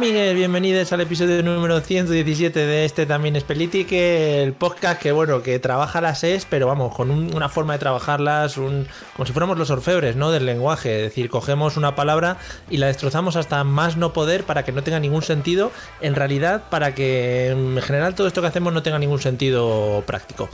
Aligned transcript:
Amigues, 0.00 0.34
bienvenidos 0.34 0.90
al 0.94 1.02
episodio 1.02 1.42
número 1.42 1.78
117 1.80 2.58
de 2.58 2.84
este 2.86 3.04
también 3.04 3.36
es 3.36 3.44
Politic, 3.44 3.92
el 3.92 4.54
podcast 4.54 5.00
que 5.00 5.12
bueno, 5.12 5.42
que 5.42 5.58
trabaja 5.58 6.00
las 6.00 6.24
es, 6.24 6.46
pero 6.46 6.66
vamos, 6.66 6.94
con 6.96 7.10
un- 7.10 7.34
una 7.34 7.50
forma 7.50 7.74
de 7.74 7.80
trabajarlas, 7.80 8.56
un, 8.56 8.86
como 9.14 9.26
si 9.26 9.32
fuéramos 9.32 9.58
los 9.58 9.68
orfebres, 9.70 10.16
¿no? 10.16 10.30
Del 10.30 10.46
lenguaje, 10.46 10.96
es 10.96 11.02
decir, 11.02 11.28
cogemos 11.28 11.76
una 11.76 11.94
palabra 11.96 12.38
y 12.70 12.78
la 12.78 12.86
destrozamos 12.86 13.36
hasta 13.36 13.62
más 13.64 13.98
no 13.98 14.14
poder 14.14 14.44
para 14.44 14.64
que 14.64 14.72
no 14.72 14.82
tenga 14.82 15.00
ningún 15.00 15.22
sentido, 15.22 15.70
en 16.00 16.14
realidad 16.14 16.62
para 16.70 16.94
que 16.94 17.48
en 17.50 17.80
general 17.82 18.14
todo 18.14 18.26
esto 18.26 18.40
que 18.40 18.46
hacemos 18.48 18.72
no 18.72 18.82
tenga 18.82 18.98
ningún 18.98 19.20
sentido 19.20 20.02
práctico. 20.06 20.48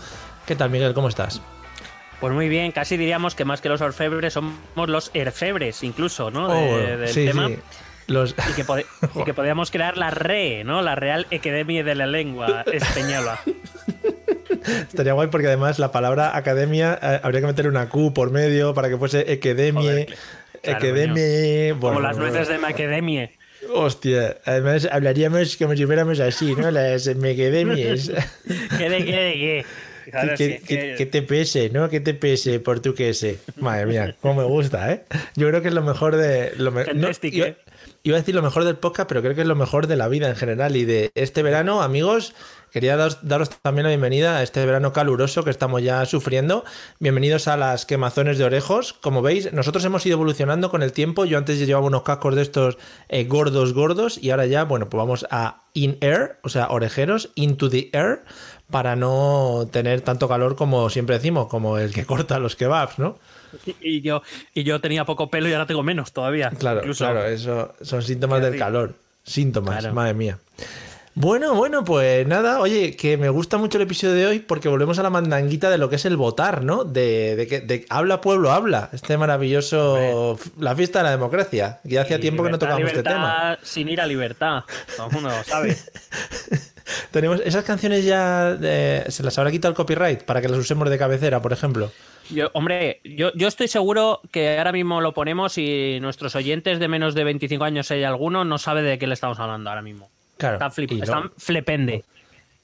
¿Qué 0.46 0.56
tal 0.56 0.70
Miguel? 0.70 0.92
¿Cómo 0.92 1.08
estás? 1.08 1.40
Pues 2.20 2.32
muy 2.32 2.48
bien, 2.48 2.72
casi 2.72 2.96
diríamos 2.96 3.34
que 3.36 3.44
más 3.44 3.60
que 3.60 3.68
los 3.68 3.80
orfebres 3.80 4.32
somos 4.32 4.88
los 4.88 5.10
erfebres 5.14 5.82
incluso, 5.84 6.30
¿no? 6.30 6.48
De- 6.48 6.94
Oh, 6.94 6.98
del 6.98 7.08
sí, 7.10 7.26
tema. 7.26 7.46
sí. 7.48 7.58
Los... 8.08 8.34
Y 8.50 8.52
que, 8.54 8.64
y 9.20 9.24
que 9.24 9.34
podíamos 9.34 9.70
crear 9.70 9.96
la 9.96 10.10
RE, 10.10 10.64
¿no? 10.64 10.82
La 10.82 10.94
Real 10.94 11.26
Academia 11.32 11.82
de 11.84 11.94
la 11.94 12.06
Lengua 12.06 12.64
Española. 12.72 13.40
Estaría 14.88 15.12
guay 15.12 15.28
porque 15.28 15.46
además 15.46 15.78
la 15.78 15.92
palabra 15.92 16.36
academia 16.36 16.98
eh, 17.00 17.20
habría 17.22 17.40
que 17.40 17.46
meter 17.48 17.68
una 17.68 17.88
Q 17.88 18.12
por 18.12 18.30
medio 18.30 18.74
para 18.74 18.88
que 18.88 18.96
fuese. 18.96 19.18
Joder, 19.40 20.06
claro, 20.06 20.16
Ecademie. 20.62 21.70
Como 21.70 21.80
bueno, 21.80 22.00
las 22.00 22.16
nueces 22.16 22.48
de 22.48 22.58
Macademia. 22.58 23.30
Hostia, 23.72 24.36
además 24.44 24.88
hablaríamos 24.90 25.56
como 25.56 25.74
si 25.76 25.86
fuéramos 25.86 26.20
así, 26.20 26.54
¿no? 26.54 26.70
Las 26.70 27.06
mecademies. 27.16 28.10
¿Qué 28.78 28.90
de 28.90 29.04
qué 29.04 29.16
de 29.16 29.32
qué? 29.32 29.64
Claro, 30.10 30.34
que, 30.36 30.58
sí, 30.58 30.64
que- 30.64 30.78
que- 30.78 30.94
que 30.98 31.06
te 31.06 31.22
pese, 31.22 31.68
¿no? 31.70 31.88
Que 31.88 31.98
te 32.00 32.14
pese 32.14 32.60
portuguese. 32.60 33.38
Madre 33.56 33.86
mía, 33.86 34.14
cómo 34.20 34.42
me 34.42 34.44
gusta, 34.46 34.92
¿eh? 34.92 35.02
Yo 35.34 35.48
creo 35.48 35.62
que 35.62 35.68
es 35.68 35.74
lo 35.74 35.82
mejor 35.82 36.14
de. 36.16 36.52
Lo 36.58 36.70
me- 36.70 36.82
no, 36.84 36.92
Fantastic, 36.92 37.56
iba, 38.08 38.16
a 38.16 38.20
decir 38.20 38.36
lo 38.36 38.42
mejor 38.42 38.62
del 38.64 38.76
podcast, 38.76 39.08
pero 39.08 39.20
creo 39.20 39.34
que 39.34 39.40
es 39.40 39.46
lo 39.48 39.56
mejor 39.56 39.88
de 39.88 39.96
la 39.96 40.06
vida 40.06 40.28
en 40.28 40.36
general. 40.36 40.76
Y 40.76 40.84
de 40.84 41.10
este 41.16 41.42
verano, 41.42 41.82
amigos, 41.82 42.34
quería 42.70 42.96
daros, 42.96 43.50
también 43.62 43.82
la 43.82 43.88
bienvenida 43.88 44.36
a 44.36 44.44
este 44.44 44.64
verano 44.64 44.92
caluroso 44.92 45.42
que 45.42 45.50
estamos 45.50 45.82
ya 45.82 46.06
sufriendo. 46.06 46.64
Bienvenidos 47.00 47.48
a 47.48 47.56
las 47.56 47.84
quemazones 47.84 48.38
de 48.38 48.44
orejos. 48.44 48.92
Como 48.92 49.22
veis, 49.22 49.52
nosotros 49.52 49.84
hemos 49.84 50.06
ido 50.06 50.14
evolucionando 50.14 50.70
con 50.70 50.84
el 50.84 50.92
tiempo. 50.92 51.24
Yo 51.24 51.36
antes 51.36 51.58
llevaba 51.58 51.84
unos 51.84 52.04
cascos 52.04 52.36
de 52.36 52.42
estos 52.42 52.78
eh, 53.08 53.24
gordos, 53.24 53.72
gordos, 53.72 54.18
y 54.22 54.30
ahora 54.30 54.46
ya, 54.46 54.62
bueno, 54.62 54.88
pues 54.88 54.98
vamos 54.98 55.26
a 55.32 55.64
in-air, 55.72 56.38
o 56.44 56.48
sea, 56.48 56.68
orejeros, 56.68 57.30
into 57.34 57.68
the 57.68 57.90
air, 57.92 58.22
para 58.70 58.94
no 58.94 59.66
tener 59.72 60.00
tanto 60.02 60.28
calor 60.28 60.54
como 60.54 60.90
siempre 60.90 61.16
decimos, 61.16 61.48
como 61.48 61.78
el 61.78 61.92
que 61.92 62.04
corta 62.06 62.38
los 62.38 62.54
kebabs, 62.54 63.00
¿no? 63.00 63.18
Y 63.80 64.00
yo, 64.00 64.22
y 64.54 64.62
yo 64.64 64.80
tenía 64.80 65.04
poco 65.04 65.30
pelo 65.30 65.48
y 65.48 65.52
ahora 65.52 65.66
tengo 65.66 65.82
menos 65.82 66.12
todavía. 66.12 66.50
Claro, 66.50 66.80
Incluso. 66.80 67.04
claro, 67.04 67.24
eso 67.26 67.74
son 67.82 68.02
síntomas 68.02 68.42
del 68.42 68.56
calor. 68.58 68.94
Síntomas, 69.24 69.78
Claro. 69.80 69.94
madre 69.94 70.14
mía. 70.14 70.38
Bueno, 71.18 71.54
bueno, 71.54 71.82
pues 71.82 72.26
nada, 72.26 72.60
oye, 72.60 72.94
que 72.94 73.16
me 73.16 73.30
gusta 73.30 73.56
mucho 73.56 73.78
el 73.78 73.84
episodio 73.84 74.12
de 74.14 74.26
hoy 74.26 74.38
porque 74.38 74.68
volvemos 74.68 74.98
a 74.98 75.02
la 75.02 75.08
mandanguita 75.08 75.70
de 75.70 75.78
lo 75.78 75.88
que 75.88 75.96
es 75.96 76.04
el 76.04 76.18
votar, 76.18 76.62
¿no? 76.62 76.84
De, 76.84 77.34
de 77.36 77.46
que 77.46 77.60
de 77.60 77.86
habla 77.88 78.20
pueblo 78.20 78.52
habla, 78.52 78.90
este 78.92 79.16
maravilloso, 79.16 80.38
la 80.58 80.76
fiesta 80.76 80.98
de 80.98 81.04
la 81.04 81.10
democracia. 81.12 81.80
Ya 81.84 82.02
hacía 82.02 82.18
Y 82.18 82.20
tiempo 82.20 82.44
que 82.44 82.50
no 82.50 82.58
tocamos 82.58 82.82
este 82.88 83.02
tema. 83.02 83.58
Sin 83.62 83.88
ir 83.88 84.00
a 84.02 84.06
libertad. 84.06 84.64
Todo 84.94 85.06
el 85.06 85.12
mundo 85.14 85.30
lo 85.30 85.42
sabe. 85.42 85.74
Tenemos 87.10 87.40
esas 87.44 87.64
canciones 87.64 88.04
ya, 88.04 88.56
eh, 88.62 89.04
se 89.08 89.22
las 89.22 89.36
habrá 89.38 89.50
quitado 89.50 89.70
el 89.72 89.76
copyright 89.76 90.22
para 90.22 90.40
que 90.40 90.48
las 90.48 90.58
usemos 90.58 90.88
de 90.90 90.98
cabecera, 90.98 91.40
por 91.42 91.52
ejemplo. 91.52 91.90
Yo, 92.30 92.50
hombre, 92.54 93.00
yo, 93.04 93.30
yo 93.34 93.46
estoy 93.48 93.68
seguro 93.68 94.20
que 94.32 94.58
ahora 94.58 94.72
mismo 94.72 95.00
lo 95.00 95.14
ponemos 95.14 95.58
y 95.58 95.98
nuestros 96.00 96.34
oyentes 96.34 96.80
de 96.80 96.88
menos 96.88 97.14
de 97.14 97.22
25 97.24 97.62
años, 97.64 97.86
si 97.86 97.94
hay 97.94 98.04
alguno, 98.04 98.44
no 98.44 98.58
sabe 98.58 98.82
de 98.82 98.98
qué 98.98 99.06
le 99.06 99.14
estamos 99.14 99.38
hablando 99.38 99.70
ahora 99.70 99.82
mismo. 99.82 100.10
Claro. 100.36 100.54
Están, 100.56 100.72
flip- 100.72 100.90
lo- 100.92 101.04
están 101.04 101.32
flepende. 101.36 102.04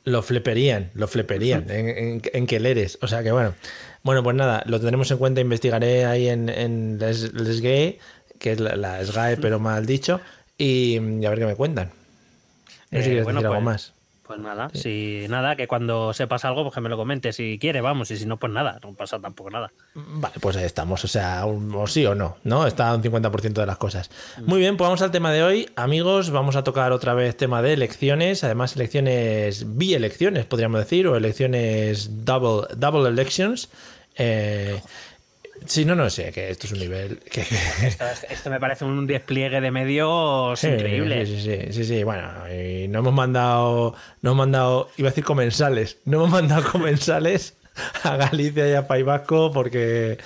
Lo 0.05 0.21
fleperían, 0.23 0.91
lo 0.95 1.07
fleperían 1.07 1.71
en, 1.71 1.89
en, 1.89 2.23
en 2.33 2.47
que 2.49 2.59
leres. 2.59 2.99
O 3.03 3.07
sea 3.07 3.23
que 3.23 3.31
bueno. 3.31 3.55
Bueno, 4.03 4.25
pues 4.25 4.35
nada, 4.35 4.65
lo 4.67 4.81
tendremos 4.81 5.09
en 5.13 5.19
cuenta, 5.19 5.41
investigaré 5.41 6.07
ahí 6.07 6.29
en, 6.29 6.49
en 6.49 6.99
Les, 6.99 7.33
Les 7.33 7.61
Gay, 7.61 7.99
que 8.41 8.51
es 8.53 8.59
la, 8.61 8.75
la 8.75 9.05
SGAE, 9.05 9.37
pero 9.37 9.61
mal 9.61 9.87
dicho, 9.87 10.21
y, 10.59 10.99
y 10.99 11.25
a 11.25 11.31
ver 11.31 11.39
qué 11.39 11.47
me 11.47 11.55
cuentan. 11.55 11.93
No 12.91 12.99
sé 12.99 12.99
Eh, 12.99 13.03
si 13.03 13.09
quieres 13.11 13.25
bueno, 13.25 13.39
decir 13.39 13.47
algo 13.47 13.63
pues- 13.65 13.73
más. 13.75 13.93
Pues 14.25 14.39
nada, 14.39 14.71
si 14.73 15.27
nada, 15.29 15.57
que 15.57 15.67
cuando 15.67 16.13
sepas 16.13 16.45
algo, 16.45 16.63
pues 16.63 16.75
que 16.75 16.81
me 16.81 16.89
lo 16.89 16.97
comentes 16.97 17.35
si 17.37 17.59
quiere, 17.61 17.81
vamos, 17.81 18.11
y 18.13 18.17
si 18.17 18.25
no, 18.25 18.39
pues 18.39 18.53
nada, 18.53 18.79
no 18.83 18.95
pasa 18.95 19.19
tampoco 19.21 19.51
nada. 19.51 19.73
Vale, 19.95 20.35
pues 20.41 20.57
ahí 20.57 20.65
estamos, 20.65 21.05
o 21.05 21.09
sea, 21.09 21.45
un- 21.45 21.75
o 21.75 21.87
sí 21.89 22.07
o 22.07 22.15
no, 22.15 22.37
¿no? 22.45 22.67
Está 22.67 22.95
un 22.95 23.03
50% 23.03 23.61
de 23.61 23.67
las 23.67 23.79
cosas. 23.79 24.11
Muy 24.47 24.61
bien, 24.61 24.77
pues 24.77 24.87
vamos 24.87 25.03
al 25.03 25.11
tema 25.11 25.33
de 25.33 25.43
hoy. 25.43 25.69
Amigos, 25.75 26.31
vamos 26.31 26.55
a 26.55 26.63
tocar 26.63 26.93
otra 26.93 27.15
vez 27.15 27.37
tema 27.37 27.63
de 27.63 27.73
elecciones, 27.73 28.45
además 28.45 28.77
elecciones, 28.77 29.77
bi-elecciones, 29.77 30.45
podríamos 30.47 30.79
decir, 30.81 31.09
o 31.09 31.17
elecciones 31.17 32.25
double, 32.25 32.69
double 32.77 33.09
elections. 33.09 33.71
Eh, 34.17 34.81
sí, 35.67 35.85
no, 35.85 35.95
no 35.95 36.09
sé, 36.11 36.33
que 36.33 36.51
esto 36.51 36.67
es 36.67 36.73
un 36.73 36.79
nivel... 36.81 37.19
Que, 37.19 37.41
Esto, 37.83 38.05
esto 38.29 38.51
me 38.51 38.61
parece 38.61 38.85
un 38.85 39.07
despliegue 39.07 39.61
de 39.61 39.71
medios 39.71 40.59
Sí, 40.59 40.69
increíble. 40.69 41.27
Sí, 41.27 41.41
sí, 41.41 41.59
sí, 41.67 41.73
sí, 41.73 41.85
sí, 41.85 42.05
bueno, 42.05 42.29
y 42.53 42.89
no 42.89 43.01
hemos 43.01 43.13
mandado, 43.15 43.95
no 44.21 44.31
hemos 44.31 44.37
mandado, 44.39 44.91
iba 44.97 45.09
a 45.09 45.11
decir 45.11 45.25
comensales, 45.25 45.99
no 46.05 46.19
hemos 46.19 46.31
mandado 46.31 46.63
comensales 46.73 47.57
a 48.03 48.17
Galicia 48.17 48.69
y 48.69 48.75
a 48.75 48.87
País 48.87 49.05
Vasco 49.05 49.51
porque, 49.53 50.19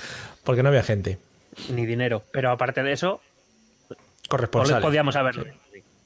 porque 0.44 0.62
no 0.62 0.68
había 0.68 0.82
gente. 0.82 1.18
Ni 1.70 1.86
dinero. 1.86 2.22
Pero 2.32 2.50
aparte 2.50 2.82
de 2.82 2.92
eso, 2.92 3.20
Corresponsales. 4.28 4.84
podíamos 4.84 5.16
haberlo. 5.16 5.44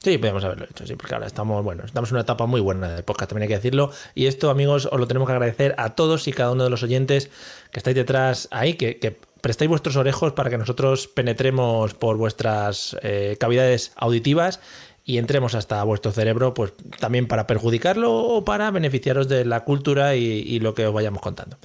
Sí, 0.03 0.17
podríamos 0.17 0.43
haberlo 0.43 0.65
hecho, 0.65 0.87
sí, 0.87 0.95
porque 0.95 1.13
ahora 1.13 1.27
estamos, 1.27 1.63
bueno, 1.63 1.83
estamos 1.85 2.09
en 2.09 2.15
una 2.15 2.23
etapa 2.23 2.47
muy 2.47 2.59
buena 2.59 2.89
del 2.89 3.03
podcast, 3.03 3.29
también 3.29 3.43
hay 3.43 3.49
que 3.49 3.55
decirlo. 3.55 3.91
Y 4.15 4.25
esto, 4.25 4.49
amigos, 4.49 4.89
os 4.91 4.99
lo 4.99 5.05
tenemos 5.07 5.27
que 5.27 5.33
agradecer 5.33 5.75
a 5.77 5.93
todos 5.93 6.27
y 6.27 6.33
cada 6.33 6.51
uno 6.51 6.63
de 6.63 6.71
los 6.71 6.81
oyentes 6.81 7.29
que 7.71 7.79
estáis 7.79 7.95
detrás 7.95 8.47
ahí, 8.49 8.73
que, 8.73 8.97
que 8.97 9.15
prestáis 9.41 9.69
vuestros 9.69 9.97
orejos 9.97 10.33
para 10.33 10.49
que 10.49 10.57
nosotros 10.57 11.07
penetremos 11.07 11.93
por 11.93 12.17
vuestras 12.17 12.97
eh, 13.03 13.37
cavidades 13.39 13.91
auditivas 13.95 14.59
y 15.05 15.19
entremos 15.19 15.53
hasta 15.53 15.83
vuestro 15.83 16.11
cerebro, 16.11 16.55
pues 16.55 16.73
también 16.99 17.27
para 17.27 17.45
perjudicarlo 17.45 18.11
o 18.11 18.43
para 18.43 18.71
beneficiaros 18.71 19.27
de 19.27 19.45
la 19.45 19.63
cultura 19.65 20.15
y, 20.15 20.23
y 20.23 20.59
lo 20.61 20.73
que 20.73 20.87
os 20.87 20.93
vayamos 20.93 21.21
contando. 21.21 21.57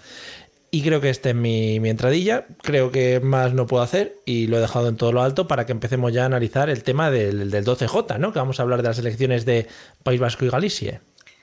Y 0.77 0.83
creo 0.83 1.01
que 1.01 1.09
esta 1.09 1.31
es 1.31 1.35
mi, 1.35 1.81
mi 1.81 1.89
entradilla. 1.89 2.45
Creo 2.63 2.91
que 2.91 3.21
más 3.21 3.55
no 3.55 3.67
puedo 3.67 3.83
hacer 3.83 4.17
y 4.27 4.47
lo 4.47 4.59
he 4.59 4.61
dejado 4.61 4.89
en 4.89 4.97
todo 4.97 5.11
lo 5.11 5.23
alto 5.23 5.49
para 5.49 5.65
que 5.65 5.73
empecemos 5.73 6.13
ya 6.13 6.25
a 6.25 6.27
analizar 6.27 6.69
el 6.69 6.83
tema 6.83 7.11
del, 7.11 7.51
del 7.51 7.65
12J, 7.65 8.19
¿no? 8.19 8.33
Que 8.33 8.39
vamos 8.41 8.61
a 8.61 8.63
hablar 8.63 8.83
de 8.83 8.89
las 8.89 8.99
elecciones 8.99 9.47
de 9.47 9.69
País 10.03 10.21
Vasco 10.21 10.45
y 10.45 10.51
Galicia. 10.51 11.01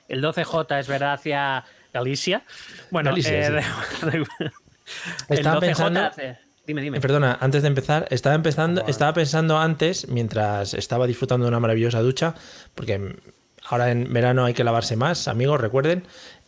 El 0.08 0.22
12J 0.24 0.80
es 0.80 0.88
verdad 0.88 1.14
hacia 1.14 1.64
Galicia. 1.92 2.44
Bueno, 2.92 3.10
Galicia, 3.10 3.40
eh, 3.40 3.62
sí. 3.64 4.06
da 4.06 4.08
igual. 4.18 4.54
el 5.30 5.38
Estaba 5.40 5.56
12J 5.58 5.60
pensando- 5.62 6.00
hace- 6.02 6.38
Dime, 6.68 6.82
dime. 6.82 6.98
Eh, 7.00 7.02
Perdona, 7.02 7.38
antes 7.42 7.62
de 7.64 7.68
empezar, 7.70 8.08
estaba 8.12 8.36
empezando, 8.36 8.86
estaba 8.88 9.14
pensando 9.14 9.58
antes, 9.58 10.08
mientras 10.10 10.74
estaba 10.76 11.08
disfrutando 11.08 11.46
de 11.46 11.50
una 11.50 11.60
maravillosa 11.60 12.00
ducha, 12.02 12.36
porque 12.76 13.16
ahora 13.68 13.90
en 13.92 14.14
verano 14.14 14.46
hay 14.46 14.54
que 14.54 14.64
lavarse 14.64 14.96
más, 14.96 15.28
amigos, 15.28 15.60
recuerden. 15.60 16.04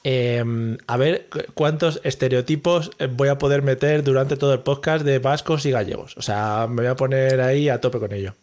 Eh, 0.07 0.77
a 0.85 0.97
ver 0.97 1.25
cu- 1.31 1.39
cuántos 1.55 1.99
estereotipos 2.03 2.91
eh, 2.99 3.07
voy 3.11 3.27
a 3.29 3.39
poder 3.39 3.63
meter 3.63 4.03
durante 4.03 4.37
todo 4.37 4.53
el 4.53 4.59
podcast 4.59 5.03
de 5.03 5.17
vascos 5.17 5.65
y 5.65 5.71
gallegos. 5.71 6.15
O 6.15 6.21
sea, 6.21 6.67
me 6.69 6.83
voy 6.83 6.91
a 6.91 6.95
poner 6.95 7.41
ahí 7.41 7.69
a 7.69 7.81
tope 7.81 7.97
con 7.99 8.13
ello. 8.13 8.35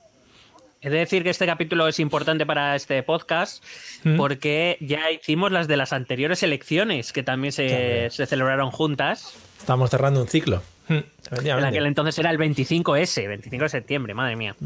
He 0.81 0.91
de 0.91 0.99
decir 0.99 1.23
que 1.23 1.31
este 1.31 1.47
capítulo 1.47 1.87
es 1.87 2.01
importante 2.01 2.45
para 2.45 2.75
este 2.75 3.01
podcast 3.05 3.63
¿Mm? 4.03 4.17
porque 4.17 4.77
ya 4.81 5.13
hicimos 5.13 5.53
las 5.53 5.69
de 5.69 5.77
las 5.77 5.93
anteriores 5.93 6.43
elecciones 6.43 7.13
que 7.13 7.23
también 7.23 7.53
se, 7.53 8.09
se 8.11 8.27
celebraron 8.27 8.73
juntas. 8.73 9.37
Estamos 9.61 9.91
cerrando 9.91 10.21
un 10.21 10.27
ciclo. 10.27 10.61
En 10.89 11.65
aquel 11.65 11.87
entonces 11.87 12.19
era 12.19 12.31
el 12.31 12.39
25S, 12.39 13.29
25 13.29 13.63
de 13.63 13.69
septiembre, 13.69 14.15
madre 14.15 14.35
mía. 14.35 14.57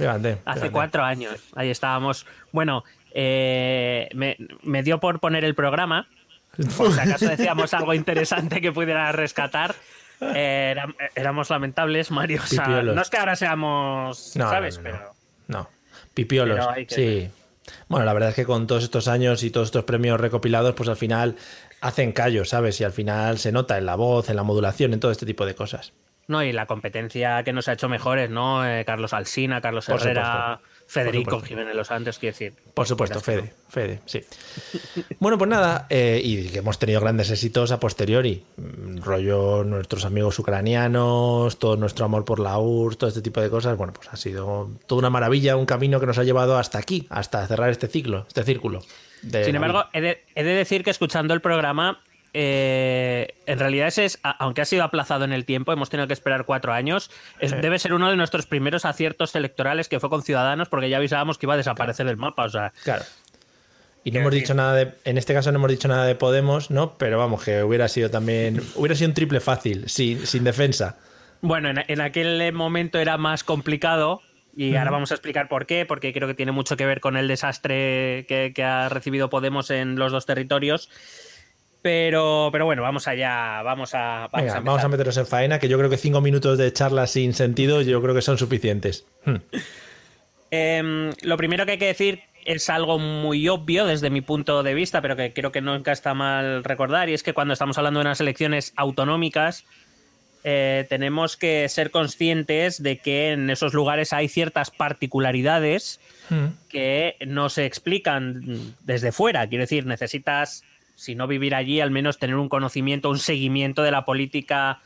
Hace 0.46 0.70
cuatro 0.70 1.04
años. 1.04 1.34
Ahí 1.54 1.68
estábamos. 1.68 2.26
Bueno, 2.52 2.82
eh, 3.12 4.08
me, 4.14 4.82
dio 4.82 4.98
por 4.98 5.20
poner 5.20 5.44
el 5.44 5.54
programa. 5.54 6.08
Por 6.76 6.92
si 6.92 7.00
acaso 7.00 7.28
decíamos 7.28 7.74
algo 7.74 7.94
interesante 7.94 8.60
que 8.60 8.72
pudiera 8.72 9.12
rescatar. 9.12 9.74
Eh, 10.20 10.74
éramos 11.14 11.50
lamentables, 11.50 12.10
Mario. 12.10 12.40
no 12.82 13.02
es 13.02 13.10
que 13.10 13.18
ahora 13.18 13.36
seamos, 13.36 14.32
¿sabes? 14.32 14.78
Pero. 14.82 15.14
No, 15.48 15.68
pipiolos. 16.14 16.64
sí. 16.88 17.30
Bueno, 17.88 18.06
la 18.06 18.12
verdad 18.12 18.28
es 18.30 18.36
que 18.36 18.44
con 18.44 18.66
todos 18.68 18.84
estos 18.84 19.08
años 19.08 19.42
y 19.42 19.50
todos 19.50 19.68
estos 19.68 19.84
premios 19.84 20.20
recopilados, 20.20 20.74
pues 20.74 20.88
al 20.88 20.96
final 20.96 21.36
hacen 21.80 22.12
callo, 22.12 22.44
¿sabes? 22.44 22.80
Y 22.80 22.84
al 22.84 22.92
final 22.92 23.38
se 23.38 23.52
nota 23.52 23.76
en 23.76 23.86
la 23.86 23.96
voz, 23.96 24.30
en 24.30 24.36
la 24.36 24.44
modulación, 24.44 24.92
en 24.92 25.00
todo 25.00 25.10
este 25.10 25.26
tipo 25.26 25.44
de 25.44 25.54
cosas. 25.54 25.92
No, 26.28 26.42
y 26.42 26.52
la 26.52 26.66
competencia 26.66 27.42
que 27.44 27.52
nos 27.52 27.68
ha 27.68 27.74
hecho 27.74 27.88
mejores, 27.88 28.30
¿no? 28.30 28.66
Eh, 28.66 28.84
Carlos 28.84 29.12
Alsina, 29.12 29.60
Carlos 29.60 29.88
Herrera, 29.88 30.60
Federico 30.86 31.40
Jiménez 31.40 31.74
Los 31.74 31.88
Santos, 31.88 32.18
quiero 32.18 32.32
decir. 32.32 32.54
Por 32.74 32.86
supuesto, 32.86 33.20
Fede, 33.20 33.52
Fede, 33.68 34.00
sí. 34.06 34.20
bueno, 35.18 35.36
pues 35.36 35.50
nada, 35.50 35.86
eh, 35.90 36.20
y 36.22 36.48
que 36.48 36.58
hemos 36.58 36.78
tenido 36.78 37.00
grandes 37.00 37.30
éxitos 37.30 37.72
a 37.72 37.80
posteriori. 37.80 38.44
Mm, 38.56 38.98
rollo 38.98 39.64
nuestros 39.64 40.04
amigos 40.04 40.38
ucranianos, 40.38 41.58
todo 41.58 41.76
nuestro 41.76 42.04
amor 42.04 42.24
por 42.24 42.38
la 42.38 42.58
URSS, 42.58 42.98
todo 42.98 43.08
este 43.08 43.22
tipo 43.22 43.40
de 43.40 43.50
cosas. 43.50 43.76
Bueno, 43.76 43.92
pues 43.92 44.08
ha 44.12 44.16
sido 44.16 44.70
toda 44.86 45.00
una 45.00 45.10
maravilla, 45.10 45.56
un 45.56 45.66
camino 45.66 45.98
que 45.98 46.06
nos 46.06 46.18
ha 46.18 46.24
llevado 46.24 46.56
hasta 46.56 46.78
aquí, 46.78 47.06
hasta 47.10 47.46
cerrar 47.46 47.70
este 47.70 47.88
ciclo, 47.88 48.24
este 48.28 48.44
círculo. 48.44 48.80
Sin 49.20 49.54
embargo, 49.54 49.84
he 49.92 50.00
de, 50.00 50.24
decir 50.34 50.84
que 50.84 50.90
escuchando 50.90 51.34
el 51.34 51.40
programa 51.40 52.00
eh, 52.38 53.28
en 53.46 53.58
realidad 53.58 53.88
ese 53.88 54.04
es, 54.04 54.18
aunque 54.22 54.60
ha 54.60 54.66
sido 54.66 54.84
aplazado 54.84 55.24
en 55.24 55.32
el 55.32 55.46
tiempo, 55.46 55.72
hemos 55.72 55.88
tenido 55.88 56.06
que 56.06 56.12
esperar 56.12 56.44
cuatro 56.44 56.74
años, 56.74 57.10
debe 57.40 57.78
ser 57.78 57.94
uno 57.94 58.10
de 58.10 58.16
nuestros 58.16 58.44
primeros 58.44 58.84
aciertos 58.84 59.34
electorales 59.34 59.88
que 59.88 60.00
fue 60.00 60.10
con 60.10 60.22
Ciudadanos, 60.22 60.68
porque 60.68 60.90
ya 60.90 60.98
avisábamos 60.98 61.38
que 61.38 61.46
iba 61.46 61.54
a 61.54 61.56
desaparecer 61.56 62.06
el 62.08 62.18
mapa. 62.18 62.44
O 62.44 62.50
sea, 62.50 62.74
claro. 62.84 63.04
Y 64.04 64.10
no 64.10 64.20
hemos 64.20 64.32
dicho 64.32 64.52
nada 64.52 64.74
de, 64.74 64.92
en 65.06 65.16
este 65.16 65.32
caso 65.32 65.50
no 65.50 65.56
hemos 65.56 65.70
dicho 65.70 65.88
nada 65.88 66.04
de 66.04 66.14
Podemos, 66.14 66.70
¿no? 66.70 66.98
Pero 66.98 67.16
vamos, 67.16 67.42
que 67.42 67.62
hubiera 67.62 67.88
sido 67.88 68.10
también, 68.10 68.60
hubiera 68.74 68.94
sido 68.94 69.08
un 69.08 69.14
triple 69.14 69.40
fácil, 69.40 69.88
sin, 69.88 70.26
sin 70.26 70.44
defensa. 70.44 70.98
Bueno, 71.40 71.70
en, 71.70 72.00
aquel 72.02 72.52
momento 72.52 72.98
era 72.98 73.16
más 73.16 73.44
complicado, 73.44 74.20
y 74.54 74.76
ahora 74.76 74.90
vamos 74.90 75.10
a 75.10 75.14
explicar 75.14 75.48
por 75.48 75.64
qué, 75.64 75.86
porque 75.86 76.12
creo 76.12 76.28
que 76.28 76.34
tiene 76.34 76.52
mucho 76.52 76.76
que 76.76 76.84
ver 76.84 77.00
con 77.00 77.16
el 77.16 77.28
desastre 77.28 78.26
que, 78.28 78.52
que, 78.54 78.62
ha 78.62 78.90
recibido 78.90 79.30
Podemos 79.30 79.70
en 79.70 79.96
los 79.96 80.12
dos 80.12 80.26
territorios. 80.26 80.90
Pero, 81.86 82.48
pero 82.50 82.64
bueno, 82.64 82.82
vamos 82.82 83.06
allá, 83.06 83.62
vamos 83.62 83.94
a. 83.94 84.28
Vamos, 84.32 84.52
a, 84.52 84.58
vamos 84.58 84.82
a, 84.82 84.88
meternos 84.88 85.16
en 85.18 85.24
faena, 85.24 85.60
que 85.60 85.68
yo 85.68 85.78
creo 85.78 85.88
que 85.88 85.96
cinco 85.96 86.20
minutos 86.20 86.58
de 86.58 86.72
charla 86.72 87.06
sin 87.06 87.32
sentido, 87.32 87.80
yo 87.80 88.02
creo 88.02 88.12
que 88.12 88.22
son 88.22 88.38
suficientes. 88.38 89.06
Hmm. 89.24 89.36
Em, 90.50 91.12
lo 91.22 91.36
primero 91.36 91.64
que 91.64 91.72
hay 91.72 91.78
que 91.78 91.86
decir 91.86 92.22
es 92.44 92.70
algo 92.70 92.98
muy 92.98 93.48
obvio 93.48 93.86
desde 93.86 94.10
mi 94.10 94.20
punto 94.20 94.64
de 94.64 94.74
vista, 94.74 95.00
pero 95.00 95.14
que 95.14 95.32
creo 95.32 95.52
que 95.52 95.60
nunca 95.60 95.92
está 95.92 96.12
mal 96.12 96.64
recordar, 96.64 97.08
y 97.08 97.14
es 97.14 97.22
que 97.22 97.34
cuando 97.34 97.52
estamos 97.52 97.78
hablando 97.78 98.00
de 98.00 98.06
unas 98.06 98.20
elecciones 98.20 98.72
autonómicas, 98.74 99.64
eh, 100.42 100.86
tenemos 100.88 101.36
que 101.36 101.68
ser 101.68 101.92
conscientes 101.92 102.82
de 102.82 102.98
que 102.98 103.30
en 103.30 103.48
esos 103.48 103.74
lugares 103.74 104.12
hay 104.12 104.26
ciertas 104.26 104.72
particularidades 104.72 106.00
hmm. 106.30 106.46
que 106.68 107.14
no 107.28 107.48
se 107.48 107.64
explican 107.64 108.74
desde 108.80 109.12
fuera. 109.12 109.46
Quiero 109.46 109.62
decir, 109.62 109.86
necesitas 109.86 110.64
si 110.96 111.14
no 111.14 111.28
vivir 111.28 111.54
allí, 111.54 111.80
al 111.80 111.92
menos 111.92 112.18
tener 112.18 112.36
un 112.36 112.48
conocimiento, 112.48 113.10
un 113.10 113.18
seguimiento 113.18 113.82
de 113.82 113.92
la 113.92 114.04
política 114.04 114.80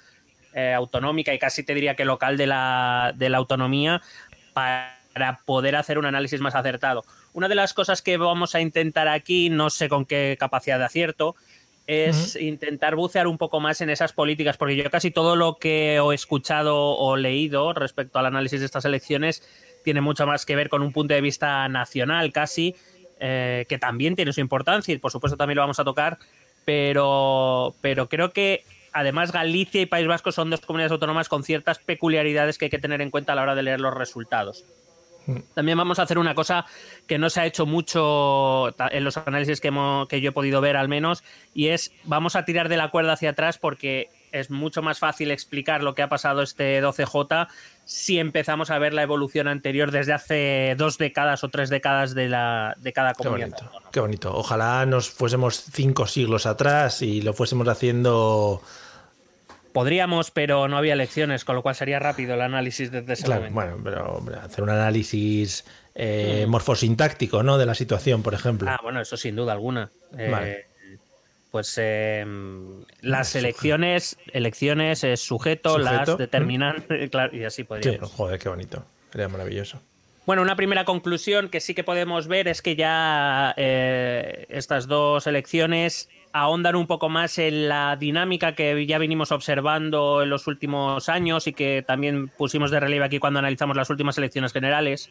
eh, 0.53 0.75
autonómica 0.75 1.33
y 1.33 1.39
casi 1.39 1.62
te 1.62 1.73
diría 1.73 1.95
que 1.95 2.05
local 2.05 2.37
de 2.37 2.49
la, 2.49 3.15
de 3.17 3.31
la 3.31 3.39
autonomía 3.39 4.03
para 4.53 5.41
poder 5.47 5.77
hacer 5.77 5.99
un 5.99 6.07
análisis 6.07 6.41
más 6.41 6.57
acertado. 6.57 7.05
Una 7.33 7.49
de 7.49 7.55
las 7.55 7.73
cosas 7.73 8.03
que 8.03 8.17
vamos 8.17 8.55
a 8.55 8.61
intentar 8.61 9.07
aquí, 9.09 9.49
no 9.49 9.71
sé 9.71 9.89
con 9.89 10.05
qué 10.05 10.37
capacidad 10.39 10.79
de 10.79 10.85
acierto, 10.85 11.37
es 11.87 12.37
intentar 12.37 12.95
bucear 12.95 13.27
un 13.27 13.39
poco 13.39 13.59
más 13.59 13.81
en 13.81 13.91
esas 13.91 14.12
políticas, 14.12 14.57
porque 14.57 14.77
yo 14.77 14.89
casi 14.91 15.11
todo 15.11 15.35
lo 15.35 15.59
que 15.59 15.97
he 15.97 16.15
escuchado 16.15 16.77
o 16.77 17.17
leído 17.17 17.73
respecto 17.73 18.19
al 18.19 18.27
análisis 18.27 18.61
de 18.61 18.67
estas 18.67 18.85
elecciones 18.85 19.43
tiene 19.83 20.01
mucho 20.01 20.27
más 20.27 20.47
que 20.47 20.57
ver 20.57 20.69
con 20.69 20.83
un 20.83 20.93
punto 20.93 21.15
de 21.15 21.21
vista 21.21 21.69
nacional 21.69 22.33
casi 22.33 22.77
eh, 23.21 23.67
que 23.69 23.79
también 23.79 24.17
tiene 24.17 24.33
su 24.33 24.41
importancia 24.41 24.95
y 24.95 24.99
por 24.99 25.13
supuesto 25.13 25.37
también 25.37 25.57
lo 25.57 25.63
vamos 25.63 25.79
a 25.79 25.85
tocar, 25.85 26.19
pero, 26.65 27.75
pero 27.81 28.09
creo 28.09 28.33
que 28.33 28.65
además 28.93 29.31
Galicia 29.31 29.81
y 29.81 29.87
País 29.87 30.07
Vasco 30.07 30.33
son 30.33 30.51
dos 30.51 30.61
comunidades 30.61 30.93
autónomas 30.93 31.29
con 31.29 31.45
ciertas 31.45 31.79
peculiaridades 31.79 32.59
que 32.59 32.67
hay 32.67 32.71
que 32.71 32.79
tener 32.79 33.01
en 33.03 33.11
cuenta 33.11 33.33
a 33.33 33.37
la 33.37 33.43
hora 33.43 33.55
de 33.55 33.63
leer 33.63 33.81
los 33.81 33.95
resultados. 33.95 34.65
Mm. 35.27 35.39
También 35.55 35.79
vamos 35.79 35.99
a 35.99 36.03
hacer 36.03 36.19
una 36.19 36.35
cosa 36.35 36.65
que 37.07 37.19
no 37.19 37.31
se 37.31 37.41
ha 37.41 37.47
hecho 37.47 37.67
mucho 37.67 38.75
en 38.91 39.05
los 39.05 39.17
análisis 39.17 39.61
que, 39.61 39.71
que 40.09 40.21
yo 40.21 40.31
he 40.31 40.33
podido 40.33 40.61
ver 40.61 40.77
al 40.77 40.89
menos, 40.89 41.23
y 41.55 41.69
es 41.69 41.93
vamos 42.05 42.37
a 42.37 42.45
tirar 42.45 42.69
de 42.69 42.77
la 42.77 42.91
cuerda 42.91 43.13
hacia 43.13 43.31
atrás 43.31 43.59
porque 43.59 44.09
es 44.33 44.51
mucho 44.51 44.83
más 44.83 44.99
fácil 44.99 45.31
explicar 45.31 45.83
lo 45.83 45.95
que 45.95 46.03
ha 46.03 46.09
pasado 46.09 46.43
este 46.43 46.83
12J 46.83 47.49
si 47.91 48.21
empezamos 48.21 48.71
a 48.71 48.79
ver 48.79 48.95
la 48.95 49.03
evolución 49.03 49.49
anterior 49.49 49.91
desde 49.91 50.13
hace 50.13 50.77
dos 50.79 50.97
décadas 50.97 51.43
o 51.43 51.49
tres 51.49 51.71
décadas 51.71 52.15
de, 52.15 52.29
la, 52.29 52.77
de 52.79 52.93
cada 52.93 53.15
comunidad. 53.15 53.49
Qué 53.49 53.65
bonito, 53.65 53.91
qué 53.91 54.01
bonito. 54.01 54.37
Ojalá 54.37 54.87
nos 54.87 55.11
fuésemos 55.11 55.65
cinco 55.73 56.07
siglos 56.07 56.47
atrás 56.47 57.03
y 57.03 57.21
lo 57.21 57.33
fuésemos 57.33 57.67
haciendo... 57.67 58.63
Podríamos, 59.73 60.31
pero 60.31 60.69
no 60.69 60.77
había 60.77 60.93
elecciones, 60.93 61.45
con 61.45 61.57
lo 61.57 61.63
cual 61.63 61.75
sería 61.75 61.99
rápido 61.99 62.35
el 62.35 62.43
análisis 62.43 62.93
desde 62.93 63.13
ese 63.15 63.25
claro, 63.25 63.49
Bueno, 63.51 63.81
pero 63.83 64.23
hacer 64.41 64.63
un 64.63 64.71
análisis 64.71 65.65
eh, 65.97 66.47
morfosintáctico, 66.49 67.43
¿no? 67.43 67.59
De 67.59 67.67
la 67.67 67.75
situación, 67.75 68.23
por 68.23 68.35
ejemplo. 68.35 68.71
Ah, 68.71 68.79
bueno, 68.85 69.01
eso 69.01 69.17
sin 69.17 69.35
duda 69.35 69.53
alguna. 69.53 69.91
Eh, 70.17 70.65
pues 71.50 71.75
eh, 71.81 72.25
las 73.00 73.35
elecciones, 73.35 74.19
elecciones 74.32 75.05
es 75.05 75.20
sujeto, 75.20 75.79
las 75.79 76.17
determinan, 76.17 76.85
claro, 77.11 77.37
y 77.37 77.44
así 77.44 77.64
podríamos. 77.64 78.11
Sí, 78.11 78.17
joder, 78.17 78.38
qué 78.38 78.49
bonito, 78.49 78.85
sería 79.11 79.29
maravilloso. 79.29 79.81
Bueno, 80.26 80.43
una 80.43 80.55
primera 80.55 80.85
conclusión 80.85 81.49
que 81.49 81.61
sí 81.61 81.75
que 81.75 81.82
podemos 81.82 82.29
ver 82.29 82.47
es 82.47 82.62
que 82.62 82.76
ya 82.76 83.52
eh, 83.56 84.47
estas 84.49 84.87
dos 84.87 85.26
elecciones 85.26 86.09
ahondan 86.33 86.76
un 86.76 86.87
poco 86.87 87.09
más 87.09 87.38
en 87.38 87.69
la 87.69 87.97
dinámica 87.97 88.54
que 88.54 88.87
ya 88.87 88.99
venimos 88.99 89.33
observando 89.33 90.23
en 90.23 90.30
los 90.30 90.47
últimos 90.47 91.09
años 91.09 91.49
y 91.49 91.52
que 91.52 91.83
también 91.85 92.28
pusimos 92.28 92.71
de 92.71 92.78
relieve 92.78 93.04
aquí 93.04 93.19
cuando 93.19 93.40
analizamos 93.40 93.76
las 93.76 93.90
últimas 93.90 94.16
elecciones 94.19 94.52
generales, 94.52 95.11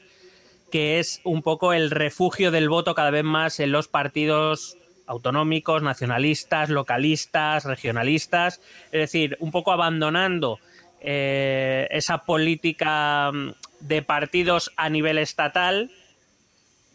que 0.71 0.99
es 0.99 1.19
un 1.25 1.41
poco 1.41 1.73
el 1.73 1.91
refugio 1.91 2.51
del 2.51 2.69
voto 2.69 2.95
cada 2.95 3.11
vez 3.11 3.25
más 3.25 3.59
en 3.59 3.73
los 3.73 3.89
partidos 3.89 4.77
autonómicos, 5.09 5.81
nacionalistas, 5.81 6.69
localistas, 6.69 7.65
regionalistas, 7.65 8.61
es 8.91 9.01
decir, 9.01 9.35
un 9.39 9.51
poco 9.51 9.71
abandonando 9.71 10.59
eh, 11.01 11.87
esa 11.91 12.25
política 12.25 13.31
mm, 13.31 13.51
de 13.81 14.01
partidos 14.03 14.71
a 14.77 14.89
nivel 14.89 15.17
estatal, 15.17 15.89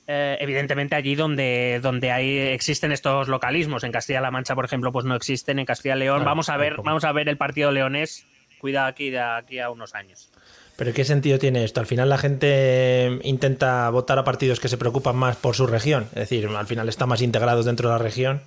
eh, 0.06 0.37
evidentemente 0.40 0.94
allí 0.94 1.16
donde, 1.16 1.80
donde 1.83 2.12
hay, 2.12 2.38
existen 2.38 2.92
estos 2.92 3.26
localismos. 3.26 3.83
En 3.83 3.92
Castilla-La 3.92 4.30
Mancha, 4.30 4.54
por 4.54 4.64
ejemplo, 4.64 4.92
pues 4.92 5.04
no 5.04 5.16
existen. 5.16 5.59
En 5.59 5.66
Castilla-León, 5.66 6.25
vamos 6.25 6.49
a 6.50 6.56
ver, 6.56 6.76
vamos 6.85 7.04
a 7.04 7.12
ver 7.12 7.28
el 7.28 7.37
partido 7.37 7.73
leonés. 7.73 8.26
Cuidado 8.61 8.87
aquí 8.87 9.11
de 9.11 9.21
aquí 9.21 9.59
a 9.59 9.71
unos 9.71 9.94
años. 9.94 10.30
Pero 10.76 10.93
¿qué 10.93 11.04
sentido 11.04 11.38
tiene 11.38 11.62
esto? 11.64 11.81
Al 11.81 11.87
final 11.87 12.09
la 12.09 12.19
gente 12.19 13.21
intenta 13.23 13.88
votar 13.90 14.19
a 14.19 14.25
partidos 14.25 14.59
que 14.59 14.69
se 14.69 14.76
preocupan 14.76 15.16
más 15.16 15.37
por 15.37 15.54
su 15.54 15.66
región, 15.66 16.04
es 16.11 16.28
decir, 16.28 16.49
al 16.49 16.66
final 16.66 16.88
están 16.88 17.09
más 17.09 17.23
integrados 17.23 17.64
dentro 17.64 17.88
de 17.88 17.95
la 17.95 18.02
región. 18.02 18.43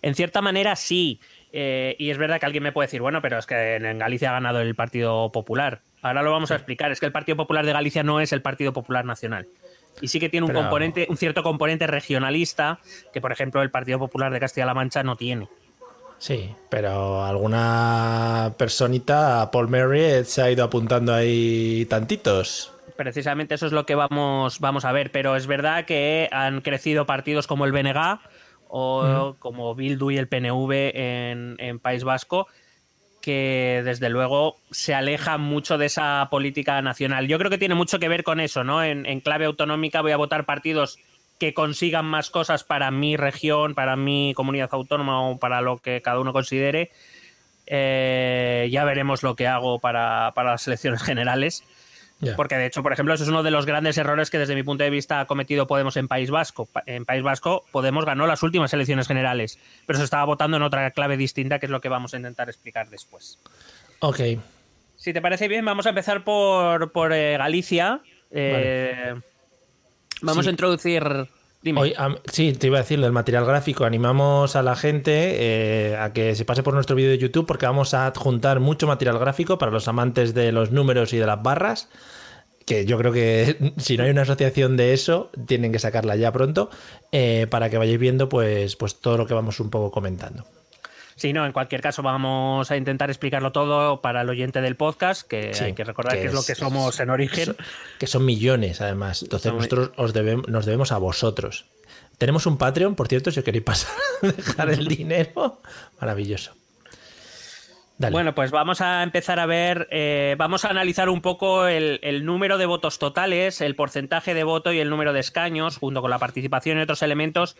En 0.00 0.14
cierta 0.14 0.40
manera 0.40 0.74
sí, 0.74 1.20
eh, 1.52 1.96
y 1.98 2.10
es 2.10 2.18
verdad 2.18 2.40
que 2.40 2.46
alguien 2.46 2.62
me 2.62 2.72
puede 2.72 2.86
decir, 2.86 3.02
bueno, 3.02 3.20
pero 3.20 3.38
es 3.38 3.46
que 3.46 3.76
en 3.76 3.98
Galicia 3.98 4.30
ha 4.30 4.32
ganado 4.32 4.60
el 4.60 4.74
Partido 4.74 5.30
Popular. 5.30 5.82
Ahora 6.00 6.22
lo 6.22 6.32
vamos 6.32 6.50
a 6.50 6.56
explicar, 6.56 6.90
es 6.90 6.98
que 6.98 7.06
el 7.06 7.12
Partido 7.12 7.36
Popular 7.36 7.64
de 7.64 7.72
Galicia 7.72 8.02
no 8.02 8.20
es 8.20 8.32
el 8.32 8.42
Partido 8.42 8.72
Popular 8.72 9.04
Nacional. 9.04 9.46
Y 10.00 10.08
sí 10.08 10.18
que 10.18 10.30
tiene 10.30 10.46
un 10.46 10.52
componente, 10.52 11.06
un 11.10 11.18
cierto 11.18 11.42
componente 11.42 11.86
regionalista 11.86 12.80
que, 13.12 13.20
por 13.20 13.30
ejemplo, 13.30 13.62
el 13.62 13.70
Partido 13.70 13.98
Popular 13.98 14.32
de 14.32 14.40
Castilla-La 14.40 14.74
Mancha 14.74 15.02
no 15.02 15.16
tiene. 15.16 15.48
Sí, 16.22 16.54
pero 16.68 17.24
alguna 17.24 18.54
personita, 18.56 19.50
Paul 19.50 19.66
Merritt, 19.66 20.26
se 20.26 20.40
ha 20.40 20.52
ido 20.52 20.62
apuntando 20.62 21.12
ahí 21.12 21.84
tantitos. 21.90 22.72
Precisamente 22.96 23.56
eso 23.56 23.66
es 23.66 23.72
lo 23.72 23.86
que 23.86 23.96
vamos, 23.96 24.60
vamos 24.60 24.84
a 24.84 24.92
ver, 24.92 25.10
pero 25.10 25.34
es 25.34 25.48
verdad 25.48 25.84
que 25.84 26.28
han 26.30 26.60
crecido 26.60 27.06
partidos 27.06 27.48
como 27.48 27.64
el 27.64 27.72
BNG 27.72 28.20
o 28.68 29.34
como 29.40 29.74
Bildu 29.74 30.12
y 30.12 30.18
el 30.18 30.28
PNV 30.28 30.92
en, 30.94 31.78
País 31.80 32.04
Vasco 32.04 32.46
que 33.20 33.82
desde 33.84 34.08
luego 34.08 34.58
se 34.70 34.94
aleja 34.94 35.38
mucho 35.38 35.76
de 35.76 35.86
esa 35.86 36.28
política 36.30 36.80
nacional. 36.82 37.26
Yo 37.26 37.38
creo 37.38 37.50
que 37.50 37.58
tiene 37.58 37.74
mucho 37.74 37.98
que 37.98 38.08
ver 38.08 38.22
con 38.22 38.38
eso, 38.38 38.62
¿no? 38.62 38.84
En, 38.84 39.06
en, 39.06 39.18
clave 39.18 39.46
autonómica 39.46 40.02
voy 40.02 40.12
a 40.12 40.16
votar 40.16 40.44
partidos 40.44 41.00
que 41.42 41.54
consigan 41.54 42.04
más 42.04 42.30
cosas 42.30 42.62
para 42.62 42.92
mi 42.92 43.16
región, 43.16 43.74
para 43.74 43.96
mi 43.96 44.32
comunidad 44.36 44.68
autónoma 44.70 45.28
o 45.28 45.40
para 45.40 45.60
lo 45.60 45.78
que 45.78 46.00
cada 46.00 46.20
uno 46.20 46.32
considere. 46.32 46.92
Eh, 47.66 48.68
ya 48.70 48.84
veremos 48.84 49.24
lo 49.24 49.34
que 49.34 49.48
hago 49.48 49.80
para, 49.80 50.30
para 50.36 50.52
las 50.52 50.68
elecciones 50.68 51.02
generales. 51.02 51.64
Yeah. 52.20 52.36
Porque 52.36 52.54
de 52.54 52.66
hecho, 52.66 52.84
por 52.84 52.92
ejemplo, 52.92 53.12
eso 53.12 53.24
es 53.24 53.28
uno 53.28 53.42
de 53.42 53.50
los 53.50 53.66
grandes 53.66 53.98
errores 53.98 54.30
que 54.30 54.38
desde 54.38 54.54
mi 54.54 54.62
punto 54.62 54.84
de 54.84 54.90
vista 54.90 55.18
ha 55.18 55.26
cometido 55.26 55.66
Podemos 55.66 55.96
en 55.96 56.06
País 56.06 56.30
Vasco. 56.30 56.68
En 56.86 57.04
País 57.06 57.24
Vasco, 57.24 57.64
Podemos 57.72 58.04
ganó 58.04 58.28
las 58.28 58.44
últimas 58.44 58.72
elecciones 58.72 59.08
generales, 59.08 59.58
pero 59.84 59.98
se 59.98 60.04
estaba 60.04 60.24
votando 60.24 60.58
en 60.58 60.62
otra 60.62 60.92
clave 60.92 61.16
distinta, 61.16 61.58
que 61.58 61.66
es 61.66 61.70
lo 61.70 61.80
que 61.80 61.88
vamos 61.88 62.14
a 62.14 62.18
intentar 62.18 62.48
explicar 62.50 62.88
después. 62.88 63.40
Ok. 63.98 64.20
Si 64.94 65.12
te 65.12 65.20
parece 65.20 65.48
bien, 65.48 65.64
vamos 65.64 65.86
a 65.86 65.88
empezar 65.88 66.22
por, 66.22 66.92
por 66.92 67.12
eh, 67.12 67.36
Galicia. 67.36 68.00
Eh, 68.30 69.08
vale. 69.14 69.31
Vamos 70.22 70.44
sí. 70.44 70.48
a 70.48 70.50
introducir. 70.50 71.28
Hoy, 71.76 71.94
um, 72.04 72.16
sí, 72.24 72.52
te 72.54 72.66
iba 72.66 72.78
a 72.78 72.82
decir 72.82 73.00
del 73.00 73.12
material 73.12 73.44
gráfico. 73.44 73.84
Animamos 73.84 74.56
a 74.56 74.62
la 74.62 74.74
gente 74.74 75.92
eh, 75.92 75.96
a 75.96 76.12
que 76.12 76.34
se 76.34 76.44
pase 76.44 76.64
por 76.64 76.74
nuestro 76.74 76.96
vídeo 76.96 77.10
de 77.10 77.18
YouTube 77.18 77.46
porque 77.46 77.66
vamos 77.66 77.94
a 77.94 78.06
adjuntar 78.06 78.58
mucho 78.58 78.88
material 78.88 79.18
gráfico 79.18 79.58
para 79.58 79.70
los 79.70 79.86
amantes 79.86 80.34
de 80.34 80.50
los 80.50 80.72
números 80.72 81.12
y 81.12 81.18
de 81.18 81.26
las 81.26 81.40
barras 81.40 81.88
que 82.66 82.84
yo 82.84 82.98
creo 82.98 83.12
que 83.12 83.74
si 83.76 83.96
no 83.96 84.04
hay 84.04 84.10
una 84.10 84.22
asociación 84.22 84.76
de 84.76 84.92
eso, 84.92 85.30
tienen 85.46 85.72
que 85.72 85.78
sacarla 85.78 86.16
ya 86.16 86.32
pronto, 86.32 86.70
eh, 87.12 87.46
para 87.50 87.70
que 87.70 87.78
vayáis 87.78 87.98
viendo 87.98 88.28
pues, 88.28 88.76
pues 88.76 88.96
todo 88.96 89.16
lo 89.18 89.26
que 89.26 89.34
vamos 89.34 89.60
un 89.60 89.70
poco 89.70 89.90
comentando. 89.90 90.44
Sí, 91.22 91.32
no, 91.32 91.46
en 91.46 91.52
cualquier 91.52 91.80
caso 91.80 92.02
vamos 92.02 92.68
a 92.72 92.76
intentar 92.76 93.08
explicarlo 93.08 93.52
todo 93.52 94.00
para 94.00 94.22
el 94.22 94.28
oyente 94.28 94.60
del 94.60 94.74
podcast, 94.74 95.22
que 95.22 95.54
sí, 95.54 95.62
hay 95.62 95.72
que 95.72 95.84
recordar 95.84 96.14
que, 96.14 96.22
que 96.22 96.26
es, 96.26 96.32
es, 96.32 96.34
lo 96.34 96.44
que 96.44 96.56
somos 96.56 96.98
en 96.98 97.10
origen. 97.10 97.54
Que 98.00 98.08
son 98.08 98.24
millones, 98.24 98.80
además. 98.80 99.22
Entonces 99.22 99.50
son 99.50 99.58
nosotros 99.58 99.92
os 99.96 100.12
debemos, 100.12 100.48
nos 100.48 100.66
debemos 100.66 100.90
a 100.90 100.98
vosotros. 100.98 101.66
Tenemos 102.18 102.44
un 102.46 102.58
Patreon, 102.58 102.96
por 102.96 103.06
cierto, 103.06 103.30
si 103.30 103.38
os 103.38 103.44
queréis 103.44 103.62
pasar, 103.62 103.92
dejar 104.36 104.70
el 104.70 104.88
dinero. 104.88 105.60
Maravilloso. 106.00 106.56
Dale. 107.98 108.12
Bueno, 108.12 108.34
pues 108.34 108.50
vamos 108.50 108.80
a 108.80 109.04
empezar 109.04 109.38
a 109.38 109.46
ver, 109.46 109.86
eh, 109.92 110.34
vamos 110.38 110.64
a 110.64 110.70
analizar 110.70 111.08
un 111.08 111.20
poco 111.20 111.68
el, 111.68 112.00
el, 112.02 112.24
número 112.24 112.58
de 112.58 112.66
votos 112.66 112.98
totales, 112.98 113.60
el 113.60 113.76
porcentaje 113.76 114.34
de 114.34 114.42
voto 114.42 114.72
y 114.72 114.80
el 114.80 114.90
número 114.90 115.12
de 115.12 115.20
escaños, 115.20 115.76
junto 115.76 116.00
con 116.00 116.10
la 116.10 116.18
participación 116.18 116.78
y 116.78 116.80
otros 116.80 117.00
elementos 117.02 117.56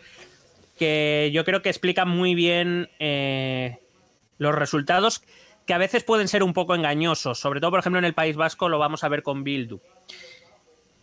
que 0.77 1.31
yo 1.33 1.43
creo 1.45 1.61
que 1.61 1.69
explican 1.69 2.09
muy 2.09 2.35
bien 2.35 2.89
eh, 2.99 3.79
los 4.37 4.55
resultados, 4.55 5.23
que 5.65 5.73
a 5.73 5.77
veces 5.77 6.03
pueden 6.03 6.27
ser 6.27 6.43
un 6.43 6.53
poco 6.53 6.75
engañosos, 6.75 7.39
sobre 7.39 7.59
todo, 7.59 7.71
por 7.71 7.79
ejemplo, 7.79 7.99
en 7.99 8.05
el 8.05 8.13
País 8.13 8.35
Vasco 8.35 8.69
lo 8.69 8.79
vamos 8.79 9.03
a 9.03 9.09
ver 9.09 9.23
con 9.23 9.43
Bildu. 9.43 9.79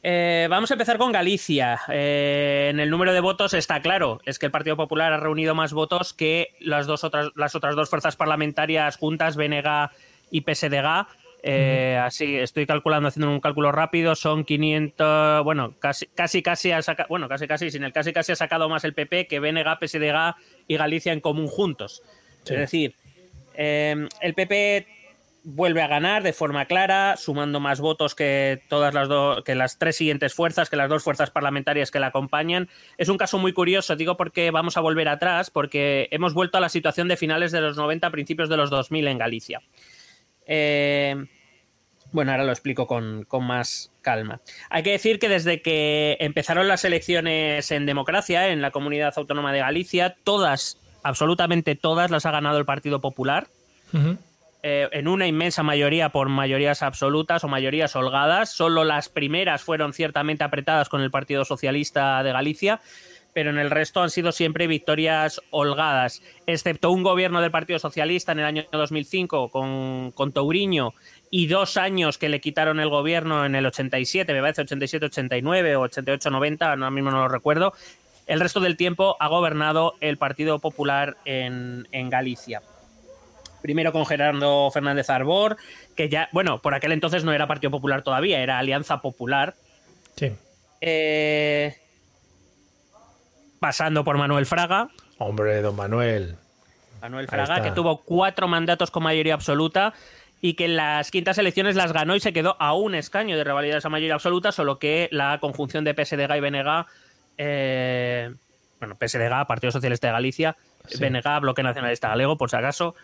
Eh, 0.03 0.47
vamos 0.49 0.71
a 0.71 0.75
empezar 0.75 0.97
con 0.97 1.13
Galicia. 1.13 1.81
Eh, 1.89 2.69
en 2.71 2.81
el 2.81 2.89
número 2.89 3.13
de 3.13 3.21
votos 3.21 3.53
está 3.53 3.83
claro, 3.83 4.21
es 4.25 4.39
que 4.39 4.47
el 4.47 4.53
Partido 4.53 4.77
Popular 4.77 5.13
ha 5.13 5.19
reunido 5.19 5.55
más 5.55 5.73
votos 5.73 6.15
que 6.15 6.55
las, 6.59 6.87
dos 6.87 7.05
otras, 7.05 7.31
las 7.37 7.55
otras 7.55 7.77
dos 7.77 7.91
fuerzas 7.91 8.17
parlamentarias 8.17 8.97
juntas, 8.97 9.37
BNG 9.37 9.91
y 10.31 10.41
PSDG. 10.41 11.07
Eh, 11.43 11.97
uh 11.97 12.03
-huh. 12.03 12.07
Así 12.07 12.37
estoy 12.37 12.67
calculando, 12.67 13.09
haciendo 13.09 13.31
un 13.31 13.41
cálculo 13.41 13.73
rápido, 13.73 14.15
son 14.15 14.45
500, 14.45 15.43
bueno, 15.45 15.75
casi 15.79 16.07
casi 16.07 16.43
casi 16.43 16.73
ha 16.73 16.83
sacado, 16.83 17.09
bueno, 17.09 17.29
casi 17.29 17.47
casi, 17.47 17.71
sin 17.71 17.85
el 17.85 17.93
casi 17.93 18.13
casi 18.13 18.33
ha 18.33 18.37
sacado 18.37 18.69
más 18.69 18.85
el 18.85 18.95
PP 18.95 19.27
que 19.27 19.41
BNG, 19.41 19.79
PSDG 19.81 20.35
y 20.69 20.77
Galicia 20.77 21.13
en 21.13 21.21
común 21.21 21.47
juntos. 21.47 22.03
Sí. 22.45 22.55
Es 22.55 22.61
decir, 22.61 22.95
eh, 23.55 24.09
el 24.21 24.35
PP 24.35 24.87
vuelve 25.43 25.83
a 25.83 25.87
ganar 25.87 26.23
de 26.23 26.33
forma 26.33 26.67
clara, 26.67 27.17
sumando 27.17 27.61
más 27.61 27.81
votos 27.81 28.15
que 28.15 28.63
todas 28.69 28.93
las 28.95 29.09
dos, 29.09 29.43
que 29.45 29.55
las 29.55 29.79
tres 29.79 29.97
siguientes 29.97 30.35
fuerzas, 30.35 30.69
que 30.69 30.77
las 30.77 30.89
dos 30.89 31.03
fuerzas 31.03 31.31
parlamentarias 31.31 31.91
que 31.91 32.01
la 32.01 32.09
acompañan. 32.09 32.69
Es 32.99 33.09
un 33.09 33.17
caso 33.17 33.39
muy 33.39 33.53
curioso, 33.53 33.97
digo 33.97 34.17
porque 34.17 34.51
vamos 34.51 34.77
a 34.77 34.81
volver 34.81 35.09
atrás, 35.09 35.51
porque 35.51 36.09
hemos 36.11 36.35
vuelto 36.35 36.59
a 36.59 36.61
la 36.61 36.69
situación 36.69 37.09
de 37.09 37.17
finales 37.17 37.53
de 37.53 37.61
los 37.61 37.77
90, 37.77 38.11
principios 38.11 38.49
de 38.49 38.57
los 38.57 38.71
2000 38.71 39.09
en 39.09 39.19
Galicia. 39.19 39.63
Eh, 40.47 41.17
bueno, 42.13 42.33
ahora 42.33 42.45
lo 42.45 42.51
explico 42.51 42.87
con, 42.87 43.25
con, 43.25 43.45
más 43.45 43.93
calma. 44.03 44.41
Hay 44.69 44.83
que 44.83 44.91
decir 44.91 45.19
que 45.19 45.29
desde 45.29 45.63
que 45.63 46.17
empezaron 46.21 46.67
las 46.67 46.85
elecciones 46.85 47.71
en 47.71 47.87
democracia 47.87 48.49
en 48.49 48.63
la 48.63 48.71
comunidad 48.71 49.13
autónoma 49.17 49.53
de 49.53 49.61
Galicia, 49.61 50.17
todas, 50.25 50.79
absolutamente 51.03 51.77
todas, 51.77 52.11
las 52.11 52.27
ha 52.27 52.31
ganado 52.33 52.59
el 52.59 52.65
Partido 52.65 53.01
Popular. 53.01 53.47
Uh 53.93 53.97
-huh. 53.97 54.19
eh, 54.63 54.89
en 54.93 55.09
una 55.09 55.27
inmensa 55.27 55.63
mayoría 55.63 56.11
por 56.11 56.29
mayorías 56.29 56.83
absolutas 56.83 57.45
o 57.45 57.49
mayorías 57.49 57.95
holgadas. 57.97 58.51
Solo 58.51 58.85
las 58.85 59.09
primeras 59.09 59.63
fueron 59.63 59.93
ciertamente 59.93 60.45
apretadas 60.45 60.89
con 60.89 61.01
el 61.03 61.11
Partido 61.11 61.45
Socialista 61.45 62.23
de 62.23 62.33
Galicia 62.33 62.81
pero 63.33 63.51
en 63.51 63.59
el 63.59 63.71
resto 63.71 64.03
han 64.03 64.11
sido 64.11 64.33
siempre 64.33 64.67
victorias 64.67 65.41
holgadas, 65.51 66.23
excepto 66.47 66.91
un 66.91 67.03
gobierno 67.03 67.41
del 67.41 67.51
Partido 67.51 67.79
Socialista 67.79 68.33
en 68.33 68.41
el 68.41 68.45
año 68.45 68.65
2005 68.73 69.49
con, 69.51 70.13
con 70.13 70.33
Touriño 70.33 70.95
y 71.31 71.47
dos 71.47 71.77
años 71.77 72.19
que 72.19 72.29
le 72.29 72.41
quitaron 72.41 72.81
el 72.81 72.89
gobierno 72.89 73.47
en 73.47 73.55
el 73.55 73.67
87, 73.67 74.33
me 74.33 74.41
parece 74.41 74.65
87-89 74.65 75.77
o 75.77 75.89
88-90, 75.89 76.63
ahora 76.63 76.91
mismo 76.91 77.11
no 77.11 77.19
lo 77.19 77.29
recuerdo. 77.29 77.73
El 78.27 78.41
resto 78.41 78.61
del 78.61 78.77
tiempo 78.77 79.17
ha 79.19 79.29
gobernado 79.29 79.95
el 80.01 80.17
Partido 80.17 80.59
Popular 80.59 81.17
en, 81.25 81.89
en 81.93 82.11
Galicia. 82.11 82.63
Primero 83.63 83.93
con 83.93 84.07
Gerardo 84.07 84.71
Fernández 84.71 85.11
Arbor, 85.11 85.57
que 85.97 86.09
ya, 86.09 86.29
bueno, 86.33 86.63
por 86.63 86.75
aquel 86.75 86.93
entonces 86.93 87.25
no 87.25 87.33
era 87.33 87.47
Partido 87.47 87.71
Popular 87.71 88.03
todavía, 88.03 88.41
era 88.41 88.59
Alianza 88.59 89.03
Popular. 89.03 89.55
Sí. 90.17 90.33
Eh, 90.81 91.77
pasando 93.61 94.03
por 94.03 94.19
Manuel 94.19 94.47
Fraga. 94.47 94.89
Hombre, 95.19 95.63
don 95.63 95.77
Manuel. 95.77 96.37
Manuel 97.01 97.29
Fraga, 97.29 97.63
que 97.63 97.71
tuvo 97.71 97.99
cuatro 97.99 98.49
mandatos 98.49 98.91
con 98.91 99.05
mayoría 99.05 99.35
absoluta 99.35 99.95
y 100.41 100.55
que 100.55 100.65
en 100.65 100.77
las 100.77 101.11
quintas 101.11 101.39
elecciones 101.39 101.77
las 101.77 101.93
ganó 101.93 102.17
y 102.17 102.21
se 102.21 102.33
quedó 102.33 102.57
a 102.59 102.75
un 102.75 102.95
escaño 102.95 103.37
de 103.37 103.45
revalidar 103.45 103.79
esa 103.79 103.89
mayoría 103.89 104.15
absoluta, 104.15 104.53
solo 104.53 104.79
que 104.79 105.09
la 105.13 105.39
conjunción 105.41 105.85
de 105.85 105.95
PSDG 105.95 106.37
y 106.37 106.41
BNG, 106.41 106.87
eh, 107.39 108.35
bueno, 108.81 108.97
PSDG, 108.99 109.47
Partido 109.47 109.71
Socialista 109.71 110.09
de 110.09 110.13
Galicia, 110.15 110.57
sí. 110.87 110.99
BNG, 110.99 111.41
Bloque 111.41 111.63
Nacionalista 111.63 112.09
Galego, 112.09 112.39
por 112.39 112.51
si 112.51 112.57
acaso, 112.57 112.95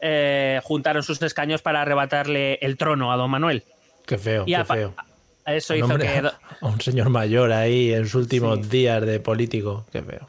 eh, 0.00 0.60
juntaron 0.62 1.02
sus 1.02 1.20
escaños 1.22 1.62
para 1.62 1.82
arrebatarle 1.82 2.58
el 2.60 2.76
trono 2.76 3.12
a 3.12 3.16
don 3.16 3.30
Manuel. 3.30 3.64
Qué 4.06 4.18
feo, 4.18 4.44
y 4.46 4.54
qué 4.54 4.64
feo. 4.64 4.94
Eso 5.46 5.74
un 5.74 5.78
hizo 5.78 5.86
hombre, 5.86 6.08
que. 6.08 6.28
A 6.60 6.66
un 6.66 6.80
señor 6.80 7.10
mayor 7.10 7.52
ahí 7.52 7.92
en 7.92 8.04
sus 8.04 8.22
últimos 8.22 8.60
sí. 8.62 8.68
días 8.68 9.04
de 9.04 9.20
político. 9.20 9.84
Qué 9.92 10.02
feo. 10.02 10.26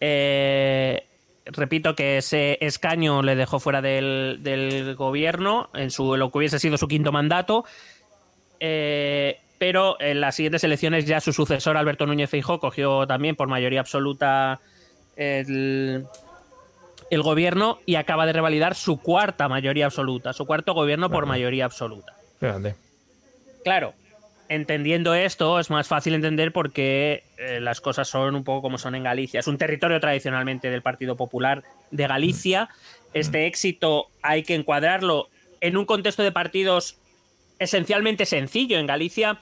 Eh, 0.00 1.06
repito 1.46 1.94
que 1.94 2.18
ese 2.18 2.58
escaño 2.60 3.22
le 3.22 3.36
dejó 3.36 3.58
fuera 3.58 3.82
del, 3.82 4.38
del, 4.42 4.94
gobierno 4.94 5.70
en 5.74 5.90
su, 5.90 6.16
lo 6.16 6.30
que 6.30 6.38
hubiese 6.38 6.58
sido 6.58 6.76
su 6.78 6.88
quinto 6.88 7.12
mandato. 7.12 7.64
Eh, 8.60 9.40
pero 9.58 10.00
en 10.00 10.20
las 10.20 10.34
siguientes 10.34 10.64
elecciones 10.64 11.06
ya 11.06 11.20
su 11.20 11.32
sucesor, 11.32 11.76
Alberto 11.76 12.06
Núñez 12.06 12.30
Feijó, 12.30 12.60
cogió 12.60 13.06
también 13.06 13.36
por 13.36 13.48
mayoría 13.48 13.80
absoluta 13.80 14.60
el, 15.16 16.04
el 17.10 17.22
gobierno 17.22 17.78
y 17.86 17.94
acaba 17.94 18.26
de 18.26 18.32
revalidar 18.32 18.74
su 18.74 18.98
cuarta 19.00 19.48
mayoría 19.48 19.86
absoluta, 19.86 20.32
su 20.32 20.46
cuarto 20.46 20.74
gobierno 20.74 21.10
por 21.10 21.26
mayoría 21.26 21.64
absoluta. 21.64 22.14
Grande. 22.40 22.74
Claro, 23.62 23.94
entendiendo 24.48 25.14
esto, 25.14 25.58
es 25.58 25.70
más 25.70 25.88
fácil 25.88 26.14
entender 26.14 26.52
por 26.52 26.72
qué 26.72 27.24
eh, 27.38 27.60
las 27.60 27.80
cosas 27.80 28.08
son 28.08 28.34
un 28.34 28.44
poco 28.44 28.62
como 28.62 28.78
son 28.78 28.94
en 28.94 29.04
Galicia. 29.04 29.40
Es 29.40 29.46
un 29.46 29.58
territorio 29.58 30.00
tradicionalmente 30.00 30.70
del 30.70 30.82
Partido 30.82 31.16
Popular 31.16 31.62
de 31.90 32.06
Galicia. 32.06 32.68
Este 33.12 33.46
éxito 33.46 34.08
hay 34.22 34.42
que 34.42 34.54
encuadrarlo 34.54 35.28
en 35.60 35.76
un 35.76 35.86
contexto 35.86 36.22
de 36.22 36.32
partidos 36.32 36.98
esencialmente 37.58 38.26
sencillo. 38.26 38.78
En 38.78 38.86
Galicia, 38.86 39.38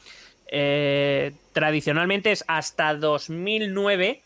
eh, 0.51 1.33
tradicionalmente 1.53 2.33
es 2.33 2.45
hasta 2.47 2.95
2009, 2.95 4.23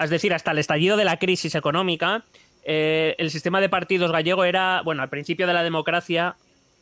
es 0.00 0.10
decir, 0.10 0.34
hasta 0.34 0.50
el 0.50 0.58
estallido 0.58 0.96
de 0.96 1.04
la 1.04 1.18
crisis 1.18 1.54
económica, 1.54 2.24
eh, 2.70 3.14
el 3.18 3.30
sistema 3.30 3.60
de 3.62 3.70
partidos 3.70 4.12
gallego 4.12 4.44
era, 4.44 4.82
bueno, 4.82 5.02
al 5.02 5.08
principio 5.08 5.46
de 5.46 5.54
la 5.54 5.62
democracia, 5.62 6.36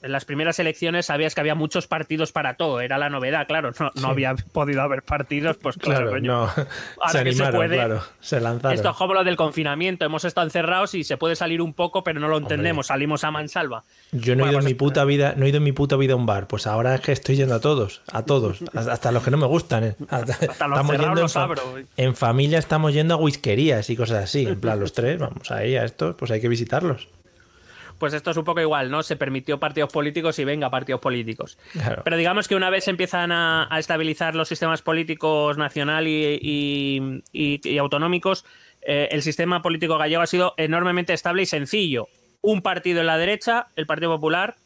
en 0.07 0.13
las 0.13 0.25
primeras 0.25 0.59
elecciones 0.59 1.07
sabías 1.07 1.35
que 1.35 1.41
había 1.41 1.55
muchos 1.55 1.87
partidos 1.87 2.33
para 2.33 2.55
todo, 2.55 2.81
era 2.81 2.97
la 2.97 3.11
novedad, 3.11 3.47
claro, 3.47 3.73
no, 3.79 3.91
no 3.95 4.01
sí. 4.01 4.07
había 4.07 4.35
podido 4.53 4.81
haber 4.83 5.03
partidos, 5.03 5.57
pues 5.57 5.77
claro, 5.77 6.03
claro 6.03 6.13
coño, 6.13 6.33
no. 6.33 6.43
ahora 6.43 7.11
se 7.11 7.19
animaron, 7.19 7.53
se 7.53 7.57
puede, 7.57 7.77
claro, 7.77 8.03
se 8.21 8.41
lanzaron. 8.41 8.75
Esto 8.77 8.91
es 8.91 8.97
como 8.97 9.15
lo 9.15 9.25
del 9.25 9.37
confinamiento, 9.37 10.05
hemos 10.05 10.25
estado 10.25 10.47
encerrados 10.47 10.95
y 10.95 11.05
se 11.05 11.17
puede 11.17 11.37
salir 11.37 11.61
un 11.61 11.75
poco, 11.75 12.05
pero 12.05 12.21
no 12.21 12.29
lo 12.29 12.39
entendemos, 12.39 12.87
Hombre. 12.87 12.95
salimos 12.95 13.25
a 13.25 13.31
mansalva. 13.31 13.85
Yo 14.13 14.37
no 14.37 14.45
bueno, 14.45 14.47
he 14.47 14.51
ido 14.51 14.59
pues, 14.59 14.65
en 14.65 14.71
mi 14.71 14.75
puta 14.75 15.05
vida, 15.05 15.35
no 15.37 15.45
he 15.45 15.49
ido 15.49 15.59
en 15.59 15.65
mi 15.65 15.73
puta 15.73 15.97
vida 15.97 16.13
a 16.13 16.17
un 16.17 16.27
bar, 16.27 16.47
pues 16.47 16.67
ahora 16.67 16.95
es 16.95 17.01
que 17.01 17.13
estoy 17.13 17.37
yendo 17.37 17.57
a 17.57 17.61
todos, 17.61 18.03
a 18.13 18.23
todos, 18.23 18.61
hasta 18.75 19.11
los 19.11 19.25
que 19.25 19.31
no 19.31 19.39
me 19.39 19.47
gustan, 19.47 19.85
¿eh? 19.85 19.97
hasta, 20.09 20.33
hasta 20.33 20.69
los 20.69 20.79
estamos 20.79 20.99
yendo 20.99 21.21
en, 21.21 21.29
fa 21.29 21.43
abro. 21.43 21.63
en 21.97 22.15
familia 22.15 22.59
estamos 22.59 22.95
yendo 22.95 23.15
a 23.15 23.17
whiskerías 23.17 23.91
y 23.91 23.97
cosas 23.97 24.25
así, 24.25 24.47
en 24.47 24.61
plan 24.61 24.79
los 24.79 24.93
tres, 24.93 25.19
vamos 25.19 25.51
ahí 25.51 25.77
a 25.77 25.85
estos, 25.85 26.15
pues 26.15 26.31
hay 26.31 26.41
que 26.41 26.49
visitarlos. 26.49 27.09
Pues 27.99 28.13
esto 28.13 28.31
es 28.31 28.37
un 28.37 28.45
poco 28.45 28.61
igual, 28.61 28.91
¿no? 28.91 29.03
Se 29.03 29.17
permitió 29.17 29.59
partidos 29.59 29.93
políticos 29.93 30.39
y 30.39 30.45
venga, 30.45 30.71
partidos 30.71 31.01
políticos. 31.01 31.59
Pero 32.05 32.17
digamos 32.17 32.49
que 32.49 32.55
una 32.55 32.71
vez 32.71 32.89
empiezan 32.89 33.33
a, 33.33 33.69
estabilizar 33.79 34.35
los 34.35 34.49
sistemas 34.49 34.83
políticos 34.83 35.57
nacional 35.57 36.07
y, 36.07 37.23
autonómicos, 37.79 38.45
eh, 38.83 39.09
el 39.11 39.23
sistema 39.23 39.63
político 39.63 39.99
gallego 39.99 40.23
ha 40.23 40.27
sido 40.27 40.55
enormemente 40.57 41.13
estable 41.13 41.43
y 41.43 41.47
sencillo. 41.47 42.09
Un 42.41 42.63
partido 42.63 43.01
en 43.01 43.07
la 43.07 43.19
derecha, 43.19 43.69
el 43.77 43.87
Partido 43.87 44.15
Popular, 44.15 44.57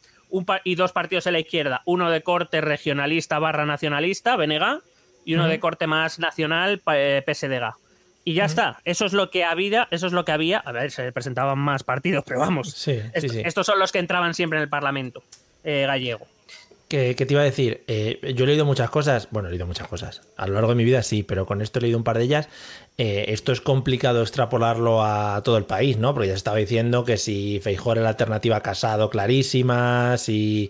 y 0.63 0.75
dos 0.75 0.91
partidos 0.91 1.27
en 1.27 1.33
la 1.33 1.39
izquierda, 1.39 1.81
uno 1.85 2.09
de 2.09 2.21
corte 2.21 2.61
regionalista 2.61 3.39
barra 3.39 3.65
nacionalista, 3.65 4.35
BNG, 4.37 4.81
y 5.25 5.35
uno 5.35 5.47
de 5.47 5.59
corte 5.59 5.87
más 5.87 6.19
nacional, 6.19 6.81
eh, 6.93 7.23
PSDG. 7.25 7.80
Y 8.23 8.35
ya 8.35 8.45
está, 8.45 8.79
eso 8.85 9.05
es 9.05 9.13
lo 9.13 9.31
que 9.31 9.43
había, 9.43 9.87
eso 9.89 10.07
es 10.07 10.13
lo 10.13 10.25
que 10.25 10.31
había. 10.31 10.59
A 10.59 10.71
ver, 10.71 10.91
se 10.91 11.11
presentaban 11.11 11.57
más 11.57 11.83
partidos, 11.83 12.23
pero 12.25 12.39
vamos. 12.39 12.87
Estos 12.87 13.65
son 13.65 13.79
los 13.79 13.91
que 13.91 13.99
entraban 13.99 14.33
siempre 14.33 14.59
en 14.59 14.63
el 14.63 14.69
Parlamento 14.69 15.23
eh, 15.63 15.85
gallego. 15.87 16.27
¿Qué, 16.87 17.15
te 17.15 17.33
iba 17.33 17.41
a 17.41 17.45
decir? 17.45 17.85
Eh, 17.87 18.33
yo 18.35 18.43
he 18.43 18.47
leído 18.47 18.65
muchas 18.65 18.89
cosas, 18.89 19.29
bueno, 19.31 19.47
he 19.47 19.51
leído 19.51 19.65
muchas 19.65 19.87
cosas. 19.87 20.23
A 20.35 20.45
lo 20.45 20.55
largo 20.55 20.69
de 20.69 20.75
mi 20.75 20.83
vida 20.83 21.03
sí, 21.03 21.23
pero 21.23 21.45
con 21.45 21.61
esto 21.61 21.79
he 21.79 21.83
leído 21.83 21.97
un 21.97 22.03
par 22.03 22.17
de 22.17 22.25
ellas. 22.25 22.49
esto 22.97 23.53
es 23.53 23.61
complicado 23.61 24.21
extrapolarlo 24.21 25.01
a 25.01 25.41
todo 25.41 25.57
el 25.57 25.63
país, 25.63 25.97
¿no? 25.97 26.13
Porque 26.13 26.27
ya 26.27 26.33
estaba 26.33 26.57
diciendo 26.57 27.05
que 27.05 27.15
si 27.15 27.61
Feijó 27.63 27.93
era 27.93 28.01
la 28.01 28.09
alternativa 28.09 28.59
casado 28.59 29.09
clarísima, 29.09 30.17
si 30.17 30.69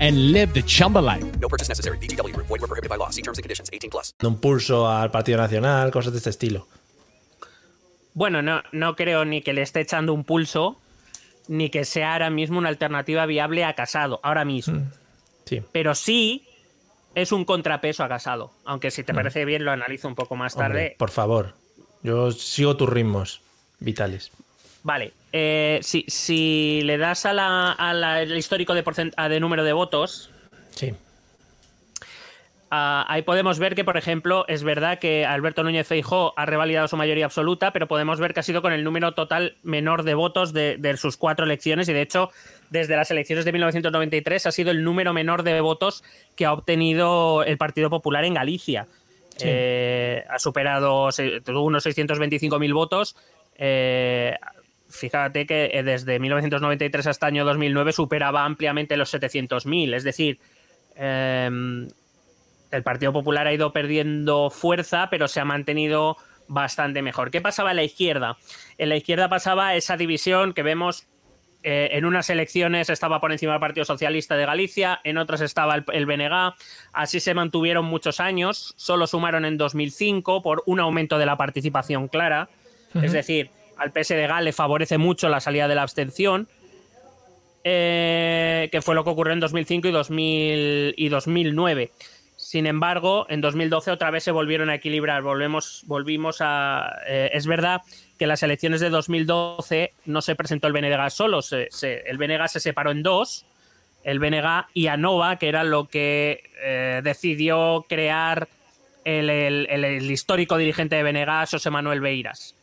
and 0.00 0.32
live 0.32 0.52
the 0.52 0.62
Chumba 0.62 0.98
life. 0.98 1.24
No 1.40 1.48
purchase 1.48 1.68
necessary. 1.68 1.98
BGW. 1.98 2.36
Void 2.36 2.60
were 2.60 2.68
prohibited 2.68 2.90
by 2.90 2.96
law. 2.96 3.10
See 3.10 3.22
terms 3.22 3.38
and 3.38 3.42
conditions. 3.42 3.70
18 3.72 3.90
plus. 3.90 4.14
Un 4.22 4.36
pulso 4.40 4.88
al 4.88 5.10
Partido 5.10 5.38
Nacional, 5.38 5.90
cosas 5.90 6.12
de 6.12 6.18
este 6.18 6.30
estilo. 6.30 6.66
Bueno, 8.14 8.42
no, 8.42 8.62
no 8.72 8.96
creo 8.96 9.24
ni 9.24 9.40
que 9.40 9.52
le 9.52 9.62
esté 9.62 9.80
echando 9.80 10.12
un 10.12 10.24
pulso, 10.24 10.76
ni 11.48 11.70
que 11.70 11.84
sea 11.84 12.12
ahora 12.12 12.30
mismo 12.30 12.58
una 12.58 12.68
alternativa 12.68 13.24
viable 13.26 13.64
a 13.64 13.74
Casado, 13.74 14.20
ahora 14.22 14.44
mismo. 14.44 14.80
Mm, 14.80 14.90
sí. 15.44 15.62
Pero 15.72 15.94
sí 15.94 16.46
es 17.14 17.32
un 17.32 17.44
contrapeso 17.44 18.04
a 18.04 18.08
Casado. 18.08 18.52
Aunque 18.64 18.90
si 18.90 19.04
te 19.04 19.12
mm. 19.12 19.16
parece 19.16 19.44
bien 19.44 19.64
lo 19.64 19.70
analizo 19.70 20.08
un 20.08 20.14
poco 20.14 20.36
más 20.36 20.54
tarde. 20.54 20.66
Hombre, 20.66 20.96
por 20.98 21.10
favor. 21.10 21.54
Yo 22.02 22.32
sigo 22.32 22.76
tus 22.76 22.88
ritmos 22.88 23.42
vitales. 23.78 24.32
Vale. 24.82 25.12
Eh, 25.32 25.80
si, 25.82 26.80
le 26.82 26.98
das 26.98 27.26
a 27.26 27.32
la, 27.32 28.22
el 28.22 28.36
histórico 28.36 28.74
de, 28.74 28.82
de 28.82 29.40
número 29.40 29.64
de 29.64 29.72
votos. 29.72 30.30
Sí. 30.70 30.94
Ah, 32.72 33.04
ahí 33.08 33.22
podemos 33.22 33.58
ver 33.58 33.74
que, 33.74 33.84
por 33.84 33.96
ejemplo, 33.96 34.44
es 34.46 34.62
verdad 34.62 35.00
que 35.00 35.26
Alberto 35.26 35.64
Núñez 35.64 35.88
Feijó 35.88 36.34
ha 36.36 36.46
revalidado 36.46 36.86
su 36.86 36.96
mayoría 36.96 37.24
absoluta, 37.24 37.72
pero 37.72 37.88
podemos 37.88 38.20
ver 38.20 38.32
que 38.32 38.40
ha 38.40 38.44
sido 38.44 38.62
con 38.62 38.72
el 38.72 38.84
número 38.84 39.12
total 39.12 39.56
menor 39.64 40.04
de 40.04 40.14
votos 40.14 40.52
de, 40.52 40.76
de, 40.78 40.96
sus 40.96 41.16
cuatro 41.16 41.44
elecciones 41.44 41.88
y, 41.88 41.92
de 41.92 42.02
hecho, 42.02 42.30
desde 42.70 42.94
las 42.94 43.10
elecciones 43.10 43.44
de 43.44 43.52
1993 43.52 44.46
ha 44.46 44.52
sido 44.52 44.70
el 44.70 44.84
número 44.84 45.12
menor 45.12 45.42
de 45.42 45.60
votos 45.60 46.04
que 46.36 46.46
ha 46.46 46.52
obtenido 46.52 47.42
el 47.42 47.58
Partido 47.58 47.90
Popular 47.90 48.24
en 48.24 48.34
Galicia. 48.34 48.86
Eh, 49.42 50.24
ha 50.28 50.38
superado 50.38 51.08
unos 51.48 51.86
625.000 51.86 52.74
votos. 52.74 53.16
Eh, 53.56 54.36
fíjate 54.90 55.46
que 55.46 55.70
eh, 55.72 55.82
desde 55.82 56.18
1993 56.18 57.06
hasta 57.06 57.26
el 57.26 57.34
año 57.34 57.44
2009 57.44 57.92
superaba 57.92 58.44
ampliamente 58.44 58.96
los 58.96 59.12
700.000. 59.14 59.94
Es 59.94 60.04
decir, 60.04 60.38
em, 60.96 61.88
el 62.70 62.82
Partido 62.82 63.12
Popular 63.12 63.46
ha 63.46 63.52
ido 63.52 63.72
perdiendo 63.72 64.50
fuerza, 64.50 65.08
pero 65.10 65.28
se 65.28 65.40
ha 65.40 65.44
mantenido 65.44 66.16
bastante 66.48 67.02
mejor. 67.02 67.30
¿Qué 67.30 67.40
pasaba 67.40 67.70
en 67.70 67.76
la 67.76 67.84
izquierda? 67.84 68.36
En 68.76 68.88
la 68.88 68.96
izquierda 68.96 69.28
pasaba 69.28 69.74
esa 69.74 69.96
división 69.96 70.52
que 70.52 70.62
vemos 70.62 71.06
eh, 71.62 71.90
en 71.92 72.06
unas 72.06 72.30
elecciones 72.30 72.88
estaba 72.88 73.20
por 73.20 73.32
encima 73.32 73.52
del 73.52 73.60
Partido 73.60 73.84
Socialista 73.84 74.36
de 74.36 74.46
Galicia, 74.46 74.98
en 75.04 75.18
otras 75.18 75.42
estaba 75.42 75.74
el, 75.74 75.84
el, 75.92 76.06
BNG. 76.06 76.54
Así 76.92 77.20
se 77.20 77.34
mantuvieron 77.34 77.84
muchos 77.84 78.18
años. 78.18 78.72
Solo 78.76 79.06
sumaron 79.06 79.44
en 79.44 79.58
2005 79.58 80.42
por 80.42 80.62
un 80.66 80.80
aumento 80.80 81.18
de 81.18 81.26
la 81.26 81.36
participación 81.36 82.08
clara. 82.08 82.48
Es 82.94 83.12
decir, 83.12 83.50
al 83.80 83.92
PSDG 83.92 84.42
le 84.42 84.52
favorece 84.52 84.98
mucho 84.98 85.28
la 85.28 85.40
salida 85.40 85.66
de 85.66 85.74
la 85.74 85.82
abstención. 85.82 86.48
Eh, 87.62 88.70
que 88.72 88.80
fue 88.80 88.94
lo 88.94 89.04
que 89.04 89.10
ocurrió 89.10 89.34
en 89.34 89.40
2005 89.40 89.88
y, 89.88 89.90
2000, 89.90 90.94
y 90.96 91.08
2009. 91.08 91.90
Sin 92.36 92.66
embargo, 92.66 93.26
en 93.28 93.42
2012 93.42 93.90
otra 93.90 94.10
vez 94.10 94.24
se 94.24 94.30
volvieron 94.30 94.70
a 94.70 94.76
equilibrar. 94.76 95.22
Volvemos, 95.22 95.82
volvimos 95.86 96.38
a. 96.40 96.90
Eh, 97.06 97.30
es 97.34 97.46
verdad 97.46 97.82
que 98.18 98.26
las 98.26 98.42
elecciones 98.42 98.80
de 98.80 98.88
2012 98.88 99.92
no 100.06 100.22
se 100.22 100.34
presentó 100.36 100.66
el 100.66 100.72
BNG 100.72 101.10
solo, 101.10 101.40
el 101.50 102.18
BNG 102.18 102.48
se 102.48 102.60
separó 102.60 102.90
en 102.90 103.02
dos, 103.02 103.46
el 104.04 104.18
BNG 104.18 104.66
y 104.74 104.86
ANOVA, 104.88 105.36
que 105.36 105.48
era 105.48 105.64
lo 105.64 105.88
que 105.88 106.42
eh, 106.62 107.00
decidió 107.02 107.86
crear 107.88 108.48
el, 109.04 110.10
histórico 110.10 110.56
dirigente 110.56 110.96
de 110.96 111.02
BNG, 111.02 111.50
José 111.50 111.70
Manuel 111.70 112.00
Beiras. 112.00 112.54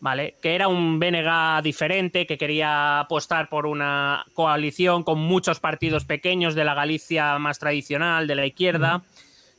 ¿Vale? 0.00 0.34
Que 0.42 0.54
era 0.54 0.68
un 0.68 0.98
BNG 0.98 1.62
diferente, 1.62 2.26
que 2.26 2.36
quería 2.36 3.00
apostar 3.00 3.48
por 3.48 3.66
una 3.66 4.26
coalición 4.34 5.02
con 5.02 5.18
muchos 5.18 5.60
partidos 5.60 6.04
pequeños 6.04 6.54
de 6.54 6.64
la 6.64 6.74
Galicia 6.74 7.38
más 7.38 7.58
tradicional, 7.58 8.26
de 8.26 8.34
la 8.34 8.46
izquierda 8.46 9.02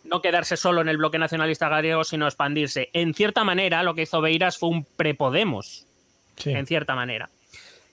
no 0.05 0.21
quedarse 0.21 0.57
solo 0.57 0.81
en 0.81 0.89
el 0.89 0.97
bloque 0.97 1.17
nacionalista 1.17 1.69
gallego, 1.69 2.03
sino 2.03 2.25
expandirse. 2.25 2.89
En 2.93 3.13
cierta 3.13 3.43
manera, 3.43 3.83
lo 3.83 3.95
que 3.95 4.03
hizo 4.03 4.21
Beiras 4.21 4.57
fue 4.57 4.69
un 4.69 4.85
pre-Podemos. 4.85 5.85
En 6.45 6.65
cierta 6.65 6.95
manera. 6.95 7.29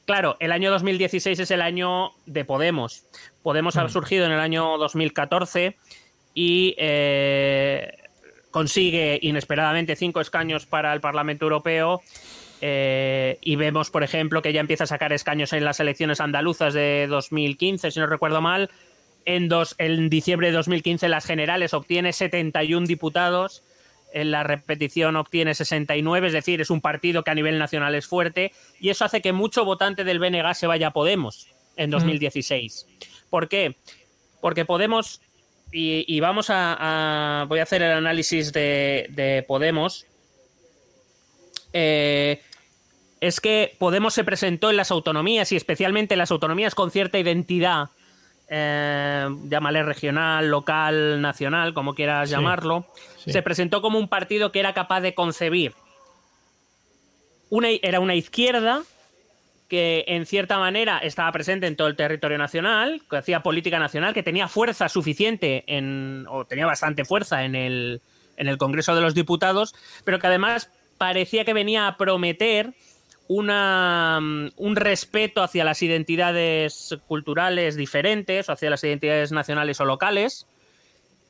Claro, 0.04 0.36
el 0.40 0.52
año 0.52 0.70
2016 0.70 1.38
es 1.38 1.50
el 1.50 1.62
año 1.62 2.10
de 2.26 2.44
Podemos. 2.44 3.04
Podemos 3.42 3.76
ha 3.76 3.84
mm. 3.84 3.88
surgido 3.88 4.26
en 4.26 4.32
el 4.32 4.40
año 4.40 4.76
2014 4.78 5.76
y 6.34 6.74
eh, 6.76 8.01
consigue 8.52 9.18
inesperadamente 9.20 9.96
cinco 9.96 10.20
escaños 10.20 10.66
para 10.66 10.92
el 10.92 11.00
Parlamento 11.00 11.46
Europeo. 11.46 12.00
Eh, 12.60 13.38
y 13.40 13.56
vemos, 13.56 13.90
por 13.90 14.04
ejemplo, 14.04 14.40
que 14.40 14.52
ya 14.52 14.60
empieza 14.60 14.84
a 14.84 14.86
sacar 14.86 15.12
escaños 15.12 15.52
en 15.52 15.64
las 15.64 15.80
elecciones 15.80 16.20
andaluzas 16.20 16.72
de 16.72 17.08
2015, 17.08 17.90
si 17.90 17.98
no 17.98 18.06
recuerdo 18.06 18.40
mal, 18.40 18.70
en, 19.24 19.48
dos, 19.48 19.74
en 19.78 20.08
diciembre 20.08 20.48
de 20.48 20.52
2015 20.52 21.08
las 21.08 21.24
generales 21.24 21.74
obtiene 21.74 22.12
71 22.12 22.86
diputados, 22.86 23.64
en 24.12 24.30
la 24.30 24.44
repetición 24.44 25.16
obtiene 25.16 25.54
69, 25.54 26.28
es 26.28 26.32
decir, 26.32 26.60
es 26.60 26.70
un 26.70 26.80
partido 26.80 27.24
que 27.24 27.30
a 27.30 27.34
nivel 27.34 27.58
nacional 27.58 27.94
es 27.94 28.06
fuerte 28.06 28.52
y 28.78 28.90
eso 28.90 29.04
hace 29.04 29.22
que 29.22 29.32
mucho 29.32 29.64
votante 29.64 30.04
del 30.04 30.20
BNG 30.20 30.54
se 30.54 30.66
vaya 30.66 30.88
a 30.88 30.92
Podemos 30.92 31.48
en 31.76 31.90
2016. 31.90 32.86
¿Por 33.30 33.48
qué? 33.48 33.76
Porque 34.40 34.64
Podemos, 34.64 35.20
y, 35.72 36.20
vamos 36.20 36.46
a, 36.50 37.46
Voy 37.48 37.58
a 37.58 37.62
hacer 37.62 37.82
el 37.82 37.92
análisis 37.92 38.52
de, 38.52 39.44
Podemos. 39.48 40.06
Eh, 41.72 42.40
es 43.20 43.40
que 43.40 43.74
Podemos 43.78 44.14
se 44.14 44.24
presentó 44.24 44.70
en 44.70 44.76
las 44.76 44.90
autonomías 44.90 45.52
y 45.52 45.56
especialmente 45.56 46.14
en 46.14 46.18
las 46.18 46.30
autonomías 46.30 46.74
con 46.74 46.90
cierta 46.90 47.18
identidad 47.18 47.88
eh, 48.54 49.28
llámale 49.48 49.82
regional, 49.82 50.50
local, 50.50 51.22
nacional, 51.22 51.72
como 51.72 51.94
quieras 51.94 52.28
llamarlo, 52.28 52.86
se 53.16 53.40
presentó 53.40 53.80
como 53.80 53.98
un 53.98 54.08
partido 54.08 54.52
que 54.52 54.60
era 54.60 54.74
capaz 54.74 55.00
de 55.00 55.14
concebir. 55.14 55.72
Una, 57.48 57.68
era 57.70 58.00
una 58.00 58.14
izquierda 58.14 58.82
que 59.72 60.04
en 60.06 60.26
cierta 60.26 60.58
manera 60.58 60.98
estaba 60.98 61.32
presente 61.32 61.66
en 61.66 61.76
todo 61.76 61.88
el 61.88 61.96
territorio 61.96 62.36
nacional, 62.36 63.00
que 63.08 63.16
hacía 63.16 63.42
política 63.42 63.78
nacional, 63.78 64.12
que 64.12 64.22
tenía 64.22 64.46
fuerza 64.46 64.86
suficiente 64.90 65.64
en, 65.66 66.26
o 66.28 66.44
tenía 66.44 66.66
bastante 66.66 67.06
fuerza 67.06 67.44
en 67.44 67.54
el, 67.54 68.02
en 68.36 68.48
el 68.48 68.58
Congreso 68.58 68.94
de 68.94 69.00
los 69.00 69.14
Diputados, 69.14 69.74
pero 70.04 70.18
que 70.18 70.26
además 70.26 70.70
parecía 70.98 71.46
que 71.46 71.54
venía 71.54 71.86
a 71.86 71.96
prometer 71.96 72.74
una, 73.28 74.20
un 74.56 74.76
respeto 74.76 75.42
hacia 75.42 75.64
las 75.64 75.82
identidades 75.82 76.98
culturales 77.08 77.74
diferentes 77.74 78.50
hacia 78.50 78.68
las 78.68 78.84
identidades 78.84 79.32
nacionales 79.32 79.80
o 79.80 79.86
locales, 79.86 80.46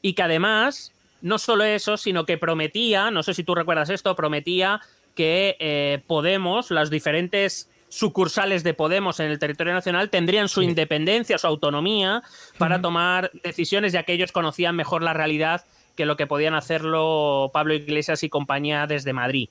y 0.00 0.14
que 0.14 0.22
además, 0.24 0.92
no 1.20 1.38
solo 1.38 1.62
eso, 1.62 1.96
sino 1.96 2.26
que 2.26 2.38
prometía, 2.38 3.12
no 3.12 3.22
sé 3.22 3.34
si 3.34 3.44
tú 3.44 3.54
recuerdas 3.54 3.88
esto, 3.88 4.16
prometía 4.16 4.80
que 5.14 5.56
eh, 5.60 6.02
Podemos, 6.08 6.72
las 6.72 6.90
diferentes 6.90 7.68
sucursales 7.92 8.64
de 8.64 8.72
Podemos 8.72 9.20
en 9.20 9.30
el 9.30 9.38
territorio 9.38 9.74
nacional 9.74 10.08
tendrían 10.08 10.48
su 10.48 10.62
independencia, 10.62 11.36
su 11.36 11.46
autonomía 11.46 12.22
para 12.56 12.80
tomar 12.80 13.30
decisiones, 13.44 13.92
ya 13.92 14.04
que 14.04 14.14
ellos 14.14 14.32
conocían 14.32 14.74
mejor 14.74 15.02
la 15.02 15.12
realidad 15.12 15.66
que 15.94 16.06
lo 16.06 16.16
que 16.16 16.26
podían 16.26 16.54
hacerlo 16.54 17.50
Pablo 17.52 17.74
Iglesias 17.74 18.22
y 18.22 18.30
compañía 18.30 18.86
desde 18.86 19.12
Madrid. 19.12 19.50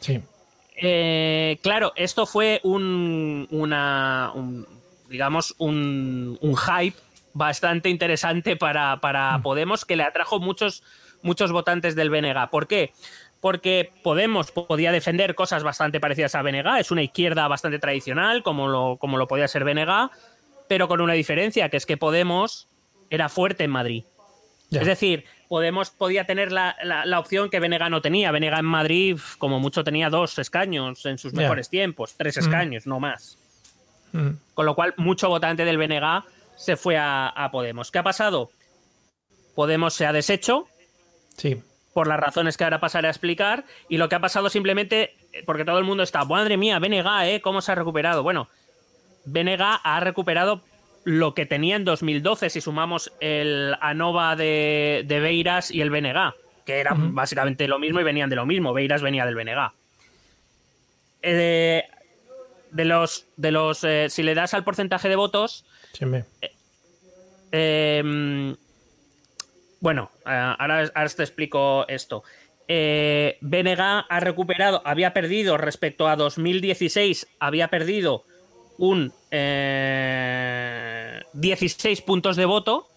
Sí. 0.00 0.22
Eh, 0.74 1.58
claro, 1.62 1.92
esto 1.96 2.24
fue 2.24 2.60
un, 2.64 3.46
una, 3.50 4.32
digamos, 5.10 5.54
un, 5.58 6.38
hype 6.40 6.96
bastante 7.34 7.90
interesante 7.90 8.56
para, 8.56 9.00
para. 9.02 9.38
Podemos 9.42 9.84
que 9.84 9.96
le 9.96 10.02
atrajo 10.02 10.40
muchos, 10.40 10.82
muchos 11.20 11.52
votantes 11.52 11.94
del 11.94 12.08
BNG. 12.08 12.48
¿Por 12.50 12.66
qué? 12.66 12.94
Porque 13.46 13.92
Podemos 14.02 14.50
podía 14.50 14.90
defender 14.90 15.36
cosas 15.36 15.62
bastante 15.62 16.00
parecidas 16.00 16.34
a 16.34 16.42
BNG, 16.42 16.80
es 16.80 16.90
una 16.90 17.04
izquierda 17.04 17.46
bastante 17.46 17.78
tradicional, 17.78 18.42
como 18.42 18.66
lo, 18.66 18.96
como 18.96 19.18
lo 19.18 19.28
podía 19.28 19.46
ser 19.46 19.62
BNG, 19.62 20.10
pero 20.66 20.88
con 20.88 21.00
una 21.00 21.12
diferencia, 21.12 21.68
que 21.68 21.76
es 21.76 21.86
que 21.86 21.96
Podemos 21.96 22.66
era 23.08 23.28
fuerte 23.28 23.62
en 23.62 23.70
Madrid. 23.70 24.02
Es 24.72 24.84
decir, 24.84 25.26
Podemos 25.46 25.90
podía 25.90 26.24
tener 26.24 26.50
la, 26.50 26.74
opción 27.20 27.48
que 27.48 27.60
BNG 27.60 27.88
no 27.88 28.02
tenía. 28.02 28.32
BNG 28.32 28.58
en 28.58 28.64
Madrid, 28.64 29.16
como 29.38 29.60
mucho, 29.60 29.84
tenía 29.84 30.10
dos 30.10 30.36
escaños 30.40 31.06
en 31.06 31.16
sus 31.16 31.32
mejores 31.32 31.70
tiempos, 31.70 32.16
tres 32.16 32.38
escaños, 32.38 32.84
no 32.88 32.98
más. 32.98 33.38
Con 34.54 34.66
lo 34.66 34.74
cual, 34.74 34.92
mucho 34.96 35.28
votante 35.28 35.64
del 35.64 35.78
BNG 35.78 36.24
se 36.56 36.76
fue 36.76 36.96
a, 36.96 37.28
a 37.28 37.52
Podemos. 37.52 37.92
¿Qué 37.92 38.00
ha 38.00 38.02
pasado? 38.02 38.50
Podemos 39.54 39.94
se 39.94 40.04
ha 40.04 40.12
deshecho. 40.12 40.66
Sí 41.36 41.62
por 41.96 42.08
las 42.08 42.20
razones 42.20 42.58
que 42.58 42.64
ahora 42.64 42.78
pasaré 42.78 43.08
a 43.08 43.10
explicar. 43.10 43.64
Y 43.88 43.96
lo 43.96 44.10
que 44.10 44.16
ha 44.16 44.20
pasado 44.20 44.50
simplemente, 44.50 45.16
porque 45.46 45.64
todo 45.64 45.78
el 45.78 45.84
mundo 45.86 46.02
está, 46.02 46.26
madre 46.26 46.58
mía, 46.58 46.78
Benega, 46.78 47.26
¿eh? 47.26 47.40
¿Cómo 47.40 47.62
se 47.62 47.72
ha 47.72 47.74
recuperado? 47.74 48.22
Bueno, 48.22 48.50
Benega 49.24 49.76
ha 49.76 49.98
recuperado 50.00 50.60
lo 51.04 51.32
que 51.32 51.46
tenía 51.46 51.74
en 51.74 51.86
2012 51.86 52.50
si 52.50 52.60
sumamos 52.60 53.14
el 53.20 53.74
ANOVA 53.80 54.36
de, 54.36 55.04
de 55.06 55.20
Beiras 55.20 55.70
y 55.70 55.80
el 55.80 55.88
Benega, 55.88 56.34
que 56.66 56.80
eran 56.80 57.14
básicamente 57.14 57.66
lo 57.66 57.78
mismo 57.78 57.98
y 57.98 58.04
venían 58.04 58.28
de 58.28 58.36
lo 58.36 58.44
mismo. 58.44 58.74
Beiras 58.74 59.00
venía 59.00 59.24
del 59.24 59.34
Benega. 59.34 59.72
Eh, 61.22 61.82
de 62.72 62.84
los, 62.84 63.24
de 63.38 63.52
los 63.52 63.82
eh, 63.84 64.08
si 64.10 64.22
le 64.22 64.34
das 64.34 64.52
al 64.52 64.64
porcentaje 64.64 65.08
de 65.08 65.16
votos, 65.16 65.64
sí, 65.94 66.04
eh, 67.52 68.54
bueno, 69.80 70.10
eh, 70.26 70.54
ahora, 70.58 70.88
te 71.14 71.22
explico 71.22 71.86
esto. 71.88 72.22
Eh, 72.68 73.38
ha 73.78 74.20
recuperado, 74.20 74.82
había 74.84 75.12
perdido 75.12 75.56
respecto 75.56 76.08
a 76.08 76.16
2016, 76.16 77.28
había 77.38 77.68
perdido 77.68 78.24
un 78.78 79.12
16 81.32 81.98
eh, 81.98 82.02
puntos 82.04 82.36
de 82.36 82.44
voto, 82.44 82.88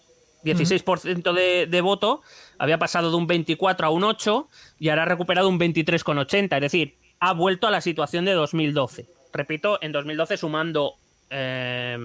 16% 0.44 1.34
de, 1.34 1.68
de, 1.68 1.82
voto, 1.82 2.22
había 2.58 2.80
pasado 2.80 3.12
de 3.12 3.18
un 3.18 3.28
24 3.28 3.88
a 3.88 3.89
un 3.89 4.04
8 4.04 4.50
y 4.80 4.89
ahora 4.89 5.04
ha 5.04 5.06
recuperado 5.06 5.50
un 5.50 5.60
23,80, 5.60 6.56
es 6.56 6.62
decir, 6.62 6.96
ha 7.20 7.34
vuelto 7.34 7.68
a 7.68 7.72
la 7.72 7.82
situación 7.82 8.26
de 8.26 8.34
2012. 8.34 9.06
Repito, 9.32 9.78
en 9.82 9.92
2012 9.92 10.38
sumando 10.38 10.96
eh, 11.30 11.98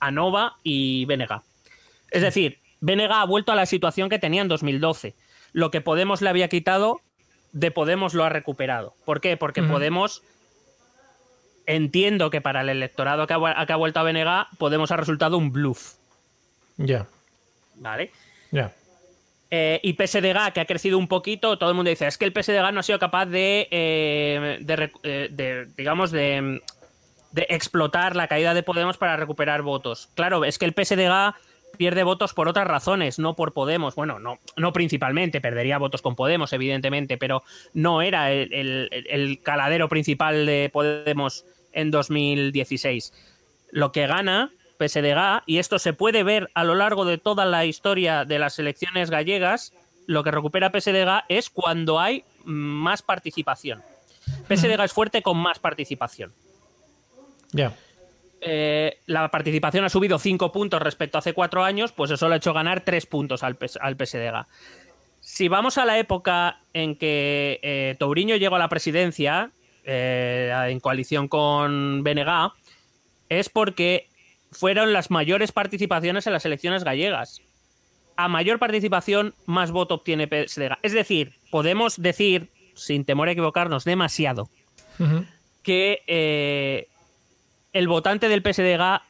a 0.00 0.10
Nova 0.10 0.56
y 0.62 1.04
Benega. 1.04 1.42
Es 2.10 2.22
decir, 2.22 2.60
Venega 2.86 3.20
ha 3.20 3.26
vuelto 3.26 3.50
a 3.50 3.56
la 3.56 3.66
situación 3.66 4.08
que 4.08 4.20
tenía 4.20 4.42
en 4.42 4.48
2012. 4.48 5.16
Lo 5.52 5.72
que 5.72 5.80
Podemos 5.80 6.22
le 6.22 6.28
había 6.28 6.48
quitado, 6.48 7.00
de 7.50 7.72
Podemos 7.72 8.14
lo 8.14 8.22
ha 8.22 8.28
recuperado. 8.28 8.94
¿Por 9.04 9.20
qué? 9.20 9.36
Porque 9.36 9.60
Podemos, 9.60 10.22
entiendo 11.66 12.30
que 12.30 12.40
para 12.40 12.60
el 12.60 12.68
electorado 12.68 13.26
que 13.26 13.34
ha, 13.34 13.76
vuelto 13.76 13.98
a 13.98 14.04
Venega, 14.04 14.48
Podemos 14.58 14.92
ha 14.92 14.96
resultado 14.96 15.36
un 15.36 15.50
bluff. 15.50 15.94
Ya. 16.76 17.08
¿Vale? 17.74 18.12
Ya. 18.52 18.72
Eh, 19.50 19.80
y 19.82 19.94
PSDG, 19.94 20.52
que 20.52 20.60
ha 20.60 20.66
crecido 20.66 20.96
un 20.96 21.08
poquito, 21.08 21.58
todo 21.58 21.70
el 21.70 21.76
mundo 21.76 21.90
dice, 21.90 22.06
es 22.06 22.16
que 22.16 22.24
el 22.24 22.32
PSDG 22.32 22.72
no 22.72 22.80
ha 22.80 22.84
sido 22.84 23.00
capaz 23.00 23.26
de, 23.26 23.66
eh, 23.72 24.60
eh, 25.02 25.28
de 25.32 25.66
digamos, 25.76 26.12
de, 26.12 26.60
de, 27.32 27.46
explotar 27.48 28.14
la 28.14 28.28
caída 28.28 28.54
de 28.54 28.62
Podemos 28.62 28.96
para 28.96 29.16
recuperar 29.16 29.62
votos. 29.62 30.08
Claro, 30.14 30.44
es 30.44 30.56
que 30.58 30.66
el 30.66 30.72
PSDG 30.72 31.34
pierde 31.76 32.02
votos 32.02 32.34
por 32.34 32.48
otras 32.48 32.66
razones, 32.66 33.18
no 33.18 33.36
por 33.36 33.52
Podemos. 33.52 33.94
Bueno, 33.94 34.18
no, 34.18 34.38
no 34.56 34.72
principalmente, 34.72 35.40
perdería 35.40 35.78
votos 35.78 36.02
con 36.02 36.16
Podemos, 36.16 36.52
evidentemente, 36.52 37.16
pero 37.18 37.42
no 37.74 38.02
era 38.02 38.32
el, 38.32 39.40
caladero 39.42 39.88
principal 39.88 40.46
de 40.46 40.70
Podemos 40.72 41.44
en 41.72 41.90
2016. 41.90 43.12
Lo 43.70 43.92
que 43.92 44.06
gana 44.06 44.52
PSDG, 44.78 45.42
y 45.46 45.58
esto 45.58 45.78
se 45.78 45.92
puede 45.92 46.22
ver 46.22 46.50
a 46.54 46.64
lo 46.64 46.74
largo 46.74 47.04
de 47.04 47.18
toda 47.18 47.44
la 47.44 47.64
historia 47.64 48.24
de 48.24 48.38
las 48.38 48.58
elecciones 48.58 49.10
gallegas, 49.10 49.72
lo 50.06 50.22
que 50.22 50.30
recupera 50.30 50.70
PSDG 50.70 51.24
es 51.28 51.50
cuando 51.50 51.98
hay 52.00 52.24
más 52.44 53.02
participación. 53.02 53.82
PSDG 54.48 54.82
es 54.84 54.92
fuerte 54.92 55.22
con 55.22 55.36
más 55.38 55.58
participación. 55.58 56.32
Ya. 57.52 57.74
Eh, 58.40 59.00
la 59.06 59.30
participación 59.30 59.84
ha 59.84 59.88
subido 59.88 60.18
5 60.18 60.52
puntos 60.52 60.80
respecto 60.82 61.18
a 61.18 61.20
hace 61.20 61.32
4 61.32 61.64
años, 61.64 61.92
pues 61.92 62.10
eso 62.10 62.28
le 62.28 62.34
ha 62.34 62.36
hecho 62.36 62.52
ganar 62.52 62.82
3 62.82 63.06
puntos 63.06 63.42
al, 63.42 63.56
al 63.80 63.96
PSDG. 63.96 64.46
Si 65.20 65.48
vamos 65.48 65.78
a 65.78 65.84
la 65.84 65.98
época 65.98 66.60
en 66.72 66.96
que 66.96 67.58
eh, 67.62 67.96
Touriño 67.98 68.36
llegó 68.36 68.56
a 68.56 68.60
la 68.60 68.68
presidencia, 68.68 69.50
eh, 69.84 70.52
en 70.68 70.80
coalición 70.80 71.28
con 71.28 72.02
BNG, 72.04 72.52
es 73.28 73.48
porque 73.48 74.08
fueron 74.52 74.92
las 74.92 75.10
mayores 75.10 75.52
participaciones 75.52 76.26
en 76.26 76.32
las 76.32 76.44
elecciones 76.44 76.84
gallegas. 76.84 77.42
A 78.16 78.28
mayor 78.28 78.58
participación, 78.58 79.34
más 79.46 79.72
voto 79.72 79.96
obtiene 79.96 80.28
PSDG. 80.28 80.78
Es 80.82 80.92
decir, 80.92 81.34
podemos 81.50 82.00
decir, 82.00 82.50
sin 82.74 83.04
temor 83.04 83.28
a 83.28 83.32
equivocarnos 83.32 83.84
demasiado, 83.84 84.48
que 85.62 86.86
el 87.76 87.88
votante 87.88 88.28
del 88.28 88.40
PSDG 88.40 89.00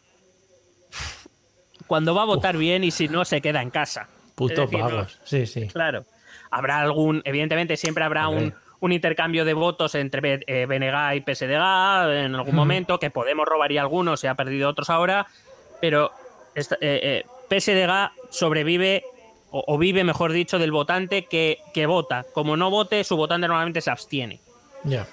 cuando 1.87 2.15
va 2.15 2.23
a 2.23 2.27
votar 2.27 2.57
bien 2.57 2.83
y 2.83 2.91
si 2.91 3.09
no 3.09 3.25
se 3.25 3.41
queda 3.41 3.63
en 3.63 3.71
casa. 3.71 4.09
Puto 4.35 4.69
pagos. 4.69 5.21
sí, 5.25 5.47
sí. 5.47 5.69
Claro. 5.69 6.05
Habrá 6.51 6.81
algún, 6.81 7.23
evidentemente 7.25 7.77
siempre 7.77 8.05
habrá 8.05 8.29
un, 8.29 8.55
intercambio 8.89 9.45
de 9.45 9.53
votos 9.53 9.97
entre 9.97 10.41
eh, 10.47 10.67
BNG 10.67 11.17
y 11.17 11.21
PSDG 11.21 12.25
en 12.25 12.35
algún 12.37 12.55
momento, 12.55 13.01
que 13.01 13.11
Podemos 13.11 13.47
robaría 13.47 13.81
algunos, 13.81 14.21
se 14.21 14.29
ha 14.29 14.37
perdido 14.37 14.69
otros 14.69 14.91
ahora, 14.91 15.27
pero 15.81 16.13
eh, 16.55 16.65
eh, 16.81 17.25
PSDG 17.49 18.31
sobrevive 18.31 19.05
o, 19.51 19.79
vive, 19.79 20.05
mejor 20.05 20.33
dicho, 20.33 20.59
del 20.59 20.71
votante 20.71 21.25
que, 21.25 21.59
que, 21.73 21.87
vota. 21.87 22.27
Como 22.33 22.57
no 22.57 22.71
vote, 22.71 23.03
su 23.05 23.17
votante 23.17 23.49
normalmente 23.49 23.81
se 23.81 23.91
abstiene. 23.91 24.41
Ya. 24.85 25.07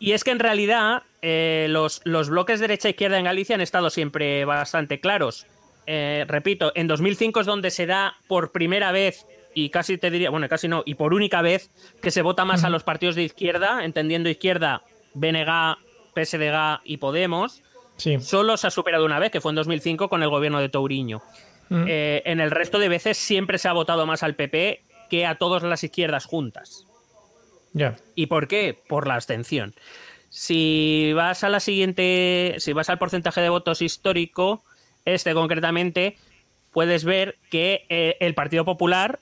Y 0.00 0.12
es 0.12 0.24
que 0.24 0.32
en 0.32 0.40
realidad 0.40 1.02
eh, 1.22 1.66
los, 1.70 2.00
los, 2.04 2.30
bloques 2.30 2.60
derecha-izquierda 2.60 3.16
e 3.16 3.18
en 3.20 3.24
Galicia 3.24 3.54
han 3.54 3.60
estado 3.60 3.90
siempre 3.90 4.44
bastante 4.44 5.00
claros. 5.00 5.46
Eh, 5.86 6.24
repito, 6.28 6.72
en 6.74 6.86
2005 6.86 7.40
es 7.40 7.46
donde 7.46 7.70
se 7.70 7.86
da 7.86 8.16
por 8.26 8.52
primera 8.52 8.92
vez, 8.92 9.26
y 9.54 9.70
casi 9.70 9.98
te 9.98 10.10
diría, 10.10 10.30
bueno, 10.30 10.48
casi 10.48 10.68
no, 10.68 10.82
y 10.84 10.94
por 10.94 11.14
única 11.14 11.42
vez, 11.42 11.70
que 12.02 12.10
se 12.10 12.22
vota 12.22 12.44
más 12.44 12.62
a 12.64 12.70
los 12.70 12.84
partidos 12.84 13.14
de 13.14 13.22
izquierda, 13.22 13.84
entendiendo 13.84 14.28
izquierda, 14.28 14.82
BNG, 15.14 15.78
PSDG 16.14 16.80
y 16.84 16.98
Podemos. 16.98 17.62
Sí. 17.96 18.20
Solo 18.20 18.56
se 18.56 18.66
ha 18.66 18.70
superado 18.70 19.04
una 19.04 19.18
vez, 19.18 19.32
que 19.32 19.40
fue 19.40 19.50
en 19.50 19.56
2005 19.56 20.08
con 20.08 20.22
el 20.22 20.28
gobierno 20.28 20.60
de 20.60 20.68
Touriño. 20.68 21.22
Eh, 21.70 22.22
en 22.24 22.40
el 22.40 22.50
resto 22.50 22.78
de 22.78 22.88
veces 22.88 23.18
siempre 23.18 23.58
se 23.58 23.68
ha 23.68 23.72
votado 23.72 24.06
más 24.06 24.22
al 24.22 24.36
PP 24.36 24.82
que 25.10 25.26
a 25.26 25.34
todas 25.36 25.62
las 25.62 25.84
izquierdas 25.84 26.24
juntas. 26.24 26.86
Ya. 27.72 27.96
¿Y 28.14 28.26
por 28.26 28.48
qué? 28.48 28.78
Por 28.88 29.06
la 29.06 29.14
abstención. 29.14 29.74
Si 30.30 31.12
vas 31.14 31.42
a 31.44 31.48
la 31.48 31.60
siguiente, 31.60 32.56
si 32.58 32.72
vas 32.72 32.90
al 32.90 32.98
porcentaje 32.98 33.40
de 33.40 33.48
votos 33.48 33.82
histórico, 33.82 34.62
este 35.04 35.32
concretamente, 35.34 36.16
puedes 36.72 37.04
ver 37.04 37.36
que 37.50 37.86
eh, 37.88 38.16
el 38.20 38.34
Partido 38.34 38.64
Popular 38.64 39.18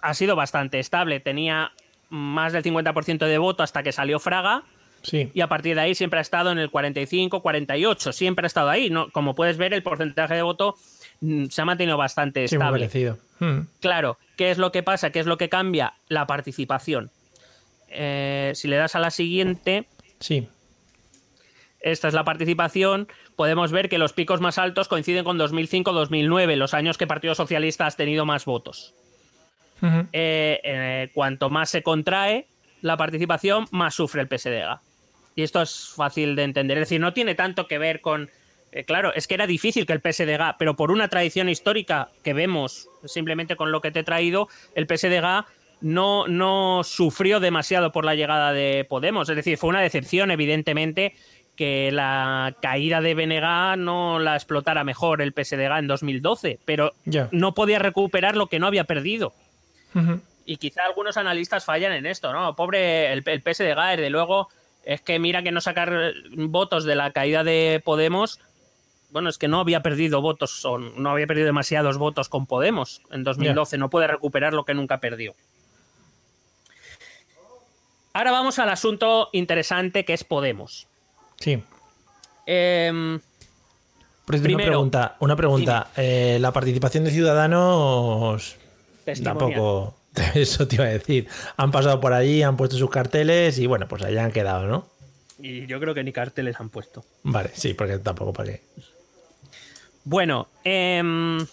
ha 0.00 0.14
sido 0.14 0.36
bastante 0.36 0.78
estable. 0.78 1.20
Tenía 1.20 1.72
más 2.10 2.52
del 2.52 2.62
50% 2.62 3.26
de 3.26 3.38
voto 3.38 3.62
hasta 3.62 3.82
que 3.82 3.92
salió 3.92 4.18
Fraga. 4.20 4.62
Sí. 5.02 5.30
Y 5.34 5.40
a 5.42 5.48
partir 5.48 5.74
de 5.74 5.80
ahí 5.82 5.94
siempre 5.94 6.18
ha 6.18 6.22
estado 6.22 6.50
en 6.50 6.58
el 6.58 6.70
45, 6.70 7.42
48, 7.42 8.12
siempre 8.12 8.46
ha 8.46 8.48
estado 8.48 8.70
ahí. 8.70 8.90
¿no? 8.90 9.10
Como 9.10 9.34
puedes 9.34 9.56
ver, 9.56 9.74
el 9.74 9.82
porcentaje 9.82 10.34
de 10.34 10.42
voto 10.42 10.76
mm, 11.20 11.46
se 11.46 11.62
ha 11.62 11.64
mantenido 11.64 11.96
bastante 11.96 12.46
Sí, 12.48 12.54
estable. 12.54 12.80
parecido. 12.86 13.18
Mm. 13.40 13.60
Claro, 13.80 14.18
¿qué 14.36 14.50
es 14.50 14.58
lo 14.58 14.72
que 14.72 14.82
pasa? 14.82 15.10
¿Qué 15.10 15.20
es 15.20 15.26
lo 15.26 15.38
que 15.38 15.48
cambia? 15.48 15.94
La 16.08 16.26
participación. 16.26 17.10
Eh, 17.88 18.52
si 18.54 18.68
le 18.68 18.76
das 18.76 18.94
a 18.94 18.98
la 19.00 19.10
siguiente, 19.10 19.86
Sí. 20.20 20.48
esta 21.80 22.08
es 22.08 22.14
la 22.14 22.24
participación, 22.24 23.08
podemos 23.36 23.70
ver 23.72 23.88
que 23.88 23.98
los 23.98 24.12
picos 24.12 24.40
más 24.40 24.58
altos 24.58 24.88
coinciden 24.88 25.24
con 25.24 25.38
2005-2009, 25.38 26.56
los 26.56 26.74
años 26.74 26.98
que 26.98 27.06
Partido 27.06 27.34
Socialista 27.34 27.86
ha 27.86 27.90
tenido 27.92 28.26
más 28.26 28.44
votos. 28.44 28.94
Eh, 29.80 30.60
eh, 30.64 31.10
cuanto 31.14 31.50
más 31.50 31.70
se 31.70 31.84
contrae 31.84 32.46
la 32.82 32.96
participación, 32.96 33.66
más 33.70 33.94
sufre 33.94 34.22
el 34.22 34.28
PSDG. 34.28 34.80
Y 35.36 35.42
esto 35.44 35.62
es 35.62 35.92
fácil 35.94 36.34
de 36.34 36.42
entender. 36.42 36.78
Es 36.78 36.88
decir, 36.88 37.00
no 37.00 37.12
tiene 37.12 37.36
tanto 37.36 37.68
que 37.68 37.78
ver 37.78 38.00
con. 38.00 38.28
eh, 38.72 38.84
claro, 38.84 39.14
es 39.14 39.28
que 39.28 39.34
era 39.34 39.46
difícil 39.46 39.86
que 39.86 39.92
el 39.92 40.00
PSDG, 40.00 40.56
pero 40.58 40.74
por 40.74 40.90
una 40.90 41.06
tradición 41.08 41.48
histórica 41.48 42.10
que 42.24 42.34
vemos 42.34 42.88
simplemente 43.04 43.54
con 43.54 43.70
lo 43.70 43.80
que 43.80 43.92
te 43.92 44.00
he 44.00 44.04
traído, 44.04 44.48
el 44.74 44.86
PSDG 44.88 45.46
no, 45.80 46.26
no 46.26 46.82
sufrió 46.84 47.40
demasiado 47.40 47.92
por 47.92 48.04
la 48.04 48.14
llegada 48.14 48.52
de 48.52 48.86
Podemos. 48.88 49.28
Es 49.28 49.36
decir, 49.36 49.58
fue 49.58 49.70
una 49.70 49.80
decepción, 49.80 50.30
evidentemente, 50.30 51.14
que 51.56 51.90
la 51.90 52.56
caída 52.62 53.00
de 53.00 53.14
BNG 53.14 53.78
no 53.78 54.18
la 54.18 54.36
explotara 54.36 54.84
mejor 54.84 55.20
el 55.20 55.32
PSDG 55.32 55.78
en 55.78 55.86
2012, 55.88 56.60
pero 56.64 56.94
no 57.32 57.54
podía 57.54 57.78
recuperar 57.78 58.36
lo 58.36 58.46
que 58.46 58.58
no 58.58 58.66
había 58.66 58.84
perdido. 58.84 59.32
Y 60.46 60.56
quizá 60.56 60.84
algunos 60.84 61.16
analistas 61.16 61.64
fallan 61.64 61.92
en 61.92 62.06
esto, 62.06 62.32
¿no? 62.32 62.54
Pobre 62.54 63.12
el, 63.12 63.22
el 63.26 63.42
PSDG, 63.42 63.96
desde 63.96 64.10
luego, 64.10 64.48
es 64.84 65.02
que 65.02 65.18
mira 65.18 65.42
que 65.42 65.52
no 65.52 65.60
sacar 65.60 66.14
votos 66.36 66.84
de 66.84 66.94
la 66.94 67.10
caída 67.10 67.44
de 67.44 67.82
Podemos. 67.84 68.40
Bueno, 69.10 69.28
es 69.28 69.38
que 69.38 69.48
no 69.48 69.60
había 69.60 69.82
perdido 69.82 70.22
votos, 70.22 70.64
o 70.64 70.78
no 70.78 71.10
había 71.10 71.26
perdido 71.26 71.46
demasiados 71.46 71.98
votos 71.98 72.28
con 72.28 72.46
Podemos 72.46 73.02
en 73.10 73.24
2012. 73.24 73.78
No 73.78 73.90
puede 73.90 74.06
recuperar 74.06 74.54
lo 74.54 74.64
que 74.64 74.74
nunca 74.74 75.00
perdió. 75.00 75.34
Ahora 78.12 78.32
vamos 78.32 78.58
al 78.58 78.70
asunto 78.70 79.28
interesante 79.32 80.04
que 80.04 80.14
es 80.14 80.24
Podemos. 80.24 80.86
Sí. 81.40 81.62
Em, 82.46 83.20
Pero 84.26 84.42
Primero, 84.42 84.56
una 84.56 84.66
pregunta, 84.66 85.16
una 85.20 85.36
pregunta. 85.36 85.90
Eh, 85.96 86.38
la 86.40 86.52
participación 86.52 87.04
de 87.04 87.10
ciudadanos 87.10 88.56
tampoco. 89.22 89.94
Eso 90.34 90.66
te 90.66 90.76
iba 90.76 90.84
a 90.84 90.88
decir. 90.88 91.28
Han 91.56 91.70
pasado 91.70 92.00
por 92.00 92.12
allí, 92.12 92.42
han 92.42 92.56
puesto 92.56 92.76
sus 92.76 92.90
carteles 92.90 93.58
y 93.58 93.66
bueno, 93.66 93.86
pues 93.88 94.02
allá 94.02 94.24
han 94.24 94.32
quedado, 94.32 94.66
¿no? 94.66 94.86
Y 95.40 95.66
yo 95.66 95.78
creo 95.78 95.94
que 95.94 96.02
ni 96.02 96.12
carteles 96.12 96.58
han 96.58 96.68
puesto. 96.68 97.04
Vale, 97.22 97.50
sí, 97.54 97.74
porque 97.74 97.98
tampoco 97.98 98.32
para 98.32 98.52
qué. 98.52 98.62
Bueno, 100.04 100.48
em, 100.64 101.46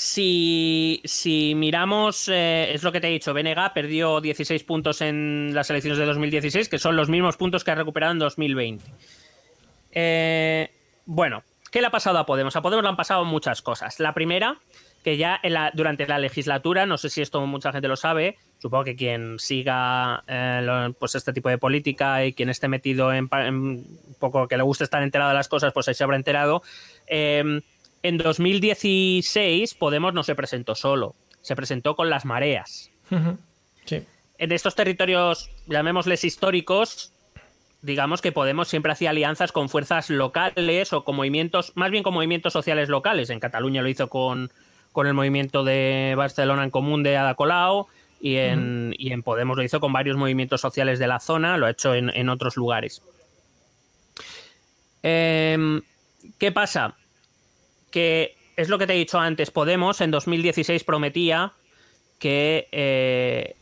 si, 0.00 1.00
si 1.04 1.56
miramos, 1.56 2.28
eh, 2.28 2.72
es 2.72 2.84
lo 2.84 2.92
que 2.92 3.00
te 3.00 3.08
he 3.08 3.10
dicho, 3.10 3.34
BNG 3.34 3.72
perdió 3.74 4.20
16 4.20 4.62
puntos 4.62 5.00
en 5.00 5.50
las 5.54 5.70
elecciones 5.70 5.98
de 5.98 6.06
2016, 6.06 6.68
que 6.68 6.78
son 6.78 6.94
los 6.94 7.08
mismos 7.08 7.36
puntos 7.36 7.64
que 7.64 7.72
ha 7.72 7.74
recuperado 7.74 8.12
en 8.12 8.20
2020. 8.20 8.84
Eh, 9.90 10.70
bueno, 11.04 11.42
¿qué 11.72 11.80
le 11.80 11.88
ha 11.88 11.90
pasado 11.90 12.18
a 12.18 12.26
Podemos? 12.26 12.54
A 12.54 12.62
Podemos 12.62 12.84
le 12.84 12.90
han 12.90 12.96
pasado 12.96 13.24
muchas 13.24 13.60
cosas. 13.60 13.98
La 13.98 14.14
primera, 14.14 14.60
que 15.02 15.16
ya 15.16 15.40
durante 15.74 16.06
la 16.06 16.20
legislatura, 16.20 16.86
no 16.86 16.96
sé 16.96 17.10
si 17.10 17.20
esto 17.20 17.44
mucha 17.44 17.72
gente 17.72 17.88
lo 17.88 17.96
sabe, 17.96 18.36
supongo 18.60 18.84
que 18.84 18.94
quien 18.94 19.40
siga 19.40 20.22
eh, 20.28 20.60
lo- 20.62 20.92
pues 20.92 21.16
este 21.16 21.32
tipo 21.32 21.48
de 21.48 21.58
política 21.58 22.24
y 22.24 22.34
quien 22.34 22.50
esté 22.50 22.68
metido 22.68 23.12
en, 23.12 23.28
en 23.32 23.84
poco 24.20 24.46
que 24.46 24.56
le 24.56 24.62
guste 24.62 24.84
estar 24.84 25.02
enterado 25.02 25.30
de 25.30 25.34
las 25.36 25.48
cosas, 25.48 25.72
pues 25.72 25.88
ahí 25.88 25.94
se 25.94 26.04
habrá 26.04 26.16
enterado. 26.16 26.62
Eh, 27.08 27.62
en 28.08 28.18
2016 28.18 29.74
Podemos 29.74 30.14
no 30.14 30.22
se 30.22 30.34
presentó 30.34 30.74
solo, 30.74 31.14
se 31.42 31.54
presentó 31.54 31.94
con 31.94 32.10
las 32.10 32.24
mareas. 32.24 32.90
Sí. 33.84 34.04
En 34.38 34.52
estos 34.52 34.74
territorios, 34.74 35.50
llamémosles 35.66 36.24
históricos, 36.24 37.12
digamos 37.82 38.20
que 38.20 38.32
Podemos 38.32 38.68
siempre 38.68 38.92
hacía 38.92 39.10
alianzas 39.10 39.52
con 39.52 39.68
fuerzas 39.68 40.10
locales 40.10 40.92
o 40.92 41.04
con 41.04 41.16
movimientos, 41.16 41.72
más 41.74 41.90
bien 41.90 42.02
con 42.02 42.14
movimientos 42.14 42.52
sociales 42.52 42.88
locales. 42.88 43.30
En 43.30 43.40
Cataluña 43.40 43.82
lo 43.82 43.88
hizo 43.88 44.08
con, 44.08 44.50
con 44.92 45.06
el 45.06 45.14
movimiento 45.14 45.64
de 45.64 46.14
Barcelona 46.16 46.64
en 46.64 46.70
Común 46.70 47.02
de 47.02 47.16
Ada 47.16 47.34
Colau 47.34 47.86
y 48.20 48.36
en, 48.36 48.94
y 48.98 49.12
en 49.12 49.22
Podemos 49.22 49.56
lo 49.56 49.62
hizo 49.62 49.80
con 49.80 49.92
varios 49.92 50.16
movimientos 50.16 50.60
sociales 50.60 50.98
de 50.98 51.06
la 51.06 51.20
zona, 51.20 51.56
lo 51.56 51.66
ha 51.66 51.70
hecho 51.70 51.94
en, 51.94 52.10
en 52.10 52.28
otros 52.28 52.56
lugares. 52.56 53.02
Em, 55.02 55.80
¿Qué 56.38 56.50
pasa? 56.50 56.96
Que 57.90 58.36
es 58.56 58.68
lo 58.68 58.78
que 58.78 58.86
te 58.86 58.94
he 58.94 58.98
dicho 58.98 59.18
antes, 59.18 59.50
Podemos 59.50 60.00
en 60.00 60.10
2016 60.10 60.84
prometía 60.84 61.52
que 62.18 62.68
eh, 62.72 63.54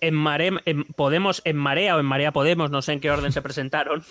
en 0.00 0.14
Mare- 0.14 0.60
en 0.64 0.84
Podemos, 0.84 1.42
en 1.44 1.56
Marea 1.56 1.96
o 1.96 2.00
en 2.00 2.06
Marea 2.06 2.32
Podemos, 2.32 2.70
no 2.70 2.80
sé 2.82 2.92
en 2.92 3.00
qué 3.00 3.10
orden 3.10 3.32
se 3.32 3.42
presentaron, 3.42 4.04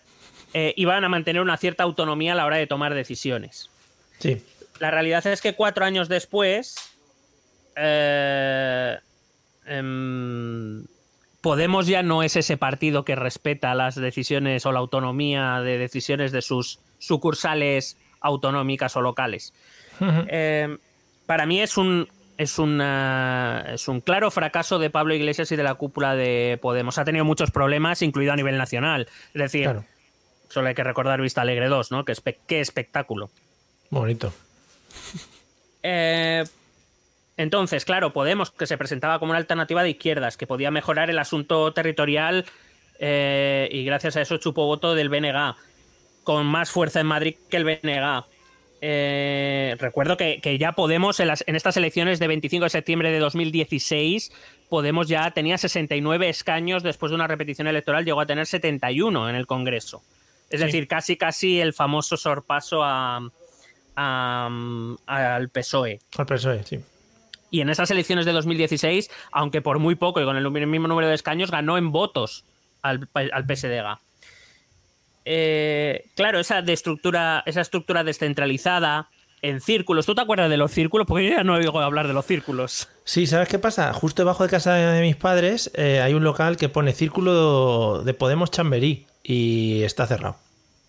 eh, 0.54 0.74
iban 0.76 1.04
a 1.04 1.08
mantener 1.08 1.40
una 1.42 1.56
cierta 1.56 1.82
autonomía 1.84 2.32
a 2.32 2.36
la 2.36 2.46
hora 2.46 2.56
de 2.58 2.66
tomar 2.66 2.94
decisiones. 2.94 3.70
Sí. 4.18 4.42
La 4.78 4.90
realidad 4.90 5.26
es 5.26 5.40
que 5.40 5.54
cuatro 5.54 5.84
años 5.84 6.08
después, 6.08 6.76
eh, 7.76 8.98
em, 9.66 10.84
Podemos 11.40 11.88
ya 11.88 12.04
no 12.04 12.22
es 12.22 12.36
ese 12.36 12.56
partido 12.56 13.04
que 13.04 13.16
respeta 13.16 13.74
las 13.74 13.96
decisiones 13.96 14.64
o 14.64 14.70
la 14.70 14.78
autonomía 14.78 15.60
de 15.60 15.76
decisiones 15.76 16.30
de 16.30 16.40
sus 16.40 16.78
sucursales 17.00 17.96
autonómicas 18.22 18.96
o 18.96 19.00
locales. 19.02 19.52
Eh, 20.28 20.76
para 21.26 21.46
mí 21.46 21.60
es 21.60 21.76
un, 21.76 22.08
es, 22.38 22.58
una- 22.58 23.64
es 23.74 23.88
un 23.88 24.00
claro 24.00 24.30
fracaso 24.30 24.78
de 24.78 24.90
Pablo 24.90 25.14
Iglesias 25.14 25.50
y 25.52 25.56
de 25.56 25.62
la 25.62 25.74
cúpula 25.74 26.14
de 26.16 26.58
Podemos. 26.60 26.98
Ha 26.98 27.04
tenido 27.04 27.24
muchos 27.24 27.50
problemas, 27.50 28.02
incluido 28.02 28.32
a 28.32 28.36
nivel 28.36 28.58
nacional. 28.58 29.08
Es 29.34 29.42
decir, 29.42 29.64
Claro. 29.64 29.84
solo 30.48 30.68
hay 30.68 30.74
que 30.74 30.84
recordar 30.84 31.20
Vista 31.20 31.42
Alegre 31.42 31.68
2, 31.68 31.90
¿no? 31.92 32.04
Qué, 32.04 32.12
espe- 32.12 32.38
qué 32.46 32.60
espectáculo. 32.60 33.30
Bonito. 33.90 34.32
Eh, 35.82 36.44
entonces, 37.36 37.84
claro, 37.84 38.12
Podemos, 38.12 38.50
que 38.50 38.66
se 38.66 38.78
presentaba 38.78 39.18
como 39.18 39.30
una 39.32 39.38
alternativa 39.38 39.82
de 39.82 39.90
izquierdas, 39.90 40.36
que 40.36 40.46
podía 40.46 40.70
mejorar 40.70 41.10
el 41.10 41.18
asunto 41.18 41.72
territorial 41.72 42.44
eh, 42.98 43.68
y 43.72 43.84
gracias 43.84 44.16
a 44.16 44.20
eso 44.20 44.36
chupó 44.36 44.66
voto 44.66 44.94
del 44.94 45.08
BNG, 45.08 45.54
con 46.24 46.46
más 46.46 46.70
fuerza 46.70 47.00
en 47.00 47.06
Madrid 47.06 47.36
que 47.50 47.56
el 47.56 47.64
BNG. 47.64 48.24
Eh, 48.84 49.76
recuerdo 49.78 50.16
que, 50.16 50.40
que 50.40 50.58
ya 50.58 50.72
Podemos 50.72 51.20
en, 51.20 51.28
las- 51.28 51.44
en 51.46 51.54
estas 51.54 51.76
elecciones 51.76 52.18
de 52.18 52.26
25 52.26 52.64
de 52.64 52.70
septiembre 52.70 53.12
de 53.12 53.18
2016, 53.20 54.32
Podemos 54.68 55.06
ya 55.06 55.30
tenía 55.32 55.56
69 55.58 56.28
escaños 56.28 56.82
después 56.82 57.10
de 57.10 57.14
una 57.16 57.26
repetición 57.28 57.66
electoral, 57.68 58.04
llegó 58.04 58.20
a 58.22 58.26
tener 58.26 58.46
71 58.46 59.28
en 59.30 59.36
el 59.36 59.46
Congreso. 59.46 60.02
Es 60.50 60.60
Sí. 60.60 60.66
decir, 60.66 60.88
casi 60.88 61.16
casi 61.16 61.60
el 61.60 61.72
famoso 61.74 62.16
sorpaso 62.16 62.82
a, 62.82 63.20
a- 63.96 64.48
al 65.06 65.48
PSOE. 65.50 66.00
Al 66.16 66.26
PSOE, 66.26 66.64
sí. 66.64 66.80
Y 67.50 67.60
en 67.60 67.68
esas 67.68 67.90
elecciones 67.90 68.24
de 68.24 68.32
2016, 68.32 69.10
aunque 69.30 69.60
por 69.60 69.78
muy 69.78 69.94
poco 69.94 70.20
y 70.20 70.24
con 70.24 70.36
el 70.38 70.50
mismo 70.66 70.88
número 70.88 71.06
de 71.08 71.14
escaños, 71.14 71.50
ganó 71.50 71.76
en 71.76 71.92
votos 71.92 72.44
al, 72.80 73.08
al 73.14 73.44
PSDG. 73.44 73.98
Eh, 75.24 76.06
claro, 76.14 76.40
esa, 76.40 76.62
de 76.62 76.72
estructura, 76.72 77.42
esa 77.46 77.60
estructura 77.60 78.04
descentralizada 78.04 79.08
en 79.40 79.60
círculos. 79.60 80.06
¿Tú 80.06 80.14
te 80.14 80.20
acuerdas 80.20 80.48
de 80.50 80.56
los 80.56 80.70
círculos? 80.70 81.06
Porque 81.06 81.28
yo 81.28 81.36
ya 81.36 81.44
no 81.44 81.54
oigo 81.54 81.80
hablar 81.80 82.06
de 82.06 82.12
los 82.14 82.24
círculos. 82.26 82.88
Sí, 83.04 83.26
¿sabes 83.26 83.48
qué 83.48 83.58
pasa? 83.58 83.92
Justo 83.92 84.22
debajo 84.22 84.44
de 84.44 84.50
casa 84.50 84.74
de 84.74 85.00
mis 85.02 85.16
padres 85.16 85.70
eh, 85.74 86.00
hay 86.00 86.14
un 86.14 86.22
local 86.24 86.56
que 86.56 86.68
pone 86.68 86.92
Círculo 86.92 88.02
de 88.04 88.14
Podemos 88.14 88.50
Chamberí 88.50 89.06
y 89.22 89.82
está 89.82 90.06
cerrado. 90.06 90.36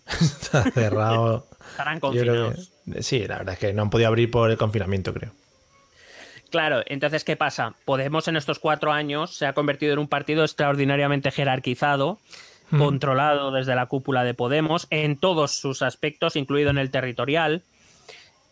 está 0.20 0.62
cerrado. 0.70 1.46
Estarán 1.70 1.98
confinados. 2.00 2.70
que- 2.92 3.02
sí, 3.02 3.26
la 3.26 3.38
verdad 3.38 3.54
es 3.54 3.58
que 3.60 3.72
no 3.72 3.82
han 3.82 3.90
podido 3.90 4.08
abrir 4.08 4.30
por 4.30 4.50
el 4.50 4.56
confinamiento, 4.56 5.12
creo. 5.12 5.32
Claro, 6.50 6.82
entonces, 6.86 7.24
¿qué 7.24 7.34
pasa? 7.36 7.74
Podemos 7.84 8.28
en 8.28 8.36
estos 8.36 8.60
cuatro 8.60 8.92
años 8.92 9.34
se 9.36 9.46
ha 9.46 9.54
convertido 9.54 9.92
en 9.94 9.98
un 9.98 10.06
partido 10.06 10.44
extraordinariamente 10.44 11.32
jerarquizado, 11.32 12.20
controlado 12.70 13.52
desde 13.52 13.74
la 13.74 13.86
cúpula 13.86 14.24
de 14.24 14.34
Podemos 14.34 14.86
en 14.90 15.16
todos 15.16 15.52
sus 15.52 15.82
aspectos, 15.82 16.36
incluido 16.36 16.70
en 16.70 16.78
el 16.78 16.90
territorial. 16.90 17.62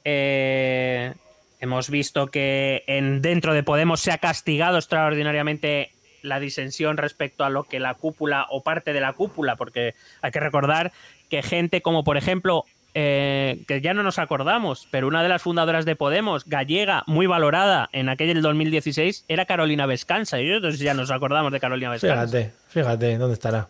Eh, 0.04 1.14
hemos 1.60 1.90
visto 1.90 2.26
que 2.28 2.84
en, 2.86 3.22
dentro 3.22 3.54
de 3.54 3.62
Podemos 3.62 4.00
se 4.00 4.12
ha 4.12 4.18
castigado 4.18 4.78
extraordinariamente 4.78 5.92
la 6.22 6.40
disensión 6.40 6.96
respecto 6.96 7.44
a 7.44 7.50
lo 7.50 7.64
que 7.64 7.80
la 7.80 7.94
cúpula 7.94 8.46
o 8.50 8.62
parte 8.62 8.92
de 8.92 9.00
la 9.00 9.12
cúpula, 9.12 9.56
porque 9.56 9.94
hay 10.20 10.30
que 10.30 10.40
recordar 10.40 10.92
que 11.28 11.42
gente 11.42 11.82
como 11.82 12.04
por 12.04 12.16
ejemplo 12.16 12.64
eh, 12.94 13.64
que 13.66 13.80
ya 13.80 13.94
no 13.94 14.02
nos 14.02 14.18
acordamos, 14.18 14.86
pero 14.90 15.08
una 15.08 15.22
de 15.22 15.28
las 15.30 15.40
fundadoras 15.40 15.86
de 15.86 15.96
Podemos, 15.96 16.44
gallega, 16.44 17.04
muy 17.06 17.26
valorada 17.26 17.88
en 17.92 18.10
aquel 18.10 18.42
2016, 18.42 19.24
era 19.28 19.46
Carolina 19.46 19.86
Vescanza. 19.86 20.40
Y 20.40 20.50
entonces 20.50 20.80
ya 20.80 20.92
nos 20.92 21.10
acordamos 21.10 21.52
de 21.52 21.60
Carolina 21.60 21.90
Vescanza. 21.90 22.26
Fíjate, 22.26 22.52
fíjate, 22.68 23.16
¿dónde 23.16 23.34
estará? 23.34 23.68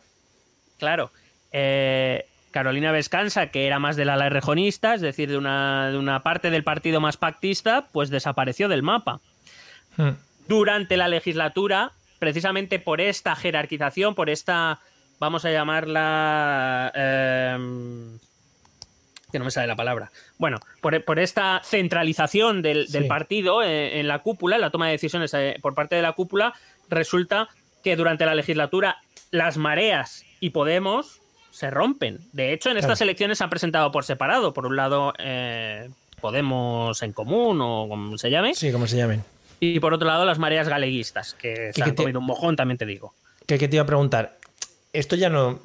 Claro. 0.83 1.13
Eh, 1.53 2.27
Carolina 2.51 2.91
Vescanza, 2.91 3.53
que 3.53 3.69
era 3.69 3.79
más 3.79 3.95
del 3.95 4.09
ala 4.09 4.29
rejonista, 4.31 4.95
es 4.95 5.01
decir, 5.01 5.31
de 5.31 5.37
una, 5.37 5.93
de 5.93 5.97
una 5.97 6.25
parte 6.25 6.51
del 6.51 6.65
partido 6.65 7.01
más 7.01 7.17
pactista, 7.17 7.87
pues 7.93 8.11
desapareció 8.11 8.69
del 8.69 8.83
mapa. 8.83 9.21
Hmm. 9.97 10.15
Durante 10.49 10.97
la 10.97 11.07
legislatura, 11.07 11.93
precisamente 12.19 12.81
por 12.81 13.01
esta 13.01 13.37
jerarquización, 13.37 14.17
por 14.17 14.29
esta, 14.29 14.81
vamos 15.21 15.45
a 15.45 15.53
llamarla... 15.53 16.91
eh, 16.97 17.59
que 19.31 19.39
no 19.39 19.45
me 19.45 19.53
sale 19.53 19.69
la 19.69 19.77
palabra. 19.77 20.11
Bueno, 20.37 20.59
por, 20.81 21.05
por 21.05 21.21
esta 21.21 21.61
centralización 21.63 22.61
del, 22.61 22.89
del 22.89 23.07
partido 23.07 23.63
eh, 23.63 24.01
en 24.01 24.09
la 24.09 24.19
cúpula, 24.19 24.57
en 24.57 24.63
la 24.63 24.71
toma 24.71 24.87
de 24.87 24.93
decisiones 24.93 25.33
eh, 25.35 25.61
por 25.63 25.77
parte 25.77 25.95
de 25.95 26.03
la 26.03 26.15
cúpula, 26.15 26.55
resulta 26.89 27.49
que 27.85 27.95
durante 27.95 28.27
la 28.27 28.35
legislatura 28.35 28.99
las 29.31 29.59
mareas 29.59 30.25
y 30.43 30.51
Podemos 30.51 31.21
se 31.51 31.71
rompen. 31.71 32.19
De 32.33 32.53
hecho, 32.53 32.71
en 32.71 32.77
estas 32.79 32.99
Claro. 32.99 33.05
elecciones 33.11 33.39
se 33.39 33.45
han 33.45 33.51
presentado 33.51 33.93
por 33.93 34.05
separado. 34.05 34.53
Por 34.53 34.67
un 34.67 34.77
lado, 34.77 35.15
eh, 35.19 35.89
Podemos 36.21 37.03
en 37.03 37.13
común 37.13 37.59
o 37.61 37.87
como 37.89 38.17
se 38.17 38.31
llame. 38.31 38.55
Sí, 38.55 38.71
como 38.71 38.87
se 38.87 38.97
llamen. 38.97 39.25
Y 39.59 39.81
por 39.81 39.93
otro 39.93 40.07
lado, 40.07 40.25
las 40.25 40.39
mareas 40.39 40.69
galeguistas, 40.69 41.35
que 41.35 41.73
se 41.73 41.83
han 41.83 41.91
te- 41.91 41.97
comido 42.03 42.21
un 42.21 42.27
mojón, 42.27 42.55
también 42.57 42.79
te 42.79 42.87
digo. 42.87 43.13
Que, 43.47 43.59
que 43.59 43.67
te 43.69 43.77
iba 43.77 43.83
a 43.83 43.87
preguntar. 43.87 44.37
Esto 44.93 45.17
ya 45.17 45.31
no. 45.31 45.59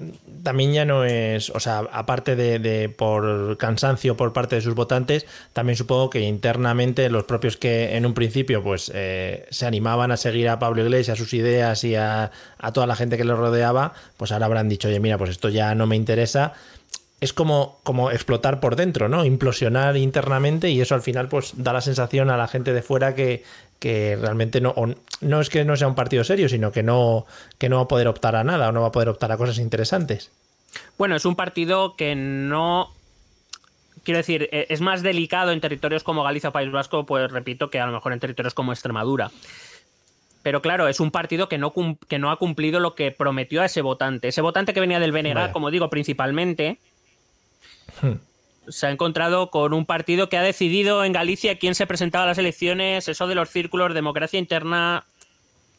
También 0.44 0.72
ya 0.72 0.86
no 0.86 1.04
es. 1.04 1.50
O 1.50 1.60
sea, 1.60 1.80
aparte 1.92 2.38
de, 2.38 2.88
por 2.90 3.58
cansancio 3.58 4.16
por 4.16 4.32
parte 4.32 4.56
de 4.56 4.62
sus 4.62 4.74
votantes, 4.74 5.26
también 5.52 5.76
supongo 5.76 6.10
que 6.10 6.22
internamente 6.22 7.10
los 7.10 7.26
propios 7.26 7.58
que 7.58 7.98
en 7.98 8.06
un 8.06 8.14
principio 8.14 8.64
pues 8.64 8.90
eh, 8.96 9.46
se 9.50 9.66
animaban 9.66 10.12
a 10.12 10.18
seguir 10.18 10.48
a 10.48 10.60
Pablo 10.60 10.82
Iglesias, 10.82 11.18
sus 11.18 11.34
ideas 11.34 11.84
y 11.84 11.96
a, 11.96 12.32
a 12.58 12.72
toda 12.72 12.88
la 12.88 12.96
gente 12.96 13.18
que 13.18 13.26
le 13.26 13.36
rodeaba, 13.36 13.94
pues 14.16 14.32
ahora 14.32 14.46
habrán 14.46 14.70
dicho, 14.70 14.88
oye, 14.88 15.02
mira, 15.02 15.18
pues 15.18 15.32
esto 15.32 15.50
ya 15.50 15.76
no 15.76 15.88
me 15.88 15.98
interesa. 15.98 16.54
Es 17.20 17.34
como, 17.34 17.80
como 17.84 18.12
explotar 18.12 18.60
por 18.60 18.76
dentro, 18.76 19.10
¿no? 19.10 19.26
Implosionar 19.26 19.98
internamente 19.98 20.70
y 20.70 20.80
eso 20.80 20.96
al 20.96 21.02
final 21.02 21.28
pues 21.28 21.54
da 21.58 21.74
la 21.74 21.82
sensación 21.82 22.30
a 22.30 22.38
la 22.38 22.48
gente 22.48 22.74
de 22.74 22.84
fuera 22.84 23.16
que, 23.16 23.44
que 23.80 24.16
realmente 24.16 24.62
no, 24.62 24.72
o 24.72 24.88
no 25.22 25.42
es 25.42 25.50
que 25.50 25.66
no 25.66 25.76
sea 25.76 25.88
un 25.88 25.96
partido 25.96 26.24
serio, 26.24 26.50
sino 26.50 26.72
que 26.72 26.84
no, 26.84 27.26
que 27.58 27.70
no 27.70 27.78
va 27.78 27.84
a 27.84 27.88
poder 27.88 28.08
optar 28.08 28.36
a 28.36 28.44
nada 28.44 28.70
o 28.70 28.72
no 28.72 28.82
va 28.82 28.88
a 28.88 28.92
poder 28.92 29.10
optar 29.10 29.32
a 29.32 29.38
cosas 29.38 29.60
interesantes. 29.60 30.32
Bueno, 30.98 31.16
es 31.16 31.26
un 31.26 31.36
partido 31.36 31.96
que 31.96 32.16
no. 32.16 32.94
Quiero 34.04 34.18
decir, 34.18 34.50
eh, 34.52 34.68
es 34.70 34.82
más 34.82 35.04
delicado 35.04 35.52
en 35.52 35.60
territorios 35.62 36.04
como 36.04 36.24
Galicia 36.24 36.50
o 36.50 36.54
País 36.54 36.72
Vasco, 36.72 37.06
pues 37.06 37.32
repito, 37.32 37.70
que 37.70 37.80
a 37.80 37.86
lo 37.86 37.92
mejor 37.92 38.14
en 38.14 38.20
territorios 38.20 38.54
como 38.54 38.72
Extremadura. 38.72 39.32
Pero 40.44 40.62
claro, 40.62 40.88
es 40.88 41.00
un 41.00 41.12
partido 41.12 41.50
que 41.50 41.58
no, 41.58 41.74
que 42.08 42.20
no 42.20 42.32
ha 42.32 42.38
cumplido 42.38 42.80
lo 42.80 42.96
que 42.96 43.12
prometió 43.12 43.62
a 43.62 43.66
ese 43.66 43.82
votante. 43.82 44.30
Ese 44.30 44.42
votante 44.42 44.74
que 44.74 44.80
venía 44.80 45.00
del 45.00 45.12
BNG, 45.12 45.34
Vaya. 45.34 45.52
como 45.52 45.72
digo, 45.72 45.90
principalmente, 45.90 46.80
Hmm. 48.02 48.14
Se 48.70 48.88
ha 48.88 48.92
encontrado 48.92 49.50
con 49.50 49.74
un 49.74 49.86
partido 49.86 50.30
que 50.30 50.38
ha 50.38 50.42
decidido 50.42 51.04
en 51.04 51.14
Galicia 51.14 51.58
quién 51.60 51.76
se 51.76 51.88
presentaba 51.88 52.26
a 52.26 52.28
las 52.28 52.38
elecciones, 52.38 53.08
eso 53.08 53.28
de 53.28 53.36
los 53.36 53.50
círculos, 53.50 53.94
democracia 53.94 54.40
interna, 54.40 55.06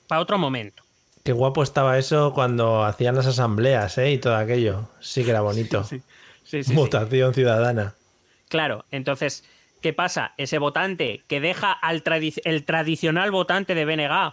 para 0.06 0.20
otro 0.20 0.38
momento. 0.38 0.82
Qué 1.24 1.32
guapo 1.32 1.62
estaba 1.62 1.98
eso 1.98 2.32
cuando 2.32 2.84
hacían 2.84 3.14
las 3.14 3.26
asambleas, 3.26 3.98
¿eh? 3.98 4.12
Y 4.12 4.18
todo 4.18 4.36
aquello. 4.36 4.88
Sí 5.00 5.24
que 5.24 5.30
era 5.30 5.42
bonito. 5.42 5.84
Sí, 5.84 6.00
sí, 6.44 6.64
sí. 6.64 6.74
Votación 6.74 7.34
ciudadana. 7.34 7.94
Claro, 8.48 8.86
entonces, 8.90 9.44
¿qué 9.82 9.92
pasa? 9.92 10.32
Ese 10.38 10.58
votante 10.58 11.22
que 11.28 11.40
deja 11.40 11.72
al 11.72 12.02
tradi- 12.02 12.40
el 12.44 12.64
tradicional 12.64 13.30
votante 13.30 13.74
de 13.74 13.84
BNG, 13.84 14.32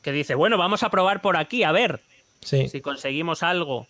que 0.00 0.12
dice, 0.12 0.34
bueno, 0.34 0.56
vamos 0.56 0.82
a 0.82 0.88
probar 0.90 1.20
por 1.20 1.36
aquí, 1.36 1.62
a 1.62 1.72
ver 1.72 2.00
si 2.40 2.80
conseguimos 2.80 3.42
algo, 3.42 3.86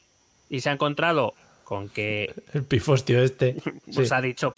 y 0.48 0.61
se 0.61 0.70
ha 0.70 0.72
encontrado 0.72 1.35
con 1.66 1.88
que, 1.90 2.33
el 2.55 2.62
pifostio 2.62 3.22
este. 3.22 3.57
pues 3.92 4.09
Sí. 4.09 4.14
ha 4.14 4.20
dicho, 4.22 4.52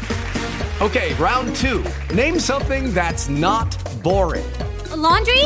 Okay, 0.80 1.12
round 1.14 1.56
two. 1.56 1.82
Name 2.14 2.38
something 2.38 2.94
that's 2.94 3.28
not 3.28 3.66
boring. 4.04 4.46
A 4.92 4.96
laundry? 4.96 5.44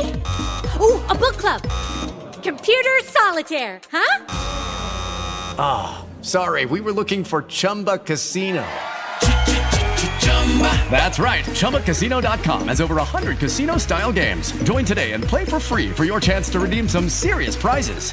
Oh, 0.78 1.00
a 1.08 1.14
book 1.14 1.38
club. 1.38 1.62
Computer 2.42 2.90
solitaire, 3.04 3.80
huh? 3.90 4.24
Ah, 5.58 6.04
sorry, 6.20 6.66
we 6.66 6.80
were 6.82 6.92
looking 6.92 7.24
for 7.24 7.44
Chumba 7.48 7.96
Casino. 7.98 8.62
That's 10.90 11.18
right. 11.18 11.44
ChumbaCasino.com 11.46 12.68
has 12.68 12.80
over 12.82 12.96
100 12.96 13.38
casino 13.38 13.78
style 13.78 14.12
games. 14.12 14.52
Join 14.64 14.84
today 14.84 15.12
and 15.12 15.24
play 15.24 15.46
for 15.46 15.58
free 15.58 15.88
for 15.90 16.04
your 16.04 16.20
chance 16.20 16.50
to 16.50 16.60
redeem 16.60 16.86
some 16.88 17.08
serious 17.08 17.56
prizes. 17.56 18.12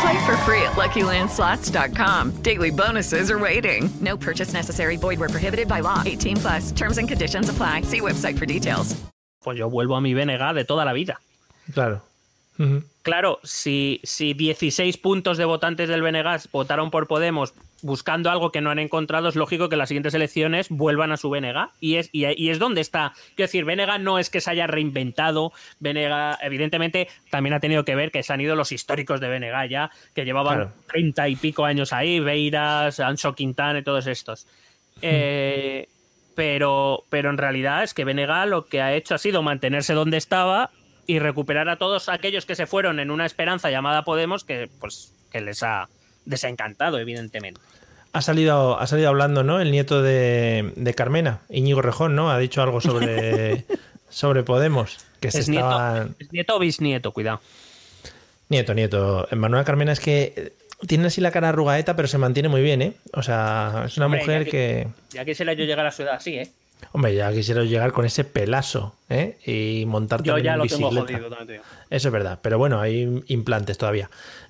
Play 0.00 0.26
for 0.26 0.36
free 0.44 0.62
at 0.62 0.76
LuckyLandSlots.com. 0.76 2.42
Daily 2.42 2.70
bonuses 2.70 3.30
are 3.30 3.38
waiting. 3.38 3.88
No 4.00 4.16
purchase 4.16 4.52
necessary. 4.52 4.96
Void 4.96 5.18
where 5.18 5.28
prohibited 5.30 5.66
by 5.68 5.80
law. 5.80 6.02
18 6.04 6.36
plus. 6.36 6.72
Terms 6.72 6.98
and 6.98 7.08
conditions 7.08 7.48
apply. 7.48 7.82
See 7.82 8.00
website 8.00 8.38
for 8.38 8.46
details. 8.46 8.94
pues 9.40 9.56
yo 9.56 9.70
vuelvo 9.70 9.96
a 9.96 10.00
mi 10.00 10.12
BNG 10.14 10.52
de 10.54 10.64
toda 10.64 10.84
la 10.84 10.92
vida. 10.92 11.20
Claro. 11.72 12.02
Ujú. 12.58 12.82
Claro, 13.02 13.38
si, 13.44 14.00
si 14.02 14.34
16 14.34 14.98
puntos 14.98 15.38
de 15.38 15.44
votantes 15.46 15.88
del 15.88 16.02
BNG 16.02 16.50
votaron 16.52 16.90
por 16.90 17.06
Podemos 17.06 17.54
buscando 17.82 18.30
algo 18.30 18.50
que 18.50 18.60
no 18.60 18.70
han 18.70 18.78
encontrado, 18.78 19.28
es 19.28 19.36
lógico 19.36 19.68
que 19.68 19.76
las 19.76 19.88
siguientes 19.88 20.14
elecciones 20.14 20.68
vuelvan 20.68 21.12
a 21.12 21.16
su 21.16 21.30
BNG. 21.30 21.70
Y 21.80 21.96
es, 21.96 22.10
y, 22.12 22.26
y 22.26 22.50
es 22.50 22.58
donde 22.58 22.80
está. 22.80 23.12
Quiero 23.36 23.48
decir, 23.48 23.64
BNG 23.64 24.00
no 24.00 24.18
es 24.18 24.30
que 24.30 24.40
se 24.40 24.50
haya 24.50 24.66
reinventado. 24.66 25.52
BNG, 25.80 26.38
evidentemente, 26.42 27.08
también 27.30 27.54
ha 27.54 27.60
tenido 27.60 27.84
que 27.84 27.94
ver 27.94 28.10
que 28.10 28.22
se 28.22 28.32
han 28.32 28.40
ido 28.40 28.56
los 28.56 28.72
históricos 28.72 29.20
de 29.20 29.28
BNG 29.28 29.68
ya, 29.68 29.90
que 30.14 30.24
llevaban 30.24 30.56
Claro. 30.56 30.72
30 30.88 31.28
y 31.28 31.36
pico 31.36 31.64
años 31.64 31.92
ahí, 31.92 32.20
Beiras, 32.20 33.00
Ancho 33.00 33.34
Quintana 33.34 33.78
y 33.78 33.82
todos 33.82 34.06
estos. 34.06 34.46
Eh, 35.02 35.88
pero, 36.34 37.04
pero 37.10 37.30
en 37.30 37.38
realidad 37.38 37.82
es 37.82 37.94
que 37.94 38.04
BNG 38.04 38.46
lo 38.46 38.66
que 38.66 38.80
ha 38.80 38.94
hecho 38.94 39.14
ha 39.14 39.18
sido 39.18 39.42
mantenerse 39.42 39.92
donde 39.94 40.16
estaba 40.16 40.70
y 41.06 41.18
recuperar 41.18 41.68
a 41.68 41.76
todos 41.76 42.08
aquellos 42.08 42.46
que 42.46 42.54
se 42.54 42.66
fueron 42.66 43.00
en 43.00 43.10
una 43.10 43.26
esperanza 43.26 43.70
llamada 43.70 44.04
Podemos 44.04 44.44
que 44.44 44.68
pues 44.78 45.14
que 45.32 45.40
les 45.40 45.62
ha 45.62 45.88
desencantado 46.28 46.98
evidentemente 46.98 47.60
Ha 48.12 48.22
salido, 48.22 48.78
ha 48.78 48.86
salido 48.86 49.08
hablando, 49.08 49.42
¿no? 49.42 49.60
El 49.60 49.70
nieto 49.70 50.02
de, 50.02 50.72
de 50.76 50.94
Carmena, 50.94 51.40
Íñigo 51.50 51.82
Rejón, 51.82 52.14
¿no? 52.14 52.30
Ha 52.30 52.38
dicho 52.38 52.62
algo 52.62 52.80
sobre, 52.80 53.64
sobre 54.08 54.42
Podemos. 54.44 54.98
Que 55.20 55.30
se 55.30 55.40
es 55.40 55.48
nieto, 55.48 55.66
estaban- 55.68 56.14
es 56.18 56.32
nieto 56.32 56.56
o 56.56 56.58
bisnieto 56.58 57.12
cuidado 57.12 57.40
Nieto, 58.48 58.72
nieto. 58.74 59.28
Manuela 59.36 59.64
Carmena 59.64 59.92
es 59.92 60.00
que 60.00 60.52
tiene 60.86 61.08
así 61.08 61.20
la 61.20 61.30
cara 61.30 61.50
arrugaeta, 61.50 61.96
pero 61.96 62.08
se 62.08 62.16
mantiene 62.18 62.48
muy 62.48 62.62
bien, 62.62 62.80
¿eh? 62.82 62.92
O 63.12 63.22
sea, 63.22 63.82
es 63.86 63.96
una 63.96 64.06
Hombre, 64.06 64.20
mujer 64.20 64.44
ya 64.44 64.50
que... 64.50 64.88
ya 65.10 65.24
quisiera 65.24 65.52
yo 65.52 65.64
llegar 65.64 65.84
a 65.86 65.92
su 65.92 66.02
edad 66.02 66.14
así 66.14 66.36
eh 66.38 66.50
Hombre, 66.92 67.14
ya 67.14 67.30
quisiera 67.32 67.64
llegar 67.64 67.90
con 67.92 68.06
ese 68.06 68.22
pelazo, 68.24 68.94
¿eh? 69.10 69.36
Y 69.44 69.84
montar 69.86 70.22
yo 70.22 70.34
también 70.34 70.44
ya 70.52 70.56
lo 70.56 70.66
tengo 70.66 70.88
bicicleta. 70.90 71.18
jodido 71.18 71.28
también 71.28 71.46
te 71.48 71.52
digo. 71.54 71.64
Eso 71.90 72.08
es 72.08 72.12
verdad, 72.12 72.38
pero 72.40 72.56
bueno, 72.58 72.80
hay 72.80 73.22
implantes 73.26 73.76
todavía. 73.76 74.08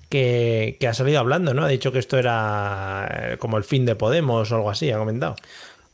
Que, 0.09 0.77
que 0.79 0.87
ha 0.87 0.93
salido 0.93 1.19
hablando, 1.19 1.53
¿no? 1.53 1.63
Ha 1.63 1.67
dicho 1.67 1.91
que 1.91 1.99
esto 1.99 2.17
era 2.17 3.07
eh, 3.33 3.37
como 3.37 3.57
el 3.57 3.63
fin 3.63 3.85
de 3.85 3.95
Podemos 3.95 4.51
o 4.51 4.55
algo 4.55 4.71
así, 4.71 4.89
ha 4.91 4.97
comentado. 4.97 5.35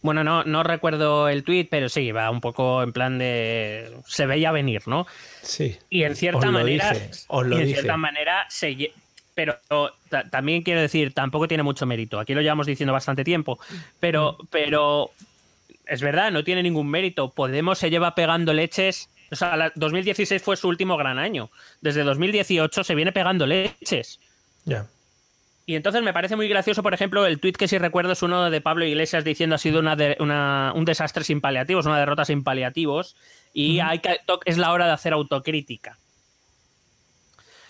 bueno 0.01 0.23
no 0.23 0.43
no 0.45 0.63
recuerdo 0.63 1.27
el 1.29 1.43
tuit 1.43 1.67
pero 1.69 1.89
sí 1.89 2.11
va 2.13 2.29
un 2.29 2.39
poco 2.39 2.81
en 2.83 2.93
plan 2.93 3.17
de 3.17 3.91
se 4.07 4.25
veía 4.25 4.51
venir 4.53 4.83
no 4.87 5.05
Sí. 5.41 5.75
Y 5.89 6.03
en 6.03 6.15
cierta 6.15 6.47
Os 6.47 6.53
manera, 6.53 6.91
dije, 6.93 7.09
os 7.27 7.45
lo 7.45 7.57
y 7.57 7.61
en 7.61 7.65
dije. 7.67 7.79
cierta 7.81 7.97
manera 7.97 8.45
se 8.49 8.93
pero 9.33 9.57
ta- 10.09 10.29
también 10.29 10.61
quiero 10.63 10.79
decir, 10.79 11.13
tampoco 11.13 11.47
tiene 11.49 11.61
mucho 11.63 11.85
mérito. 11.85 12.17
Aquí 12.19 12.33
lo 12.33 12.39
llevamos 12.41 12.67
diciendo 12.67 12.93
bastante 12.93 13.25
tiempo, 13.25 13.59
pero 13.99 14.37
pero 14.49 15.11
es 15.87 16.01
verdad, 16.01 16.31
no 16.31 16.45
tiene 16.45 16.63
ningún 16.63 16.87
mérito. 16.89 17.31
Podemos 17.31 17.77
se 17.79 17.89
lleva 17.89 18.15
pegando 18.15 18.53
leches, 18.53 19.09
o 19.35 19.37
sea, 19.37 19.55
la- 19.55 19.71
2016 19.75 20.41
fue 20.41 20.57
su 20.57 20.67
último 20.67 20.97
gran 20.97 21.19
año. 21.19 21.49
Desde 21.81 22.03
2018 22.03 22.83
se 22.83 22.95
viene 22.95 23.11
pegando 23.11 23.45
leches. 23.45 24.19
Ya. 24.65 24.87
Y 25.67 25.75
entonces 25.75 26.03
me 26.03 26.13
parece 26.13 26.35
muy 26.35 26.47
gracioso, 26.47 26.83
por 26.83 26.93
ejemplo, 26.93 27.25
el 27.25 27.39
tuit 27.39 27.57
que 27.57 27.67
si 27.67 27.77
recuerdo 27.79 28.11
es 28.13 28.21
uno 28.21 28.49
de 28.51 28.61
Pablo 28.61 28.85
Iglesias 28.85 29.23
diciendo 29.23 29.55
ha 29.55 29.59
sido 29.59 29.79
una, 29.79 29.95
de- 29.95 30.15
una- 30.19 30.71
un 30.75 30.85
desastre 30.85 31.23
sin 31.23 31.41
paliativos, 31.41 31.85
una 31.87 31.97
derrota 31.99 32.23
sin 32.23 32.43
paliativos, 32.43 33.15
y 33.53 33.79
hay 33.79 33.99
que, 33.99 34.19
to- 34.27 34.39
es 34.45 34.57
la 34.57 34.71
hora 34.71 34.85
de 34.85 34.91
hacer 34.91 35.13
autocrítica. 35.13 35.97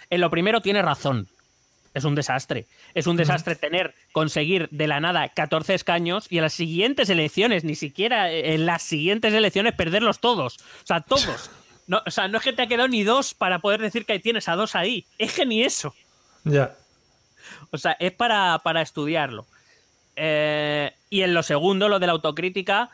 En 0.10 0.22
lo 0.22 0.30
primero 0.30 0.62
tiene 0.62 0.82
razón. 0.82 1.28
Es 1.96 2.04
un 2.04 2.14
desastre. 2.14 2.68
Es 2.94 3.08
un 3.08 3.16
desastre 3.16 3.56
tener, 3.56 3.96
conseguir 4.12 4.68
de 4.70 4.86
la 4.86 5.00
nada 5.00 5.30
14 5.30 5.74
escaños 5.74 6.28
y 6.30 6.38
en 6.38 6.44
las 6.44 6.54
siguientes 6.54 7.10
elecciones, 7.10 7.64
ni 7.64 7.74
siquiera 7.74 8.30
en 8.30 8.66
las 8.66 8.84
siguientes 8.84 9.34
elecciones, 9.34 9.74
perderlos 9.74 10.20
todos. 10.20 10.58
O 10.58 10.86
sea, 10.86 11.02
todos. 11.02 11.50
No, 11.88 12.02
o 12.04 12.10
sea, 12.10 12.28
no 12.28 12.40
es 12.40 12.44
que 12.44 12.52
te 12.52 12.64
ha 12.64 12.68
quedado 12.68 12.88
ni 12.88 13.04
dos 13.04 13.36
para 13.36 13.60
poder 13.60 13.80
decir 13.80 14.08
que 14.08 14.18
tienes 14.18 14.50
a 14.50 14.56
dos 14.56 14.74
ahí. 14.74 15.06
Es 15.20 15.36
que 15.36 15.46
ni 15.46 15.62
eso. 15.62 15.94
Ya. 16.44 16.76
O 17.70 17.78
sea, 17.78 17.96
es 18.00 18.12
para, 18.12 18.60
para 18.64 18.82
estudiarlo. 18.82 19.46
Eh, 20.16 20.92
y 21.12 21.22
en 21.22 21.36
lo 21.36 21.44
segundo, 21.44 21.88
lo 21.88 22.00
de 22.00 22.08
la 22.08 22.14
autocrítica, 22.14 22.90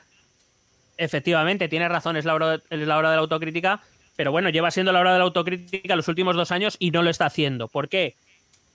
efectivamente, 0.98 1.70
tiene 1.70 1.88
razón, 1.88 2.18
es 2.18 2.26
la, 2.26 2.36
hora, 2.36 2.60
es 2.70 2.80
la 2.80 2.98
hora 2.98 3.12
de 3.12 3.16
la 3.16 3.22
autocrítica, 3.22 3.82
pero 4.18 4.32
bueno, 4.32 4.50
lleva 4.50 4.72
siendo 4.72 4.92
la 4.92 5.00
hora 5.00 5.14
de 5.14 5.20
la 5.20 5.24
autocrítica 5.24 5.96
los 5.96 6.10
últimos 6.10 6.36
dos 6.36 6.52
años 6.52 6.76
y 6.78 6.92
no 6.92 7.02
lo 7.02 7.10
está 7.10 7.28
haciendo. 7.28 7.70
¿Por 7.70 7.88
qué? 7.88 8.16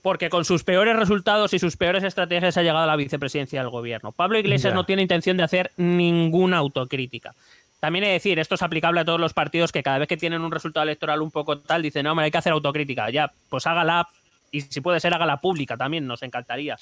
Porque 0.07 0.29
con 0.29 0.45
sus 0.45 0.63
peores 0.63 0.95
resultados 0.95 1.53
y 1.53 1.59
sus 1.59 1.75
peores 1.75 2.01
estrategias 2.01 2.55
ha 2.55 2.61
llegado 2.61 2.79
a 2.79 2.87
la 2.87 2.95
vicepresidencia 2.95 3.59
del 3.59 3.69
gobierno. 3.69 4.13
Pablo 4.13 4.39
Iglesias 4.39 4.73
no 4.73 4.85
tiene 4.85 5.01
intención 5.01 5.35
de 5.35 5.43
hacer 5.43 5.71
ninguna 5.75 6.59
autocrítica. 6.59 7.35
También 7.81 8.05
he 8.05 8.07
de 8.07 8.13
decir, 8.13 8.39
esto 8.39 8.55
es 8.55 8.61
aplicable 8.61 9.01
a 9.01 9.03
todos 9.03 9.19
los 9.19 9.33
partidos 9.33 9.73
que 9.73 9.83
cada 9.83 9.97
vez 9.97 10.07
que 10.07 10.15
tienen 10.15 10.43
un 10.43 10.51
resultado 10.53 10.85
electoral 10.85 11.21
un 11.21 11.29
poco 11.29 11.57
tal, 11.59 11.81
dicen, 11.81 12.05
no, 12.05 12.11
hombre, 12.11 12.23
hay 12.23 12.31
que 12.31 12.37
hacer 12.37 12.53
autocrítica. 12.53 13.09
Ya, 13.09 13.33
pues 13.49 13.67
hágala 13.67 14.07
y 14.51 14.61
si 14.61 14.81
puede 14.81 14.99
ser, 14.99 15.13
hágala 15.13 15.41
pública 15.41 15.77
también, 15.77 16.07
nos 16.07 16.23
encantaría. 16.23 16.77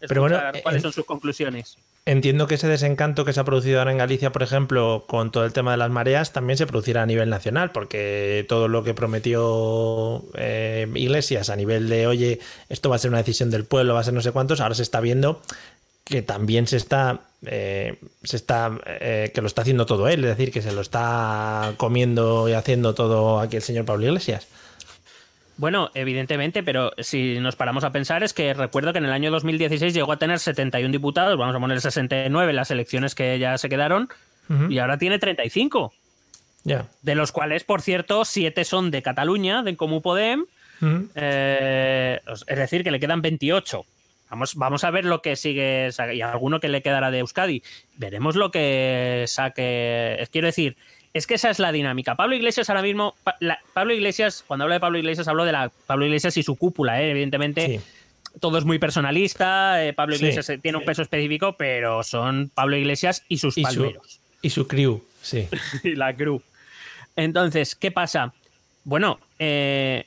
Pero 0.00 0.20
bueno, 0.20 0.36
escuchar 0.36 0.62
cuáles 0.62 0.80
eh, 0.80 0.82
son 0.82 0.92
sus 0.92 1.04
conclusiones. 1.04 1.78
Entiendo 2.04 2.46
que 2.46 2.54
ese 2.54 2.68
desencanto 2.68 3.24
que 3.24 3.32
se 3.32 3.40
ha 3.40 3.44
producido 3.44 3.80
ahora 3.80 3.90
en 3.90 3.98
Galicia, 3.98 4.30
por 4.30 4.42
ejemplo, 4.42 5.04
con 5.08 5.32
todo 5.32 5.44
el 5.44 5.52
tema 5.52 5.72
de 5.72 5.76
las 5.76 5.90
mareas, 5.90 6.32
también 6.32 6.56
se 6.56 6.66
producirá 6.66 7.02
a 7.02 7.06
nivel 7.06 7.28
nacional, 7.30 7.72
porque 7.72 8.44
todo 8.48 8.68
lo 8.68 8.84
que 8.84 8.94
prometió 8.94 10.24
eh, 10.34 10.86
Iglesias 10.94 11.50
a 11.50 11.56
nivel 11.56 11.88
de, 11.88 12.06
oye, 12.06 12.38
esto 12.68 12.90
va 12.90 12.96
a 12.96 12.98
ser 13.00 13.10
una 13.10 13.18
decisión 13.18 13.50
del 13.50 13.64
pueblo, 13.64 13.94
va 13.94 14.00
a 14.00 14.04
ser 14.04 14.14
no 14.14 14.20
sé 14.20 14.30
cuántos, 14.30 14.60
ahora 14.60 14.74
se 14.74 14.82
está 14.82 15.00
viendo 15.00 15.42
que 16.06 16.22
también 16.22 16.68
se 16.68 16.76
está, 16.76 17.22
eh, 17.44 17.98
se 18.22 18.36
está, 18.36 18.78
eh, 18.86 19.32
que 19.34 19.40
lo 19.40 19.48
está 19.48 19.62
haciendo 19.62 19.86
todo 19.86 20.06
él, 20.06 20.22
es 20.24 20.36
decir, 20.36 20.52
que 20.52 20.62
se 20.62 20.70
lo 20.70 20.80
está 20.80 21.74
comiendo 21.78 22.48
y 22.48 22.52
haciendo 22.52 22.94
todo 22.94 23.40
aquí 23.40 23.56
el 23.56 23.62
señor 23.62 23.86
Pablo 23.86 24.06
Iglesias. 24.06 24.46
Bueno, 25.58 25.90
evidentemente, 25.94 26.62
pero 26.62 26.92
si 26.98 27.40
nos 27.40 27.56
paramos 27.56 27.82
a 27.84 27.90
pensar 27.90 28.22
es 28.22 28.34
que 28.34 28.52
recuerdo 28.52 28.92
que 28.92 28.98
en 28.98 29.06
el 29.06 29.12
año 29.12 29.30
2016 29.30 29.94
llegó 29.94 30.12
a 30.12 30.18
tener 30.18 30.38
71 30.38 30.92
diputados, 30.92 31.38
vamos 31.38 31.56
a 31.56 31.60
poner 31.60 31.80
69 31.80 32.50
en 32.50 32.56
las 32.56 32.70
elecciones 32.70 33.14
que 33.14 33.38
ya 33.38 33.56
se 33.56 33.68
quedaron, 33.68 34.08
y 34.68 34.78
ahora 34.78 34.96
tiene 34.98 35.18
35. 35.18 35.92
Ya. 36.62 36.86
De 37.02 37.14
los 37.14 37.32
cuales, 37.32 37.64
por 37.64 37.80
cierto, 37.80 38.24
7 38.24 38.64
son 38.64 38.90
de 38.90 39.02
Cataluña, 39.02 39.62
de 39.62 39.76
Comú 39.76 40.02
Podem, 40.02 40.46
eh, 41.14 42.20
es 42.26 42.56
decir, 42.56 42.84
que 42.84 42.90
le 42.90 43.00
quedan 43.00 43.22
28. 43.22 43.84
Vamos, 44.30 44.56
vamos 44.56 44.84
a 44.84 44.90
ver 44.90 45.04
lo 45.04 45.22
que 45.22 45.36
sigue 45.36 45.90
y 46.12 46.20
alguno 46.20 46.60
que 46.60 46.68
le 46.68 46.82
quedará 46.82 47.10
de 47.10 47.20
Euskadi. 47.20 47.62
Veremos 47.96 48.36
lo 48.36 48.50
que 48.50 49.24
saque. 49.28 50.26
Quiero 50.32 50.46
decir, 50.46 50.76
es 51.12 51.26
que 51.26 51.34
esa 51.34 51.50
es 51.50 51.58
la 51.58 51.72
dinámica. 51.72 52.14
Pablo 52.14 52.34
Iglesias 52.36 52.68
ahora 52.70 52.82
mismo, 52.82 53.14
Pa- 53.24 53.36
la- 53.40 53.58
Pablo 53.72 53.94
Iglesias, 53.94 54.44
cuando 54.46 54.64
hablo 54.64 54.74
de 54.74 54.80
Pablo 54.80 54.98
Iglesias, 54.98 55.28
hablo 55.28 55.44
de 55.44 55.52
la 55.52 55.70
Pablo 55.86 56.04
Iglesias 56.06 56.36
y 56.36 56.42
su 56.42 56.56
cúpula, 56.56 57.02
¿eh? 57.02 57.10
evidentemente. 57.10 57.80
Todo 58.40 58.58
es 58.58 58.64
muy 58.64 58.78
personalista. 58.78 59.84
eh, 59.84 59.92
Pablo. 59.94 60.14
Iglesias 60.16 60.48
eh, 60.50 60.58
tiene 60.58 60.76
un 60.78 60.84
peso 60.84 61.00
específico, 61.02 61.56
pero 61.56 62.02
son 62.02 62.50
Pablo 62.54 62.76
Iglesias 62.76 63.24
y 63.28 63.38
sus 63.38 63.56
Y 63.56 63.62
su, 63.64 63.68
palmeros. 63.82 64.20
y 64.42 64.50
su 64.50 64.66
crew, 64.68 65.02
sí. 65.22 65.48
y 65.84 65.94
la 65.94 66.14
crew. 66.14 66.42
Entonces, 67.16 67.74
¿qué 67.74 67.90
pasa? 67.90 68.34
Bueno, 68.84 69.18
eh, 69.38 70.04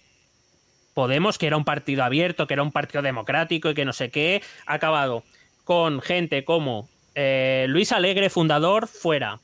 Podemos, 0.94 1.38
que 1.38 1.48
era 1.48 1.56
un 1.56 1.64
partido 1.64 2.04
abierto, 2.04 2.46
que 2.46 2.54
era 2.56 2.64
un 2.64 2.72
partido 2.74 3.02
democrático 3.02 3.70
y 3.70 3.74
que 3.74 3.86
no 3.86 3.94
sé 3.94 4.10
qué, 4.10 4.42
ha 4.66 4.74
acabado 4.74 5.24
con 5.64 6.02
gente 6.02 6.44
como 6.44 6.90
eh, 7.16 7.68
Luis 7.70 7.94
Alegre, 7.94 8.30
fundador, 8.30 8.88
fuera. 8.88 9.40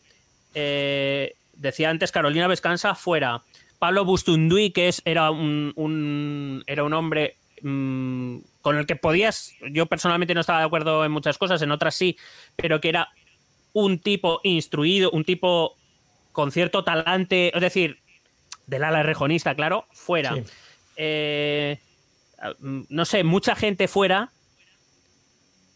Eh, 0.53 1.33
decía 1.55 1.89
antes 1.89 2.11
Carolina 2.11 2.47
Vescansa, 2.47 2.95
fuera. 2.95 3.43
Pablo 3.79 4.05
Bustunduy, 4.05 4.71
que 4.71 4.87
es, 4.87 5.01
era, 5.05 5.31
un, 5.31 5.73
un- 5.75 6.63
era 6.67 6.83
un 6.83 6.93
hombre 6.93 7.35
mm, 7.61 8.37
con 8.61 8.77
el 8.77 8.85
que 8.85 8.95
podías, 8.95 9.53
yo 9.71 9.85
personalmente 9.85 10.33
no 10.33 10.41
estaba 10.41 10.59
de 10.59 10.65
acuerdo 10.65 11.03
en 11.05 11.11
muchas 11.11 11.37
cosas, 11.37 11.61
en 11.61 11.71
otras 11.71 11.95
sí, 11.95 12.17
pero 12.55 12.79
que 12.81 12.89
era 12.89 13.09
un 13.73 13.99
tipo 13.99 14.39
instruido, 14.43 15.11
un 15.11 15.23
tipo 15.25 15.75
con 16.31 16.51
cierto 16.51 16.83
talante, 16.83 17.51
es 17.55 17.61
decir, 17.61 17.99
del 18.67 18.83
ala 18.83 19.03
rejonista, 19.03 19.55
claro, 19.55 19.85
fuera. 19.91 20.33
Sí. 20.35 20.43
Eh, 20.97 21.77
mm, 22.59 22.81
no 22.89 23.05
sé, 23.05 23.23
mucha 23.23 23.55
gente 23.55 23.87
fuera 23.87 24.31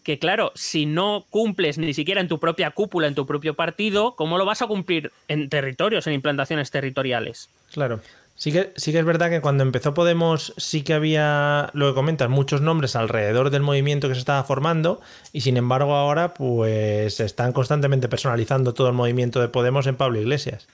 que 0.10 0.18
claro, 0.18 0.52
si 0.56 0.88
no 0.88 1.28
cumples 1.30 1.78
ni 1.78 1.94
siquiera 1.94 2.20
en 2.20 2.28
tu 2.28 2.40
propia 2.40 2.72
cúpula, 2.72 3.06
en 3.06 3.14
tu 3.14 3.28
propio 3.28 3.54
partido, 3.54 4.16
¿cómo 4.16 4.40
lo 4.40 4.46
vas 4.46 4.64
a 4.64 4.66
cumplir 4.66 5.12
en 5.28 5.50
territorios, 5.50 6.08
en 6.08 6.14
implantaciones 6.14 6.72
territoriales? 6.72 7.52
Claro. 7.72 8.02
Sí 8.34 8.52
que, 8.52 8.74
sí 8.76 8.92
que 8.92 8.98
es 8.98 9.06
verdad 9.06 9.30
que 9.30 9.40
cuando 9.40 9.62
empezó 9.62 9.94
Podemos 9.94 10.52
sí 10.58 10.82
que 10.82 10.96
había, 10.96 11.70
lo 11.74 11.90
que 11.90 11.94
comentas, 11.94 12.28
muchos 12.28 12.60
nombres 12.60 12.96
alrededor 12.96 13.52
del 13.52 13.62
movimiento 13.62 14.08
que 14.08 14.16
se 14.16 14.22
estaba 14.22 14.44
formando 14.44 15.00
y 15.32 15.42
sin 15.42 15.58
embargo 15.58 15.94
ahora 15.94 16.34
pues 16.34 17.14
se 17.14 17.26
están 17.26 17.54
constantemente 17.54 18.10
personalizando 18.10 18.74
todo 18.74 18.88
el 18.88 18.96
movimiento 18.96 19.40
de 19.40 19.50
Podemos 19.50 19.86
en 19.86 19.96
Pablo 19.96 20.20
Iglesias. 20.20 20.68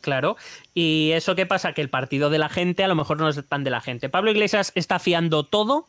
Claro. 0.00 0.38
¿Y 0.72 1.10
eso 1.12 1.34
qué 1.34 1.44
pasa? 1.44 1.74
Que 1.74 1.82
el 1.82 1.90
partido 1.90 2.30
de 2.30 2.38
la 2.38 2.48
gente 2.48 2.82
a 2.82 2.88
lo 2.88 2.94
mejor 2.94 3.18
no 3.18 3.28
es 3.28 3.46
tan 3.46 3.62
de 3.62 3.68
la 3.68 3.82
gente. 3.82 4.08
Pablo 4.08 4.30
Iglesias 4.30 4.72
está 4.74 4.98
fiando 4.98 5.44
todo 5.44 5.86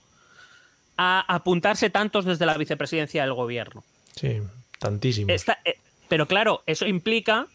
a 1.04 1.26
apuntarse 1.28 1.89
tantos 1.89 2.26
desde 2.26 2.45
la 2.45 2.56
vicepresidencia 2.58 3.24
del 3.24 3.34
gobierno. 3.34 3.84
Sí, 4.16 4.39
tantísimo. 4.78 5.32
Está- 5.34 5.58
eh, 5.66 5.78
pero 6.08 6.28
claro, 6.28 6.62
eso 6.68 6.86
implica. 6.86 7.47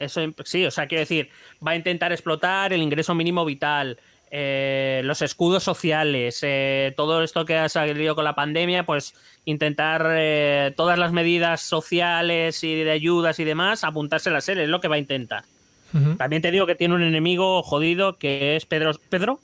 Eso, 0.00 0.20
sí, 0.44 0.64
o 0.64 0.70
sea, 0.70 0.86
quiero 0.86 1.00
decir, 1.00 1.30
va 1.64 1.72
a 1.72 1.76
intentar 1.76 2.10
explotar 2.12 2.72
el 2.72 2.82
ingreso 2.82 3.14
mínimo 3.14 3.44
vital, 3.44 3.98
eh, 4.30 5.02
los 5.04 5.22
escudos 5.22 5.62
sociales, 5.62 6.40
eh, 6.42 6.92
todo 6.96 7.22
esto 7.22 7.44
que 7.44 7.56
ha 7.56 7.68
salido 7.68 8.14
con 8.14 8.24
la 8.24 8.34
pandemia, 8.34 8.84
pues 8.84 9.14
intentar 9.44 10.06
eh, 10.16 10.72
todas 10.76 10.98
las 10.98 11.12
medidas 11.12 11.62
sociales 11.62 12.62
y 12.64 12.74
de 12.74 12.90
ayudas 12.90 13.38
y 13.38 13.44
demás, 13.44 13.84
apuntárselas 13.84 14.48
él, 14.48 14.58
es 14.58 14.68
lo 14.68 14.80
que 14.80 14.88
va 14.88 14.96
a 14.96 14.98
intentar. 14.98 15.44
También 16.18 16.42
te 16.42 16.50
digo 16.50 16.66
que 16.66 16.74
tiene 16.74 16.94
un 16.94 17.02
enemigo 17.02 17.62
jodido 17.62 18.18
que 18.18 18.56
es 18.56 18.66
Pedro, 18.66 18.92
Pedro 19.08 19.40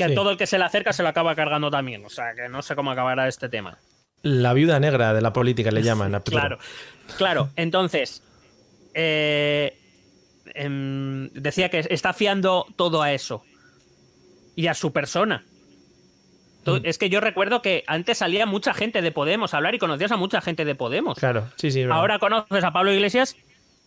que 0.00 0.06
Sí. 0.06 0.12
a 0.12 0.14
todo 0.14 0.30
el 0.30 0.36
que 0.36 0.46
se 0.46 0.58
le 0.58 0.64
acerca 0.64 0.92
se 0.92 1.02
lo 1.02 1.08
acaba 1.08 1.34
cargando 1.34 1.70
también. 1.70 2.04
O 2.04 2.10
sea, 2.10 2.34
que 2.34 2.48
no 2.48 2.62
sé 2.62 2.74
cómo 2.74 2.90
acabará 2.90 3.28
este 3.28 3.48
tema. 3.48 3.78
La 4.22 4.52
viuda 4.52 4.78
negra 4.80 5.14
de 5.14 5.20
la 5.20 5.32
política 5.32 5.70
le 5.70 5.82
llaman 5.82 6.14
a. 6.14 6.20
Claro, 6.20 6.58
claro. 7.18 7.50
Entonces, 7.56 8.22
eh, 8.94 9.78
em, 10.54 11.28
decía 11.32 11.68
que 11.70 11.86
está 11.90 12.12
fiando 12.12 12.66
todo 12.76 13.02
a 13.02 13.12
eso 13.12 13.42
y 14.56 14.66
a 14.66 14.74
su 14.74 14.92
persona. 14.92 15.44
Mm. 16.66 16.80
Es 16.84 16.98
que 16.98 17.08
yo 17.08 17.20
recuerdo 17.20 17.62
que 17.62 17.84
antes 17.86 18.18
salía 18.18 18.44
mucha 18.46 18.74
gente 18.74 19.00
de 19.00 19.12
Podemos 19.12 19.54
a 19.54 19.56
hablar 19.56 19.74
y 19.74 19.78
conocías 19.78 20.12
a 20.12 20.16
mucha 20.18 20.40
gente 20.42 20.64
de 20.66 20.74
Podemos. 20.74 21.18
Claro, 21.18 21.48
sí, 21.56 21.70
sí. 21.70 21.82
Ahora 21.84 22.18
conoces 22.18 22.62
a 22.64 22.70
Pablo 22.72 22.92
Iglesias 22.92 23.36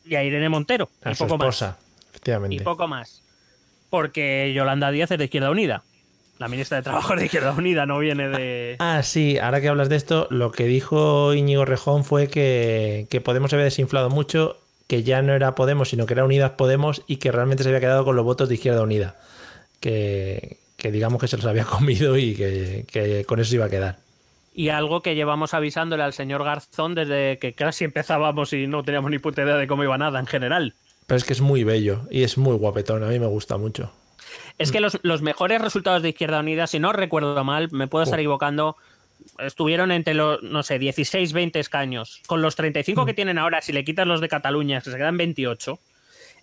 y 0.05 0.16
a 0.16 0.24
Irene 0.24 0.49
Montero. 0.49 0.89
a 1.03 1.11
y 1.11 1.16
su 1.16 1.26
poco 1.26 1.38
más. 1.38 1.55
esposa, 1.55 1.78
efectivamente. 2.09 2.55
Y 2.55 2.59
poco 2.59 2.88
más. 2.88 3.22
Porque 3.91 4.51
Yolanda 4.55 4.89
Díaz 4.89 5.11
es 5.11 5.20
de 5.20 5.26
Izquierda 5.26 5.51
Unida. 5.51 5.84
La 6.40 6.48
ministra 6.48 6.78
de 6.78 6.84
Trabajo 6.84 7.16
de 7.16 7.26
Izquierda 7.26 7.54
Unida, 7.54 7.86
no 7.86 8.00
viene 8.00 8.28
de. 8.28 8.76
Ah, 8.80 9.02
sí, 9.04 9.38
ahora 9.38 9.62
que 9.62 9.70
hablas 9.70 9.90
de 9.90 9.96
esto, 9.96 10.28
lo 10.30 10.52
que 10.52 10.66
dijo 10.66 11.34
Íñigo 11.34 11.64
Rejón 11.64 12.04
fue 12.04 12.28
que, 12.28 13.08
que 13.10 13.22
Podemos 13.22 13.54
había 13.54 13.66
desinflado 13.66 14.10
mucho, 14.10 14.58
que 14.88 15.04
ya 15.04 15.22
no 15.22 15.34
era 15.34 15.56
Podemos, 15.56 15.90
sino 15.90 16.06
que 16.06 16.14
era 16.14 16.26
Unidas 16.26 16.52
Podemos 16.52 17.04
y 17.08 17.18
que 17.18 17.32
realmente 17.32 17.64
se 17.64 17.70
había 17.70 17.80
quedado 17.80 18.04
con 18.04 18.16
los 18.16 18.26
votos 18.26 18.50
de 18.50 18.56
Izquierda 18.56 18.82
Unida. 18.82 19.16
Que, 19.80 20.58
que 20.78 20.92
digamos 20.92 21.22
que 21.22 21.28
se 21.28 21.38
los 21.38 21.46
había 21.46 21.66
comido 21.66 22.18
y 22.18 22.36
que, 22.36 22.86
que 22.92 23.26
con 23.26 23.40
eso 23.40 23.50
se 23.50 23.56
iba 23.56 23.66
a 23.66 23.70
quedar. 23.70 24.00
Y 24.56 24.70
algo 24.70 25.02
que 25.02 25.16
llevamos 25.16 25.54
avisándole 25.54 26.04
al 26.04 26.14
señor 26.14 26.44
Garzón 26.44 26.94
desde 26.94 27.40
que 27.40 27.54
casi 27.54 27.86
empezábamos 27.86 28.54
y 28.54 28.68
no 28.68 28.84
teníamos 28.84 29.10
ni 29.10 29.18
puta 29.18 29.44
idea 29.44 29.56
de 29.56 29.68
cómo 29.68 29.84
iba 29.84 29.98
nada 29.98 30.20
en 30.20 30.28
general. 30.28 30.76
Pero 31.08 31.18
es 31.18 31.24
que 31.24 31.34
es 31.34 31.42
muy 31.42 31.64
bello 31.64 32.02
y 32.12 32.24
es 32.24 32.38
muy 32.38 32.56
guapetón, 32.56 33.04
a 33.04 33.08
mí 33.08 33.20
me 33.20 33.28
gusta 33.28 33.58
mucho. 33.58 33.92
Es 34.58 34.72
que 34.72 34.80
los, 34.80 34.99
los 35.01 35.22
mejores 35.22 35.62
resultados 35.62 36.01
de 36.04 36.10
Izquierda 36.10 36.39
Unida, 36.39 36.68
si 36.68 36.80
no 36.80 36.93
recuerdo 36.93 37.43
mal, 37.43 37.70
me 37.72 37.88
puedo 37.88 38.04
estar 38.04 38.20
Oh. 38.20 38.22
equivocando, 38.22 38.78
estuvieron 39.39 39.91
entre 39.91 40.14
los, 40.14 40.41
no 40.43 40.64
sé, 40.64 40.80
16, 40.80 41.34
20 41.34 41.60
escaños. 41.60 42.22
Con 42.28 42.41
los 42.41 42.56
35 42.56 43.06
que 43.06 43.14
tienen 43.14 43.38
ahora, 43.38 43.62
si 43.62 43.74
le 43.74 43.84
quitas 43.84 44.08
los 44.08 44.22
de 44.22 44.30
Cataluña, 44.30 44.82
que 44.82 44.91
se 44.91 44.97
quedan 44.97 45.18
28, 45.18 45.80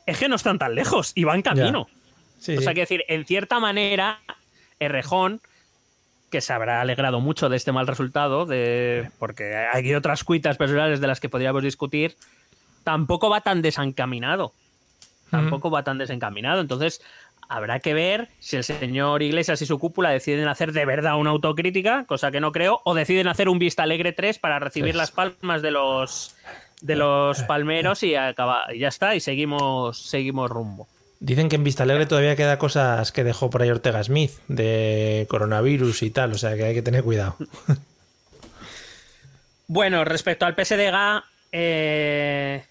es 0.06 0.18
que 0.18 0.28
no 0.28 0.36
están 0.36 0.58
tan 0.58 0.74
lejos 0.74 1.12
y 1.14 1.24
van 1.24 1.42
camino. 1.42 1.88
Sí, 2.38 2.56
o 2.56 2.60
sea, 2.60 2.74
que 2.74 2.80
decir, 2.80 3.04
en 3.08 3.24
cierta 3.26 3.60
manera, 3.60 4.20
Errejón 4.78 5.40
que 6.30 6.40
se 6.40 6.52
habrá 6.52 6.80
alegrado 6.80 7.20
mucho 7.20 7.48
de 7.48 7.56
este 7.56 7.72
mal 7.72 7.86
resultado, 7.86 8.46
de, 8.46 9.10
porque 9.18 9.56
hay 9.56 9.92
otras 9.94 10.24
cuitas 10.24 10.56
personales 10.56 11.00
de 11.00 11.06
las 11.08 11.20
que 11.20 11.28
podríamos 11.28 11.62
discutir, 11.62 12.16
tampoco 12.84 13.28
va 13.28 13.40
tan 13.40 13.62
desencaminado. 13.62 14.54
Tampoco 15.30 15.70
va 15.70 15.84
tan 15.84 15.98
desencaminado. 15.98 16.60
Entonces, 16.60 17.02
habrá 17.50 17.80
que 17.80 17.92
ver 17.92 18.28
si 18.38 18.56
el 18.56 18.64
señor 18.64 19.22
Iglesias 19.22 19.60
y 19.60 19.66
su 19.66 19.78
cúpula 19.78 20.10
deciden 20.10 20.48
hacer 20.48 20.72
de 20.72 20.86
verdad 20.86 21.18
una 21.18 21.30
autocrítica, 21.30 22.04
cosa 22.06 22.30
que 22.30 22.40
no 22.40 22.52
creo, 22.52 22.80
o 22.84 22.94
deciden 22.94 23.26
hacer 23.26 23.48
un 23.48 23.58
Vista 23.58 23.82
Alegre 23.82 24.12
3 24.12 24.38
para 24.38 24.60
recibir 24.60 24.94
las 24.94 25.10
palmas 25.10 25.60
de 25.60 25.72
los 25.72 26.36
de 26.80 26.96
los 26.96 27.42
palmeros 27.42 28.02
y 28.04 28.14
acaba, 28.14 28.64
ya 28.74 28.88
está, 28.88 29.14
y 29.14 29.20
seguimos, 29.20 30.00
seguimos 30.00 30.48
rumbo. 30.48 30.88
Dicen 31.18 31.50
que 31.50 31.56
en 31.56 31.64
Vista 31.64 31.82
Alegre 31.82 32.06
todavía 32.06 32.36
queda 32.36 32.58
cosas 32.58 33.12
que 33.12 33.24
dejó 33.24 33.50
por 33.50 33.60
ahí 33.60 33.70
Ortega 33.70 34.02
Smith 34.02 34.32
de 34.48 35.26
coronavirus 35.28 36.02
y 36.04 36.10
tal, 36.10 36.32
o 36.32 36.38
sea 36.38 36.56
que 36.56 36.64
hay 36.64 36.74
que 36.74 36.82
tener 36.82 37.04
cuidado. 37.04 37.36
Bueno, 39.72 40.04
respecto 40.04 40.46
al 40.46 40.56
PSDG, 40.56 41.22
eh, 41.52 42.64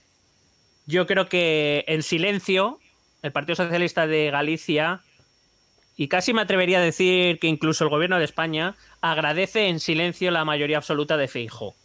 yo 0.85 1.07
creo 1.07 1.29
que 1.29 1.85
en 1.87 2.03
silencio 2.03 2.77
el 3.21 3.31
Partido 3.31 3.55
Socialista 3.55 4.07
de 4.07 4.31
Galicia, 4.31 5.01
y 5.97 6.07
casi 6.07 6.33
me 6.33 6.41
atrevería 6.41 6.77
a 6.77 6.81
decir 6.81 7.39
que 7.39 7.47
incluso 7.47 7.83
el 7.83 7.89
gobierno 7.89 8.17
de 8.17 8.25
España, 8.25 8.75
agradece 9.01 9.67
en 9.67 9.79
silencio 9.79 10.31
la 10.31 10.45
mayoría 10.45 10.77
absoluta 10.77 11.17
de 11.17 11.27
Feijo. 11.27 11.75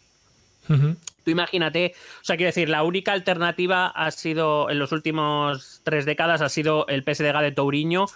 Tú 0.68 1.30
imagínate, 1.30 1.94
o 2.20 2.24
sea, 2.24 2.36
quiero 2.36 2.48
decir, 2.48 2.68
la 2.68 2.84
única 2.84 3.12
alternativa 3.12 3.86
ha 3.88 4.10
sido, 4.10 4.70
en 4.70 4.78
los 4.78 4.92
últimos 4.92 5.80
tres 5.82 6.04
décadas, 6.04 6.42
ha 6.42 6.48
sido 6.48 6.86
el 6.86 7.02
PSDG 7.02 7.40
de 7.40 7.52
Touriño, 7.52 8.06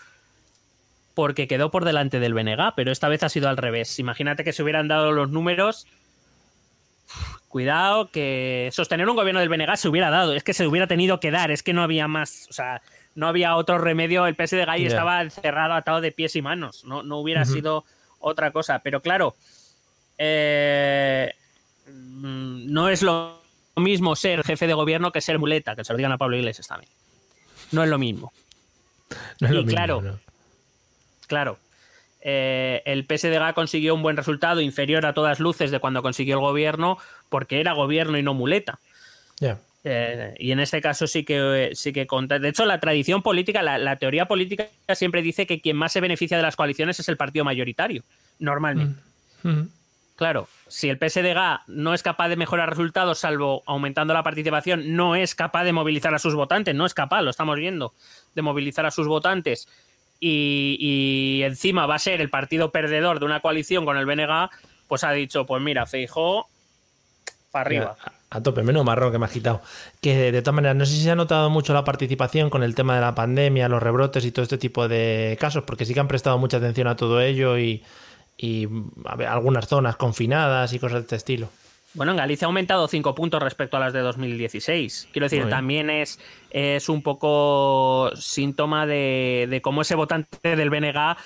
porque 1.14 1.48
quedó 1.48 1.72
por 1.72 1.84
delante 1.84 2.20
del 2.20 2.32
BNG, 2.32 2.74
pero 2.76 2.92
esta 2.92 3.08
vez 3.08 3.24
ha 3.24 3.28
sido 3.28 3.48
al 3.48 3.56
revés. 3.56 3.98
Imagínate 3.98 4.44
que 4.44 4.52
se 4.52 4.62
hubieran 4.62 4.86
dado 4.86 5.10
los 5.10 5.30
números. 5.30 5.88
Cuidado, 7.48 8.10
que 8.10 8.68
sostener 8.72 9.08
un 9.08 9.16
gobierno 9.16 9.40
del 9.40 9.48
BNG 9.48 9.76
se 9.76 9.88
hubiera 9.88 10.10
dado, 10.10 10.34
es 10.34 10.44
que 10.44 10.54
se 10.54 10.66
hubiera 10.66 10.86
tenido 10.86 11.18
que 11.18 11.32
dar, 11.32 11.50
es 11.50 11.64
que 11.64 11.72
no 11.72 11.82
había 11.82 12.06
más, 12.06 12.46
o 12.50 12.52
sea, 12.52 12.82
no 13.18 13.28
había 13.28 13.56
otro 13.56 13.78
remedio, 13.78 14.26
el 14.26 14.34
PSDG 14.34 14.68
ahí 14.68 14.86
estaba 14.86 15.20
encerrado, 15.20 15.74
atado 15.74 16.00
de 16.00 16.12
pies 16.12 16.36
y 16.36 16.42
manos, 16.42 16.84
no, 16.84 17.02
no 17.02 17.18
hubiera 17.18 17.44
sido 17.44 17.84
otra 18.18 18.50
cosa, 18.50 18.80
pero 18.80 19.00
claro, 19.02 19.34
eh, 20.16 21.32
Mm, 21.90 22.72
no 22.72 22.88
es 22.88 23.02
lo 23.02 23.40
mismo 23.76 24.16
ser 24.16 24.42
jefe 24.44 24.66
de 24.66 24.74
gobierno 24.74 25.12
que 25.12 25.20
ser 25.20 25.38
muleta, 25.38 25.76
que 25.76 25.84
se 25.84 25.92
lo 25.92 25.96
digan 25.96 26.12
a 26.12 26.18
Pablo 26.18 26.36
Iglesias 26.36 26.66
también. 26.66 26.90
No 27.72 27.82
es 27.82 27.88
lo 27.88 27.98
mismo. 27.98 28.32
y 29.40 29.64
claro, 29.66 30.18
claro, 31.26 31.58
eh, 32.20 32.82
el 32.84 33.04
PSDG 33.04 33.54
consiguió 33.54 33.94
un 33.94 34.02
buen 34.02 34.16
resultado 34.16 34.60
inferior 34.60 35.06
a 35.06 35.14
todas 35.14 35.40
luces 35.40 35.70
de 35.70 35.80
cuando 35.80 36.02
consiguió 36.02 36.34
el 36.34 36.40
gobierno 36.40 36.98
porque 37.28 37.60
era 37.60 37.72
gobierno 37.72 38.18
y 38.18 38.22
no 38.22 38.34
muleta. 38.34 38.80
Eh, 39.84 40.34
y 40.38 40.50
en 40.52 40.60
este 40.60 40.80
caso 40.80 41.06
sí 41.06 41.24
que 41.24 41.70
sí 41.74 41.92
que 41.92 42.06
conta. 42.06 42.38
De 42.38 42.48
hecho, 42.48 42.64
la 42.64 42.80
tradición 42.80 43.22
política, 43.22 43.62
la, 43.62 43.96
teoría 43.96 44.26
política 44.26 44.66
siempre 44.94 45.22
dice 45.22 45.46
que 45.46 45.60
quien 45.60 45.76
más 45.76 45.92
se 45.92 46.00
beneficia 46.00 46.36
de 46.36 46.42
las 46.42 46.56
coaliciones 46.56 46.98
es 46.98 47.08
el 47.08 47.16
partido 47.16 47.44
mayoritario, 47.44 48.02
normalmente. 48.38 49.00
Mm. 49.42 49.48
Mm. 49.48 49.68
Claro, 50.16 50.48
si 50.66 50.88
el 50.88 50.98
PSDG 50.98 51.60
no 51.68 51.94
es 51.94 52.02
capaz 52.02 52.28
de 52.28 52.36
mejorar 52.36 52.68
resultados, 52.68 53.20
salvo 53.20 53.62
aumentando 53.66 54.14
la 54.14 54.24
participación, 54.24 54.96
no 54.96 55.14
es 55.14 55.36
capaz 55.36 55.62
de 55.62 55.72
movilizar 55.72 56.12
a 56.12 56.18
sus 56.18 56.34
votantes, 56.34 56.74
no 56.74 56.86
es 56.86 56.92
capaz, 56.92 57.22
lo 57.22 57.30
estamos 57.30 57.56
viendo, 57.56 57.94
de 58.34 58.42
movilizar 58.42 58.84
a 58.84 58.90
sus 58.90 59.06
votantes 59.06 59.68
y, 60.20 61.40
encima 61.44 61.86
va 61.86 61.94
a 61.94 62.00
ser 62.00 62.20
el 62.20 62.30
partido 62.30 62.72
perdedor 62.72 63.20
de 63.20 63.26
una 63.26 63.40
coalición 63.40 63.84
con 63.84 63.96
el 63.96 64.06
BNG, 64.06 64.50
pues 64.88 65.04
ha 65.04 65.12
dicho, 65.12 65.46
pues 65.46 65.62
mira, 65.62 65.86
Feijo, 65.86 66.48
para 67.52 67.66
arriba. 67.66 67.96
A, 68.30 68.42
tope, 68.42 68.62
menos 68.62 68.84
marrón 68.84 69.12
que 69.12 69.18
me 69.18 69.26
ha 69.26 69.28
quitado. 69.28 69.62
Que 70.00 70.32
de 70.32 70.42
todas 70.42 70.54
maneras, 70.54 70.76
no 70.76 70.86
sé 70.86 70.92
si 70.92 71.02
se 71.02 71.10
ha 71.10 71.16
notado 71.16 71.50
mucho 71.50 71.74
la 71.74 71.84
participación 71.84 72.50
con 72.50 72.62
el 72.62 72.74
tema 72.74 72.94
de 72.94 73.00
la 73.00 73.14
pandemia, 73.14 73.68
los 73.68 73.82
rebrotes 73.82 74.24
y 74.24 74.32
todo 74.32 74.42
este 74.42 74.58
tipo 74.58 74.88
de 74.88 75.36
casos, 75.40 75.64
porque 75.64 75.84
sí 75.84 75.94
que 75.94 76.00
han 76.00 76.08
prestado 76.08 76.38
mucha 76.38 76.58
atención 76.58 76.86
a 76.88 76.96
todo 76.96 77.20
ello 77.20 77.58
y 77.58 77.82
y 78.38 78.68
algunas 79.26 79.66
zonas 79.66 79.96
confinadas 79.96 80.72
y 80.72 80.78
cosas 80.78 81.00
de 81.00 81.02
este 81.02 81.16
estilo. 81.16 81.48
Bueno, 81.94 82.12
en 82.12 82.18
Galicia 82.18 82.46
ha 82.46 82.48
aumentado 82.48 82.86
5 82.86 83.14
puntos 83.14 83.42
respecto 83.42 83.76
a 83.76 83.80
las 83.80 83.92
de 83.92 84.00
2016. 84.00 85.08
Quiero 85.10 85.24
decir, 85.24 85.48
también 85.48 85.90
es, 85.90 86.20
es 86.50 86.88
un 86.88 87.02
poco 87.02 88.12
síntoma 88.14 88.86
de, 88.86 89.60
cómo 89.62 89.82
ese 89.82 89.96
votante 89.96 90.54
del 90.54 90.70
BNG 90.70 91.16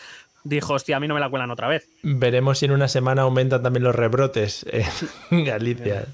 dijo, 0.44 0.74
hostia, 0.74 0.96
a 0.96 1.00
mí 1.00 1.08
no 1.08 1.14
me 1.14 1.20
la 1.20 1.28
cuelan 1.28 1.50
otra 1.50 1.68
vez. 1.68 1.88
Veremos 2.02 2.58
si 2.58 2.64
en 2.64 2.72
una 2.72 2.88
semana 2.88 3.22
aumentan 3.22 3.62
también 3.62 3.82
los 3.84 3.94
rebrotes 3.94 4.64
en 5.30 5.44
Galicia. 5.44 6.06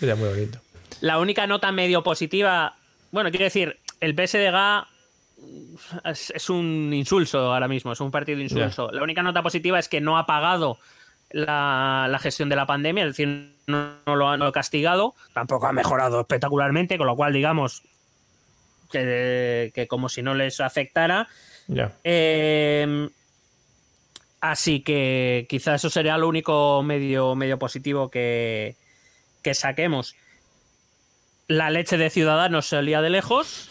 Sería 0.00 0.16
muy 0.16 0.30
bonito. 0.30 0.58
La 1.02 1.18
única 1.18 1.46
nota 1.46 1.70
medio 1.72 2.02
positiva, 2.02 2.74
bueno, 3.12 3.30
quiero 3.30 3.44
decir, 3.44 3.78
el 4.00 4.14
PSDG 4.14 4.86
es, 6.04 6.48
un 6.48 6.90
insulso 6.94 7.52
ahora 7.52 7.68
mismo, 7.68 7.92
es 7.92 8.00
un 8.00 8.10
partido 8.10 8.40
insulso. 8.40 8.90
La 8.92 9.02
única 9.02 9.22
nota 9.22 9.42
positiva 9.42 9.78
es 9.78 9.90
que 9.90 10.00
no 10.00 10.16
ha 10.16 10.24
pagado 10.24 10.78
la, 11.32 12.18
gestión 12.22 12.48
de 12.48 12.56
la 12.56 12.64
pandemia, 12.64 13.04
es 13.04 13.10
decir, 13.10 13.52
no, 13.66 13.98
lo 14.06 14.30
ha 14.30 14.52
castigado, 14.52 15.14
tampoco 15.34 15.66
ha 15.66 15.72
mejorado 15.72 16.20
espectacularmente, 16.20 16.96
con 16.96 17.06
lo 17.06 17.14
cual 17.14 17.34
digamos 17.34 17.82
que, 18.90 19.86
como 19.86 20.08
si 20.08 20.22
no 20.22 20.34
les 20.34 20.60
afectara. 20.60 21.28
Em, 22.02 23.10
así 24.40 24.80
que 24.80 25.46
quizás 25.46 25.74
eso 25.74 25.90
sería 25.90 26.16
lo 26.16 26.26
único 26.26 26.82
medio, 26.82 27.34
medio 27.34 27.58
positivo 27.58 28.10
que, 28.10 28.76
que 29.42 29.54
saquemos. 29.54 30.14
La 31.48 31.70
leche 31.70 31.98
de 31.98 32.10
Ciudadanos 32.10 32.66
salía 32.66 33.02
de 33.02 33.10
lejos. 33.10 33.68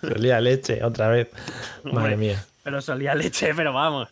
Solía 0.00 0.40
leche, 0.40 0.82
otra 0.84 1.08
vez. 1.08 1.28
Madre 1.84 2.16
mía. 2.16 2.44
Pero 2.62 2.80
solía 2.82 3.14
leche, 3.14 3.54
pero 3.54 3.72
vamos. 3.72 4.08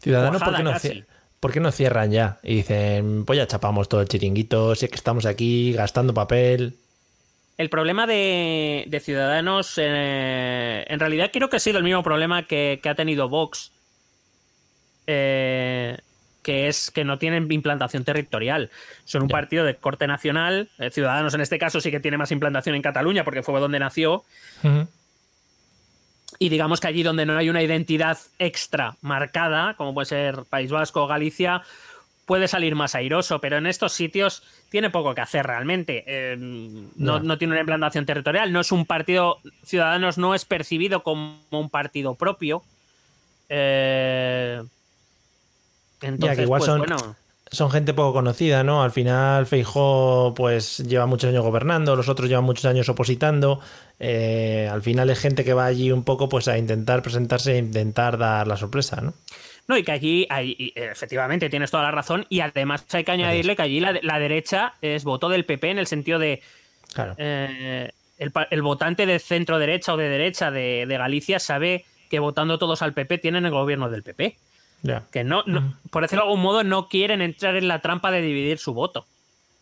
Ciudadanos, 0.00 0.42
¿por 0.42 1.52
qué, 1.52 1.60
no, 1.60 1.70
cierran 1.70 2.10
ya? 2.10 2.38
Y 2.42 2.56
dicen, 2.56 3.24
pues 3.24 3.36
ya 3.36 3.46
chapamos 3.46 3.88
todo 3.88 4.00
el 4.00 4.08
chiringuito, 4.08 4.74
si 4.74 4.86
es 4.86 4.90
que 4.90 4.96
estamos 4.96 5.26
aquí 5.26 5.72
gastando 5.72 6.12
papel. 6.12 6.76
El 7.58 7.68
problema 7.68 8.06
de, 8.06 9.00
Ciudadanos, 9.02 9.74
eh, 9.76 10.84
en 10.88 10.98
realidad 10.98 11.30
creo 11.32 11.48
que 11.48 11.56
ha 11.56 11.60
sido 11.60 11.78
el 11.78 11.84
mismo 11.84 12.02
problema 12.02 12.46
que, 12.46 12.80
ha 12.84 12.94
tenido 12.94 13.28
Vox. 13.28 13.70
Eh, 15.06 15.98
que 16.42 16.68
es 16.68 16.90
que 16.90 17.04
no 17.04 17.18
tienen 17.18 17.50
implantación 17.50 18.04
territorial. 18.04 18.70
Son 19.04 19.22
un 19.22 19.28
partido 19.28 19.64
de 19.64 19.76
corte 19.76 20.06
nacional. 20.06 20.68
Eh, 20.78 20.90
Ciudadanos 20.90 21.34
en 21.34 21.40
este 21.40 21.58
caso 21.58 21.80
sí 21.80 21.90
que 21.90 22.00
tiene 22.00 22.18
más 22.18 22.32
implantación 22.32 22.74
en 22.74 22.82
Cataluña 22.82 23.24
porque 23.24 23.42
fue 23.42 23.58
donde 23.60 23.78
nació. 23.78 24.24
Y 26.38 26.48
digamos 26.48 26.80
que 26.80 26.88
allí 26.88 27.02
donde 27.02 27.26
no 27.26 27.36
hay 27.36 27.48
una 27.50 27.62
identidad 27.62 28.18
extra 28.38 28.96
marcada, 29.00 29.74
como 29.74 29.94
puede 29.94 30.06
ser 30.06 30.44
País 30.50 30.70
Vasco 30.70 31.04
o 31.04 31.06
Galicia, 31.06 31.62
puede 32.24 32.48
salir 32.48 32.74
más 32.74 32.94
airoso, 32.94 33.40
pero 33.40 33.58
en 33.58 33.66
estos 33.66 33.92
sitios 33.92 34.42
tiene 34.70 34.90
poco 34.90 35.14
que 35.14 35.20
hacer 35.20 35.46
realmente. 35.46 36.02
Eh, 36.06 36.36
no, 36.96 37.38
tiene 37.38 37.52
una 37.52 37.60
implantación 37.60 38.06
territorial, 38.06 38.52
no 38.52 38.60
es 38.60 38.72
un 38.72 38.86
partido, 38.86 39.38
Ciudadanos 39.64 40.18
no 40.18 40.34
es 40.34 40.44
percibido 40.44 41.02
como 41.02 41.40
un 41.50 41.70
partido 41.70 42.14
propio. 42.14 42.62
Eh, 43.48 44.62
entonces, 46.02 46.40
igual 46.40 46.58
pues, 46.58 46.66
son, 46.66 46.78
bueno 46.80 47.16
son 47.52 47.70
gente 47.70 47.92
poco 47.92 48.14
conocida, 48.14 48.64
¿no? 48.64 48.82
Al 48.82 48.92
final 48.92 49.46
Feijó 49.46 50.32
pues 50.34 50.78
lleva 50.78 51.04
muchos 51.04 51.28
años 51.28 51.44
gobernando, 51.44 51.94
los 51.94 52.08
otros 52.08 52.28
llevan 52.28 52.44
muchos 52.44 52.64
años 52.64 52.88
opositando. 52.88 53.60
Eh, 54.00 54.68
al 54.72 54.82
final 54.82 55.10
es 55.10 55.18
gente 55.18 55.44
que 55.44 55.52
va 55.52 55.66
allí 55.66 55.92
un 55.92 56.02
poco 56.02 56.30
pues 56.30 56.48
a 56.48 56.56
intentar 56.56 57.02
presentarse 57.02 57.52
e 57.52 57.58
intentar 57.58 58.16
dar 58.16 58.48
la 58.48 58.56
sorpresa, 58.56 59.02
¿no? 59.02 59.12
No, 59.68 59.76
y 59.76 59.84
que 59.84 59.92
allí, 59.92 60.26
efectivamente, 60.74 61.48
tienes 61.48 61.70
toda 61.70 61.84
la 61.84 61.92
razón. 61.92 62.26
Y 62.28 62.40
además 62.40 62.84
hay 62.92 63.04
que 63.04 63.12
añadirle 63.12 63.54
que 63.54 63.62
allí 63.62 63.80
la, 63.80 64.18
derecha 64.18 64.74
es 64.82 65.04
voto 65.04 65.28
del 65.28 65.44
PP 65.44 65.70
en 65.70 65.78
el 65.78 65.86
sentido 65.86 66.18
de. 66.18 66.42
Claro. 66.92 67.14
Eh, 67.16 67.92
el, 68.18 68.62
votante 68.62 69.06
de 69.06 69.18
centro 69.18 69.58
derecha 69.58 69.94
o 69.94 69.96
de 69.96 70.08
derecha 70.08 70.50
de, 70.50 70.84
de 70.86 70.98
Galicia 70.98 71.38
sabe 71.38 71.84
que 72.10 72.18
votando 72.18 72.58
todos 72.58 72.82
al 72.82 72.92
PP 72.92 73.18
tienen 73.18 73.44
el 73.46 73.52
gobierno 73.52 73.88
del 73.88 74.02
PP. 74.02 74.36
Que 75.10 75.22
no, 75.22 75.44
por 75.90 76.02
decirlo 76.02 76.24
de 76.24 76.30
algún 76.30 76.42
modo, 76.42 76.64
no 76.64 76.88
quieren 76.88 77.22
entrar 77.22 77.56
en 77.56 77.68
la 77.68 77.80
trampa 77.80 78.10
de 78.10 78.20
dividir 78.20 78.58
su 78.58 78.74
voto. 78.74 79.06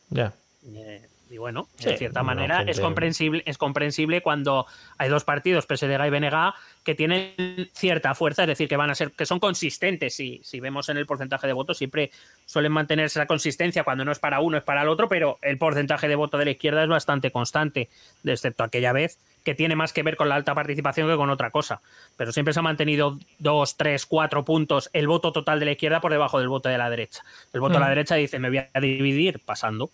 Ya. 0.08 0.32
Eh, 0.64 1.09
Y 1.32 1.38
bueno, 1.38 1.68
Sí, 1.76 1.86
de 1.90 1.96
cierta 1.96 2.24
manera 2.24 2.56
gente- 2.58 2.72
es 2.72 2.80
comprensible, 2.80 3.42
es 3.46 3.56
comprensible 3.56 4.20
cuando 4.20 4.66
hay 4.98 5.08
dos 5.08 5.22
partidos, 5.22 5.64
PSDG 5.64 6.06
y 6.06 6.10
BNG, 6.10 6.52
que 6.82 6.96
tienen 6.96 7.70
cierta 7.72 8.16
fuerza, 8.16 8.42
es 8.42 8.48
decir, 8.48 8.68
que 8.68 8.76
van 8.76 8.90
a 8.90 8.96
ser, 8.96 9.12
que 9.12 9.24
son 9.26 9.38
consistentes. 9.38 10.12
Si, 10.16 10.40
si 10.42 10.58
vemos 10.58 10.88
en 10.88 10.96
el 10.96 11.06
porcentaje 11.06 11.46
de 11.46 11.52
votos, 11.52 11.78
siempre 11.78 12.10
suelen 12.46 12.72
mantener 12.72 13.06
esa 13.06 13.26
consistencia 13.26 13.84
cuando 13.84 14.04
no 14.04 14.10
es 14.10 14.18
para 14.18 14.40
uno, 14.40 14.56
es 14.56 14.64
para 14.64 14.82
el 14.82 14.88
otro, 14.88 15.08
pero 15.08 15.38
el 15.42 15.56
porcentaje 15.56 16.08
de 16.08 16.16
voto 16.16 16.36
de 16.36 16.46
la 16.46 16.50
izquierda 16.50 16.82
es 16.82 16.88
bastante 16.88 17.30
constante, 17.30 17.88
excepto 18.24 18.64
aquella 18.64 18.92
vez 18.92 19.16
que 19.44 19.54
tiene 19.54 19.76
más 19.76 19.92
que 19.92 20.02
ver 20.02 20.16
con 20.16 20.28
la 20.28 20.34
alta 20.34 20.52
participación 20.54 21.08
que 21.08 21.16
con 21.16 21.30
otra 21.30 21.50
cosa. 21.50 21.80
Pero 22.16 22.32
siempre 22.32 22.52
se 22.52 22.58
ha 22.58 22.62
mantenido 22.62 23.18
dos, 23.38 23.76
tres, 23.76 24.04
cuatro 24.04 24.44
puntos 24.44 24.90
el 24.92 25.06
voto 25.06 25.30
total 25.32 25.60
de 25.60 25.66
la 25.66 25.72
izquierda 25.72 26.00
por 26.00 26.10
debajo 26.10 26.40
del 26.40 26.48
voto 26.48 26.68
de 26.68 26.76
la 26.76 26.90
derecha. 26.90 27.22
El 27.52 27.60
voto 27.60 27.74
de 27.74 27.80
la 27.80 27.86
Mm. 27.86 27.90
derecha 27.90 28.14
dice, 28.16 28.38
me 28.40 28.48
voy 28.48 28.58
a 28.58 28.80
dividir 28.80 29.38
pasando. 29.38 29.90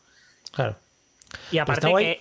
Claro. 0.51 0.77
Y 1.51 1.59
aparte 1.59 1.93
que 1.99 2.21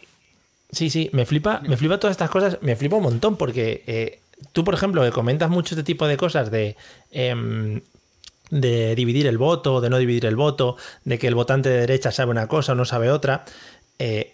Sí, 0.72 0.90
sí, 0.90 1.10
me 1.14 1.26
flipa, 1.26 1.62
me 1.66 1.78
flipa 1.78 2.00
todas 2.00 2.14
estas 2.14 2.30
cosas, 2.30 2.58
me 2.62 2.76
flipa 2.76 2.98
un 2.98 3.04
montón 3.04 3.38
porque 3.38 3.84
eh, 3.88 4.20
tú, 4.52 4.64
por 4.64 4.74
ejemplo, 4.74 5.04
que 5.04 5.12
comentas 5.12 5.50
mucho 5.50 5.76
este 5.76 5.84
tipo 5.84 6.08
de 6.08 6.18
cosas 6.18 6.52
de, 6.52 6.76
em, 7.12 7.82
de 8.50 8.96
dividir 8.96 9.28
el 9.28 9.38
voto, 9.38 9.80
de 9.80 9.90
no 9.90 9.98
dividir 9.98 10.26
el 10.26 10.36
voto, 10.36 10.76
de 11.04 11.18
que 11.20 11.28
el 11.28 11.36
votante 11.36 11.70
de 11.70 11.80
derecha 11.82 12.12
sabe 12.12 12.32
una 12.32 12.48
cosa 12.48 12.74
o 12.74 12.76
no 12.76 12.86
sabe 12.86 13.10
otra. 13.12 13.46
eh, 14.00 14.32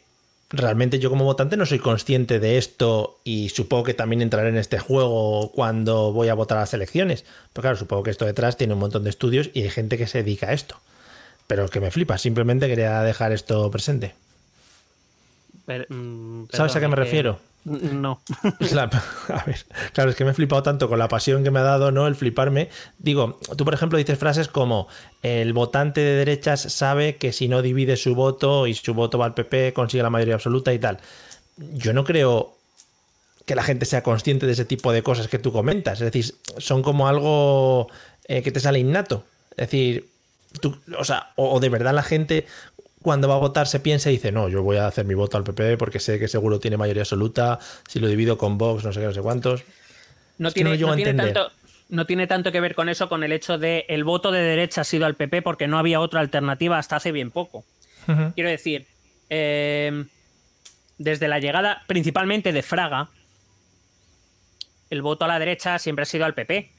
realmente 0.53 0.99
yo 0.99 1.09
como 1.09 1.23
votante 1.25 1.55
no 1.55 1.65
soy 1.65 1.79
consciente 1.79 2.39
de 2.39 2.57
esto 2.57 3.19
y 3.23 3.49
supongo 3.49 3.83
que 3.85 3.93
también 3.93 4.21
entraré 4.21 4.49
en 4.49 4.57
este 4.57 4.79
juego 4.79 5.51
cuando 5.53 6.11
voy 6.11 6.27
a 6.29 6.33
votar 6.33 6.57
a 6.57 6.61
las 6.61 6.73
elecciones. 6.73 7.23
Pero 7.53 7.61
claro, 7.61 7.77
supongo 7.77 8.03
que 8.03 8.11
esto 8.11 8.25
detrás 8.25 8.57
tiene 8.57 8.73
un 8.73 8.79
montón 8.79 9.03
de 9.03 9.09
estudios 9.09 9.49
y 9.53 9.61
hay 9.63 9.69
gente 9.69 9.97
que 9.97 10.07
se 10.07 10.23
dedica 10.23 10.47
a 10.47 10.53
esto. 10.53 10.75
Pero 11.47 11.67
que 11.69 11.79
me 11.79 11.91
flipa, 11.91 12.17
simplemente 12.17 12.67
quería 12.67 13.01
dejar 13.01 13.31
esto 13.31 13.69
presente. 13.71 14.13
Per- 15.71 15.87
mm, 15.93 16.47
¿Sabes 16.51 16.75
a 16.75 16.79
qué 16.79 16.87
me 16.87 16.95
perdón, 16.95 17.05
refiero? 17.05 17.39
eh, 17.65 17.89
no. 17.93 18.21
La- 18.73 18.89
a 19.29 19.43
ver, 19.45 19.57
claro, 19.93 20.09
es 20.09 20.15
que 20.15 20.25
me 20.25 20.31
he 20.31 20.33
flipado 20.33 20.63
tanto 20.63 20.89
con 20.89 20.97
la 20.99 21.07
pasión 21.07 21.43
que 21.43 21.51
me 21.51 21.59
ha 21.59 21.63
dado, 21.63 21.91
¿no? 21.91 22.07
El 22.07 22.15
fliparme. 22.15 22.69
Digo, 22.97 23.39
tú, 23.57 23.63
por 23.65 23.73
ejemplo, 23.73 23.97
dices 23.97 24.17
frases 24.17 24.47
como 24.47 24.87
el 25.21 25.53
votante 25.53 26.01
de 26.01 26.15
derechas 26.15 26.61
sabe 26.61 27.15
que 27.17 27.31
si 27.33 27.47
no 27.47 27.61
divide 27.61 27.97
su 27.97 28.15
voto 28.15 28.67
y 28.67 28.73
su 28.73 28.93
voto 28.93 29.17
va 29.17 29.25
al 29.25 29.33
PP, 29.33 29.73
consigue 29.73 30.03
la 30.03 30.09
mayoría 30.09 30.35
absoluta 30.35 30.73
y 30.73 30.79
tal. 30.79 30.99
Yo 31.57 31.93
no 31.93 32.03
creo 32.03 32.57
que 33.45 33.55
la 33.55 33.63
gente 33.63 33.85
sea 33.85 34.03
consciente 34.03 34.45
de 34.45 34.53
ese 34.53 34.65
tipo 34.65 34.91
de 34.91 35.03
cosas 35.03 35.27
que 35.27 35.39
tú 35.39 35.51
comentas. 35.51 35.99
Es 36.01 36.11
decir, 36.11 36.33
son 36.57 36.81
como 36.83 37.07
algo 37.07 37.89
eh, 38.27 38.41
que 38.41 38.51
te 38.51 38.59
sale 38.59 38.79
innato. 38.79 39.23
Es 39.51 39.67
decir, 39.69 40.09
tú, 40.61 40.77
o 40.97 41.03
sea, 41.03 41.31
o, 41.35 41.51
o 41.53 41.59
de 41.59 41.69
verdad 41.69 41.93
la 41.93 42.03
gente 42.03 42.45
cuando 43.01 43.27
va 43.27 43.35
a 43.35 43.39
votar 43.39 43.67
se 43.67 43.79
piensa 43.79 44.09
y 44.09 44.13
dice, 44.13 44.31
no, 44.31 44.49
yo 44.49 44.63
voy 44.63 44.77
a 44.77 44.87
hacer 44.87 45.05
mi 45.05 45.13
voto 45.13 45.37
al 45.37 45.43
PP 45.43 45.77
porque 45.77 45.99
sé 45.99 46.19
que 46.19 46.27
seguro 46.27 46.59
tiene 46.59 46.77
mayoría 46.77 47.03
absoluta, 47.03 47.59
si 47.87 47.99
lo 47.99 48.07
divido 48.07 48.37
con 48.37 48.57
Vox, 48.57 48.83
no 48.83 48.93
sé 48.93 48.99
qué, 48.99 49.07
no 49.07 49.13
sé 49.13 49.21
cuántos. 49.21 49.63
No 50.37 50.49
Es 50.49 50.53
que 50.53 50.63
no 50.63 50.71
tiene, 50.71 50.85
no 50.85 50.93
a 50.93 50.95
tiene 50.95 51.13
tanto, 51.13 51.51
no 51.89 52.05
tiene 52.05 52.27
tanto 52.27 52.51
que 52.51 52.59
ver 52.59 52.75
con 52.75 52.89
eso, 52.89 53.09
con 53.09 53.23
el 53.23 53.31
hecho 53.31 53.57
de 53.57 53.85
el 53.89 54.03
voto 54.03 54.31
de 54.31 54.41
derecha 54.41 54.81
ha 54.81 54.85
sido 54.85 55.05
al 55.05 55.15
PP 55.15 55.41
porque 55.41 55.67
no 55.67 55.77
había 55.77 55.99
otra 55.99 56.19
alternativa 56.19 56.77
hasta 56.77 56.95
hace 56.95 57.11
bien 57.11 57.31
poco. 57.31 57.65
Quiero 58.35 58.49
decir, 58.49 58.87
eh, 59.29 60.05
desde 60.97 61.27
la 61.27 61.39
llegada 61.39 61.83
principalmente 61.87 62.51
de 62.51 62.61
Fraga, 62.63 63.09
el 64.89 65.01
voto 65.01 65.25
a 65.25 65.27
la 65.27 65.39
derecha 65.39 65.79
siempre 65.79 66.03
ha 66.03 66.05
sido 66.05 66.25
al 66.25 66.33
PP. 66.33 66.71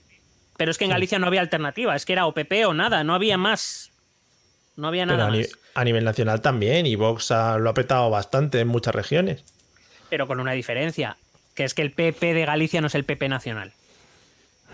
Pero 0.57 0.71
es 0.71 0.79
que 0.79 0.85
en 0.85 0.91
Galicia 0.91 1.19
no 1.19 1.27
había 1.27 1.41
alternativa, 1.41 1.97
es 1.97 2.05
que 2.05 2.13
era 2.13 2.27
o 2.27 2.35
PP 2.35 2.67
o 2.67 2.75
nada, 2.75 3.05
no 3.05 3.15
había 3.15 3.39
más. 3.39 3.92
No 4.77 4.89
había 4.89 5.05
Pero 5.05 5.17
nada 5.19 5.29
a, 5.29 5.33
más. 5.37 5.49
a 5.75 5.85
nivel 5.85 6.05
nacional 6.05 6.41
también, 6.41 6.87
y 6.87 6.95
Vox 6.97 7.31
ha- 7.31 7.59
lo 7.59 7.71
ha 7.71 7.75
petado 7.75 8.09
bastante 8.11 8.61
en 8.61 8.69
muchas 8.69 8.95
regiones. 8.95 9.45
Pero 10.09 10.27
con 10.27 10.41
una 10.41 10.53
diferencia, 10.53 11.17
que 11.55 11.65
es 11.65 11.75
que 11.75 11.83
el 11.83 11.93
PP 11.93 12.35
de 12.35 12.45
Galicia 12.47 12.81
no 12.81 12.87
es 12.87 12.95
el 12.95 13.05
PP 13.05 13.29
nacional. 13.29 13.73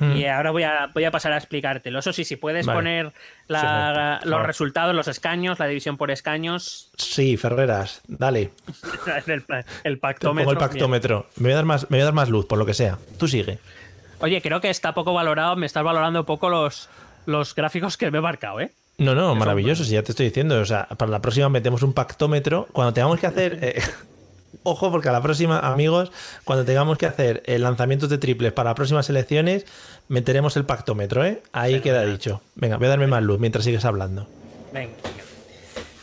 Hmm. 0.00 0.12
Y 0.16 0.26
ahora 0.26 0.52
voy 0.52 0.62
a, 0.62 0.90
voy 0.94 1.04
a 1.04 1.10
pasar 1.10 1.32
a 1.32 1.36
explicártelo. 1.36 1.98
Eso 1.98 2.12
sí, 2.12 2.24
si 2.24 2.36
puedes 2.36 2.64
Vale. 2.66 2.78
poner 2.78 3.12
la- 3.48 4.18
Sí, 4.20 4.28
por 4.28 4.30
los 4.38 4.46
resultados, 4.46 4.94
los 4.94 5.08
escaños, 5.08 5.58
la 5.58 5.66
división 5.66 5.96
por 5.96 6.12
escaños, 6.12 6.90
Sí, 6.96 7.36
Ferreras, 7.36 8.02
dale. 8.06 8.52
el, 9.84 9.98
pactómetro. 9.98 10.44
pongo 10.44 10.52
el 10.52 10.58
pactómetro. 10.58 11.26
Me 11.36 11.44
voy, 11.48 11.52
a 11.52 11.56
dar 11.56 11.64
más, 11.64 11.90
me 11.90 11.96
voy 11.96 12.02
a 12.02 12.04
dar 12.04 12.14
más 12.14 12.28
luz, 12.28 12.46
por 12.46 12.58
lo 12.58 12.66
que 12.66 12.74
sea. 12.74 12.98
Tú 13.18 13.26
sigue. 13.26 13.58
Oye, 14.20 14.40
creo 14.40 14.60
que 14.60 14.70
está 14.70 14.94
poco 14.94 15.12
valorado, 15.14 15.56
me 15.56 15.66
estás 15.66 15.82
valorando 15.82 16.24
poco 16.24 16.48
los, 16.48 16.88
los 17.26 17.54
gráficos 17.56 17.96
que 17.96 18.10
me 18.12 18.18
he 18.18 18.20
marcado, 18.20 18.60
¿eh? 18.60 18.70
No, 18.98 19.14
no, 19.14 19.34
maravilloso, 19.36 19.84
si 19.84 19.92
ya 19.92 20.02
te 20.02 20.12
estoy 20.12 20.26
diciendo. 20.26 20.60
O 20.60 20.64
sea, 20.64 20.86
para 20.86 21.10
la 21.10 21.20
próxima 21.20 21.48
metemos 21.48 21.82
un 21.82 21.92
pactómetro. 21.92 22.66
Cuando 22.72 22.92
tengamos 22.92 23.20
que 23.20 23.26
hacer. 23.26 23.58
eh, 23.62 23.80
ojo, 24.64 24.90
porque 24.90 25.08
a 25.08 25.12
la 25.12 25.22
próxima, 25.22 25.60
amigos, 25.60 26.10
cuando 26.44 26.64
tengamos 26.64 26.98
que 26.98 27.06
hacer 27.06 27.42
eh, 27.46 27.58
lanzamientos 27.58 28.08
de 28.08 28.18
triples 28.18 28.52
para 28.52 28.70
las 28.70 28.76
próximas 28.76 29.08
elecciones, 29.08 29.66
meteremos 30.08 30.56
el 30.56 30.64
pactómetro, 30.64 31.24
¿eh? 31.24 31.42
Ahí 31.52 31.80
queda 31.80 32.04
dicho. 32.04 32.42
Venga, 32.56 32.76
voy 32.76 32.86
a 32.86 32.90
darme 32.90 33.06
más 33.06 33.22
luz 33.22 33.38
mientras 33.38 33.64
sigues 33.64 33.84
hablando. 33.84 34.26
Venga. 34.72 34.94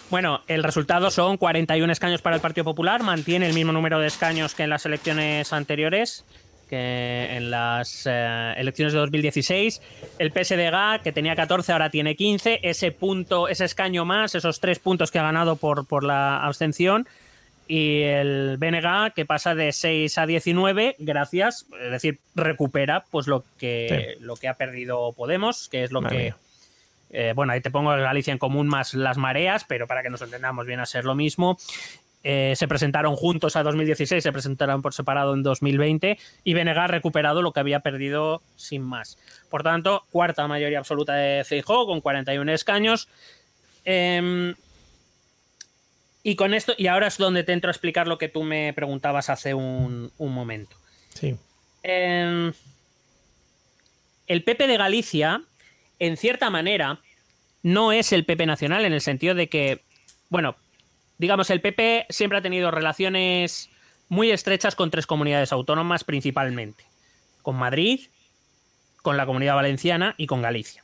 Bueno, 0.09 0.41
el 0.47 0.63
resultado 0.63 1.09
son 1.11 1.37
41 1.37 1.91
escaños 1.91 2.21
para 2.21 2.35
el 2.35 2.41
Partido 2.41 2.63
Popular, 2.63 3.03
mantiene 3.03 3.47
el 3.47 3.53
mismo 3.53 3.71
número 3.71 3.99
de 3.99 4.07
escaños 4.07 4.53
que 4.53 4.63
en 4.63 4.69
las 4.69 4.85
elecciones 4.85 5.51
anteriores, 5.51 6.23
que 6.69 7.35
en 7.35 7.51
las 7.51 8.03
eh, 8.05 8.53
elecciones 8.57 8.93
de 8.93 8.99
2016. 8.99 9.81
El 10.19 10.31
PSDG, 10.31 11.01
que 11.03 11.11
tenía 11.11 11.35
14, 11.35 11.71
ahora 11.71 11.89
tiene 11.89 12.15
15. 12.15 12.59
Ese 12.63 12.91
punto, 12.91 13.47
ese 13.47 13.65
escaño 13.65 14.05
más, 14.05 14.35
esos 14.35 14.59
tres 14.59 14.79
puntos 14.79 15.11
que 15.11 15.19
ha 15.19 15.23
ganado 15.23 15.55
por, 15.55 15.85
por 15.85 16.03
la 16.03 16.37
abstención. 16.45 17.07
Y 17.67 18.01
el 18.01 18.57
BNG, 18.57 19.13
que 19.15 19.25
pasa 19.25 19.55
de 19.55 19.71
6 19.71 20.17
a 20.19 20.25
19, 20.27 20.97
gracias, 20.99 21.65
es 21.81 21.91
decir, 21.91 22.19
recupera 22.35 23.05
pues 23.09 23.25
lo 23.25 23.43
que, 23.57 24.17
lo 24.19 24.35
que 24.35 24.47
ha 24.47 24.53
perdido 24.53 25.13
Podemos, 25.13 25.67
que 25.69 25.83
es 25.83 25.91
lo 25.91 26.01
Madre 26.01 26.17
que, 26.17 26.45
eh, 27.17 27.33
bueno, 27.33 27.53
ahí 27.53 27.61
te 27.61 27.71
pongo 27.71 27.91
Galicia 27.91 28.31
en 28.33 28.37
común 28.37 28.67
más 28.67 28.93
las 28.93 29.17
mareas, 29.17 29.63
pero 29.63 29.87
para 29.87 30.03
que 30.03 30.09
nos 30.09 30.21
entendamos 30.21 30.65
viene 30.65 30.81
a 30.81 30.85
ser 30.85 31.05
lo 31.05 31.15
mismo. 31.15 31.57
Eh, 32.27 32.55
se 32.55 32.67
presentaron 32.67 33.15
juntos 33.15 33.55
a 33.55 33.61
2016, 33.61 34.23
se 34.23 34.31
presentaron 34.31 34.81
por 34.81 34.95
separado 34.95 35.35
en 35.35 35.43
2020 35.43 36.17
y 36.43 36.53
BNG 36.55 36.75
ha 36.75 36.87
recuperado 36.87 37.43
lo 37.43 37.53
que 37.53 37.59
había 37.59 37.81
perdido 37.81 38.41
sin 38.55 38.81
más. 38.81 39.19
Por 39.47 39.61
tanto, 39.61 40.05
cuarta 40.09 40.47
mayoría 40.47 40.79
absoluta 40.79 41.13
de 41.13 41.43
Feijóo 41.43 41.85
con 41.85 42.01
41 42.01 42.51
escaños. 42.51 43.07
Em, 43.83 44.55
y 46.23 46.35
con 46.35 46.55
esto, 46.55 46.73
y 46.75 46.87
ahora 46.87 47.05
es 47.05 47.19
donde 47.19 47.43
te 47.43 47.53
entro 47.53 47.69
a 47.69 47.73
explicar 47.73 48.07
lo 48.07 48.17
que 48.17 48.27
tú 48.27 48.41
me 48.41 48.73
preguntabas 48.73 49.29
hace 49.29 49.53
un, 49.53 50.11
un 50.17 50.33
momento. 50.33 50.77
Sí. 51.13 51.37
Em, 51.83 52.53
el 54.25 54.43
PP 54.43 54.65
de 54.65 54.77
Galicia, 54.77 55.43
en 55.99 56.17
cierta 56.17 56.49
manera, 56.49 57.01
no 57.61 57.91
es 57.91 58.11
el 58.13 58.25
PP 58.25 58.47
nacional 58.47 58.83
en 58.83 58.93
el 58.93 59.01
sentido 59.01 59.35
de 59.35 59.47
que, 59.47 59.83
bueno, 60.29 60.55
digamos, 61.17 61.49
el 61.49 61.61
PP 61.61 62.07
siempre 62.09 62.39
ha 62.39 62.41
tenido 62.41 62.71
relaciones 62.71 63.69
muy 64.09 64.31
estrechas 64.31 64.75
con 64.75 64.91
tres 64.91 65.07
comunidades 65.07 65.51
autónomas 65.51 66.03
principalmente. 66.03 66.85
Con 67.41 67.55
Madrid, 67.55 68.01
con 69.01 69.17
la 69.17 69.25
comunidad 69.25 69.55
valenciana 69.55 70.15
y 70.17 70.27
con 70.27 70.41
Galicia. 70.41 70.83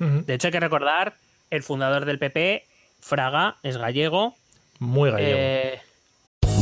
Ujú. 0.00 0.24
De 0.26 0.34
hecho, 0.34 0.48
hay 0.48 0.52
que 0.52 0.60
recordar, 0.60 1.16
el 1.50 1.62
fundador 1.62 2.04
del 2.04 2.18
PP, 2.18 2.64
Fraga, 3.00 3.58
es 3.62 3.76
gallego. 3.76 4.34
Muy 4.78 5.10
gallego. 5.10 5.38
Eh, 5.38 5.80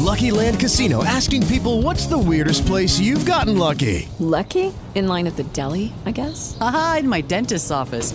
Lucky 0.07 0.31
Land 0.31 0.61
Casino 0.61 1.03
asking 1.05 1.43
people 1.47 1.83
what's 1.83 2.07
the 2.07 2.19
weirdest 2.19 2.67
place 2.67 3.01
you've 3.01 3.25
gotten 3.25 3.59
lucky? 3.59 4.09
Lucky? 4.21 4.73
In 4.95 5.09
line 5.09 5.27
at 5.27 5.37
the 5.37 5.45
deli, 5.53 5.93
I 6.07 6.13
guess? 6.13 6.57
Aha, 6.61 6.99
in 7.01 7.09
my 7.09 7.23
dentist's 7.23 7.71
office. 7.71 8.15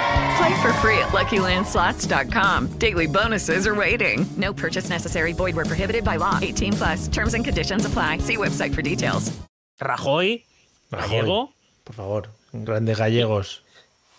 Play 0.37 0.61
for 0.61 0.73
free 0.81 0.97
at 0.99 1.09
LuckyLandSlots.com. 1.11 2.67
Daily 2.79 3.07
bonuses 3.07 3.65
are 3.67 3.75
waiting. 3.75 4.25
No 4.37 4.53
purchase 4.53 4.89
necessary. 4.89 5.33
Void 5.33 5.55
were 5.55 5.65
prohibited 5.65 6.03
by 6.03 6.17
law. 6.17 6.39
18 6.41 6.73
plus. 6.73 7.07
Terms 7.07 7.33
and 7.33 7.43
conditions 7.45 7.85
apply. 7.85 8.19
See 8.19 8.37
website 8.37 8.73
for 8.73 8.81
details. 8.81 9.31
Rajoy, 9.79 10.43
gallego, 10.91 11.53
Por 11.83 11.95
favor, 11.95 12.29
grandes 12.53 12.99
gallegos. 12.99 13.63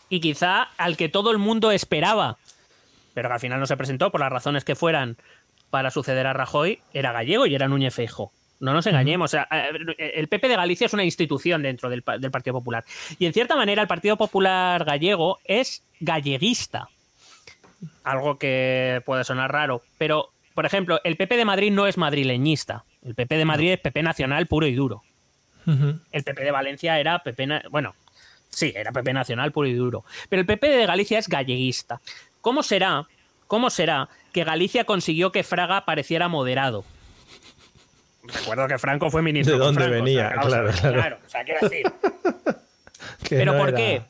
y 0.08 0.18
quizá 0.20 0.62
al 0.76 0.96
que 0.96 1.08
todo 1.08 1.30
el 1.30 1.38
mundo 1.38 1.70
esperaba, 1.70 2.36
pero 3.14 3.28
que 3.28 3.34
al 3.34 3.40
final 3.40 3.60
no 3.60 3.66
se 3.68 3.76
presentó 3.76 4.10
por 4.10 4.20
las 4.20 4.32
razones 4.32 4.64
que 4.64 4.74
fueran 4.74 5.16
para 5.70 5.92
suceder 5.92 6.26
a 6.26 6.32
Rajoy, 6.32 6.80
era 6.92 7.12
gallego 7.12 7.46
y 7.46 7.54
era 7.54 7.68
Núñez 7.68 7.94
Feijóo. 7.94 8.32
No 8.62 8.72
nos 8.72 8.86
engañemos. 8.86 9.28
o 9.28 9.32
sea, 9.32 9.48
eh, 9.50 10.12
el 10.14 10.28
PP 10.28 10.48
de 10.48 10.56
Galicia 10.56 10.86
es 10.86 10.92
una 10.94 11.04
institución 11.04 11.62
dentro 11.62 11.90
del, 11.90 12.02
pa- 12.02 12.16
del 12.18 12.30
Partido 12.30 12.54
Popular. 12.54 12.84
Y 13.18 13.26
en 13.26 13.32
cierta 13.32 13.56
manera 13.56 13.82
el 13.82 13.88
Partido 13.88 14.16
Popular 14.16 14.84
gallego 14.84 15.38
es 15.44 15.82
galleguista. 16.00 16.88
Algo 18.04 18.38
que 18.38 19.02
puede 19.04 19.24
sonar 19.24 19.50
raro. 19.52 19.82
Pero, 19.98 20.30
por 20.54 20.64
ejemplo, 20.66 21.00
el 21.04 21.16
PP 21.16 21.36
de 21.36 21.44
Madrid 21.44 21.72
no 21.72 21.86
es 21.86 21.98
madrileñista. 21.98 22.84
El 23.04 23.14
PP 23.16 23.36
de 23.36 23.44
Madrid 23.44 23.72
es 23.72 23.80
PP 23.80 24.02
nacional 24.02 24.46
puro 24.46 24.66
y 24.66 24.74
duro. 24.74 25.02
El 25.66 26.24
PP 26.24 26.42
de 26.44 26.50
Valencia 26.50 26.98
era 26.98 27.20
PP. 27.20 27.62
Bueno, 27.70 27.94
sí, 28.48 28.72
era 28.76 28.92
PP 28.92 29.12
nacional 29.12 29.50
puro 29.52 29.66
y 29.68 29.74
duro. 29.74 30.04
Pero 30.28 30.40
el 30.40 30.46
PP 30.46 30.68
de 30.68 30.86
Galicia 30.86 31.18
es 31.18 31.28
galleguista. 31.28 32.00
¿Cómo 32.40 32.62
será? 32.62 33.06
¿Cómo 33.48 33.70
será 33.70 34.08
que 34.32 34.44
Galicia 34.44 34.84
consiguió 34.84 35.30
que 35.32 35.42
Fraga 35.42 35.84
pareciera 35.84 36.28
moderado? 36.28 36.84
Recuerdo 38.24 38.68
que 38.68 38.78
Franco 38.78 39.10
fue 39.10 39.22
ministro. 39.22 39.54
¿De 39.54 39.58
dónde 39.64 39.80
Franco, 39.84 40.02
o 40.02 40.06
sea, 40.06 40.28
venía? 40.30 40.30
Claro, 40.40 40.70
claro. 40.80 41.18
o 41.26 41.28
sea, 41.30 41.44
quiero 41.44 41.60
decir. 41.68 41.86
¿Pero 43.28 43.52
no 43.52 43.58
por 43.58 43.68
era- 43.70 43.78
qué? 43.78 44.02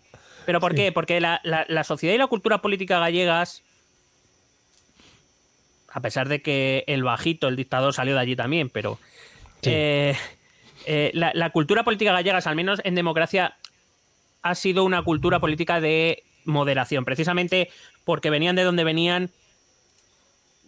¿Pero 0.45 0.61
por 0.61 0.75
qué? 0.75 0.91
Porque 0.93 1.21
la, 1.21 1.41
la- 1.45 1.65
la 1.69 1.85
sociedad 1.85 2.15
y 2.15 2.19
la 2.19 2.27
cultura 2.27 2.59
política 2.61 2.99
gallegas, 2.99 3.63
a 5.93 6.01
pesar 6.01 6.29
de 6.29 6.43
que 6.43 6.85
el 6.87 7.03
bajito, 7.05 7.49
el 7.49 7.57
dictador, 7.57 7.95
salió 7.95 8.15
de 8.15 8.21
allí 8.21 8.35
también, 8.37 8.69
pero 8.71 8.99
eh, 9.63 10.17
eh, 10.87 11.11
la, 11.15 11.31
la 11.35 11.51
cultura 11.51 11.85
política 11.85 12.13
gallegas, 12.13 12.47
al 12.47 12.57
menos 12.57 12.81
en 12.85 12.95
democracia, 12.95 13.57
ha 14.43 14.55
sido 14.55 14.85
una 14.85 15.03
cultura 15.03 15.39
política 15.39 15.81
de 15.81 16.25
moderación, 16.45 17.05
precisamente 17.05 17.71
porque 18.05 18.31
venían 18.31 18.57
de 18.57 18.65
donde 18.65 18.85
venían. 18.85 19.31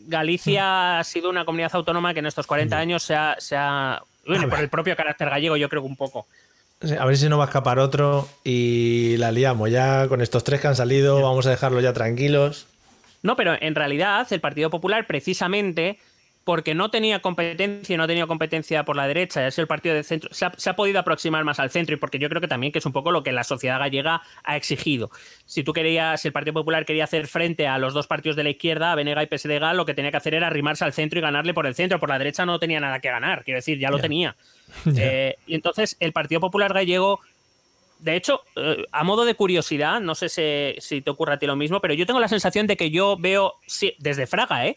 Galicia 0.06 0.98
ha 0.98 1.04
sido 1.04 1.30
una 1.30 1.44
comunidad 1.44 1.70
autónoma 1.74 2.12
que 2.12 2.20
en 2.20 2.26
estos 2.26 2.46
40 2.46 2.76
años 2.78 3.02
se 3.02 3.14
ha... 3.14 3.36
se 3.38 3.56
ha- 3.56 4.02
bueno, 4.26 4.48
por 4.48 4.58
el 4.60 4.68
propio 4.70 4.96
carácter 4.96 5.28
gallego, 5.28 5.56
yo 5.56 5.68
creo 5.68 5.82
que 5.82 5.88
un 5.88 5.96
poco. 5.96 6.26
A 6.98 7.04
ver 7.04 7.16
si 7.16 7.28
no 7.28 7.38
va 7.38 7.44
a 7.44 7.46
escapar 7.46 7.78
otro 7.78 8.28
y 8.42 9.16
la 9.18 9.30
liamos. 9.32 9.70
Ya 9.70 10.08
con 10.08 10.20
estos 10.22 10.44
tres 10.44 10.60
que 10.60 10.66
han 10.68 10.76
salido, 10.76 11.20
vamos 11.22 11.46
a 11.46 11.50
dejarlos 11.50 11.82
ya 11.82 11.92
tranquilos. 11.92 12.66
No, 13.22 13.36
pero 13.36 13.54
en 13.60 13.74
realidad 13.74 14.26
el 14.30 14.40
Partido 14.40 14.70
Popular, 14.70 15.06
precisamente 15.06 15.98
porque 16.44 16.74
no 16.74 16.90
tenía 16.90 17.20
competencia, 17.20 17.96
no 17.96 18.06
tenía 18.06 18.26
competencia 18.26 18.84
por 18.84 18.96
la 18.96 19.06
derecha, 19.06 19.46
es 19.46 19.58
el 19.58 19.66
partido 19.66 19.94
de 19.94 20.02
centro, 20.02 20.32
se 20.32 20.44
ha, 20.44 20.52
se 20.56 20.68
ha 20.68 20.76
podido 20.76 21.00
aproximar 21.00 21.42
más 21.42 21.58
al 21.58 21.70
centro 21.70 21.94
y 21.94 21.98
porque 21.98 22.18
yo 22.18 22.28
creo 22.28 22.40
que 22.40 22.48
también 22.48 22.70
que 22.70 22.78
es 22.78 22.86
un 22.86 22.92
poco 22.92 23.10
lo 23.10 23.22
que 23.22 23.32
la 23.32 23.44
sociedad 23.44 23.78
gallega 23.78 24.22
ha 24.44 24.56
exigido. 24.56 25.10
Si 25.46 25.64
tú 25.64 25.72
querías, 25.72 26.20
si 26.20 26.28
el 26.28 26.32
Partido 26.32 26.52
Popular 26.54 26.84
quería 26.84 27.04
hacer 27.04 27.26
frente 27.26 27.66
a 27.66 27.78
los 27.78 27.94
dos 27.94 28.06
partidos 28.06 28.36
de 28.36 28.44
la 28.44 28.50
izquierda, 28.50 28.92
a 28.92 28.94
Benega 28.94 29.22
y 29.22 29.26
PSDG, 29.26 29.74
lo 29.74 29.86
que 29.86 29.94
tenía 29.94 30.10
que 30.10 30.18
hacer 30.18 30.34
era 30.34 30.46
arrimarse 30.46 30.84
al 30.84 30.92
centro 30.92 31.18
y 31.18 31.22
ganarle 31.22 31.54
por 31.54 31.66
el 31.66 31.74
centro. 31.74 31.98
Por 31.98 32.10
la 32.10 32.18
derecha 32.18 32.44
no 32.44 32.58
tenía 32.58 32.78
nada 32.78 33.00
que 33.00 33.08
ganar, 33.08 33.42
quiero 33.42 33.58
decir, 33.58 33.78
ya 33.78 33.90
lo 33.90 33.98
tenía. 33.98 34.36
Eh, 34.96 35.36
y 35.46 35.54
entonces 35.54 35.96
el 36.00 36.12
Partido 36.12 36.40
Popular 36.40 36.72
gallego 36.72 37.20
de 38.00 38.16
hecho, 38.16 38.42
eh, 38.56 38.84
a 38.92 39.04
modo 39.04 39.24
de 39.24 39.34
curiosidad, 39.34 40.00
no 40.00 40.14
sé 40.14 40.28
si, 40.28 40.80
si 40.80 41.00
te 41.00 41.10
ocurre 41.10 41.34
a 41.34 41.38
ti 41.38 41.46
lo 41.46 41.56
mismo, 41.56 41.80
pero 41.80 41.94
yo 41.94 42.06
tengo 42.06 42.20
la 42.20 42.28
sensación 42.28 42.66
de 42.66 42.76
que 42.76 42.90
yo 42.90 43.16
veo, 43.18 43.54
sí, 43.66 43.94
desde 43.98 44.26
Fraga, 44.26 44.66
¿eh? 44.66 44.76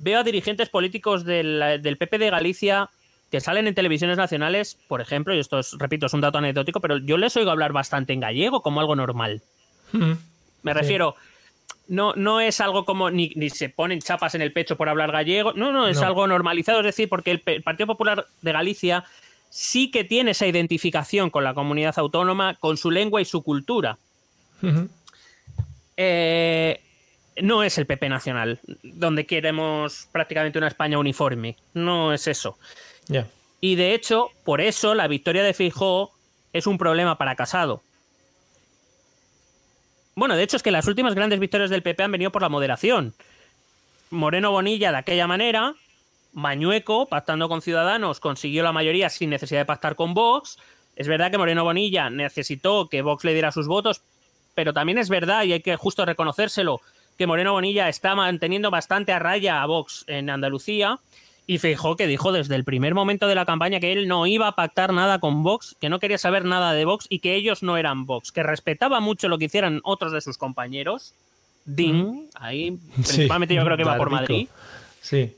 Veo 0.00 0.18
a 0.20 0.24
dirigentes 0.24 0.68
políticos 0.68 1.24
del, 1.24 1.80
del 1.82 1.96
PP 1.96 2.18
de 2.18 2.30
Galicia 2.30 2.90
que 3.30 3.40
salen 3.40 3.68
en 3.68 3.74
televisiones 3.76 4.16
nacionales, 4.16 4.76
por 4.88 5.00
ejemplo, 5.00 5.32
y 5.34 5.38
esto 5.38 5.60
es, 5.60 5.76
repito, 5.78 6.06
es 6.06 6.12
un 6.14 6.20
dato 6.20 6.38
anecdótico, 6.38 6.80
pero 6.80 6.98
yo 6.98 7.16
les 7.16 7.36
oigo 7.36 7.52
hablar 7.52 7.72
bastante 7.72 8.12
en 8.12 8.18
gallego 8.20 8.60
como 8.60 8.80
algo 8.80 8.96
normal. 8.96 9.40
Me 10.62 10.74
refiero, 10.74 11.14
no, 11.86 12.12
no 12.16 12.40
es 12.40 12.60
algo 12.60 12.84
como 12.84 13.08
ni, 13.10 13.30
ni 13.36 13.48
se 13.50 13.68
ponen 13.68 14.00
chapas 14.00 14.34
en 14.34 14.42
el 14.42 14.52
pecho 14.52 14.76
por 14.76 14.88
hablar 14.88 15.12
gallego, 15.12 15.52
no, 15.52 15.70
no, 15.70 15.86
es 15.86 16.00
No. 16.00 16.06
algo 16.08 16.26
normalizado, 16.26 16.80
es 16.80 16.86
decir, 16.86 17.08
porque 17.08 17.30
el 17.30 17.62
Partido 17.62 17.86
Popular 17.86 18.26
de 18.42 18.52
Galicia 18.52 19.04
sí 19.48 19.90
que 19.92 20.02
tiene 20.02 20.32
esa 20.32 20.46
identificación 20.48 21.30
con 21.30 21.44
la 21.44 21.54
comunidad 21.54 21.94
autónoma, 21.98 22.54
con 22.54 22.76
su 22.76 22.90
lengua 22.90 23.20
y 23.20 23.24
su 23.24 23.42
cultura. 23.42 23.96
Eh, 25.96 26.80
no 27.42 27.62
es 27.62 27.78
el 27.78 27.86
PP 27.86 28.08
nacional, 28.08 28.60
donde 28.82 29.26
queremos 29.26 30.08
prácticamente 30.12 30.58
una 30.58 30.68
España 30.68 30.98
uniforme. 30.98 31.56
No 31.74 32.12
es 32.12 32.26
eso. 32.26 32.58
Y 33.60 33.74
de 33.74 33.94
hecho, 33.94 34.30
por 34.44 34.60
eso 34.60 34.94
la 34.94 35.08
victoria 35.08 35.42
de 35.42 35.54
Feijóo 35.54 36.12
es 36.52 36.66
un 36.66 36.78
problema 36.78 37.18
para 37.18 37.36
Casado. 37.36 37.82
Bueno, 40.14 40.36
de 40.36 40.42
hecho 40.42 40.56
es 40.56 40.62
que 40.62 40.70
las 40.70 40.86
últimas 40.86 41.14
grandes 41.14 41.40
victorias 41.40 41.70
del 41.70 41.82
PP 41.82 42.02
han 42.02 42.12
venido 42.12 42.32
por 42.32 42.42
la 42.42 42.48
moderación. 42.48 43.14
Moreno 44.10 44.50
Bonilla 44.50 44.90
de 44.90 44.98
aquella 44.98 45.26
manera, 45.26 45.74
Mañueco, 46.32 47.06
pactando 47.06 47.48
con 47.48 47.62
Ciudadanos, 47.62 48.20
consiguió 48.20 48.62
la 48.62 48.72
mayoría 48.72 49.08
sin 49.08 49.30
necesidad 49.30 49.60
de 49.60 49.66
pactar 49.66 49.94
con 49.94 50.14
Vox. 50.14 50.58
Es 50.96 51.08
verdad 51.08 51.30
que 51.30 51.38
Moreno 51.38 51.64
Bonilla 51.64 52.10
necesitó 52.10 52.88
que 52.88 53.02
Vox 53.02 53.24
le 53.24 53.32
diera 53.32 53.52
sus 53.52 53.66
votos, 53.66 54.02
pero 54.54 54.72
también 54.72 54.98
es 54.98 55.08
verdad, 55.08 55.44
y 55.44 55.52
hay 55.52 55.60
que 55.60 55.76
justo 55.76 56.04
reconocérselo, 56.04 56.80
que 57.20 57.26
Moreno 57.26 57.52
Bonilla 57.52 57.90
está 57.90 58.14
manteniendo 58.14 58.70
bastante 58.70 59.12
a 59.12 59.18
raya 59.18 59.60
a 59.60 59.66
Vox 59.66 60.04
en 60.06 60.30
Andalucía. 60.30 61.00
Y 61.46 61.58
Feijóo 61.58 61.94
que 61.94 62.06
dijo 62.06 62.32
desde 62.32 62.54
el 62.54 62.64
primer 62.64 62.94
momento 62.94 63.26
de 63.26 63.34
la 63.34 63.44
campaña 63.44 63.78
que 63.78 63.92
él 63.92 64.08
no 64.08 64.26
iba 64.26 64.48
a 64.48 64.56
pactar 64.56 64.94
nada 64.94 65.18
con 65.18 65.42
Vox, 65.42 65.76
que 65.78 65.90
no 65.90 65.98
quería 65.98 66.16
saber 66.16 66.46
nada 66.46 66.72
de 66.72 66.86
Vox 66.86 67.04
y 67.10 67.18
que 67.18 67.34
ellos 67.34 67.62
no 67.62 67.76
eran 67.76 68.06
Vox, 68.06 68.32
que 68.32 68.42
respetaba 68.42 69.00
mucho 69.00 69.28
lo 69.28 69.36
que 69.36 69.44
hicieran 69.44 69.82
otros 69.84 70.12
de 70.12 70.22
sus 70.22 70.38
compañeros. 70.38 71.12
Ding, 71.66 72.30
ahí 72.36 72.78
principalmente 72.94 73.54
yo 73.54 73.66
creo 73.66 73.76
que 73.76 73.84
va 73.84 73.98
por. 73.98 74.08
Madrid 74.08 74.48
Sí. 75.02 75.36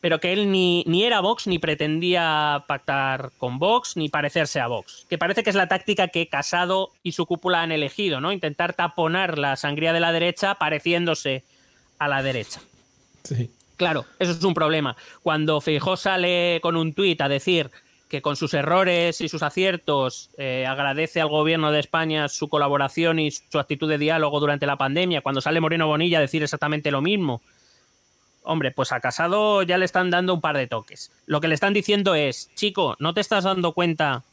Pero 0.00 0.20
que 0.20 0.32
él 0.32 0.50
ni, 0.50 0.84
ni 0.86 1.04
era 1.04 1.20
Vox 1.20 1.46
ni 1.46 1.58
pretendía 1.58 2.64
pactar 2.66 3.32
con 3.38 3.58
Vox 3.58 3.96
ni 3.96 4.08
parecerse 4.08 4.60
a 4.60 4.66
Vox. 4.66 5.06
Que 5.08 5.18
parece 5.18 5.42
que 5.42 5.50
es 5.50 5.56
la 5.56 5.68
táctica 5.68 6.08
que 6.08 6.28
Casado 6.28 6.90
y 7.02 7.12
su 7.12 7.26
cúpula 7.26 7.62
han 7.62 7.72
elegido, 7.72 8.20
¿no? 8.20 8.32
Intentar 8.32 8.72
taponar 8.72 9.38
la 9.38 9.56
sangría 9.56 9.92
de 9.92 10.00
la 10.00 10.12
derecha 10.12 10.54
pareciéndose 10.54 11.44
a 11.98 12.08
la 12.08 12.22
derecha. 12.22 12.60
Sí. 13.24 13.50
Claro, 13.76 14.04
eso 14.18 14.32
es 14.32 14.44
un 14.44 14.54
problema. 14.54 14.96
Cuando 15.22 15.60
Feijó 15.60 15.96
sale 15.96 16.60
con 16.62 16.76
un 16.76 16.92
tuit 16.92 17.20
a 17.20 17.28
decir 17.28 17.70
que 18.10 18.20
con 18.20 18.36
sus 18.36 18.52
errores 18.52 19.20
y 19.20 19.28
sus 19.28 19.42
aciertos 19.42 20.30
eh, 20.36 20.66
agradece 20.66 21.20
al 21.20 21.28
gobierno 21.28 21.70
de 21.70 21.80
España 21.80 22.28
su 22.28 22.48
colaboración 22.48 23.20
y 23.20 23.30
su 23.30 23.58
actitud 23.58 23.88
de 23.88 23.98
diálogo 23.98 24.40
durante 24.40 24.66
la 24.66 24.76
pandemia, 24.76 25.22
cuando 25.22 25.40
sale 25.40 25.60
Moreno 25.60 25.86
Bonilla 25.86 26.18
a 26.18 26.20
decir 26.20 26.42
exactamente 26.42 26.90
lo 26.90 27.00
mismo, 27.00 27.40
Hombre, 28.42 28.70
pues 28.70 28.90
a 28.92 29.00
Casado 29.00 29.62
ya 29.62 29.76
le 29.78 29.84
están 29.84 30.10
dando 30.10 30.32
un 30.34 30.40
par 30.40 30.56
de 30.56 30.66
toques. 30.66 31.12
Lo 31.26 31.40
que 31.40 31.48
le 31.48 31.54
están 31.54 31.72
diciendo 31.74 32.14
es, 32.14 32.50
chico, 32.54 32.96
¿no 32.98 33.12
te 33.14 33.20
estás 33.20 33.44
dando 33.44 33.72
cuenta 33.72 34.24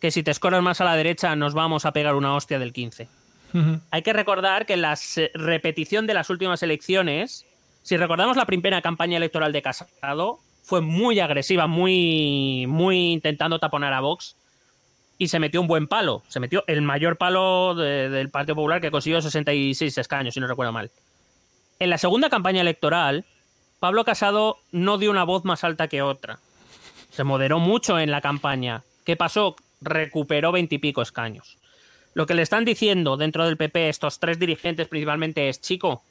que 0.00 0.10
si 0.10 0.22
te 0.22 0.30
escoras 0.30 0.62
más 0.62 0.80
a 0.80 0.84
la 0.84 0.96
derecha 0.96 1.34
nos 1.34 1.54
vamos 1.54 1.86
a 1.86 1.92
pegar 1.92 2.14
una 2.14 2.34
hostia 2.34 2.58
del 2.58 2.72
15? 2.72 3.08
Hay 3.92 4.02
que 4.02 4.12
recordar 4.12 4.66
que 4.66 4.76
la 4.76 4.98
repetición 5.34 6.06
de 6.08 6.14
las 6.14 6.28
últimas 6.28 6.62
elecciones, 6.64 7.46
si 7.82 7.96
recordamos 7.96 8.36
la 8.36 8.46
primera 8.46 8.82
campaña 8.82 9.16
electoral 9.16 9.52
de 9.52 9.62
Casado, 9.62 10.40
fue 10.64 10.80
muy 10.80 11.20
agresiva, 11.20 11.66
muy, 11.68 12.66
muy 12.66 13.12
intentando 13.12 13.60
taponar 13.60 13.92
a 13.92 14.00
Vox 14.00 14.36
y 15.18 15.28
se 15.28 15.38
metió 15.38 15.60
un 15.60 15.68
buen 15.68 15.86
palo. 15.86 16.22
Se 16.26 16.40
metió 16.40 16.64
el 16.66 16.82
mayor 16.82 17.16
palo 17.16 17.74
de- 17.76 18.08
del 18.10 18.28
Partido 18.28 18.56
Popular 18.56 18.80
que 18.80 18.90
consiguió 18.90 19.22
66 19.22 19.96
escaños, 19.98 20.34
si 20.34 20.40
no 20.40 20.48
recuerdo 20.48 20.72
mal. 20.72 20.90
En 21.78 21.90
la 21.90 21.98
segunda 21.98 22.28
campaña 22.30 22.60
electoral, 22.60 23.24
Pablo 23.84 24.06
Casado 24.06 24.60
no 24.72 24.96
dio 24.96 25.10
una 25.10 25.24
voz 25.24 25.44
más 25.44 25.62
alta 25.62 25.88
que 25.88 26.00
otra. 26.00 26.38
Se 27.10 27.22
moderó 27.22 27.58
mucho 27.58 27.98
en 27.98 28.10
la 28.10 28.22
campaña. 28.22 28.82
¿Qué 29.04 29.14
pasó? 29.14 29.56
Recuperó 29.82 30.52
veintipico 30.52 31.02
escaños. 31.02 31.58
Lo 32.14 32.24
que 32.24 32.32
le 32.32 32.40
están 32.40 32.64
diciendo 32.64 33.18
dentro 33.18 33.44
del 33.44 33.58
PP 33.58 33.90
estos 33.90 34.18
tres 34.20 34.38
dirigentes 34.38 34.88
principalmente 34.88 35.50
es, 35.50 35.60
chico, 35.60 36.02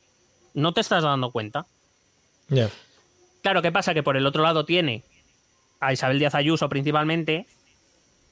¿no 0.54 0.72
te 0.76 0.82
estás 0.82 1.02
dando 1.02 1.32
cuenta? 1.32 1.66
Claro, 3.42 3.64
¿qué 3.64 3.72
pasa? 3.72 3.96
Que 3.96 4.04
por 4.04 4.18
el 4.18 4.28
otro 4.28 4.44
lado 4.44 4.66
tiene 4.66 5.02
a 5.80 5.92
Isabel 5.94 6.20
Díaz 6.20 6.36
Ayuso 6.36 6.70
principalmente, 6.70 7.48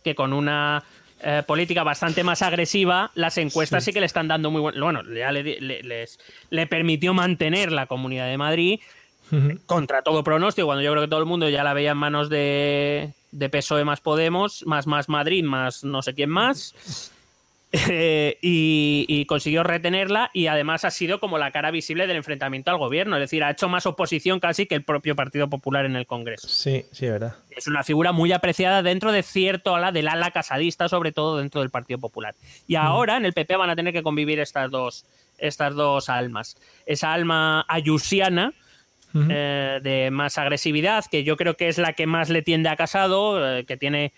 que 0.04 0.14
con 0.14 0.34
una 0.34 0.84
eh, 1.24 1.42
política 1.48 1.82
bastante 1.82 2.24
más 2.24 2.44
agresiva, 2.44 3.10
las 3.16 3.40
encuestas 3.40 3.84
sí, 3.86 3.92
que 3.92 4.02
le 4.02 4.06
están 4.06 4.28
dando 4.28 4.52
muy 4.52 4.62
buen... 4.62 4.80
Bueno, 4.80 5.02
ya 5.12 5.32
le, 5.32 5.60
le- 5.60 5.82
les- 5.82 6.20
le 6.52 6.68
permitió 6.68 7.16
mantener 7.16 7.72
la 7.72 7.88
Comunidad 7.88 8.28
de 8.28 8.38
Madrid 8.38 8.80
contra 9.66 10.02
todo 10.02 10.24
pronóstico, 10.24 10.68
cuando 10.68 10.82
yo 10.84 10.92
creo 10.92 11.04
que 11.04 11.10
todo 11.10 11.20
el 11.20 11.26
mundo 11.26 11.50
ya 11.50 11.64
la 11.64 11.74
veía 11.74 11.92
en 11.92 11.98
manos 11.98 12.30
de, 12.30 13.12
de 13.32 13.50
PSOE 13.50 13.86
más 13.86 14.02
Podemos, 14.02 14.64
más 14.66 14.88
más 14.88 15.10
Madrid, 15.10 15.44
más 15.44 15.84
no 15.84 16.02
sé 16.02 16.14
quién 16.14 16.30
más. 16.30 17.12
eh, 17.72 18.38
y, 18.42 19.06
y 19.08 19.26
consiguió 19.26 19.64
retenerla 19.64 20.30
y 20.34 20.48
además 20.48 20.84
ha 20.84 20.92
sido 20.92 21.20
como 21.22 21.38
la 21.38 21.52
cara 21.52 21.72
visible 21.72 22.06
del 22.08 22.18
enfrentamiento 22.18 22.70
al 22.70 22.78
gobierno, 22.78 23.16
es 23.16 23.22
decir, 23.22 23.44
ha 23.46 23.52
hecho 23.52 23.70
más 23.70 23.86
oposición 23.86 24.42
casi 24.42 24.66
que 24.66 24.76
el 24.76 24.84
propio 24.84 25.16
Partido 25.16 25.50
Popular 25.50 25.86
en 25.86 25.96
el 25.96 26.06
Congreso. 26.06 26.50
Sí, 26.50 26.86
sí, 26.92 27.08
verdad. 27.08 27.36
Es 27.50 27.68
una 27.68 27.84
figura 27.84 28.12
muy 28.12 28.34
apreciada 28.34 28.84
dentro 28.84 29.12
de 29.14 29.24
cierto 29.24 29.76
ala 29.76 29.92
del 29.94 30.10
ala 30.10 30.32
casadista, 30.32 30.90
sobre 30.90 31.12
todo 31.14 31.38
dentro 31.38 31.62
del 31.62 31.70
Partido 31.70 32.00
Popular. 32.00 32.36
Y 32.68 32.76
ahora 32.76 33.16
en 33.18 33.26
el 33.26 33.34
PP 33.34 33.56
van 33.56 33.70
a 33.70 33.76
tener 33.76 33.94
que 33.94 34.04
convivir 34.04 34.40
estas 34.42 34.70
dos, 34.70 35.06
estas 35.38 35.74
dos 35.74 36.10
almas. 36.10 36.58
Esa 36.86 37.14
alma 37.14 37.66
ayusiana, 37.70 38.54
eh, 39.14 39.80
de 39.82 40.12
más 40.12 40.38
agresividad, 40.38 41.06
que 41.10 41.24
yo 41.24 41.38
creo 41.38 41.56
que 41.56 41.68
es 41.68 41.78
la 41.78 41.94
que 41.94 42.08
más 42.08 42.30
le 42.30 42.42
tiende 42.42 42.70
a 42.70 42.76
Casado, 42.76 43.58
eh, 43.58 43.66
que 43.66 43.78
tiene, 43.78 44.14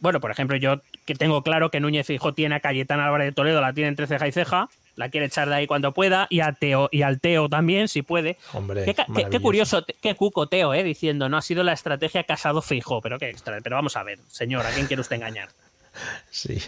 bueno, 0.00 0.20
por 0.20 0.30
ejemplo, 0.30 0.56
yo 0.56 0.80
que 1.04 1.14
tengo 1.14 1.42
claro 1.42 1.70
que 1.70 1.80
Núñez 1.80 2.06
Fijo 2.06 2.34
tiene 2.34 2.56
a 2.56 2.60
Cayetana 2.60 3.06
Álvarez 3.06 3.28
de 3.28 3.32
Toledo, 3.32 3.60
la 3.60 3.72
tiene 3.72 3.88
entre 3.88 4.06
ceja 4.06 4.26
y 4.26 4.32
ceja, 4.32 4.68
la 4.96 5.08
quiere 5.08 5.26
echar 5.26 5.48
de 5.48 5.56
ahí 5.56 5.66
cuando 5.66 5.92
pueda, 5.92 6.26
y 6.30 6.40
a 6.40 6.52
Teo, 6.52 6.88
y 6.92 7.02
al 7.02 7.20
Teo 7.20 7.48
también, 7.48 7.88
si 7.88 8.02
puede. 8.02 8.38
Hombre, 8.52 8.84
Qué, 8.84 9.40
curioso, 9.40 9.84
qué 10.00 10.14
cuco 10.14 10.46
Teo, 10.46 10.74
eh, 10.74 10.82
diciendo, 10.82 11.28
no 11.28 11.36
ha 11.36 11.42
sido 11.42 11.62
la 11.62 11.72
estrategia 11.72 12.24
Casado 12.24 12.62
Fijo, 12.62 13.00
pero 13.00 13.18
qué 13.18 13.28
extra, 13.28 13.58
pero 13.62 13.76
vamos 13.76 13.96
a 13.96 14.02
ver, 14.02 14.18
señor, 14.28 14.66
¿a 14.66 14.70
quién 14.70 14.86
quiere 14.86 15.00
usted 15.00 15.16
engañar? 15.16 15.48
Sí. 16.30 16.58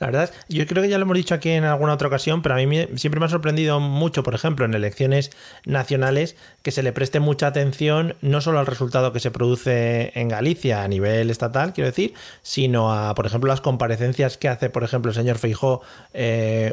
La 0.00 0.06
verdad, 0.08 0.30
yo 0.48 0.66
creo 0.66 0.82
que 0.82 0.88
ya 0.88 0.98
lo 0.98 1.04
hemos 1.04 1.16
dicho 1.16 1.34
aquí 1.34 1.50
en 1.50 1.64
alguna 1.64 1.94
otra 1.94 2.08
ocasión, 2.08 2.42
pero 2.42 2.54
a 2.54 2.58
mí 2.58 2.86
siempre 2.96 3.20
me 3.20 3.26
ha 3.26 3.28
sorprendido 3.28 3.80
mucho, 3.80 4.22
por 4.22 4.34
ejemplo, 4.34 4.64
en 4.64 4.74
elecciones 4.74 5.30
nacionales, 5.64 6.36
que 6.62 6.70
se 6.70 6.82
le 6.82 6.92
preste 6.92 7.20
mucha 7.20 7.46
atención 7.46 8.16
no 8.20 8.40
solo 8.40 8.58
al 8.58 8.66
resultado 8.66 9.12
que 9.12 9.20
se 9.20 9.30
produce 9.30 10.12
en 10.18 10.28
Galicia 10.28 10.82
a 10.82 10.88
nivel 10.88 11.30
estatal, 11.30 11.72
quiero 11.72 11.88
decir, 11.88 12.14
sino 12.42 12.92
a, 12.92 13.14
por 13.14 13.26
ejemplo, 13.26 13.48
las 13.48 13.60
comparecencias 13.60 14.36
que 14.38 14.48
hace, 14.48 14.70
por 14.70 14.84
ejemplo, 14.84 15.10
el 15.10 15.16
señor 15.16 15.38
Feijó 15.38 15.82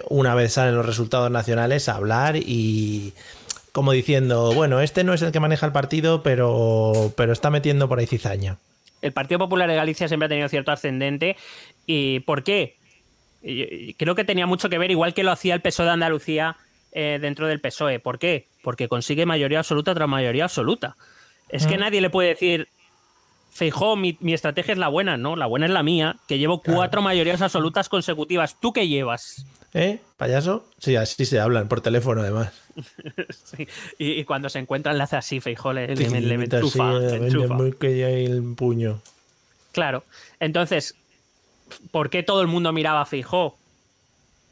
una 0.09 0.35
vez 0.35 0.53
salen 0.53 0.75
los 0.75 0.85
resultados 0.85 1.29
nacionales 1.31 1.89
a 1.89 1.95
hablar 1.95 2.35
y 2.35 3.13
como 3.71 3.91
diciendo, 3.91 4.53
bueno, 4.53 4.81
este 4.81 5.03
no 5.03 5.13
es 5.13 5.21
el 5.21 5.31
que 5.31 5.39
maneja 5.39 5.65
el 5.65 5.71
partido, 5.71 6.23
pero, 6.23 7.13
pero 7.15 7.31
está 7.31 7.49
metiendo 7.49 7.87
por 7.87 7.99
ahí 7.99 8.07
cizaña. 8.07 8.57
el 9.01 9.13
Partido 9.13 9.39
Popular 9.39 9.69
de 9.69 9.75
Galicia 9.75 10.07
siempre 10.07 10.25
ha 10.25 10.29
tenido 10.29 10.49
cierto 10.49 10.71
ascendente. 10.71 11.37
¿Y 11.85 12.21
por 12.21 12.43
qué? 12.43 12.78
Creo 13.41 14.15
que 14.15 14.23
tenía 14.23 14.45
mucho 14.45 14.69
que 14.69 14.77
ver, 14.77 14.91
igual 14.91 15.13
que 15.13 15.23
lo 15.23 15.31
hacía 15.31 15.53
el 15.55 15.61
PSOE 15.61 15.85
de 15.85 15.91
Andalucía 15.91 16.57
eh, 16.91 17.19
dentro 17.21 17.47
del 17.47 17.59
PSOE. 17.61 17.99
¿Por 17.99 18.19
qué? 18.19 18.47
Porque 18.63 18.87
consigue 18.87 19.25
mayoría 19.25 19.59
absoluta 19.59 19.93
tras 19.93 20.09
mayoría 20.09 20.43
absoluta. 20.45 20.95
Es 21.49 21.65
que 21.65 21.77
Mm. 21.77 21.79
nadie 21.81 22.01
le 22.01 22.09
puede 22.09 22.29
decir, 22.29 22.67
Feijó, 23.51 23.95
mi, 23.95 24.17
mi 24.21 24.33
estrategia 24.33 24.73
es 24.73 24.77
la 24.77 24.87
buena, 24.89 25.17
¿no? 25.17 25.35
La 25.35 25.45
buena 25.45 25.65
es 25.65 25.71
la 25.71 25.83
mía, 25.83 26.17
que 26.27 26.37
llevo 26.37 26.61
cuatro 26.61 27.01
mayorías 27.01 27.41
absolutas 27.41 27.89
consecutivas. 27.89 28.59
¿Tú 28.59 28.73
qué 28.73 28.87
llevas? 28.87 29.45
¿Eh? 29.73 29.99
¿Payaso? 30.17 30.65
Sí, 30.79 30.95
así 30.95 31.25
se 31.25 31.39
hablan, 31.39 31.67
por 31.67 31.81
teléfono 31.81 32.21
además. 32.21 32.51
Sí. 33.45 33.67
Y, 33.97 34.11
y 34.19 34.23
cuando 34.23 34.47
se 34.49 34.59
encuentran 34.59 34.97
le 34.97 35.03
hace 35.03 35.17
así, 35.17 35.39
Feijó 35.41 35.73
le, 35.73 35.87
le, 35.95 36.09
le, 36.09 36.21
le 36.21 36.33
enchufa, 36.45 36.91
el 36.97 38.53
puño. 38.55 39.01
Claro. 39.71 40.03
Entonces, 40.39 40.95
¿por 41.91 42.09
qué 42.09 42.23
todo 42.23 42.41
el 42.41 42.47
mundo 42.47 42.73
miraba 42.73 43.01
a 43.01 43.05
Feijó? 43.05 43.57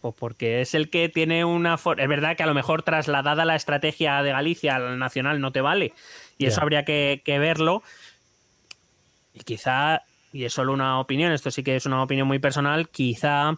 Pues 0.01 0.13
porque 0.17 0.61
es 0.61 0.73
el 0.75 0.89
que 0.89 1.09
tiene 1.09 1.43
una... 1.43 1.77
for- 1.77 1.99
Es 1.99 2.07
verdad 2.07 2.37
que 2.37 2.43
a 2.43 2.47
lo 2.47 2.53
mejor 2.53 2.83
trasladada 2.83 3.45
la 3.45 3.55
estrategia 3.55 4.21
de 4.21 4.31
Galicia 4.31 4.75
al 4.75 4.99
nacional 4.99 5.41
no 5.41 5.51
te 5.51 5.61
vale. 5.61 5.93
Y 6.37 6.45
eso 6.45 6.61
habría 6.61 6.85
que, 6.85 7.21
que 7.25 7.39
verlo. 7.39 7.81
Y 9.33 9.39
quizá, 9.41 10.03
y 10.33 10.45
es 10.45 10.53
solo 10.53 10.73
una 10.73 10.99
opinión, 10.99 11.31
esto 11.31 11.51
sí 11.51 11.63
que 11.63 11.75
es 11.75 11.85
una 11.85 12.01
opinión 12.01 12.27
muy 12.27 12.39
personal, 12.39 12.89
quizá 12.89 13.55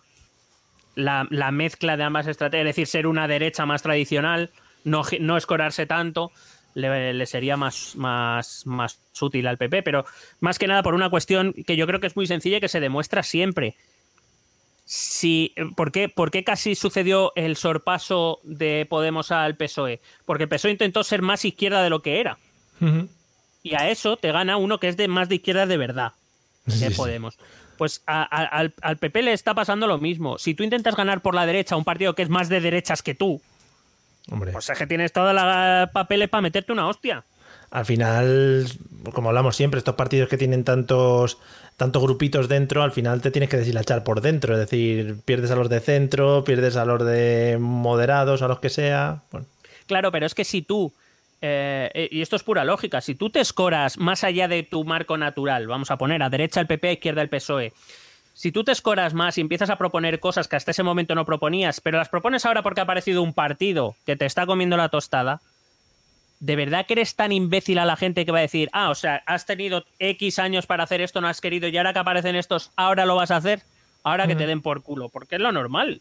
la, 0.95 1.27
la 1.29 1.51
mezcla 1.51 1.97
de 1.97 2.03
ambas 2.03 2.27
estrategias, 2.27 2.67
es 2.69 2.75
decir, 2.75 2.87
ser 2.87 3.07
una 3.07 3.27
derecha 3.27 3.65
más 3.65 3.81
tradicional, 3.81 4.49
no, 4.83 5.03
no 5.19 5.37
escorarse 5.37 5.85
tanto, 5.85 6.31
le, 6.75 7.13
le 7.13 7.25
sería 7.25 7.57
más, 7.57 7.95
más, 7.95 8.65
más 8.65 8.99
útil 9.21 9.47
al 9.47 9.57
PP, 9.57 9.83
pero 9.83 10.05
más 10.39 10.57
que 10.59 10.67
nada 10.67 10.83
por 10.83 10.93
una 10.93 11.09
cuestión 11.09 11.53
que 11.65 11.75
yo 11.75 11.85
creo 11.87 11.99
que 11.99 12.07
es 12.07 12.15
muy 12.15 12.27
sencilla 12.27 12.57
y 12.57 12.61
que 12.61 12.67
se 12.69 12.79
demuestra 12.79 13.23
siempre. 13.23 13.75
Si, 14.85 15.53
¿por, 15.75 15.91
qué, 15.91 16.09
¿Por 16.09 16.31
qué 16.31 16.43
casi 16.43 16.73
sucedió 16.73 17.31
el 17.35 17.55
sorpaso 17.57 18.39
de 18.43 18.87
Podemos 18.89 19.31
al 19.31 19.55
PSOE? 19.55 20.01
Porque 20.25 20.43
el 20.43 20.49
PSOE 20.49 20.71
intentó 20.71 21.03
ser 21.03 21.21
más 21.21 21.45
izquierda 21.45 21.83
de 21.83 21.91
lo 21.91 22.01
que 22.01 22.19
era. 22.19 22.39
Y 23.61 23.75
a 23.75 23.89
eso 23.89 24.17
te 24.17 24.31
gana 24.31 24.57
uno 24.57 24.79
que 24.79 24.87
es 24.87 24.97
de 24.97 25.07
más 25.07 25.29
de 25.29 25.35
izquierda 25.35 25.67
de 25.67 25.77
verdad, 25.77 26.13
sí. 26.67 26.85
Podemos. 26.95 27.37
Pues 27.77 28.01
a- 28.07 28.23
a- 28.23 28.45
al, 28.45 28.73
al 28.81 28.97
PP 28.97 29.21
le 29.21 29.33
está 29.33 29.53
pasando 29.53 29.85
lo 29.85 29.99
mismo. 29.99 30.37
Si 30.39 30.53
tú 30.55 30.63
intentas 30.63 30.95
ganar 30.95 31.21
por 31.21 31.35
la 31.35 31.45
derecha 31.45 31.75
un 31.75 31.83
partido 31.83 32.15
que 32.15 32.23
es 32.23 32.29
más 32.29 32.49
de 32.49 32.59
derechas 32.61 33.03
que 33.03 33.13
tú, 33.15 33.41
Hombre. 34.31 34.51
pues 34.51 34.69
es 34.69 34.77
que 34.77 34.87
tienes 34.87 35.11
todas 35.11 35.33
las 35.33 35.89
papeles 35.91 36.29
para 36.29 36.41
meterte 36.41 36.71
una 36.71 36.87
hostia. 36.87 37.23
Al 37.71 37.85
final, 37.85 38.67
como 39.13 39.29
hablamos 39.29 39.55
siempre, 39.55 39.77
estos 39.77 39.95
partidos 39.95 40.27
que 40.27 40.37
tienen 40.37 40.63
tantos, 40.63 41.37
tantos 41.77 42.01
grupitos 42.01 42.49
dentro, 42.49 42.81
al 42.81 42.91
final 42.91 43.21
te 43.21 43.31
tienes 43.31 43.49
que 43.49 43.57
deshilachar 43.57 44.03
por 44.03 44.21
dentro. 44.21 44.53
Es 44.53 44.59
decir, 44.59 45.17
pierdes 45.23 45.51
a 45.51 45.55
los 45.55 45.69
de 45.69 45.79
centro, 45.79 46.43
pierdes 46.43 46.75
a 46.77 46.85
los 46.85 47.05
de 47.05 47.57
moderados, 47.59 48.41
a 48.41 48.47
los 48.47 48.59
que 48.59 48.69
sea. 48.69 49.21
Bueno, 49.31 49.45
Claro, 49.89 50.11
pero 50.11 50.27
es 50.27 50.35
que 50.35 50.45
si 50.45 50.61
tú, 50.61 50.93
eh, 51.41 52.09
y 52.11 52.21
esto 52.21 52.35
es 52.35 52.43
pura 52.43 52.63
lógica, 52.63 53.01
si 53.01 53.15
tú 53.15 53.31
te 53.31 53.39
escoras 53.39 53.97
más 53.97 54.23
allá 54.23 54.47
de 54.47 54.61
tu 54.61 54.83
marco 54.83 55.17
natural, 55.17 55.65
vamos 55.65 55.89
a 55.89 55.97
poner 55.97 56.21
a 56.21 56.29
derecha 56.29 56.61
el 56.61 56.67
PP, 56.67 56.89
a 56.89 56.91
izquierda 56.91 57.23
el 57.23 57.29
PSOE, 57.29 57.73
si 58.39 58.53
tú 58.53 58.63
te 58.63 58.71
escoras 58.71 59.13
más 59.13 59.37
y 59.37 59.41
empiezas 59.41 59.69
a 59.69 59.75
proponer 59.77 60.21
cosas 60.21 60.47
que 60.47 60.55
hasta 60.55 60.71
ese 60.71 60.81
momento 60.81 61.13
no 61.13 61.25
proponías, 61.25 61.81
pero 61.81 61.97
las 61.97 62.07
propones 62.07 62.45
ahora 62.45 62.63
porque 62.63 62.79
ha 62.79 62.83
aparecido 62.85 63.21
un 63.21 63.33
partido 63.33 63.97
que 64.05 64.15
te 64.15 64.25
está 64.25 64.45
comiendo 64.45 64.77
la 64.77 64.87
tostada, 64.87 65.41
¿de 66.39 66.55
verdad 66.55 66.85
que 66.85 66.93
eres 66.93 67.15
tan 67.15 67.33
imbécil 67.33 67.79
a 67.79 67.85
la 67.85 67.97
gente 67.97 68.25
que 68.25 68.31
va 68.31 68.37
a 68.37 68.41
decir, 68.43 68.69
ah, 68.71 68.91
o 68.91 68.95
sea, 68.95 69.23
has 69.25 69.45
tenido 69.45 69.83
X 69.99 70.39
años 70.39 70.65
para 70.67 70.83
hacer 70.85 71.01
esto, 71.01 71.19
no 71.19 71.27
has 71.27 71.41
querido, 71.41 71.67
y 71.67 71.75
ahora 71.77 71.91
que 71.91 71.99
aparecen 71.99 72.37
estos, 72.37 72.71
ahora 72.77 73.05
lo 73.05 73.15
vas 73.17 73.31
a 73.31 73.35
hacer? 73.35 73.61
Ahora 74.03 74.25
que 74.25 74.35
te 74.37 74.47
den 74.47 74.61
por 74.61 74.83
culo, 74.83 75.09
porque 75.09 75.35
es 75.35 75.41
lo 75.41 75.51
normal 75.51 75.99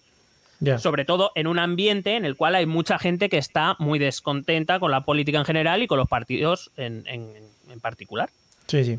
sobre 0.79 1.05
todo 1.05 1.31
en 1.37 1.47
un 1.49 1.59
ambiente 1.61 2.17
en 2.17 2.25
el 2.25 2.35
cual 2.37 2.57
hay 2.57 2.67
mucha 2.67 2.99
gente 2.99 3.29
que 3.29 3.39
está 3.39 3.77
muy 3.79 4.01
descontenta 4.01 4.81
con 4.81 4.91
la 4.91 5.03
política 5.03 5.39
en 5.39 5.45
general 5.45 5.83
y 5.83 5.87
con 5.87 5.99
los 5.99 6.09
partidos 6.09 6.73
en, 6.77 7.05
en- 7.07 7.33
en 7.71 7.81
particular. 7.81 8.29
Sí, 8.67 8.83
sí. 8.85 8.99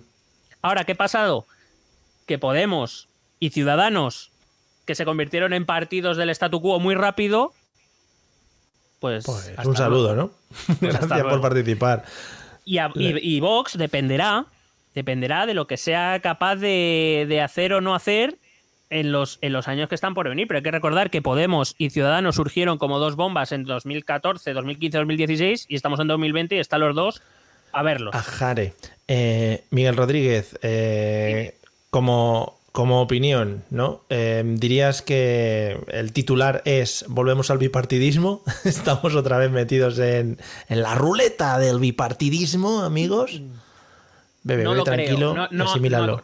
Ahora, 0.61 0.85
¿qué 0.85 0.93
ha 0.93 0.95
pasado? 0.95 1.45
Que 2.25 2.37
Podemos 2.37 3.09
y 3.39 3.49
Ciudadanos, 3.51 4.31
que 4.85 4.95
se 4.95 5.05
convirtieron 5.05 5.53
en 5.53 5.65
partidos 5.65 6.17
del 6.17 6.29
statu 6.31 6.61
quo 6.61 6.79
muy 6.79 6.95
rápido, 6.95 7.53
pues... 8.99 9.25
Pues 9.25 9.53
un 9.65 9.75
saludo, 9.77 10.13
luego. 10.13 10.31
¿no? 10.49 10.75
Pues 10.79 10.93
Gracias 11.07 11.21
por 11.23 11.41
participar. 11.41 12.03
Y, 12.65 12.77
a- 12.79 12.91
y- 12.95 13.35
y 13.35 13.39
Vox 13.39 13.77
dependerá, 13.77 14.45
dependerá 14.93 15.45
de 15.45 15.53
lo 15.53 15.67
que 15.67 15.77
sea 15.77 16.19
capaz 16.21 16.55
de, 16.57 17.25
de 17.29 17.41
hacer 17.41 17.73
o 17.73 17.81
no 17.81 17.95
hacer 17.95 18.37
en 18.89 19.11
los, 19.11 19.37
en 19.41 19.53
los 19.53 19.67
años 19.67 19.87
que 19.87 19.95
están 19.95 20.13
por 20.13 20.27
venir. 20.27 20.47
Pero 20.47 20.57
hay 20.57 20.63
que 20.63 20.71
recordar 20.71 21.09
que 21.09 21.21
Podemos 21.21 21.75
y 21.77 21.91
Ciudadanos 21.91 22.35
surgieron 22.35 22.77
como 22.77 22.99
dos 22.99 23.15
bombas 23.15 23.51
en 23.51 23.63
2014, 23.63 24.53
2015, 24.53 24.97
2016 24.97 25.65
y 25.69 25.75
estamos 25.75 25.99
en 25.99 26.07
2020 26.07 26.55
y 26.55 26.59
están 26.59 26.81
los 26.81 26.95
dos 26.95 27.21
a 27.71 27.83
verlos. 27.83 28.13
Ajare. 28.15 28.73
Eh, 29.07 29.63
Miguel 29.69 29.95
Rodríguez, 29.95 30.57
eh, 30.63 31.55
como, 31.91 32.59
como 32.72 33.01
opinión, 33.01 33.63
¿no? 33.70 34.03
Eh, 34.09 34.43
¿Dirías 34.45 35.01
que 35.01 35.80
el 35.88 36.13
titular 36.13 36.61
es 36.65 37.05
volvemos 37.07 37.49
al 37.49 37.57
bipartidismo? 37.57 38.43
¿Estamos 38.63 39.15
otra 39.15 39.38
vez 39.38 39.49
metidos 39.51 39.97
en, 39.99 40.38
en 40.67 40.82
la 40.82 40.95
ruleta 40.95 41.57
del 41.59 41.80
bipartidismo, 41.80 42.82
amigos? 42.82 43.41
Bebe, 44.43 44.63
no 44.63 44.72
bebe 44.72 44.84
tranquilo. 44.84 45.34
No, 45.34 45.47
no- 45.51 45.70
asimílalo. 45.70 46.05
no 46.07 46.13
a, 46.20 46.24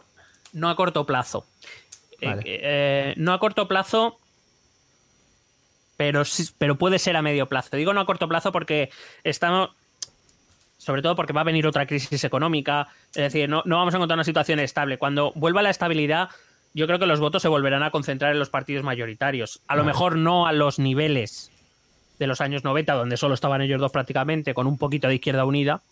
no 0.52 0.70
a 0.70 0.76
corto 0.76 1.04
plazo. 1.04 1.46
Eh, 2.20 2.26
Vale. 2.26 2.42
eh, 2.46 3.14
no 3.16 3.32
a 3.32 3.38
corto 3.38 3.68
plazo, 3.68 4.18
pero, 5.96 6.22
pero 6.58 6.76
puede 6.78 6.98
ser 6.98 7.16
a 7.16 7.22
medio 7.22 7.46
plazo. 7.46 7.76
Digo 7.76 7.92
no 7.92 8.00
a 8.00 8.06
corto 8.06 8.28
plazo 8.28 8.52
porque 8.52 8.90
estamos. 9.24 9.70
Sobre 10.86 11.02
todo 11.02 11.16
porque 11.16 11.32
va 11.32 11.40
a 11.40 11.44
venir 11.44 11.66
otra 11.66 11.84
crisis 11.86 12.22
económica. 12.22 12.86
Es 13.08 13.32
decir, 13.32 13.48
no, 13.48 13.62
no 13.66 13.76
vamos 13.76 13.92
a 13.92 13.96
encontrar 13.96 14.16
una 14.16 14.24
situación 14.24 14.60
estable. 14.60 14.98
Cuando 14.98 15.32
vuelva 15.34 15.60
la 15.60 15.70
estabilidad, 15.70 16.28
yo 16.74 16.86
creo 16.86 17.00
que 17.00 17.06
los 17.06 17.18
votos 17.18 17.42
se 17.42 17.48
volverán 17.48 17.82
a 17.82 17.90
concentrar 17.90 18.32
en 18.32 18.38
los 18.38 18.50
partidos 18.50 18.84
mayoritarios. 18.84 19.60
A 19.66 19.74
lo 19.74 19.82
mejor 19.82 20.16
no 20.16 20.46
a 20.46 20.52
los 20.52 20.78
niveles 20.78 21.50
de 22.20 22.28
los 22.28 22.40
años 22.40 22.62
90, 22.62 22.94
donde 22.94 23.16
solo 23.16 23.34
estaban 23.34 23.60
ellos 23.62 23.80
dos 23.80 23.90
prácticamente, 23.90 24.54
con 24.54 24.68
un 24.68 24.78
poquito 24.78 25.08
de 25.08 25.16
izquierda 25.16 25.44
unida 25.44 25.82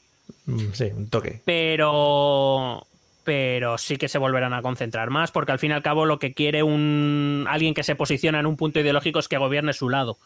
Mm, 0.47 0.73
Sí, 0.73 0.85
un 0.97 1.09
toque. 1.11 1.43
pero 1.45 2.87
pero 3.25 3.77
sí 3.79 3.97
que 3.99 4.09
se 4.09 4.17
volverán 4.19 4.55
a 4.55 4.63
concentrar 4.63 5.11
más 5.11 5.31
porque 5.33 5.53
al 5.53 5.59
fin 5.59 5.71
y 5.71 5.75
al 5.75 5.83
cabo 5.83 6.07
lo 6.07 6.19
que 6.19 6.33
quiere 6.33 6.63
un 6.63 7.47
alguien 7.49 7.75
que 7.75 7.83
se 7.83 7.95
posiciona 7.95 8.41
en 8.41 8.47
un 8.47 8.57
punto 8.57 8.81
ideológico 8.81 9.19
es 9.19 9.29
que 9.29 9.37
gobierne 9.37 9.75
su 9.75 9.91
lado 9.91 10.17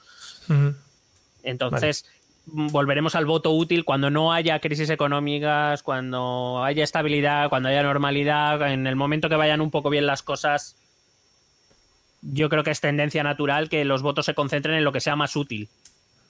entonces 1.43 2.05
volveremos 2.51 3.15
al 3.15 3.27
voto 3.27 3.51
útil 3.53 3.85
cuando 3.85 4.11
no 4.11 4.33
haya 4.33 4.59
crisis 4.61 4.89
económicas 4.91 5.83
cuando 5.83 6.63
haya 6.65 6.83
estabilidad 6.85 7.49
cuando 7.51 7.69
haya 7.69 7.83
normalidad 7.83 8.71
en 8.71 8.87
el 8.87 8.97
momento 8.97 9.29
que 9.29 9.37
vayan 9.37 9.61
un 9.61 9.71
poco 9.71 9.91
bien 9.91 10.07
las 10.07 10.23
cosas 10.23 10.77
yo 12.23 12.49
creo 12.49 12.65
que 12.65 12.71
es 12.71 12.81
tendencia 12.81 13.23
natural 13.23 13.69
que 13.69 13.85
los 13.85 14.03
votos 14.03 14.27
se 14.27 14.35
concentren 14.35 14.75
en 14.77 14.85
lo 14.85 14.93
que 14.93 15.01
sea 15.01 15.15
más 15.15 15.37
útil. 15.37 15.69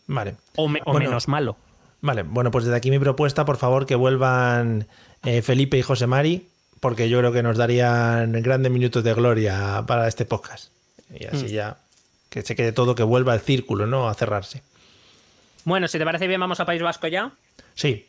Vale. 0.06 0.36
O, 0.56 0.68
me- 0.68 0.80
o 0.84 0.92
Bueno, 0.92 1.06
menos 1.08 1.28
malo. 1.28 1.56
Vale, 2.00 2.22
bueno, 2.22 2.50
pues 2.50 2.64
desde 2.64 2.76
aquí 2.76 2.90
mi 2.90 2.98
propuesta, 2.98 3.44
por 3.44 3.56
favor, 3.56 3.86
que 3.86 3.94
vuelvan 3.94 4.86
eh, 5.24 5.40
Felipe 5.42 5.78
y 5.78 5.82
José 5.82 6.06
Mari, 6.06 6.46
porque 6.80 7.08
yo 7.08 7.18
creo 7.18 7.32
que 7.32 7.42
nos 7.42 7.56
darían 7.56 8.32
grandes 8.42 8.70
minutos 8.70 9.02
de 9.02 9.14
gloria 9.14 9.82
para 9.86 10.06
este 10.08 10.24
podcast. 10.26 10.72
Y 11.12 11.24
así 11.24 11.46
Mm. 11.46 11.48
ya 11.48 11.78
que 12.28 12.42
se 12.42 12.54
quede 12.54 12.72
todo, 12.72 12.94
que 12.94 13.02
vuelva 13.02 13.32
el 13.34 13.40
círculo, 13.40 13.86
¿no? 13.86 14.08
A 14.08 14.14
cerrarse. 14.14 14.62
Bueno, 15.68 15.86
si 15.86 15.98
te 15.98 16.04
parece 16.04 16.26
bien, 16.26 16.40
vamos 16.40 16.60
a 16.60 16.64
País 16.64 16.82
Vasco 16.82 17.06
ya. 17.08 17.32
Sí. 17.74 18.06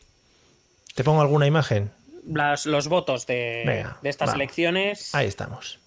¿Te 0.96 1.04
pongo 1.04 1.22
alguna 1.22 1.46
imagen? 1.46 1.92
Las- 2.26 2.66
los 2.66 2.88
votos 2.88 3.28
de, 3.28 3.64
Venga, 3.66 3.98
de 4.02 4.10
estas 4.10 4.28
vamos. 4.28 4.42
elecciones. 4.42 5.14
Ahí 5.14 5.28
estamos. 5.28 5.80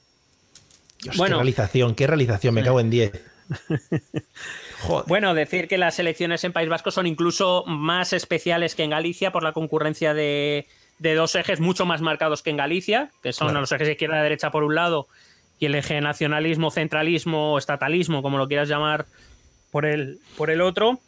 Dios, 1.03 1.17
Bueno. 1.17 1.37
qué 1.37 1.43
realización, 1.43 1.95
qué 1.95 2.07
realización, 2.07 2.55
me 2.55 2.63
cago 2.63 2.79
en 2.81 2.91
10. 2.91 3.13
Joder. 4.83 5.05
Bueno, 5.09 5.35
decir 5.35 5.67
que 5.69 5.79
las 5.79 5.99
elecciones 5.99 6.45
en 6.45 6.53
País 6.53 6.69
Vasco 6.69 6.91
son 6.91 7.07
incluso 7.07 7.65
más 7.67 8.13
especiales 8.13 8.75
que 8.75 8.83
en 8.85 8.91
Galicia 8.91 9.33
por 9.33 9.43
la 9.43 9.53
concurrencia 9.53 10.15
de, 10.15 10.67
de 10.99 11.15
dos 11.15 11.35
ejes 11.35 11.61
mucho 11.61 11.87
más 11.87 12.01
marcados 12.01 12.43
que 12.43 12.51
en 12.51 12.57
Galicia, 12.57 13.11
que 13.23 13.33
son 13.33 13.49
Claro. 13.49 13.61
los 13.61 13.73
ejes 13.73 13.89
izquierda-derecha 13.89 14.51
por 14.51 14.63
un 14.65 14.75
lado 14.75 15.09
y 15.59 15.67
el 15.67 15.75
eje 15.75 16.01
nacionalismo, 16.01 16.71
centralismo 16.71 17.55
o 17.55 17.59
estatalismo, 17.59 18.21
como 18.23 18.37
lo 18.39 18.49
quieras 18.49 18.69
llamar, 18.69 19.07
por 19.71 19.87
el, 19.87 20.19
por 20.37 20.51
el 20.51 20.61
otro. 20.61 21.01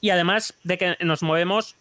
Y 0.00 0.10
además 0.10 0.54
de 0.62 0.78
que 0.78 0.96
nos 1.00 1.22
movemos 1.22 1.74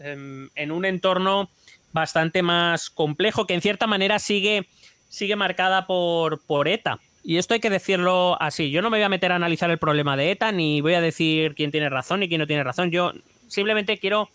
em, 0.00 0.50
en 0.54 0.72
un 0.72 0.84
entorno 0.84 1.50
bastante 1.92 2.42
más 2.42 2.90
complejo, 2.90 3.46
que 3.46 3.54
en 3.54 3.60
cierta 3.60 3.86
manera 3.86 4.18
sigue, 4.18 4.66
sigue 5.08 5.36
marcada 5.36 5.86
por, 5.86 6.40
por 6.40 6.68
ETA. 6.68 7.00
Y 7.22 7.36
esto 7.36 7.54
hay 7.54 7.60
que 7.60 7.70
decirlo 7.70 8.40
así. 8.40 8.70
Yo 8.70 8.80
no 8.80 8.90
me 8.90 8.96
voy 8.98 9.04
a 9.04 9.08
meter 9.08 9.32
a 9.32 9.36
analizar 9.36 9.70
el 9.70 9.78
problema 9.78 10.16
de 10.16 10.30
ETA, 10.30 10.52
ni 10.52 10.80
voy 10.80 10.94
a 10.94 11.00
decir 11.00 11.54
quién 11.54 11.70
tiene 11.70 11.90
razón 11.90 12.22
y 12.22 12.28
quién 12.28 12.40
no 12.40 12.46
tiene 12.46 12.64
razón. 12.64 12.90
Yo 12.90 13.12
simplemente 13.48 13.98
quiero. 13.98 14.30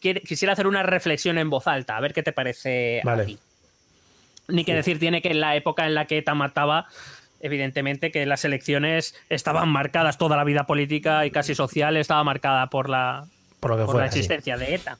Quisiera 0.00 0.54
hacer 0.54 0.66
una 0.66 0.82
reflexión 0.82 1.38
en 1.38 1.48
voz 1.48 1.68
alta, 1.68 1.96
a 1.96 2.00
ver 2.00 2.12
qué 2.12 2.24
te 2.24 2.32
parece 2.32 3.00
a 3.02 3.04
Vale. 3.04 3.24
ti. 3.24 3.38
Ni 4.48 4.64
que 4.64 4.74
decir 4.74 4.98
tiene 4.98 5.22
que 5.22 5.28
en 5.28 5.40
la 5.40 5.54
época 5.54 5.86
en 5.86 5.94
la 5.94 6.06
que 6.06 6.18
ETA 6.18 6.34
mataba, 6.34 6.88
evidentemente 7.42 8.10
que 8.10 8.24
las 8.24 8.44
elecciones 8.44 9.14
estaban 9.28 9.68
marcadas, 9.68 10.16
toda 10.16 10.36
la 10.36 10.44
vida 10.44 10.64
política 10.64 11.26
y 11.26 11.30
casi 11.30 11.54
social 11.54 11.96
estaba 11.96 12.24
marcada 12.24 12.68
por 12.68 12.88
la, 12.88 13.26
Por 13.60 13.72
lo 13.72 13.76
que 13.76 13.82
por 13.84 13.92
fuera, 13.92 14.06
la 14.06 14.12
sí. 14.12 14.20
existencia 14.20 14.56
de 14.56 14.74
ETA. 14.74 14.98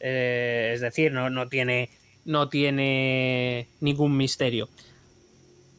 Eh, 0.00 0.70
es 0.74 0.80
decir, 0.80 1.12
no, 1.12 1.28
no, 1.28 1.48
tiene, 1.48 1.90
no 2.24 2.48
tiene 2.48 3.68
ningún 3.80 4.16
misterio. 4.16 4.68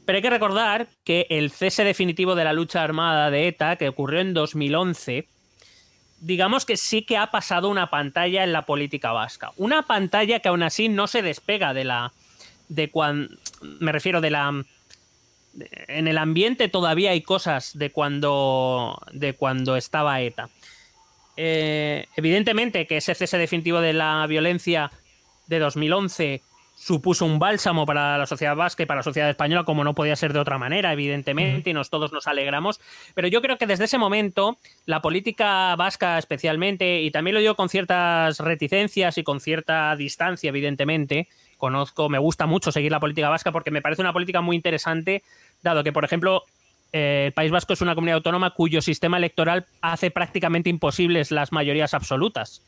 Pero 0.06 0.18
hay 0.18 0.22
que 0.22 0.30
recordar 0.30 0.88
que 1.06 1.26
el 1.30 1.52
cese 1.52 1.84
definitivo 1.84 2.36
de 2.36 2.44
la 2.44 2.54
lucha 2.54 2.84
armada 2.84 3.32
de 3.32 3.48
ETA, 3.48 3.78
que 3.78 3.88
ocurrió 3.88 4.20
en 4.20 4.34
2011, 4.34 5.28
digamos 6.20 6.66
que 6.66 6.78
sí 6.78 7.04
que 7.04 7.18
ha 7.18 7.32
pasado 7.32 7.70
una 7.70 7.90
pantalla 7.90 8.44
en 8.44 8.52
la 8.52 8.66
política 8.66 9.14
vasca. 9.14 9.52
Una 9.56 9.84
pantalla 9.84 10.40
que 10.40 10.50
aún 10.50 10.64
así 10.64 10.90
no 10.90 11.08
se 11.08 11.22
despega 11.22 11.74
de 11.74 11.86
la... 11.86 12.12
de 12.68 12.90
cuan, 12.90 13.30
me 13.62 13.92
refiero 13.94 14.20
de 14.20 14.32
la... 14.32 14.64
en 15.88 16.08
el 16.08 16.18
ambiente 16.18 16.68
todavía 16.68 17.12
hay 17.12 17.22
cosas 17.22 17.78
de 17.78 17.92
cuando, 17.92 19.02
de 19.12 19.34
cuando 19.34 19.76
estaba 19.76 20.22
ETA. 20.22 20.50
Eh, 21.36 22.06
evidentemente 22.16 22.86
que 22.86 22.98
ese 22.98 23.16
cese 23.16 23.38
definitivo 23.38 23.82
de 23.82 23.94
la 23.94 24.26
violencia 24.28 24.92
de 25.48 25.60
2011 25.60 26.42
supuso 26.76 27.26
un 27.26 27.40
bálsamo 27.40 27.86
para 27.86 28.18
la 28.18 28.26
sociedad 28.26 28.58
vasca 28.58 28.84
y 28.84 28.86
para 28.86 29.00
la 29.00 29.04
sociedad 29.04 29.30
española, 29.30 29.64
como 29.64 29.86
no 29.86 29.94
podía 29.94 30.18
ser 30.18 30.34
de 30.34 30.40
otra 30.40 30.58
manera, 30.58 30.92
evidentemente, 30.92 31.70
y 31.70 31.74
nos, 31.74 31.90
todos 31.90 32.12
nos 32.12 32.28
alegramos. 32.28 32.82
Pero 33.14 33.30
yo 33.30 33.42
creo 33.42 33.58
que 33.58 33.68
desde 33.68 33.86
ese 33.86 33.98
momento, 33.98 34.58
la 34.86 35.02
política 35.02 35.76
vasca 35.78 36.18
especialmente, 36.18 37.02
y 37.02 37.10
también 37.12 37.36
lo 37.36 37.40
digo 37.40 37.56
con 37.56 37.70
ciertas 37.70 38.40
reticencias 38.40 39.18
y 39.18 39.24
con 39.24 39.40
cierta 39.40 39.96
distancia, 39.96 40.50
evidentemente, 40.50 41.30
conozco, 41.58 42.10
me 42.10 42.18
gusta 42.18 42.48
mucho 42.48 42.74
seguir 42.74 42.92
la 42.92 43.00
política 43.00 43.30
vasca 43.30 43.54
porque 43.54 43.72
me 43.72 43.82
parece 43.82 44.02
una 44.02 44.12
política 44.12 44.42
muy 44.42 44.58
interesante, 44.58 45.24
dado 45.64 45.84
que, 45.84 45.92
por 45.92 46.06
ejemplo, 46.06 46.44
eh, 46.92 47.26
el 47.28 47.34
País 47.34 47.52
Vasco 47.52 47.74
es 47.74 47.82
una 47.82 47.96
comunidad 47.96 48.18
autónoma 48.18 48.52
cuyo 48.52 48.82
sistema 48.82 49.18
electoral 49.18 49.66
hace 49.82 50.12
prácticamente 50.12 50.70
imposibles 50.70 51.32
las 51.32 51.52
mayorías 51.52 51.94
absolutas. 51.94 52.64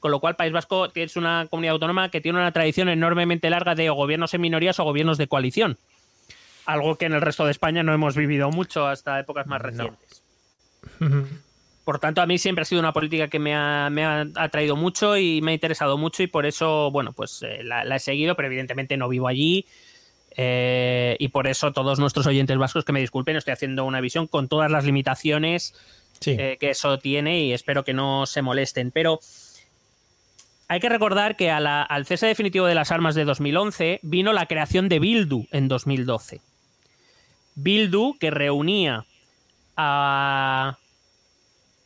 Con 0.00 0.10
lo 0.10 0.20
cual, 0.20 0.36
País 0.36 0.52
Vasco 0.52 0.88
es 0.94 1.16
una 1.16 1.46
comunidad 1.48 1.74
autónoma 1.74 2.10
que 2.10 2.20
tiene 2.20 2.38
una 2.38 2.52
tradición 2.52 2.88
enormemente 2.88 3.50
larga 3.50 3.74
de 3.74 3.90
o 3.90 3.94
gobiernos 3.94 4.34
en 4.34 4.40
minorías 4.40 4.78
o 4.80 4.84
gobiernos 4.84 5.18
de 5.18 5.28
coalición. 5.28 5.78
Algo 6.66 6.96
que 6.96 7.06
en 7.06 7.14
el 7.14 7.20
resto 7.20 7.44
de 7.44 7.52
España 7.52 7.82
no 7.82 7.94
hemos 7.94 8.16
vivido 8.16 8.50
mucho 8.50 8.86
hasta 8.86 9.18
épocas 9.18 9.46
más 9.46 9.62
recientes. 9.62 10.22
Por 11.84 11.98
tanto, 12.00 12.20
a 12.20 12.26
mí 12.26 12.36
siempre 12.36 12.62
ha 12.62 12.64
sido 12.66 12.80
una 12.80 12.92
política 12.92 13.28
que 13.28 13.38
me 13.38 13.54
ha, 13.54 13.88
me 13.90 14.04
ha 14.04 14.26
atraído 14.34 14.76
mucho 14.76 15.16
y 15.16 15.40
me 15.40 15.52
ha 15.52 15.54
interesado 15.54 15.96
mucho 15.96 16.22
y 16.22 16.26
por 16.26 16.44
eso, 16.44 16.90
bueno, 16.90 17.14
pues 17.14 17.42
eh, 17.42 17.62
la, 17.62 17.82
la 17.82 17.96
he 17.96 17.98
seguido, 17.98 18.36
pero 18.36 18.46
evidentemente 18.46 18.98
no 18.98 19.08
vivo 19.08 19.26
allí. 19.26 19.64
Eh, 20.40 21.16
y 21.18 21.28
por 21.28 21.48
eso 21.48 21.72
todos 21.72 21.98
nuestros 21.98 22.26
oyentes 22.26 22.56
vascos 22.56 22.84
que 22.84 22.92
me 22.92 23.00
disculpen, 23.00 23.36
estoy 23.36 23.52
haciendo 23.52 23.84
una 23.84 24.00
visión 24.00 24.26
con 24.28 24.48
todas 24.48 24.70
las 24.70 24.84
limitaciones 24.84 25.74
Sí. 26.20 26.36
eh, 26.38 26.56
que 26.58 26.70
eso 26.70 26.98
tiene 26.98 27.40
y 27.42 27.52
espero 27.52 27.84
que 27.84 27.92
no 27.92 28.24
se 28.26 28.40
molesten. 28.42 28.90
Pero 28.92 29.20
hay 30.68 30.80
que 30.80 30.88
recordar 30.88 31.36
que 31.36 31.50
a 31.50 31.60
la- 31.60 31.82
al 31.82 32.06
cese 32.06 32.26
definitivo 32.26 32.66
de 32.66 32.74
las 32.74 32.90
armas 32.92 33.14
de 33.14 33.24
2011 33.24 34.00
vino 34.02 34.32
la 34.32 34.46
creación 34.46 34.88
de 34.88 34.98
Bildu 35.00 35.46
en 35.52 35.68
2012. 35.68 36.40
Bildu 37.54 38.16
que 38.18 38.30
reunía 38.30 39.04
a, 39.76 40.78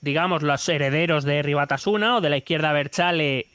digamos, 0.00 0.42
los 0.42 0.68
herederos 0.68 1.24
de 1.24 1.42
Ribatasuna 1.42 2.16
o 2.16 2.20
de 2.20 2.30
la 2.30 2.36
izquierda 2.38 2.72
Berchale 2.72 3.46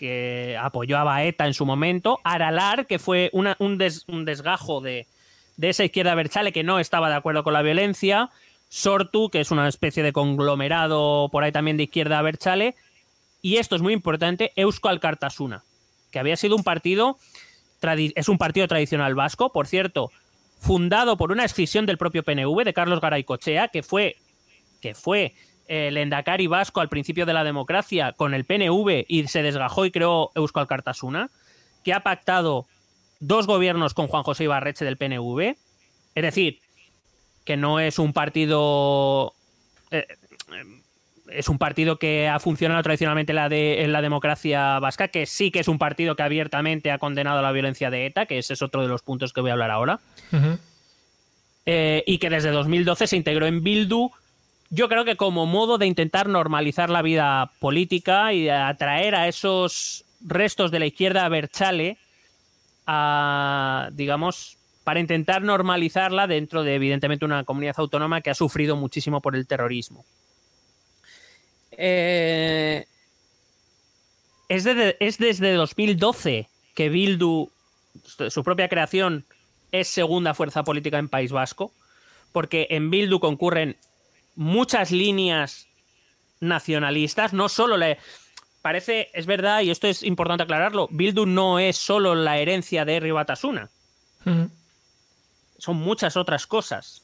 que 0.00 0.56
apoyó 0.58 0.96
a 0.96 1.04
Baeta 1.04 1.46
en 1.46 1.52
su 1.52 1.66
momento, 1.66 2.20
Aralar, 2.24 2.86
que 2.86 2.98
fue 2.98 3.28
un, 3.34 3.54
un 3.58 4.24
desgajo 4.24 4.80
de, 4.80 5.06
de 5.58 5.68
esa 5.68 5.84
izquierda 5.84 6.14
Berchale 6.14 6.52
que 6.52 6.62
no 6.62 6.78
estaba 6.78 7.10
de 7.10 7.16
acuerdo 7.16 7.44
con 7.44 7.52
la 7.52 7.60
violencia, 7.60 8.30
Sortu, 8.70 9.28
que 9.28 9.40
es 9.40 9.50
una 9.50 9.68
especie 9.68 10.02
de 10.02 10.14
conglomerado 10.14 11.28
por 11.30 11.44
ahí 11.44 11.52
también 11.52 11.76
de 11.76 11.82
izquierda 11.82 12.22
Berchale, 12.22 12.76
y 13.42 13.58
esto 13.58 13.76
es 13.76 13.82
muy 13.82 13.92
importante, 13.92 14.52
Euskal 14.56 15.00
Kartasuna, 15.00 15.64
que 16.10 16.18
había 16.18 16.38
sido 16.38 16.56
un 16.56 16.64
partido, 16.64 17.18
es 17.82 18.30
un 18.30 18.38
partido 18.38 18.66
tradicional 18.68 19.14
vasco, 19.14 19.52
por 19.52 19.66
cierto, 19.66 20.10
fundado 20.58 21.18
por 21.18 21.30
una 21.30 21.44
escisión 21.44 21.84
del 21.84 21.98
propio 21.98 22.22
PNV, 22.22 22.64
de 22.64 22.72
Carlos 22.72 23.02
Garaycochea, 23.02 23.68
que 23.68 23.82
fue, 23.82 24.16
que 24.80 24.94
fue 24.94 25.34
el 25.70 25.96
Endacari 25.96 26.48
vasco 26.48 26.80
al 26.80 26.88
principio 26.88 27.26
de 27.26 27.32
la 27.32 27.44
democracia 27.44 28.12
con 28.12 28.34
el 28.34 28.44
PNV 28.44 29.04
y 29.06 29.28
se 29.28 29.42
desgajó 29.42 29.84
y 29.86 29.92
creó 29.92 30.32
Euskal 30.34 30.66
Kartasuna, 30.66 31.30
que 31.84 31.94
ha 31.94 32.00
pactado 32.00 32.66
dos 33.20 33.46
gobiernos 33.46 33.94
con 33.94 34.08
Juan 34.08 34.24
José 34.24 34.44
Ibarreche 34.44 34.84
del 34.84 34.96
PNV, 34.96 35.54
es 36.16 36.22
decir, 36.22 36.58
que 37.44 37.56
no 37.56 37.78
es 37.78 38.00
un 38.00 38.12
partido 38.12 39.32
eh, 39.92 40.06
es 41.32 41.48
un 41.48 41.58
partido 41.58 42.00
que 42.00 42.26
ha 42.26 42.40
funcionado 42.40 42.82
tradicionalmente 42.82 43.30
en 43.30 43.36
la, 43.36 43.48
de, 43.48 43.84
en 43.84 43.92
la 43.92 44.02
democracia 44.02 44.80
vasca, 44.80 45.06
que 45.06 45.26
sí 45.26 45.52
que 45.52 45.60
es 45.60 45.68
un 45.68 45.78
partido 45.78 46.16
que 46.16 46.24
abiertamente 46.24 46.90
ha 46.90 46.98
condenado 46.98 47.42
la 47.42 47.52
violencia 47.52 47.90
de 47.90 48.06
ETA, 48.06 48.26
que 48.26 48.38
ese 48.38 48.54
es 48.54 48.62
otro 48.62 48.82
de 48.82 48.88
los 48.88 49.02
puntos 49.02 49.32
que 49.32 49.40
voy 49.40 49.50
a 49.50 49.52
hablar 49.52 49.70
ahora, 49.70 50.00
eh, 51.64 52.02
y 52.06 52.18
que 52.18 52.28
desde 52.28 52.50
2012 52.50 53.06
se 53.06 53.16
integró 53.16 53.46
en 53.46 53.62
Bildu, 53.62 54.10
yo 54.70 54.88
creo 54.88 55.04
que 55.04 55.16
como 55.16 55.46
modo 55.46 55.78
de 55.78 55.86
intentar 55.86 56.28
normalizar 56.28 56.90
la 56.90 57.02
vida 57.02 57.52
política 57.58 58.32
y 58.32 58.44
de 58.44 58.52
atraer 58.52 59.16
a 59.16 59.26
esos 59.26 60.04
restos 60.20 60.70
de 60.70 60.78
la 60.78 60.86
izquierda 60.86 61.28
Berchale 61.28 61.98
a, 62.86 63.90
digamos, 63.92 64.58
para 64.84 65.00
intentar 65.00 65.42
normalizarla 65.42 66.28
dentro 66.28 66.62
de, 66.62 66.76
evidentemente, 66.76 67.24
una 67.24 67.44
comunidad 67.44 67.74
autónoma 67.78 68.20
que 68.20 68.30
ha 68.30 68.34
sufrido 68.34 68.76
muchísimo 68.76 69.20
por 69.20 69.34
el 69.34 69.46
terrorismo. 69.46 70.04
Eh, 71.72 72.86
es, 74.48 74.64
desde, 74.64 74.96
es 75.00 75.18
desde 75.18 75.52
2012 75.52 76.48
que 76.74 76.88
Bildu, 76.88 77.50
su 78.28 78.44
propia 78.44 78.68
creación, 78.68 79.24
es 79.72 79.88
segunda 79.88 80.34
fuerza 80.34 80.62
política 80.62 80.98
en 80.98 81.08
País 81.08 81.32
Vasco, 81.32 81.72
porque 82.32 82.68
en 82.70 82.90
Bildu 82.90 83.18
concurren 83.18 83.76
muchas 84.40 84.90
líneas 84.90 85.68
nacionalistas, 86.40 87.34
no 87.34 87.50
solo 87.50 87.76
la... 87.76 87.98
Parece, 88.62 89.10
es 89.12 89.26
verdad, 89.26 89.60
y 89.60 89.70
esto 89.70 89.86
es 89.86 90.02
importante 90.02 90.44
aclararlo, 90.44 90.88
Bildu 90.90 91.26
no 91.26 91.58
es 91.58 91.76
solo 91.76 92.14
la 92.14 92.38
herencia 92.38 92.86
de 92.86 92.96
Herri 92.96 93.10
Batasuna, 93.10 93.70
son 95.58 95.76
muchas 95.76 96.16
otras 96.16 96.46
cosas. 96.46 97.02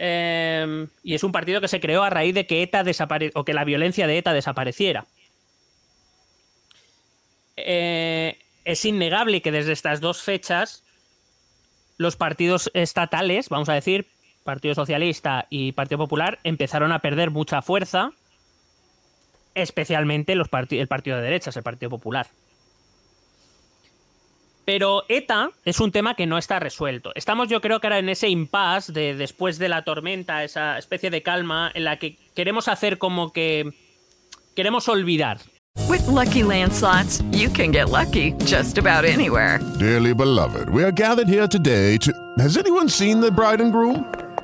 Eh, 0.00 0.86
y 1.04 1.14
es 1.14 1.22
un 1.22 1.32
partido 1.32 1.60
que 1.60 1.68
se 1.68 1.80
creó 1.80 2.02
a 2.02 2.10
raíz 2.10 2.34
de 2.34 2.46
que 2.46 2.62
ETA 2.62 2.82
desapare 2.82 3.30
o 3.34 3.44
que 3.44 3.54
la 3.54 3.64
violencia 3.64 4.08
de 4.08 4.18
ETA 4.18 4.32
desapareciera. 4.32 5.06
Eh, 7.56 8.38
es 8.64 8.84
innegable 8.84 9.42
que 9.42 9.52
desde 9.52 9.72
estas 9.72 10.00
dos 10.00 10.22
fechas 10.22 10.82
los 11.98 12.16
partidos 12.16 12.70
estatales, 12.74 13.48
vamos 13.48 13.68
a 13.68 13.74
decir, 13.74 14.13
Partido 14.44 14.74
Socialista 14.74 15.46
y 15.50 15.72
Partido 15.72 15.98
Popular, 15.98 16.38
empezaron 16.44 16.92
a 16.92 17.00
perder 17.00 17.30
mucha 17.30 17.62
fuerza, 17.62 18.12
especialmente 19.54 20.34
los 20.34 20.48
el 20.70 20.88
partido 20.88 21.16
de 21.16 21.22
derechas, 21.22 21.56
el 21.56 21.62
Partido 21.62 21.90
Popular. 21.90 22.28
Pero 24.64 25.04
ETA 25.08 25.50
es 25.64 25.80
un 25.80 25.92
tema 25.92 26.14
que 26.14 26.26
no 26.26 26.38
está 26.38 26.58
resuelto. 26.58 27.12
Estamos 27.14 27.48
yo 27.48 27.60
creo 27.60 27.80
que 27.80 27.86
ahora 27.86 27.98
en 27.98 28.08
ese 28.08 28.28
impasse 28.28 28.92
de 28.92 29.14
después 29.14 29.58
de 29.58 29.68
la 29.68 29.82
tormenta, 29.82 30.42
esa 30.42 30.78
especie 30.78 31.10
de 31.10 31.22
calma 31.22 31.70
en 31.74 31.84
la 31.84 31.98
que 31.98 32.16
queremos 32.34 32.68
hacer 32.68 32.98
como 32.98 33.32
que 33.32 33.72
queremos 34.56 34.88
olvidar. 34.88 35.38
With 35.88 36.06
lucky 36.06 36.42
landslots, 36.42 37.22
you 37.30 37.50
can 37.50 37.72
get 37.72 37.90
lucky 37.90 38.32
just 38.46 38.78
about 38.78 39.04
anywhere. 39.04 39.60
Dearly 39.78 40.14
beloved, 40.14 40.70
we 40.70 40.82
are 40.82 40.92
gathered 40.92 41.28
here 41.28 41.48
today 41.48 41.98
to. 41.98 42.12
Has 42.38 42.56
anyone 42.56 42.88
seen 42.88 43.20
the 43.20 43.30
bride 43.30 43.60
and 43.60 43.72
groom? 43.72 44.06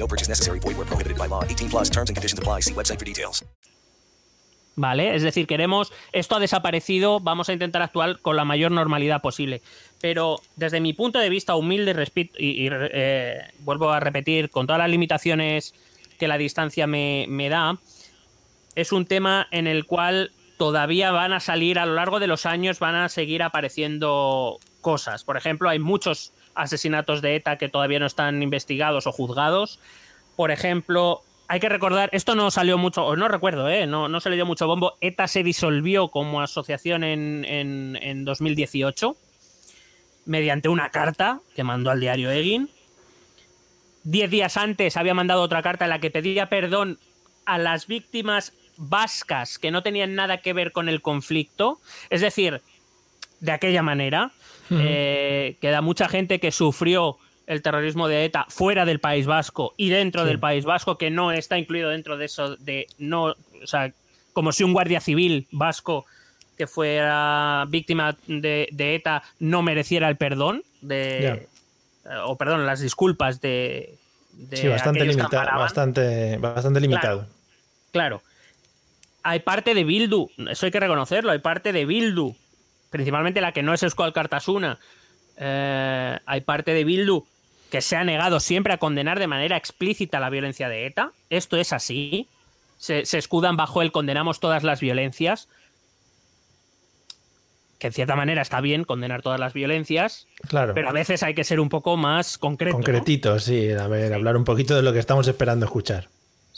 No 0.00 0.08
purchase 0.08 0.28
necessary. 0.28 0.58
Void 0.58 0.76
where 0.76 0.86
prohibited 0.86 1.18
by 1.18 1.28
law. 1.28 1.44
18 1.44 1.68
plus 1.68 1.90
terms 1.90 2.10
and 2.10 2.16
conditions 2.16 2.38
apply. 2.40 2.62
See 2.62 2.74
website 2.74 2.98
for 2.98 3.04
details. 3.04 3.44
Vale, 4.76 5.14
es 5.14 5.22
decir, 5.22 5.46
queremos, 5.46 5.92
esto 6.12 6.36
ha 6.36 6.40
desaparecido, 6.40 7.20
vamos 7.20 7.50
a 7.50 7.52
intentar 7.52 7.82
actuar 7.82 8.18
con 8.20 8.36
la 8.36 8.46
mayor 8.46 8.70
normalidad 8.70 9.20
posible. 9.20 9.60
Pero 10.00 10.40
desde 10.56 10.80
mi 10.80 10.94
punto 10.94 11.18
de 11.18 11.28
vista 11.28 11.54
humilde 11.54 11.92
y, 11.92 12.46
y, 12.46 12.66
y 12.66 12.70
eh, 12.72 13.42
vuelvo 13.58 13.90
a 13.90 14.00
repetir, 14.00 14.48
con 14.48 14.66
todas 14.66 14.78
las 14.78 14.88
limitaciones 14.88 15.74
que 16.18 16.28
la 16.28 16.38
distancia 16.38 16.86
me, 16.86 17.48
da, 17.50 17.78
es 18.74 18.92
un 18.92 19.04
tema 19.04 19.48
en 19.50 19.66
el 19.66 19.84
cual 19.84 20.32
todavía 20.56 21.10
van 21.10 21.34
a 21.34 21.40
salir 21.40 21.78
a 21.78 21.84
lo 21.84 21.94
largo 21.94 22.18
de 22.18 22.28
los 22.28 22.46
años, 22.46 22.78
van 22.78 22.94
a 22.94 23.10
seguir 23.10 23.42
apareciendo 23.42 24.60
cosas. 24.80 25.24
Por 25.24 25.36
ejemplo, 25.36 25.68
hay 25.68 25.78
muchos 25.78 26.32
asesinatos 26.62 27.22
de 27.22 27.36
ETA 27.36 27.58
que 27.58 27.68
todavía 27.68 27.98
no 27.98 28.06
están 28.06 28.42
investigados 28.42 29.06
o 29.06 29.12
juzgados. 29.12 29.80
Por 30.36 30.50
ejemplo, 30.50 31.22
hay 31.48 31.60
que 31.60 31.68
recordar, 31.68 32.10
esto 32.12 32.34
no 32.34 32.50
salió 32.50 32.78
mucho, 32.78 33.04
o 33.04 33.16
no 33.16 33.28
recuerdo, 33.28 33.68
¿eh? 33.68 33.86
no, 33.86 34.20
se 34.20 34.30
le 34.30 34.36
dio 34.36 34.46
mucho 34.46 34.66
bombo. 34.66 34.96
ETA 35.00 35.26
se 35.28 35.42
disolvió 35.42 36.08
como 36.08 36.40
asociación 36.40 37.04
en, 37.04 37.44
en, 37.44 37.98
en 38.00 38.24
2018 38.24 39.16
mediante 40.26 40.68
una 40.68 40.90
carta 40.90 41.40
que 41.56 41.64
mandó 41.64 41.90
al 41.90 41.98
diario 41.98 42.30
Egin 42.30 42.68
diez 44.02 44.30
días 44.30 44.56
antes 44.56 44.96
había 44.96 45.14
mandado 45.14 45.42
otra 45.42 45.62
carta 45.62 45.84
en 45.84 45.90
la 45.90 45.98
que 45.98 46.10
pedía 46.10 46.48
perdón 46.48 46.98
a 47.44 47.58
las 47.58 47.86
víctimas 47.86 48.52
vascas 48.76 49.58
que 49.58 49.70
no 49.70 49.82
tenían 49.82 50.14
nada 50.14 50.38
que 50.38 50.52
ver 50.52 50.72
con 50.72 50.88
el 50.88 51.02
conflicto. 51.02 51.80
Es 52.08 52.20
decir, 52.20 52.62
de 53.40 53.52
aquella 53.52 53.82
manera, 53.82 54.32
eh, 54.70 55.56
queda 55.60 55.80
mucha 55.80 56.08
gente 56.08 56.40
que 56.40 56.52
sufrió 56.52 57.18
el 57.46 57.62
terrorismo 57.62 58.06
de 58.06 58.24
ETA 58.24 58.46
fuera 58.48 58.84
del 58.84 59.00
País 59.00 59.26
Vasco 59.26 59.74
y 59.76 59.88
dentro 59.88 60.24
del 60.24 60.38
País 60.38 60.64
Vasco, 60.64 60.98
que 60.98 61.10
no 61.10 61.32
está 61.32 61.58
incluido 61.58 61.90
dentro 61.90 62.16
de 62.16 62.26
eso, 62.26 62.56
de 62.56 62.86
no, 62.98 63.24
o 63.24 63.66
sea, 63.66 63.92
como 64.32 64.52
si 64.52 64.62
un 64.62 64.72
guardia 64.72 65.00
civil 65.00 65.48
vasco 65.50 66.06
que 66.56 66.66
fuera 66.66 67.64
víctima 67.68 68.16
de, 68.26 68.68
ETA 68.78 69.22
no 69.38 69.62
mereciera 69.62 70.08
el 70.08 70.16
perdón 70.16 70.62
de, 70.80 71.48
o 72.24 72.36
perdón, 72.36 72.66
las 72.66 72.80
disculpas 72.80 73.40
de... 73.40 73.98
sí, 74.52 74.68
bastante, 74.68 75.04
bastante, 75.16 76.36
bastante 76.38 76.80
limitado. 76.80 77.26
Claro, 77.92 78.22
Hay 79.22 79.40
parte 79.40 79.74
de 79.74 79.84
Bildu, 79.84 80.30
eso 80.48 80.66
hay 80.66 80.72
que 80.72 80.80
reconocerlo, 80.80 81.32
hay 81.32 81.40
parte 81.40 81.72
de 81.72 81.84
Bildu, 81.84 82.36
principalmente 82.90 83.40
la 83.40 83.52
que 83.52 83.62
no 83.62 83.72
es 83.72 83.82
Escual 83.82 84.12
Cartasuna, 84.12 84.78
eh, 85.36 86.18
hay 86.26 86.40
parte 86.42 86.74
de 86.74 86.84
Bildu 86.84 87.24
que 87.70 87.80
se 87.80 87.96
ha 87.96 88.04
negado 88.04 88.40
siempre 88.40 88.72
a 88.72 88.78
condenar 88.78 89.18
de 89.18 89.28
manera 89.28 89.56
explícita 89.56 90.20
la 90.20 90.28
violencia 90.28 90.68
de 90.68 90.86
ETA. 90.86 91.12
Esto 91.30 91.56
es 91.56 91.72
así. 91.72 92.28
Se, 92.78 93.06
se, 93.06 93.18
escudan 93.18 93.56
bajo 93.56 93.82
el 93.82 93.92
condenamos 93.92 94.40
todas 94.40 94.64
las 94.64 94.80
violencias 94.80 95.48
que 97.80 97.86
en 97.86 97.92
cierta 97.94 98.14
manera 98.14 98.42
está 98.42 98.60
bien 98.60 98.84
condenar 98.84 99.22
todas 99.22 99.40
las 99.40 99.54
violencias, 99.54 100.28
claro. 100.46 100.74
pero 100.74 100.90
a 100.90 100.92
veces 100.92 101.22
hay 101.22 101.34
que 101.34 101.44
ser 101.44 101.58
un 101.60 101.70
poco 101.70 101.96
más 101.96 102.36
concreto. 102.36 102.76
Concretito, 102.76 103.38
sí, 103.40 103.72
a 103.72 103.88
ver, 103.88 104.12
hablar 104.12 104.36
un 104.36 104.44
poquito 104.44 104.76
de 104.76 104.82
lo 104.82 104.92
que 104.92 104.98
estamos 104.98 105.26
esperando 105.26 105.64
escuchar. 105.64 106.08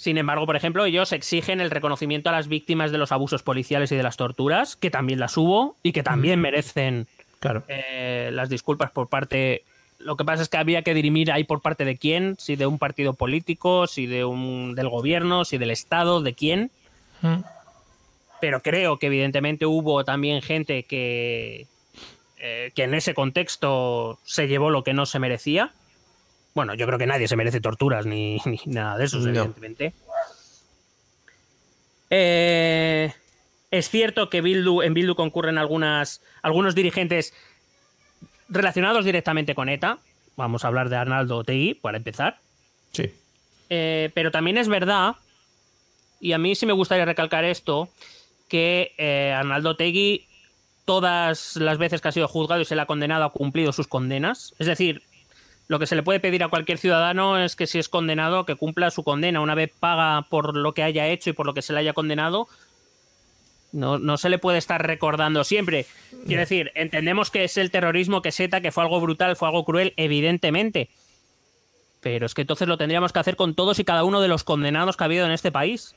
Sin 0.03 0.19
embargo, 0.19 0.47
por 0.47 0.57
ejemplo, 0.57 0.85
ellos 0.85 1.13
exigen 1.13 1.61
el 1.61 1.71
reconocimiento 1.71 2.29
a 2.29 2.33
las 2.33 2.49
víctimas 2.49 2.91
de 2.91 2.99
los 2.99 3.13
abusos 3.13 3.45
policiales 3.45 3.93
y 3.93 3.97
de 3.97 4.03
las 4.03 4.17
torturas, 4.17 4.75
que 4.75 4.91
también 4.91 5.21
las 5.21 5.37
hubo 5.37 5.77
y 5.85 5.93
que 5.93 6.03
también 6.03 6.41
mm. 6.41 6.43
merecen 6.43 7.07
claro. 7.39 7.63
Eh, 7.69 8.31
las 8.33 8.49
disculpas 8.49 8.91
por 8.91 9.09
parte. 9.09 9.63
Lo 9.99 10.17
que 10.17 10.25
pasa 10.25 10.43
es 10.43 10.49
que 10.49 10.57
había 10.57 10.83
que 10.83 10.95
dirimir 10.95 11.31
ahí 11.31 11.45
por 11.45 11.61
parte 11.63 11.85
de 11.85 11.97
quién, 11.97 12.35
si 12.39 12.57
de 12.57 12.67
un 12.67 12.79
partido 12.81 13.15
político, 13.15 13.87
si 13.87 14.07
de 14.07 14.25
un 14.25 14.75
del 14.75 14.89
gobierno, 14.89 15.45
si 15.45 15.59
del 15.59 15.71
Estado, 15.71 16.21
de 16.21 16.35
quién. 16.35 16.71
Mm 17.21 17.43
pero 18.43 18.61
creo 18.61 18.99
que 18.99 19.07
evidentemente 19.07 19.67
hubo 19.67 20.05
también 20.05 20.43
gente 20.43 20.83
que, 20.83 21.69
eh, 22.39 22.73
que 22.75 22.83
en 22.83 22.95
ese 22.95 23.15
contexto 23.15 24.19
se 24.25 24.49
llevó 24.49 24.69
lo 24.71 24.83
que 24.83 24.95
no 24.95 25.07
se 25.07 25.21
merecía. 25.21 25.71
Bueno, 26.55 26.75
yo 26.75 26.87
creo 26.87 26.99
que 26.99 27.07
nadie 27.07 27.29
se 27.29 27.37
merece 27.37 27.61
torturas 27.61 28.07
ni, 28.07 28.39
nada 28.67 28.99
de 28.99 29.05
eso, 29.05 29.19
evidentemente. 29.27 29.93
Eh, 32.11 33.13
es 33.71 33.89
cierto 33.89 34.29
que 34.29 34.43
Bildu, 34.43 34.83
en 34.83 34.93
Bildu 34.93 35.15
concurren 35.15 35.57
algunas, 35.57 36.21
algunos 36.43 36.75
dirigentes 36.75 37.33
relacionados 38.49 39.05
directamente 39.05 39.55
con 39.55 39.69
ETA. 39.69 39.99
Vamos 40.37 40.65
a 40.65 40.69
hablar 40.69 40.89
de 40.91 40.97
Arnaldo 40.97 41.39
Otegui, 41.39 41.75
para 41.75 41.97
empezar. 41.97 42.39
Sí. 42.93 43.15
Eh, 43.71 44.11
pero 44.13 44.31
también 44.31 44.59
es 44.59 44.69
verdad, 44.69 45.17
y 46.21 46.33
a 46.33 46.39
mí 46.39 46.55
sí 46.55 46.67
me 46.67 46.75
gustaría 46.75 47.07
recalcar 47.07 47.45
esto, 47.45 47.89
que 48.49 48.93
eh, 48.99 49.33
Arnaldo 49.35 49.77
Tegui, 49.77 50.27
todas 50.85 51.57
las 51.57 51.79
veces 51.79 52.03
que 52.03 52.09
ha 52.09 52.13
sido 52.13 52.29
juzgado 52.29 52.61
y 52.61 52.67
se 52.67 52.77
le 52.77 52.83
ha 52.83 52.87
condenado, 52.87 53.25
ha 53.25 53.33
cumplido 53.33 53.73
sus 53.73 53.89
condenas. 53.89 54.55
Es 54.59 54.67
decir, 54.67 55.03
lo 55.69 55.79
que 55.79 55.87
se 55.87 55.97
le 55.97 56.03
puede 56.03 56.21
pedir 56.21 56.43
a 56.43 56.49
cualquier 56.49 56.79
ciudadano 56.79 57.39
es 57.39 57.57
que 57.57 57.67
si 57.67 57.79
es 57.79 57.89
condenado, 57.89 58.45
que 58.45 58.57
cumpla 58.57 58.91
su 58.91 59.05
condena. 59.05 59.41
Una 59.41 59.55
vez 59.55 59.71
paga 59.79 60.27
por 60.29 60.57
lo 60.57 60.75
que 60.75 60.83
haya 60.83 61.09
hecho 61.09 61.31
y 61.31 61.33
por 61.33 61.47
lo 61.47 61.55
que 61.55 61.63
se 61.63 61.73
le 61.73 61.81
haya 61.81 61.93
condenado, 61.93 62.49
no, 63.73 63.99
no 63.99 64.19
se 64.19 64.29
le 64.29 64.39
puede 64.39 64.59
estar 64.59 64.87
recordando 64.87 65.45
siempre. 65.45 65.87
Quiero 66.27 66.41
decir, 66.41 66.73
entendemos 66.75 67.31
que 67.31 67.45
es 67.45 67.57
el 67.57 67.71
terrorismo, 67.71 68.23
que 68.23 68.33
ETA, 68.37 68.61
que 68.61 68.71
fue 68.71 68.83
algo 68.83 69.01
brutal, 69.01 69.37
fue 69.37 69.49
algo 69.49 69.65
cruel, 69.65 69.95
evidentemente. 69.97 70.91
Pero 72.01 72.27
es 72.27 72.35
que 72.35 72.43
entonces 72.43 72.69
lo 72.69 72.77
tendríamos 72.77 73.13
que 73.13 73.21
hacer 73.21 73.37
con 73.37 73.55
todos 73.55 73.79
y 73.79 73.85
cada 73.85 74.05
uno 74.05 74.21
de 74.21 74.29
los 74.29 74.45
condenados 74.45 74.97
que 74.97 75.05
ha 75.05 75.07
habido 75.07 75.25
en 75.25 75.33
este 75.33 75.53
país. 75.53 75.95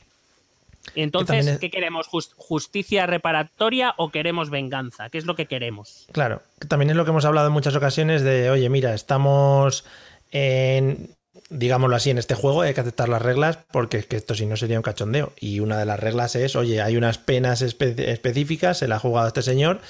Entonces, 0.93 1.57
¿qué 1.59 1.69
queremos? 1.69 2.07
¿Justicia 2.07 3.07
reparatoria 3.07 3.93
o 3.97 4.11
queremos 4.11 4.49
venganza? 4.49 5.09
¿Qué 5.09 5.17
es 5.17 5.25
lo 5.25 5.35
que 5.35 5.47
queremos? 5.47 6.07
Claro, 6.11 6.41
también 6.67 6.91
es 6.91 6.95
lo 6.95 7.05
que 7.05 7.11
hemos 7.11 7.25
hablado 7.25 7.47
en 7.47 7.53
muchas 7.53 7.75
ocasiones 7.75 8.21
de, 8.21 8.49
oye, 8.49 8.69
mira, 8.69 8.93
estamos 8.93 9.85
en, 10.31 11.15
digámoslo 11.49 11.95
así, 11.95 12.11
en 12.11 12.17
este 12.17 12.35
juego 12.35 12.61
hay 12.61 12.73
que 12.73 12.81
aceptar 12.81 13.09
las 13.09 13.21
reglas 13.21 13.59
porque 13.71 13.97
es 13.97 14.05
que 14.05 14.15
esto 14.15 14.35
si 14.35 14.45
no 14.45 14.55
sería 14.55 14.77
un 14.77 14.83
cachondeo. 14.83 15.33
Y 15.39 15.59
una 15.59 15.77
de 15.77 15.85
las 15.85 15.99
reglas 15.99 16.35
es, 16.35 16.55
oye, 16.55 16.81
hay 16.81 16.97
unas 16.97 17.17
penas 17.17 17.61
específicas, 17.61 18.77
se 18.77 18.87
la 18.87 18.97
ha 18.97 18.99
jugado 18.99 19.27
este 19.27 19.41
señor 19.41 19.81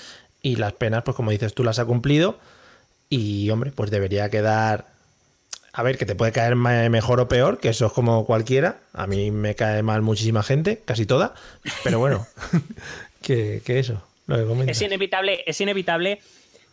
y 0.42 0.56
las 0.56 0.74
penas, 0.74 1.04
pues 1.04 1.16
como 1.16 1.32
dices 1.32 1.54
tú, 1.54 1.64
las 1.64 1.80
ha 1.80 1.86
cumplido 1.86 2.40
y, 3.10 3.50
hombre, 3.50 3.72
pues 3.72 3.92
debería 3.92 4.30
quedar 4.30 4.95
a 5.78 5.84
ver, 5.84 5.98
que 5.98 6.06
te 6.06 6.16
puede 6.16 6.32
caer 6.32 6.56
mejor 6.56 7.20
o 7.20 7.28
peor, 7.28 7.60
que 7.60 7.68
eso 7.68 7.88
es 7.88 7.92
como 7.92 8.26
cualquiera. 8.26 8.80
A 8.94 9.08
mí 9.08 9.30
me 9.30 9.56
cae 9.56 9.84
mal 9.84 10.02
muchísima 10.02 10.42
gente, 10.42 10.82
casi 10.86 11.06
toda. 11.06 11.36
Pero 11.84 12.00
bueno, 12.00 12.26
que, 13.22 13.62
eso, 13.68 14.02
lo 14.26 14.38
que 14.38 14.72
Es 14.72 14.82
inevitable, 14.82 15.44
es 15.46 15.60
inevitable 15.60 16.22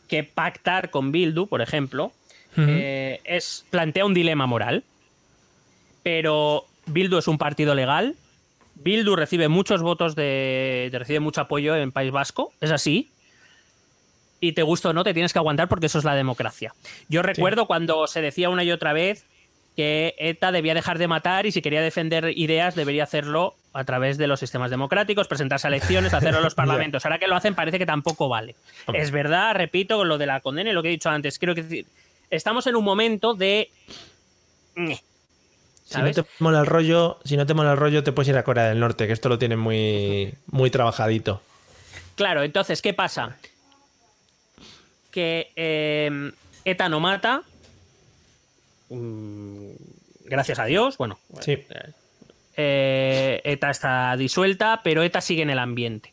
que 0.06 0.22
pactar 0.22 0.90
con 0.90 1.10
Bildu, 1.10 1.48
por 1.48 1.62
ejemplo, 1.62 2.12
eh, 2.56 3.20
es, 3.24 3.64
plantea 3.70 4.04
un 4.04 4.14
dilema 4.14 4.46
moral. 4.46 4.84
Pero 6.04 6.66
Bildu 6.86 7.18
es 7.18 7.26
un 7.26 7.38
partido 7.38 7.74
legal. 7.74 8.14
Bildu 8.76 9.16
recibe 9.16 9.48
muchos 9.48 9.82
votos 9.82 10.14
de. 10.14 10.90
recibe 10.92 11.18
mucho 11.18 11.40
apoyo 11.40 11.74
en 11.74 11.90
País 11.90 12.12
Vasco. 12.12 12.52
Es 12.60 12.70
así. 12.70 13.10
Y 14.42 14.54
te 14.54 14.64
gusta 14.64 14.88
o 14.88 14.92
no, 14.92 15.04
te 15.04 15.14
tienes 15.14 15.32
que 15.32 15.38
aguantar 15.38 15.68
porque 15.68 15.86
eso 15.86 16.00
es 16.00 16.04
la 16.04 16.16
democracia. 16.16 16.74
Yo 17.08 17.22
recuerdo 17.22 17.66
cuando 17.66 18.08
se 18.08 18.20
decía 18.20 18.50
una 18.50 18.64
y 18.64 18.72
otra 18.72 18.92
vez 18.92 19.24
que 19.76 20.16
ETA 20.18 20.50
debía 20.50 20.74
dejar 20.74 20.98
de 20.98 21.06
matar 21.06 21.46
y 21.46 21.52
si 21.52 21.62
quería 21.62 21.80
defender 21.80 22.32
ideas 22.36 22.74
debería 22.74 23.04
hacerlo 23.04 23.54
a 23.72 23.84
través 23.84 24.18
de 24.18 24.26
los 24.26 24.40
sistemas 24.40 24.72
democráticos, 24.72 25.28
presentarse 25.28 25.68
a 25.68 25.70
elecciones, 25.70 26.12
hacerlo 26.12 26.38
en 26.38 26.44
los 26.44 26.54
parlamentos. 26.56 27.04
Ahora 27.06 27.20
que 27.20 27.28
lo 27.28 27.36
hacen 27.36 27.54
parece 27.54 27.78
que 27.78 27.86
tampoco 27.86 28.28
vale. 28.28 28.56
Es 28.92 29.12
verdad, 29.12 29.54
repito, 29.54 30.04
lo 30.04 30.18
de 30.18 30.26
la 30.26 30.40
condena 30.40 30.70
y 30.70 30.72
lo 30.72 30.82
que 30.82 30.88
he 30.88 30.90
dicho 30.90 31.08
antes. 31.08 31.38
Creo 31.38 31.54
que 31.54 31.86
estamos 32.28 32.66
en 32.66 32.74
un 32.74 32.82
momento 32.82 33.34
de... 33.34 33.70
Si 35.84 35.98
no 35.98 36.10
te 36.10 36.24
mola 36.40 36.58
el 36.58 36.66
rollo, 36.66 37.20
si 37.24 37.36
no 37.36 37.46
te 37.46 37.54
mola 37.54 37.70
el 37.70 37.78
rollo, 37.78 38.02
te 38.02 38.10
puedes 38.10 38.28
ir 38.28 38.36
a 38.36 38.42
Corea 38.42 38.64
del 38.64 38.80
Norte, 38.80 39.06
que 39.06 39.12
esto 39.12 39.28
lo 39.28 39.38
tienen 39.38 39.60
muy, 39.60 40.34
muy 40.46 40.68
trabajadito. 40.68 41.40
Claro, 42.16 42.42
entonces, 42.42 42.82
¿qué 42.82 42.92
pasa? 42.92 43.36
Que 45.12 45.52
eh, 45.54 46.32
ETA 46.64 46.88
no 46.88 46.98
mata. 46.98 47.42
Mm, 48.88 49.70
gracias 50.24 50.58
a 50.58 50.64
Dios, 50.64 50.98
bueno. 50.98 51.18
Sí. 51.40 51.58
Eh, 52.56 53.40
ETA 53.44 53.70
está 53.70 54.16
disuelta, 54.16 54.80
pero 54.82 55.04
ETA 55.04 55.20
sigue 55.20 55.42
en 55.42 55.50
el 55.50 55.60
ambiente. 55.60 56.12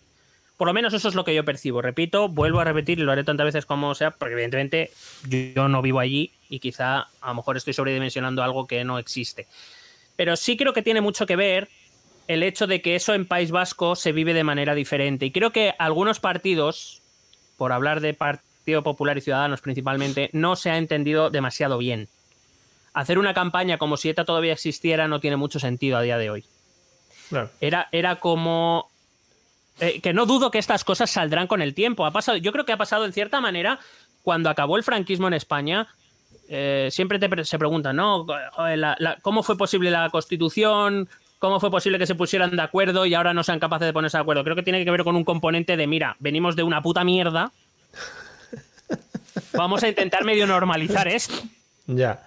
Por 0.59 0.67
lo 0.67 0.73
menos 0.73 0.93
eso 0.93 1.07
es 1.07 1.15
lo 1.15 1.23
que 1.23 1.33
yo 1.33 1.45
percibo. 1.45 1.81
Repito, 1.81 2.27
vuelvo 2.27 2.59
a 2.59 2.65
repetir 2.65 2.99
y 2.99 3.03
lo 3.03 3.13
haré 3.13 3.23
tantas 3.23 3.45
veces 3.45 3.65
como 3.65 3.95
sea, 3.95 4.11
porque 4.11 4.33
evidentemente 4.33 4.91
yo 5.27 5.69
no 5.69 5.81
vivo 5.81 6.01
allí 6.01 6.33
y 6.49 6.59
quizá 6.59 7.07
a 7.21 7.27
lo 7.29 7.35
mejor 7.35 7.55
estoy 7.55 7.73
sobredimensionando 7.73 8.43
algo 8.43 8.67
que 8.67 8.83
no 8.83 8.99
existe. 8.99 9.47
Pero 10.17 10.35
sí 10.35 10.57
creo 10.57 10.73
que 10.73 10.81
tiene 10.81 10.99
mucho 10.99 11.25
que 11.25 11.37
ver 11.37 11.69
el 12.27 12.43
hecho 12.43 12.67
de 12.67 12.81
que 12.81 12.95
eso 12.95 13.13
en 13.13 13.25
País 13.25 13.51
Vasco 13.51 13.95
se 13.95 14.11
vive 14.11 14.33
de 14.33 14.43
manera 14.43 14.75
diferente. 14.75 15.25
Y 15.25 15.31
creo 15.31 15.51
que 15.51 15.75
algunos 15.79 16.19
partidos, 16.19 17.01
por 17.55 17.71
hablar 17.71 18.01
de 18.01 18.13
Partido 18.69 18.83
Popular 18.83 19.17
y 19.17 19.21
Ciudadanos 19.21 19.61
principalmente, 19.61 20.29
no 20.31 20.55
se 20.55 20.69
ha 20.69 20.77
entendido 20.77 21.31
demasiado 21.31 21.79
bien. 21.79 22.07
Hacer 22.93 23.17
una 23.17 23.33
campaña 23.33 23.79
como 23.79 23.97
si 23.97 24.09
ETA 24.09 24.25
todavía 24.25 24.53
existiera 24.53 25.07
no 25.07 25.19
tiene 25.19 25.37
mucho 25.37 25.59
sentido 25.59 25.97
a 25.97 26.03
día 26.03 26.19
de 26.19 26.29
hoy. 26.29 26.45
Era, 27.59 27.89
era 27.91 28.17
como 28.17 28.87
eh, 29.79 30.01
que 30.01 30.13
no 30.13 30.27
dudo 30.27 30.51
que 30.51 30.59
estas 30.59 30.83
cosas 30.83 31.09
saldrán 31.09 31.47
con 31.47 31.63
el 31.63 31.73
tiempo. 31.73 32.05
Ha 32.05 32.11
pasado, 32.11 32.37
yo 32.37 32.51
creo 32.51 32.63
que 32.63 32.71
ha 32.71 32.77
pasado 32.77 33.05
en 33.05 33.13
cierta 33.13 33.41
manera 33.41 33.79
cuando 34.21 34.51
acabó 34.51 34.77
el 34.77 34.83
franquismo 34.83 35.27
en 35.27 35.33
España. 35.33 35.87
Eh, 36.47 36.89
siempre 36.91 37.17
te, 37.17 37.45
se 37.45 37.57
preguntan, 37.57 37.95
¿no? 37.95 38.27
¿Cómo 39.23 39.41
fue 39.41 39.57
posible 39.57 39.89
la 39.89 40.11
constitución? 40.11 41.09
¿Cómo 41.39 41.59
fue 41.59 41.71
posible 41.71 41.97
que 41.97 42.05
se 42.05 42.13
pusieran 42.13 42.55
de 42.55 42.61
acuerdo 42.61 43.07
y 43.07 43.15
ahora 43.15 43.33
no 43.33 43.43
sean 43.43 43.59
capaces 43.59 43.87
de 43.87 43.93
ponerse 43.93 44.17
de 44.17 44.21
acuerdo? 44.21 44.43
Creo 44.43 44.55
que 44.55 44.61
tiene 44.61 44.85
que 44.85 44.91
ver 44.91 45.03
con 45.03 45.15
un 45.15 45.23
componente 45.23 45.75
de, 45.75 45.87
mira, 45.87 46.15
venimos 46.19 46.55
de 46.55 46.61
una 46.61 46.83
puta 46.83 47.03
mierda. 47.03 47.51
Vamos 49.53 49.83
a 49.83 49.87
intentar 49.89 50.23
medio 50.23 50.47
normalizar 50.47 51.07
esto. 51.07 51.35
Ya. 51.87 52.23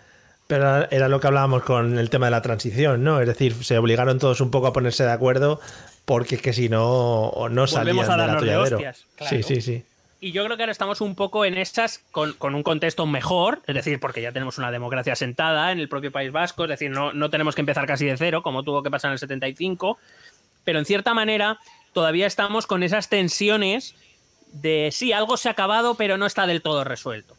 Pero 0.47 0.91
era 0.91 1.09
lo 1.09 1.21
que 1.21 1.27
hablábamos 1.29 1.63
con 1.63 1.99
el 1.99 2.11
tema 2.11 2.27
de 2.27 2.33
la 2.33 2.43
transición, 2.43 3.05
¿no? 3.05 3.21
Es 3.21 3.27
decir, 3.27 3.55
se 3.65 3.79
obligaron 3.79 4.19
todos 4.19 4.41
un 4.41 4.51
poco 4.51 4.67
a 4.67 4.73
ponerse 4.73 5.05
de 5.05 5.13
acuerdo 5.13 5.61
porque 6.05 6.35
es 6.35 6.43
que 6.43 6.53
si 6.53 6.69
no, 6.69 7.33
no 7.51 7.67
salían 7.67 7.99
a 7.99 8.17
del 8.17 8.31
atolladero. 8.31 8.79
Sí, 9.29 9.43
sí, 9.43 9.61
sí. 9.61 9.85
Y 10.21 10.31
yo 10.31 10.45
creo 10.45 10.57
que 10.57 10.63
ahora 10.63 10.73
estamos 10.73 11.01
un 11.01 11.17
poco 11.17 11.45
en 11.45 11.59
estas 11.59 11.99
con, 12.13 12.37
un 12.41 12.63
contexto 12.63 13.07
mejor, 13.07 13.61
es 13.67 13.75
decir, 13.75 13.99
porque 13.99 14.23
ya 14.23 14.31
tenemos 14.31 14.57
una 14.57 14.71
democracia 14.71 15.17
sentada 15.17 15.73
en 15.73 15.81
el 15.81 15.89
propio 15.89 16.13
País 16.13 16.31
Vasco, 16.31 16.63
es 16.65 16.71
decir, 16.71 16.91
no, 16.91 17.13
no 17.13 17.29
tenemos 17.29 17.57
que 17.57 17.63
empezar 17.63 17.87
casi 17.87 18.07
de 18.07 18.17
cero, 18.17 18.41
como 18.41 18.63
tuvo 18.63 18.85
que 18.85 18.91
pasar 18.91 19.09
en 19.09 19.15
el 19.15 19.19
75, 19.19 19.99
pero 20.63 20.79
en 20.79 20.85
cierta 20.85 21.13
manera 21.13 21.59
todavía 21.93 22.29
estamos 22.29 22.69
con 22.69 22.85
esas 22.85 23.09
tensiones 23.09 23.97
de 24.53 24.91
sí, 24.93 25.13
algo 25.13 25.37
se 25.37 25.49
ha 25.49 25.53
acabado, 25.53 25.95
pero 25.95 26.19
no 26.19 26.27
está 26.27 26.47
del 26.47 26.63
todo 26.63 26.85
resuelto. 26.85 27.37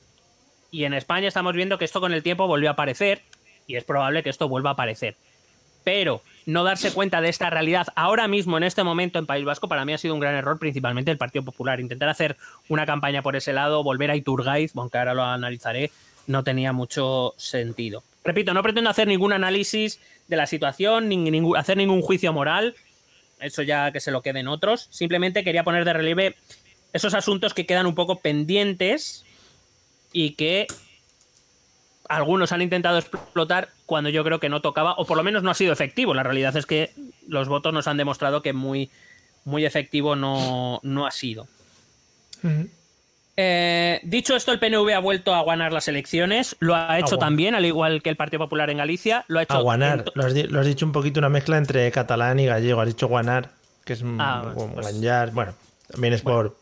Y 0.72 0.86
en 0.86 0.94
España 0.94 1.28
estamos 1.28 1.54
viendo 1.54 1.78
que 1.78 1.86
esto 1.86 2.02
con 2.02 2.14
el 2.14 2.24
tiempo 2.24 2.48
volvió 2.48 2.70
a 2.70 2.74
aparecer, 2.74 3.22
y 3.68 3.76
es 3.76 3.84
probable 3.84 4.24
que 4.24 4.30
esto 4.30 4.50
vuelva 4.50 4.72
a 4.72 4.74
aparecer. 4.74 5.16
Pero 5.84 6.22
no 6.46 6.64
darse 6.64 6.92
cuenta 6.92 7.22
de 7.22 7.30
esta 7.30 7.50
realidad 7.50 7.88
ahora 7.96 8.28
mismo, 8.28 8.58
en 8.58 8.64
este 8.64 8.84
momento, 8.84 9.20
en 9.20 9.26
País 9.26 9.46
Vasco, 9.46 9.68
para 9.68 9.86
mí 9.86 9.94
ha 9.94 9.98
sido 9.98 10.14
un 10.14 10.20
gran 10.20 10.36
error, 10.36 10.58
principalmente 10.60 11.12
el 11.12 11.18
Partido 11.18 11.46
Popular. 11.46 11.80
Intentar 11.80 12.10
hacer 12.10 12.38
una 12.70 12.86
campaña 12.86 13.22
por 13.22 13.36
ese 13.36 13.54
lado, 13.54 13.84
volver 13.84 14.12
a 14.12 14.16
Iturgaiz, 14.16 14.72
aunque 14.76 14.98
ahora 14.98 15.14
lo 15.14 15.24
analizaré, 15.24 15.92
no 16.28 16.44
tenía 16.44 16.74
mucho 16.74 17.34
sentido. 17.38 18.04
Repito, 18.24 18.54
no 18.54 18.64
pretendo 18.64 18.90
hacer 18.90 19.08
ningún 19.08 19.34
análisis 19.34 20.00
de 20.28 20.38
la 20.38 20.48
situación, 20.48 21.10
ni, 21.10 21.58
hacer 21.58 21.78
ningún 21.78 22.02
juicio 22.02 22.32
moral, 22.32 22.76
eso 23.40 23.62
ya 23.62 23.92
que 23.92 24.00
se 24.00 24.12
lo 24.12 24.22
queden 24.22 24.48
otros. 24.48 24.88
Simplemente 24.90 25.44
quería 25.44 25.64
poner 25.64 25.84
de 25.84 25.94
relieve 25.94 26.36
esos 26.94 27.14
asuntos 27.16 27.54
que 27.54 27.66
quedan 27.66 27.88
un 27.88 27.96
poco 27.96 28.20
pendientes 28.20 29.26
y 30.12 30.32
que 30.36 30.68
algunos 32.08 32.52
han 32.52 32.62
intentado 32.62 33.00
explotar 33.00 33.70
cuando 33.86 34.10
yo 34.10 34.24
creo 34.24 34.40
que 34.40 34.50
no 34.50 34.62
tocaba, 34.62 34.94
o 34.94 35.06
por 35.06 35.18
lo 35.18 35.24
menos 35.24 35.44
no 35.44 35.52
ha 35.52 35.56
sido 35.56 35.74
efectivo. 35.74 36.14
La 36.14 36.24
realidad 36.24 36.56
es 36.56 36.66
que 36.66 36.92
los 37.28 37.48
votos 37.48 37.74
nos 37.74 37.88
han 37.88 37.98
demostrado 37.98 38.42
que 38.42 38.54
muy, 38.54 38.92
muy 39.46 39.66
efectivo 39.66 40.16
no, 40.16 40.80
ha 41.06 41.12
sido. 41.12 41.48
Eh, 43.36 44.00
dicho 44.04 44.36
esto, 44.36 44.52
el 44.52 44.60
PNV 44.60 44.94
ha 44.94 45.00
vuelto 45.00 45.34
a 45.34 45.44
ganar 45.44 45.74
las 45.74 45.88
elecciones. 45.88 46.56
Lo 46.60 46.76
ha 46.76 47.00
hecho 47.00 47.18
también, 47.18 47.56
al 47.56 47.66
igual 47.66 48.04
que 48.04 48.10
el 48.10 48.16
Partido 48.16 48.40
Popular 48.44 48.70
en 48.70 48.78
Galicia. 48.78 49.26
Lo 49.28 49.40
ha 49.40 49.44
hecho. 49.44 49.72
A 49.72 49.78
Lo, 50.14 50.26
has, 50.60 50.66
dicho 50.66 50.86
un 50.86 50.92
poquito 50.92 51.20
una 51.20 51.30
mezcla 51.30 51.58
entre 51.58 51.92
catalán 51.92 52.40
y 52.40 52.46
gallego. 52.46 52.82
Has 52.82 52.88
dicho 52.88 53.08
guanar, 53.08 53.50
que 53.86 53.94
es 53.94 54.04
ah, 54.20 54.52
pues 54.54 55.34
Bueno, 55.34 55.56
también 55.90 56.14
es 56.14 56.22
por 56.22 56.56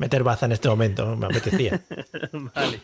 meter 0.00 0.24
baza 0.24 0.46
en 0.46 0.52
este 0.52 0.68
momento. 0.68 1.14
Me 1.14 1.26
apetecía. 1.26 1.80
vale 2.32 2.80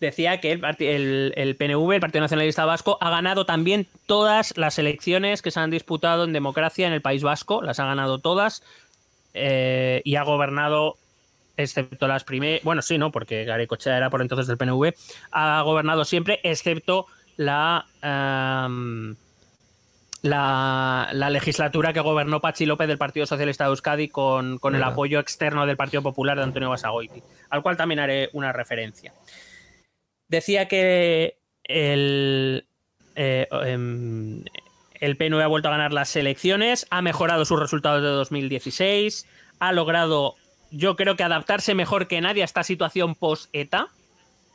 decía 0.00 0.40
que 0.40 0.52
el, 0.52 1.56
PNV, 1.56 1.92
el 1.92 2.00
Partido 2.00 2.20
Nacionalista 2.20 2.64
Vasco, 2.64 2.98
ha 3.00 3.10
ganado 3.10 3.46
también 3.46 3.86
todas 4.06 4.56
las 4.56 4.78
elecciones 4.78 5.42
que 5.42 5.50
se 5.50 5.60
han 5.60 5.70
disputado 5.70 6.24
en 6.24 6.32
democracia 6.32 6.86
en 6.86 6.92
el 6.92 7.00
País 7.00 7.22
Vasco, 7.22 7.62
las 7.62 7.80
ha 7.80 7.86
ganado 7.86 8.18
todas 8.18 8.62
eh, 9.34 10.02
y 10.04 10.16
ha 10.16 10.22
gobernado, 10.22 10.98
excepto 11.56 12.06
las 12.08 12.24
primeras, 12.24 12.62
bueno, 12.62 12.82
sí, 12.82 12.98
¿no? 12.98 13.10
Porque 13.10 13.44
Garecochea 13.44 13.96
era 13.96 14.10
por 14.10 14.20
entonces 14.20 14.46
del 14.46 14.58
PNV, 14.58 14.92
ha 15.30 15.62
gobernado 15.62 16.04
siempre, 16.04 16.40
excepto 16.42 17.06
la... 17.36 17.86
la, 20.26 21.08
legislatura 21.30 21.92
que 21.92 22.00
gobernó 22.00 22.40
Pachi 22.40 22.66
López 22.66 22.88
del 22.88 22.98
Partido 22.98 23.26
Socialista 23.26 23.64
de 23.64 23.70
Euskadi 23.70 24.08
con, 24.08 24.58
con 24.58 24.74
el 24.74 24.82
apoyo 24.82 25.18
externo 25.20 25.66
del 25.66 25.76
Partido 25.76 26.02
Popular 26.02 26.36
de 26.36 26.44
Antonio 26.44 26.70
Basagoiti, 26.70 27.22
al 27.50 27.62
cual 27.62 27.76
también 27.76 28.00
haré 28.00 28.30
una 28.32 28.52
referencia 28.52 29.12
decía 30.28 30.68
que 30.68 31.38
el, 31.64 32.66
eh, 33.14 33.48
em, 33.50 34.44
el 34.94 35.16
PNV 35.16 35.42
ha 35.42 35.46
vuelto 35.46 35.68
a 35.68 35.72
ganar 35.72 35.92
las 35.92 36.14
elecciones, 36.16 36.86
ha 36.90 37.02
mejorado 37.02 37.44
sus 37.44 37.60
resultados 37.60 38.02
de 38.02 38.08
2016, 38.08 39.26
ha 39.58 39.72
logrado, 39.72 40.34
yo 40.70 40.96
creo 40.96 41.16
que 41.16 41.22
adaptarse 41.22 41.74
mejor 41.74 42.08
que 42.08 42.20
nadie 42.20 42.42
a 42.42 42.46
esta 42.46 42.62
situación 42.62 43.14
post-ETA. 43.14 43.88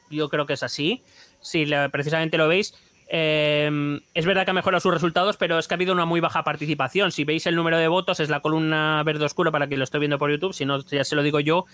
Yo 0.09 0.29
creo 0.29 0.45
que 0.45 0.53
es 0.53 0.63
así. 0.63 1.03
Si 1.39 1.65
precisamente 1.91 2.37
lo 2.37 2.47
veis, 2.47 2.75
em, 3.13 3.99
es 4.13 4.25
verdad 4.25 4.45
que 4.45 4.51
ha 4.51 4.53
mejorado 4.53 4.79
sus 4.79 4.93
resultados, 4.93 5.35
pero 5.35 5.59
es 5.59 5.67
que 5.67 5.73
ha 5.73 5.77
habido 5.77 5.93
una 5.93 6.05
muy 6.05 6.21
baja 6.21 6.43
participación. 6.43 7.11
Si 7.11 7.25
veis 7.25 7.45
el 7.45 7.55
número 7.55 7.77
de 7.77 7.89
votos, 7.89 8.21
es 8.21 8.29
la 8.29 8.39
columna 8.39 9.03
verde 9.03 9.25
oscura 9.25 9.51
para 9.51 9.67
quien 9.67 9.79
lo 9.79 9.83
esté 9.83 9.99
viendo 9.99 10.17
por 10.17 10.31
YouTube. 10.31 10.53
Si 10.53 10.65
no, 10.65 10.79
ya 10.85 11.03
se 11.03 11.15
lo 11.15 11.21
digo 11.21 11.41
yo. 11.41 11.65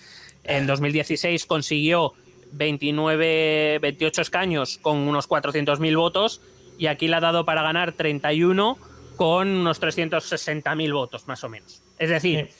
En 0.42 0.66
2016 0.66 1.46
consiguió 1.46 2.14
29, 2.52 3.78
28 3.80 4.22
escaños 4.22 4.78
con 4.78 4.96
unos 4.98 5.28
400.000 5.28 5.96
votos 5.96 6.40
y 6.76 6.86
aquí 6.86 7.06
le 7.06 7.16
ha 7.16 7.20
dado 7.20 7.44
para 7.44 7.62
ganar 7.62 7.92
31 7.92 8.76
con 9.16 9.48
unos 9.48 9.80
360.000 9.80 10.92
votos 10.92 11.28
más 11.28 11.44
o 11.44 11.48
menos. 11.48 11.82
Es 11.98 12.10
decir, 12.10 12.50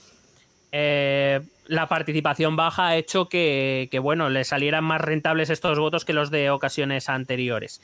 eh, 0.73 1.41
la 1.67 1.87
participación 1.87 2.57
baja 2.57 2.89
ha 2.89 2.97
hecho 2.97 3.29
que, 3.29 3.89
bueno, 4.03 4.29
le 4.29 4.45
salieran 4.45 4.85
más 4.85 5.01
rentables 5.01 5.51
estos 5.51 5.79
votos 5.79 6.05
que 6.05 6.13
los 6.13 6.31
de 6.31 6.51
ocasiones 6.51 7.09
anteriores. 7.09 7.81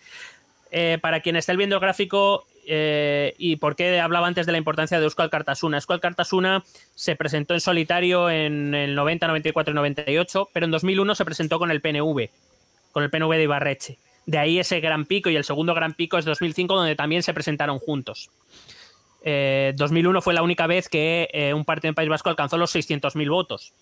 Eh, 0.77 0.99
para 1.01 1.21
quien 1.21 1.37
esté 1.37 1.57
viendo 1.57 1.77
el 1.77 1.81
gráfico, 1.81 2.49
eh, 2.67 3.33
y 3.39 3.55
por 3.55 3.77
qué 3.77 4.01
hablaba 4.01 4.27
antes 4.27 4.45
de 4.45 4.51
la 4.51 4.59
importancia 4.59 4.99
de 4.99 5.05
Euskal 5.05 5.31
Cartasuna. 5.31 5.77
Euskal 5.77 6.01
Cartasuna 6.01 6.65
se 6.97 7.15
presentó 7.15 7.55
en 7.55 7.61
solitario 7.61 8.29
en 8.29 8.75
el 8.75 8.97
90, 8.97 9.29
94 9.29 9.71
y 9.71 9.75
98, 9.77 10.49
pero 10.53 10.67
en 10.67 10.73
2001 10.73 11.15
se 11.15 11.25
presentó 11.25 11.61
con 11.61 11.71
el 11.71 11.81
PNV, 11.81 12.29
con 12.91 13.05
el 13.05 13.11
PNV 13.11 13.37
de 13.37 13.43
Ibarreche. 13.45 13.99
De 14.27 14.39
ahí 14.39 14.59
ese 14.59 14.81
gran 14.81 15.05
pico 15.05 15.31
y 15.31 15.37
el 15.37 15.45
segundo 15.45 15.75
gran 15.75 15.95
pico 15.95 16.19
es 16.19 16.25
2005 16.25 16.75
donde 16.75 16.97
también 16.97 17.23
se 17.23 17.33
presentaron 17.33 17.79
juntos. 17.79 18.31
2001 19.23 20.19
eh, 20.19 20.23
fue 20.23 20.35
la 20.35 20.43
única 20.43 20.67
vez 20.67 20.89
que 20.89 21.53
un 21.55 21.65
partido 21.65 21.91
en 21.91 21.95
País 21.95 22.09
Vasco 22.09 22.31
alcanzó 22.31 22.59
los 22.59 22.75
600.000 22.75 23.31
votos. 23.31 23.73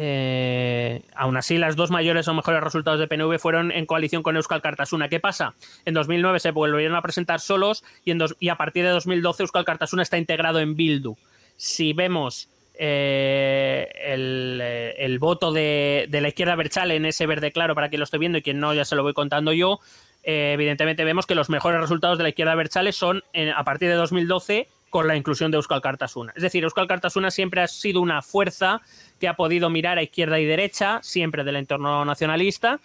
Eh, 0.00 1.02
aún 1.16 1.36
así, 1.36 1.58
las 1.58 1.74
dos 1.74 1.90
mayores 1.90 2.28
o 2.28 2.34
mejores 2.34 2.62
resultados 2.62 3.00
de 3.00 3.08
PNV 3.08 3.40
fueron 3.40 3.72
en 3.72 3.84
coalición 3.84 4.22
con 4.22 4.36
Euskal 4.36 4.62
Cartasuna. 4.62 5.08
¿Qué 5.08 5.18
pasa? 5.18 5.54
En 5.86 5.94
2009 5.94 6.38
se 6.38 6.52
volvieron 6.52 6.94
a 6.94 7.02
presentar 7.02 7.40
solos 7.40 7.82
y, 8.04 8.48
a 8.48 8.54
partir 8.54 8.84
de 8.84 8.90
2012 8.90 9.42
Euskal 9.42 9.64
Cartasuna 9.64 10.04
está 10.04 10.16
integrado 10.16 10.60
en 10.60 10.76
Bildu. 10.76 11.16
Si 11.56 11.94
vemos 11.94 12.48
eh, 12.74 13.88
el, 14.04 14.60
eh, 14.62 14.94
el, 14.98 15.18
voto 15.18 15.50
de, 15.50 16.08
la 16.08 16.28
izquierda 16.28 16.54
Berchale 16.54 16.94
en 16.94 17.04
ese 17.04 17.26
verde 17.26 17.50
claro 17.50 17.74
para 17.74 17.88
quien 17.88 17.98
lo 17.98 18.04
esté 18.04 18.18
viendo 18.18 18.38
y 18.38 18.42
quien 18.42 18.60
no 18.60 18.72
ya 18.74 18.84
se 18.84 18.94
lo 18.94 19.02
voy 19.02 19.14
contando 19.14 19.52
yo, 19.52 19.80
evidentemente 20.22 21.04
vemos 21.04 21.26
que 21.26 21.34
los 21.34 21.50
mejores 21.50 21.80
resultados 21.80 22.18
de 22.18 22.22
la 22.22 22.28
izquierda 22.28 22.54
Berchale 22.54 22.92
son 22.92 23.24
a 23.56 23.64
partir 23.64 23.88
de 23.88 23.96
2012 23.96 24.68
con 24.90 25.06
la 25.06 25.16
inclusión 25.16 25.50
de 25.50 25.56
Euskal 25.56 25.80
Cartasuna. 25.80 26.32
Es 26.36 26.42
decir, 26.42 26.64
Euskal 26.64 26.86
Cartasuna 26.86 27.30
siempre 27.30 27.60
ha 27.60 27.68
sido 27.68 28.00
una 28.00 28.22
fuerza 28.22 28.80
que 29.20 29.28
ha 29.28 29.34
podido 29.34 29.70
mirar 29.70 29.98
a 29.98 30.02
izquierda 30.02 30.38
y 30.40 30.44
derecha, 30.44 31.00
siempre 31.02 31.44
del 31.44 31.56
entorno 31.56 32.04
nacionalista, 32.04 32.80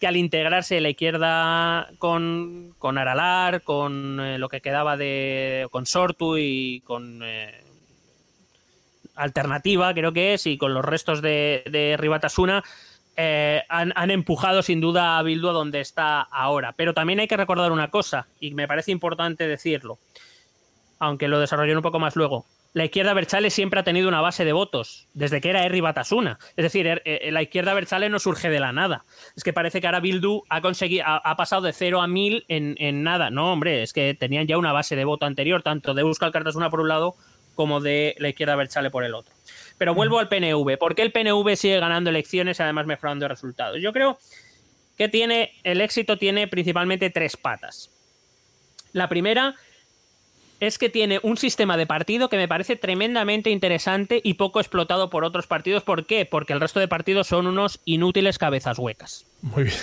que 0.00 0.06
al 0.06 0.16
integrarse 0.16 0.80
la 0.80 0.90
izquierda 0.90 1.88
con, 1.98 2.74
con 2.78 2.98
Aralar, 2.98 3.62
con 3.62 4.20
eh, 4.20 4.38
lo 4.38 4.48
que 4.48 4.60
quedaba 4.60 4.96
de. 4.96 5.68
con 5.70 5.86
Sortu 5.86 6.36
y 6.38 6.80
con. 6.84 7.20
Eh, 7.22 7.60
Alternativa, 9.16 9.94
creo 9.94 10.12
que 10.12 10.34
es, 10.34 10.44
y 10.46 10.58
con 10.58 10.74
los 10.74 10.84
restos 10.84 11.22
de, 11.22 11.62
de 11.70 11.96
Ribatasuna, 11.96 12.64
eh, 13.16 13.62
han, 13.68 13.92
han, 13.94 14.10
empujado 14.10 14.60
sin 14.60 14.80
duda 14.80 15.18
a 15.18 15.22
Bildu 15.22 15.52
donde 15.52 15.80
está 15.80 16.20
ahora. 16.20 16.72
Pero 16.72 16.94
también 16.94 17.20
hay 17.20 17.28
que 17.28 17.36
recordar 17.36 17.70
una 17.70 17.90
cosa, 17.90 18.26
y 18.40 18.54
me 18.54 18.66
parece 18.66 18.90
importante 18.90 19.46
decirlo, 19.46 20.00
aunque 21.04 21.28
lo 21.28 21.38
desarrollen 21.38 21.76
un 21.76 21.82
poco 21.82 21.98
más 21.98 22.16
luego. 22.16 22.46
La 22.72 22.84
izquierda 22.84 23.14
Berchale 23.14 23.50
siempre 23.50 23.78
ha 23.78 23.84
tenido 23.84 24.08
una 24.08 24.20
base 24.20 24.44
de 24.44 24.52
votos, 24.52 25.06
desde 25.14 25.40
que 25.40 25.50
era 25.50 25.64
Herri 25.64 25.80
Batasuna. 25.80 26.38
Es 26.56 26.64
decir, 26.64 26.88
er, 26.88 27.02
eh, 27.04 27.30
la 27.30 27.40
izquierda 27.40 27.72
Berchale 27.72 28.08
no 28.08 28.18
surge 28.18 28.50
de 28.50 28.58
la 28.58 28.72
nada. 28.72 29.04
Es 29.36 29.44
que 29.44 29.52
parece 29.52 29.80
que 29.80 29.86
ahora 29.86 30.00
Bildu 30.00 30.42
ha, 30.48 30.60
conseguido, 30.60 31.04
ha, 31.06 31.18
ha 31.18 31.36
pasado 31.36 31.62
de 31.62 31.72
0 31.72 32.00
a 32.00 32.08
1000 32.08 32.46
en, 32.48 32.74
en, 32.78 33.04
nada. 33.04 33.30
No, 33.30 33.52
hombre, 33.52 33.82
es 33.82 33.92
que 33.92 34.14
tenían 34.14 34.48
ya 34.48 34.58
una 34.58 34.72
base 34.72 34.96
de 34.96 35.04
voto 35.04 35.24
anterior, 35.24 35.62
tanto 35.62 35.94
de 35.94 36.02
Euskal 36.02 36.32
Cartasuna 36.32 36.68
por 36.68 36.80
un 36.80 36.88
lado 36.88 37.14
como 37.54 37.80
de 37.80 38.16
la 38.18 38.30
izquierda 38.30 38.56
Berchale 38.56 38.90
por 38.90 39.04
el 39.04 39.14
otro. 39.14 39.32
Pero 39.78 39.94
vuelvo 39.94 40.18
al 40.18 40.28
PNV. 40.28 40.76
¿Por 40.76 40.96
qué 40.96 41.02
el 41.02 41.12
PNV 41.12 41.56
sigue 41.56 41.78
ganando 41.78 42.10
elecciones 42.10 42.58
y 42.58 42.62
además 42.64 42.86
mejorando 42.86 43.28
resultados? 43.28 43.80
Yo 43.80 43.92
creo 43.92 44.18
que 44.98 45.08
tiene 45.08 45.52
el 45.62 45.80
éxito 45.80 46.18
tiene 46.18 46.48
principalmente 46.48 47.10
tres 47.10 47.36
patas. 47.36 47.90
La 48.92 49.08
primera 49.08 49.54
es 50.66 50.78
que 50.78 50.88
tiene 50.88 51.20
un 51.22 51.36
sistema 51.36 51.76
de 51.76 51.86
partido 51.86 52.28
que 52.28 52.36
me 52.36 52.48
parece 52.48 52.76
tremendamente 52.76 53.50
interesante 53.50 54.20
y 54.22 54.34
poco 54.34 54.60
explotado 54.60 55.10
por 55.10 55.24
otros 55.24 55.46
partidos. 55.46 55.82
¿Por 55.82 56.06
qué? 56.06 56.26
Porque 56.26 56.52
el 56.52 56.60
resto 56.60 56.80
de 56.80 56.88
partidos 56.88 57.26
son 57.26 57.46
unos 57.46 57.80
inútiles 57.84 58.38
cabezas 58.38 58.78
huecas. 58.78 59.26
Muy 59.42 59.64
bien. 59.64 59.76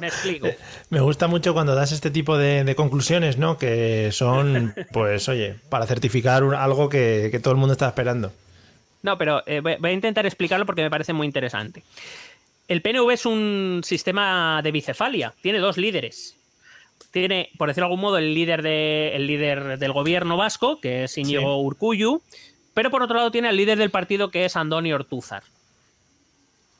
Me 0.00 0.06
explico. 0.08 0.48
Me 0.90 1.00
gusta 1.00 1.26
mucho 1.26 1.52
cuando 1.52 1.74
das 1.74 1.92
este 1.92 2.10
tipo 2.10 2.38
de, 2.38 2.64
de 2.64 2.74
conclusiones, 2.74 3.38
¿no? 3.38 3.58
Que 3.58 4.10
son, 4.12 4.74
pues, 4.92 5.28
oye, 5.28 5.56
para 5.68 5.86
certificar 5.86 6.44
un, 6.44 6.54
algo 6.54 6.88
que, 6.88 7.28
que, 7.30 7.38
todo 7.38 7.52
el 7.54 7.60
mundo 7.60 7.72
está 7.72 7.88
esperando. 7.88 8.32
No, 9.02 9.18
pero 9.18 9.42
eh, 9.46 9.60
voy 9.60 9.90
a 9.90 9.92
intentar 9.92 10.26
explicarlo 10.26 10.64
porque 10.64 10.82
me 10.82 10.90
parece 10.90 11.12
muy 11.12 11.26
interesante. 11.26 11.82
El 12.68 12.82
PNV 12.82 13.10
es 13.10 13.26
un 13.26 13.80
sistema 13.84 14.60
de 14.62 14.70
bicefalia. 14.70 15.34
Tiene 15.42 15.58
dos 15.58 15.76
líderes. 15.76 16.36
Tiene, 17.12 17.50
por 17.58 17.68
decirlo 17.68 17.86
de 17.86 17.92
algún 17.92 18.00
modo, 18.00 18.18
el 18.18 18.34
líder, 18.34 18.62
de, 18.62 19.14
el 19.14 19.26
líder 19.26 19.78
del 19.78 19.92
gobierno 19.92 20.36
vasco, 20.36 20.80
que 20.80 21.04
es 21.04 21.16
Íñigo 21.16 21.42
sí. 21.42 21.66
Urcuyu, 21.66 22.22
pero 22.74 22.90
por 22.90 23.02
otro 23.02 23.16
lado 23.16 23.30
tiene 23.30 23.48
al 23.48 23.56
líder 23.56 23.78
del 23.78 23.90
partido, 23.90 24.30
que 24.30 24.44
es 24.44 24.56
Andoni 24.56 24.92
Ortúzar. 24.92 25.42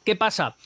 ¿Qué 0.05 0.17
pasa? 0.17 0.57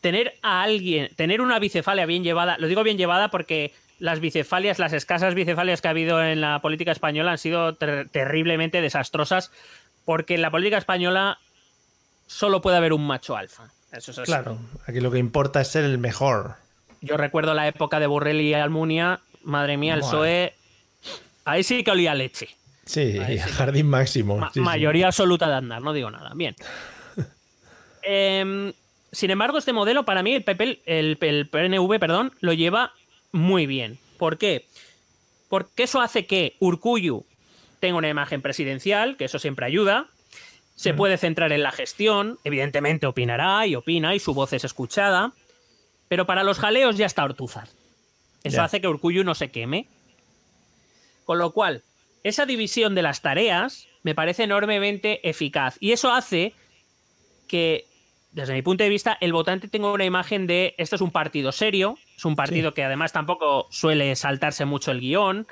Tener 0.00 0.34
a 0.42 0.62
alguien, 0.62 1.10
tener 1.16 1.40
una 1.40 1.58
bicefalia 1.58 2.06
bien 2.06 2.24
llevada, 2.24 2.56
lo 2.58 2.68
digo 2.68 2.82
bien 2.82 2.96
llevada 2.96 3.28
porque 3.28 3.72
las 3.98 4.20
bicefalias, 4.20 4.78
las 4.78 4.92
escasas 4.92 5.34
bicefalias 5.34 5.80
que 5.80 5.88
ha 5.88 5.92
habido 5.92 6.24
en 6.24 6.40
la 6.40 6.60
política 6.60 6.92
española 6.92 7.32
han 7.32 7.38
sido 7.38 7.74
ter 7.74 8.08
terriblemente 8.08 8.80
desastrosas, 8.80 9.52
porque 10.04 10.34
en 10.34 10.42
la 10.42 10.50
política 10.50 10.78
española 10.78 11.38
solo 12.26 12.62
puede 12.62 12.78
haber 12.78 12.92
un 12.92 13.06
macho 13.06 13.36
alfa. 13.36 13.70
Eso 13.92 14.10
es 14.10 14.18
así. 14.18 14.26
Claro, 14.26 14.58
aquí 14.86 15.00
lo 15.00 15.10
que 15.10 15.18
importa 15.18 15.60
es 15.60 15.68
ser 15.68 15.84
el 15.84 15.98
mejor. 15.98 16.56
Yo 17.02 17.16
recuerdo 17.16 17.52
la 17.54 17.68
época 17.68 18.00
de 18.00 18.06
Borrell 18.06 18.40
y 18.40 18.54
Almunia, 18.54 19.20
madre 19.42 19.76
mía, 19.76 19.94
el 19.94 20.00
PSOE, 20.00 20.54
ahí 21.44 21.62
sí 21.62 21.84
que 21.84 21.90
olía 21.90 22.14
leche. 22.14 22.48
Sí, 22.84 23.18
sí 23.26 23.38
jardín 23.38 23.88
máximo. 23.88 24.38
Ma 24.38 24.50
sí, 24.52 24.60
mayoría 24.60 25.04
sí. 25.04 25.08
absoluta 25.08 25.48
de 25.48 25.56
andar, 25.56 25.82
no 25.82 25.92
digo 25.92 26.10
nada. 26.10 26.32
Bien. 26.34 26.54
eh, 28.02 28.72
sin 29.12 29.30
embargo, 29.30 29.58
este 29.58 29.72
modelo 29.72 30.04
para 30.04 30.22
mí, 30.22 30.34
el, 30.34 30.42
PP, 30.42 30.80
el, 30.86 31.18
el 31.20 31.48
PNV, 31.48 31.98
perdón, 31.98 32.32
lo 32.40 32.52
lleva 32.52 32.92
muy 33.30 33.66
bien. 33.66 33.98
¿Por 34.16 34.38
qué? 34.38 34.66
Porque 35.48 35.82
eso 35.82 36.00
hace 36.00 36.26
que 36.26 36.56
Urcuyu 36.60 37.26
tenga 37.80 37.98
una 37.98 38.08
imagen 38.08 38.40
presidencial, 38.40 39.16
que 39.16 39.24
eso 39.24 39.38
siempre 39.38 39.66
ayuda. 39.66 40.06
Se 40.76 40.94
puede 40.94 41.18
centrar 41.18 41.52
en 41.52 41.62
la 41.62 41.72
gestión, 41.72 42.38
evidentemente 42.44 43.06
opinará 43.06 43.66
y 43.66 43.74
opina 43.74 44.14
y 44.14 44.18
su 44.18 44.34
voz 44.34 44.52
es 44.52 44.64
escuchada. 44.64 45.32
Pero 46.12 46.26
para 46.26 46.44
los 46.44 46.58
jaleos 46.58 46.98
ya 46.98 47.06
está 47.06 47.24
Ortúzar. 47.24 47.68
Eso 48.44 48.56
yeah. 48.56 48.64
hace 48.64 48.82
que 48.82 48.86
Urcuyu 48.86 49.24
no 49.24 49.34
se 49.34 49.50
queme. 49.50 49.86
Con 51.24 51.38
lo 51.38 51.52
cual, 51.52 51.84
esa 52.22 52.44
división 52.44 52.94
de 52.94 53.00
las 53.00 53.22
tareas 53.22 53.88
me 54.02 54.14
parece 54.14 54.42
enormemente 54.42 55.26
eficaz. 55.26 55.78
Y 55.80 55.92
eso 55.92 56.12
hace 56.12 56.52
que, 57.48 57.86
desde 58.30 58.52
mi 58.52 58.60
punto 58.60 58.84
de 58.84 58.90
vista, 58.90 59.16
el 59.22 59.32
votante 59.32 59.68
tenga 59.68 59.90
una 59.90 60.04
imagen 60.04 60.46
de 60.46 60.74
esto 60.76 60.96
es 60.96 61.00
un 61.00 61.12
partido 61.12 61.50
serio, 61.50 61.96
es 62.14 62.26
un 62.26 62.36
partido 62.36 62.72
sí. 62.72 62.74
que 62.74 62.84
además 62.84 63.12
tampoco 63.12 63.66
suele 63.70 64.14
saltarse 64.14 64.66
mucho 64.66 64.90
el 64.90 65.00
guion, 65.00 65.46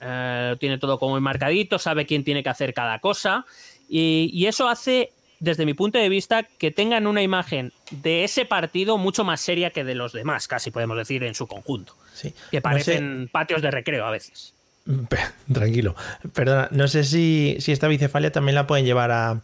eh, 0.00 0.56
tiene 0.58 0.78
todo 0.78 0.98
como 0.98 1.20
marcadito, 1.20 1.78
sabe 1.78 2.06
quién 2.06 2.24
tiene 2.24 2.42
que 2.42 2.48
hacer 2.48 2.72
cada 2.72 3.00
cosa. 3.00 3.44
Y, 3.90 4.30
y 4.32 4.46
eso 4.46 4.70
hace 4.70 5.12
desde 5.40 5.66
mi 5.66 5.74
punto 5.74 5.98
de 5.98 6.08
vista, 6.08 6.42
que 6.42 6.70
tengan 6.70 7.06
una 7.06 7.22
imagen 7.22 7.72
de 7.90 8.24
ese 8.24 8.44
partido 8.44 8.98
mucho 8.98 9.24
más 9.24 9.40
seria 9.40 9.70
que 9.70 9.84
de 9.84 9.94
los 9.94 10.12
demás, 10.12 10.48
casi 10.48 10.70
podemos 10.70 10.96
decir 10.96 11.22
en 11.24 11.34
su 11.34 11.46
conjunto. 11.46 11.94
Sí. 12.14 12.34
Que 12.50 12.60
parecen 12.60 13.20
no 13.20 13.24
sé... 13.24 13.30
patios 13.30 13.62
de 13.62 13.70
recreo 13.70 14.04
a 14.04 14.10
veces. 14.10 14.54
Tranquilo. 15.52 15.94
Perdona, 16.34 16.68
no 16.70 16.88
sé 16.88 17.04
si, 17.04 17.56
si 17.60 17.72
esta 17.72 17.88
bicefalia 17.88 18.32
también 18.32 18.54
la 18.54 18.66
pueden 18.66 18.84
llevar 18.84 19.10
a, 19.10 19.42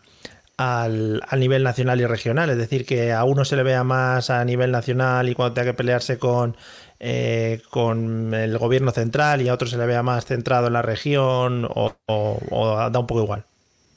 al, 0.57 1.23
al, 1.29 1.41
nivel 1.41 1.62
nacional 1.62 2.01
y 2.01 2.07
regional. 2.07 2.51
Es 2.51 2.59
decir, 2.59 2.87
que 2.87 3.12
a 3.12 3.25
uno 3.25 3.45
se 3.45 3.57
le 3.57 3.62
vea 3.62 3.85
más 3.85 4.31
a 4.31 4.45
nivel 4.45 4.71
nacional 4.71 5.29
y 5.29 5.35
cuando 5.35 5.55
tenga 5.55 5.73
que 5.73 5.77
pelearse 5.77 6.19
con, 6.19 6.57
eh, 7.01 7.62
con 7.71 8.35
el 8.35 8.59
gobierno 8.59 8.91
central 8.91 9.43
y 9.43 9.49
a 9.49 9.55
otro 9.55 9.69
se 9.69 9.77
le 9.77 9.87
vea 9.87 10.03
más 10.03 10.25
centrado 10.25 10.66
en 10.69 10.73
la 10.73 10.83
región 10.83 11.66
o, 11.66 11.95
o, 12.07 12.39
o 12.51 12.91
da 12.91 12.99
un 12.99 13.07
poco 13.07 13.23
igual. 13.23 13.45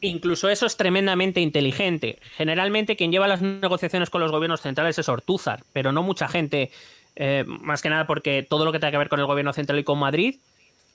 Incluso 0.08 0.50
eso 0.50 0.66
es 0.66 0.78
tremendamente 0.78 1.42
inteligente. 1.42 2.20
Generalmente 2.36 2.96
quien 2.96 3.12
lleva 3.12 3.28
las 3.28 3.42
negociaciones 3.42 4.10
con 4.10 4.22
los 4.22 4.32
gobiernos 4.32 4.62
centrales 4.62 4.98
es 5.00 5.10
Ortúzar, 5.10 5.64
pero 5.74 5.92
no 5.92 6.04
mucha 6.04 6.28
gente, 6.28 6.72
eh, 7.16 7.44
más 7.48 7.82
que 7.82 7.90
nada 7.90 8.08
porque 8.08 8.46
todo 8.48 8.66
lo 8.66 8.72
que 8.72 8.80
tenga 8.80 8.92
que 8.92 8.98
ver 8.98 9.10
con 9.10 9.20
el 9.20 9.26
gobierno 9.26 9.54
central 9.54 9.80
y 9.80 9.84
con 9.84 10.00
Madrid, 10.00 10.36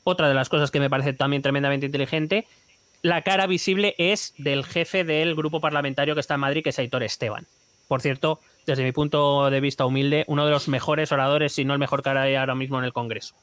otra 0.05 0.29
de 0.29 0.35
las 0.35 0.49
cosas 0.49 0.71
que 0.71 0.81
me 0.81 0.91
parece 0.91 1.13
también 1.13 1.43
tremendamente 1.43 1.87
inteligente, 1.87 2.47
la 3.03 3.23
cara 3.23 3.47
visible 3.47 3.95
es 3.99 4.33
del 4.39 4.65
jefe 4.65 5.05
del 5.05 5.35
grupo 5.35 5.61
parlamentario 5.61 6.15
que 6.15 6.21
está 6.21 6.35
en 6.35 6.41
Madrid, 6.41 6.63
que 6.63 6.71
es 6.71 6.79
Aitor 6.79 7.03
Esteban. 7.03 7.47
Por 7.89 8.01
cierto, 8.01 8.41
desde 8.65 8.85
mi 8.85 8.93
punto 8.93 9.51
de 9.51 9.61
vista 9.61 9.85
humilde, 9.85 10.25
uno 10.29 10.47
de 10.47 10.53
los 10.53 10.69
mejores 10.69 11.13
oradores, 11.13 11.53
si 11.53 11.65
no 11.65 11.73
el 11.73 11.79
mejor 11.79 12.03
cara 12.03 12.23
ahora 12.41 12.55
mismo 12.55 12.79
en 12.79 12.85
el 12.85 12.93
Congreso. 12.93 13.35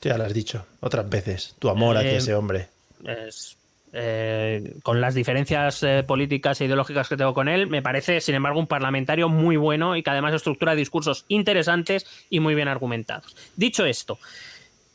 Ya 0.00 0.18
lo 0.18 0.24
has 0.24 0.34
dicho 0.34 0.66
otras 0.80 1.08
veces, 1.08 1.54
tu 1.58 1.68
amor 1.68 1.96
eh, 1.96 2.00
hacia 2.00 2.18
ese 2.18 2.34
hombre. 2.34 2.68
Es 3.04 3.56
eh, 3.94 4.74
con 4.82 5.02
las 5.02 5.14
diferencias 5.14 5.82
eh, 5.82 6.02
políticas 6.06 6.60
e 6.60 6.64
ideológicas 6.64 7.08
que 7.08 7.16
tengo 7.16 7.34
con 7.34 7.48
él, 7.48 7.66
me 7.66 7.82
parece, 7.82 8.22
sin 8.22 8.34
embargo, 8.34 8.58
un 8.58 8.66
parlamentario 8.66 9.28
muy 9.28 9.56
bueno 9.56 9.96
y 9.96 10.02
que 10.02 10.08
además 10.08 10.32
estructura 10.32 10.74
discursos 10.74 11.26
interesantes 11.28 12.06
y 12.30 12.40
muy 12.40 12.54
bien 12.54 12.68
argumentados. 12.68 13.36
Dicho 13.54 13.84
esto, 13.84 14.18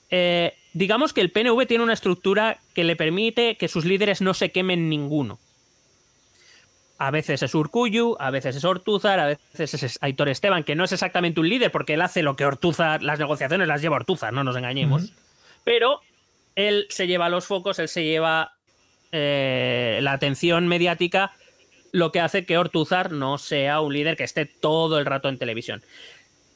eh, 0.10 0.56
digamos 0.74 1.14
que 1.14 1.22
el 1.22 1.32
PNV 1.32 1.68
tiene 1.68 1.84
una 1.84 1.94
estructura 1.94 2.60
que 2.74 2.84
le 2.84 2.95
permite 2.95 3.56
que 3.56 3.68
sus 3.68 3.86
líderes 3.86 4.22
no 4.22 4.34
se 4.34 4.52
quemen 4.52 4.90
ninguno. 4.90 5.38
A 6.98 7.11
veces 7.11 7.44
es 7.44 7.53
Urcuyu, 7.53 8.15
a 8.19 8.32
veces 8.32 8.56
es 8.56 8.65
Ortúzar, 8.65 9.19
a 9.19 9.28
veces 9.28 9.84
es 9.84 9.99
Aitor 10.02 10.30
Esteban, 10.30 10.64
que 10.64 10.74
no 10.74 10.84
es 10.84 10.91
exactamente 10.91 11.40
un 11.40 11.48
líder 11.48 11.72
porque 11.72 11.94
él 11.94 12.02
hace 12.02 12.24
lo 12.24 12.36
que 12.36 12.45
Ortúzar, 12.45 13.03
las 13.03 13.19
negociaciones 13.19 13.68
las 13.68 13.84
lleva 13.84 13.98
Ortúzar, 13.98 14.34
no 14.34 14.44
nos 14.44 14.56
engañemos. 14.56 15.03
Uh 15.03 15.06
-huh. 15.06 15.14
Pero 15.64 16.02
él 16.56 16.88
se 16.90 17.06
lleva 17.06 17.30
los 17.30 17.45
focos, 17.45 17.78
él 17.78 17.88
se 17.88 18.03
lleva 18.03 18.56
eh, 19.11 19.99
la 20.01 20.13
atención 20.13 20.67
mediática, 20.67 21.31
lo 21.91 22.11
que 22.11 22.19
hace 22.19 22.45
que 22.45 22.57
Ortúzar 22.57 23.11
no 23.11 23.38
sea 23.38 23.79
un 23.81 23.93
líder 23.93 24.17
que 24.17 24.23
esté 24.23 24.45
todo 24.45 24.99
el 24.99 25.05
rato 25.05 25.29
en 25.29 25.38
televisión. 25.38 25.84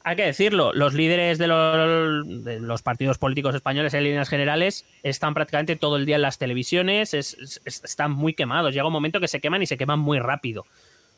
Hay 0.04 0.16
que 0.16 0.24
decirlo, 0.24 0.72
los 0.72 0.94
líderes 0.94 1.38
de 1.38 1.46
los, 1.46 2.44
de 2.44 2.58
los 2.58 2.82
partidos 2.82 3.18
políticos 3.18 3.54
españoles 3.54 3.94
en 3.94 4.02
líneas 4.02 4.28
generales 4.28 4.84
están 5.04 5.32
prácticamente 5.32 5.76
todo 5.76 5.96
el 5.96 6.06
día 6.06 6.16
en 6.16 6.22
las 6.22 6.38
televisiones, 6.38 7.14
es, 7.14 7.34
es, 7.64 7.84
están 7.84 8.10
muy 8.10 8.34
quemados. 8.34 8.74
Llega 8.74 8.86
un 8.86 8.92
momento 8.92 9.20
que 9.20 9.28
se 9.28 9.40
queman 9.40 9.62
y 9.62 9.66
se 9.66 9.76
queman 9.76 10.00
muy 10.00 10.18
rápido. 10.18 10.66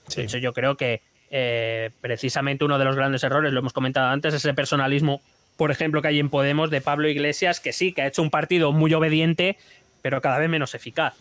Sí. 0.09 0.21
De 0.21 0.23
hecho, 0.25 0.37
yo 0.39 0.53
creo 0.53 0.77
que 0.77 1.01
eh, 1.31 1.91
precisamente 2.03 2.65
uno 2.65 2.79
de 2.79 2.85
los 2.85 2.95
grandes 2.95 3.25
errores, 3.25 3.53
lo 3.53 3.61
hemos 3.61 3.73
comentado 3.73 4.09
antes, 4.09 4.35
es 4.35 4.45
ese 4.45 4.53
personalismo, 4.53 5.23
por 5.57 5.71
ejemplo, 5.71 6.03
que 6.03 6.09
hay 6.09 6.21
en 6.21 6.29
Podemos 6.29 6.71
de 6.71 6.81
Pablo 6.83 7.09
Iglesias, 7.09 7.61
que 7.61 7.73
sí, 7.73 7.93
que 7.93 8.03
ha 8.03 8.07
hecho 8.07 8.23
un 8.23 8.31
partido 8.31 8.71
muy 8.73 8.93
obediente, 8.93 9.57
pero 10.03 10.21
cada 10.21 10.39
vez 10.39 10.51
menos 10.51 10.75
eficaz. 10.75 11.15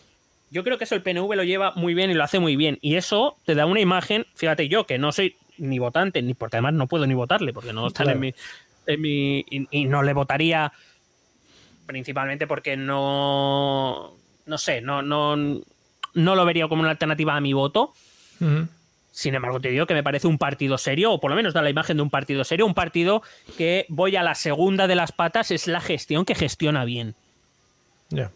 Yo 0.54 0.62
creo 0.62 0.78
que 0.78 0.84
eso 0.84 0.94
el 0.94 1.02
PNV 1.02 1.34
lo 1.34 1.42
lleva 1.42 1.72
muy 1.74 1.94
bien 1.94 2.12
y 2.12 2.14
lo 2.14 2.22
hace 2.22 2.38
muy 2.38 2.54
bien. 2.54 2.78
Y 2.80 2.94
eso 2.94 3.36
te 3.44 3.56
da 3.56 3.66
una 3.66 3.80
imagen, 3.80 4.24
fíjate 4.36 4.68
yo, 4.68 4.86
que 4.86 4.98
no 4.98 5.10
soy 5.10 5.36
ni 5.58 5.80
votante, 5.80 6.22
ni 6.22 6.32
porque 6.34 6.58
además 6.58 6.74
no 6.74 6.86
puedo 6.86 7.08
ni 7.08 7.14
votarle, 7.14 7.52
porque 7.52 7.72
no 7.72 7.88
están 7.88 8.04
Claro. 8.04 8.16
en 8.18 8.20
mi. 8.20 8.34
En 8.86 9.00
mi 9.00 9.38
y, 9.50 9.66
y 9.70 9.84
no 9.86 10.04
le 10.04 10.12
votaría 10.12 10.72
principalmente 11.86 12.46
porque 12.46 12.76
no. 12.76 14.14
No 14.46 14.58
sé, 14.58 14.80
no, 14.80 15.02
no, 15.02 15.36
no 15.36 16.34
lo 16.36 16.44
vería 16.44 16.68
como 16.68 16.82
una 16.82 16.90
alternativa 16.90 17.34
a 17.34 17.40
mi 17.40 17.52
voto. 17.52 17.92
Sin 19.10 19.34
embargo, 19.34 19.58
te 19.60 19.70
digo 19.70 19.86
que 19.86 19.94
me 19.94 20.02
parece 20.02 20.26
un 20.26 20.38
partido 20.38 20.76
serio, 20.78 21.12
o 21.12 21.20
por 21.20 21.30
lo 21.30 21.36
menos 21.36 21.52
da 21.54 21.62
la 21.62 21.70
imagen 21.70 21.96
de 21.96 22.02
un 22.02 22.10
partido 22.10 22.44
serio, 22.44 22.66
un 22.66 22.74
partido 22.74 23.22
que 23.56 23.86
voy 23.88 24.16
a 24.16 24.22
la 24.22 24.34
segunda 24.34 24.86
de 24.86 24.96
las 24.96 25.12
patas, 25.12 25.50
es 25.50 25.66
la 25.66 25.80
gestión 25.80 26.24
que 26.24 26.34
gestiona 26.34 26.84
bien. 26.84 27.14
Ya. 28.10 28.30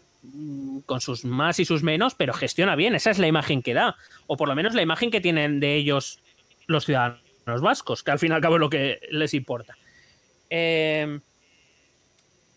Con 0.85 1.01
sus 1.01 1.23
más 1.23 1.59
y 1.59 1.65
sus 1.65 1.81
menos, 1.81 2.15
pero 2.15 2.33
gestiona 2.33 2.75
bien. 2.75 2.95
Esa 2.95 3.11
es 3.11 3.19
la 3.19 3.27
imagen 3.27 3.61
que 3.61 3.73
da. 3.73 3.95
O 4.27 4.37
por 4.37 4.47
lo 4.47 4.55
menos 4.55 4.73
la 4.73 4.81
imagen 4.81 5.11
que 5.11 5.21
tienen 5.21 5.59
de 5.59 5.75
ellos 5.75 6.19
los 6.67 6.85
ciudadanos 6.85 7.61
vascos, 7.61 8.03
que 8.03 8.11
al 8.11 8.19
fin 8.19 8.31
y 8.31 8.35
al 8.35 8.41
cabo 8.41 8.55
es 8.55 8.59
lo 8.59 8.69
que 8.69 8.99
les 9.11 9.33
importa. 9.33 9.77
Eh, 10.49 11.19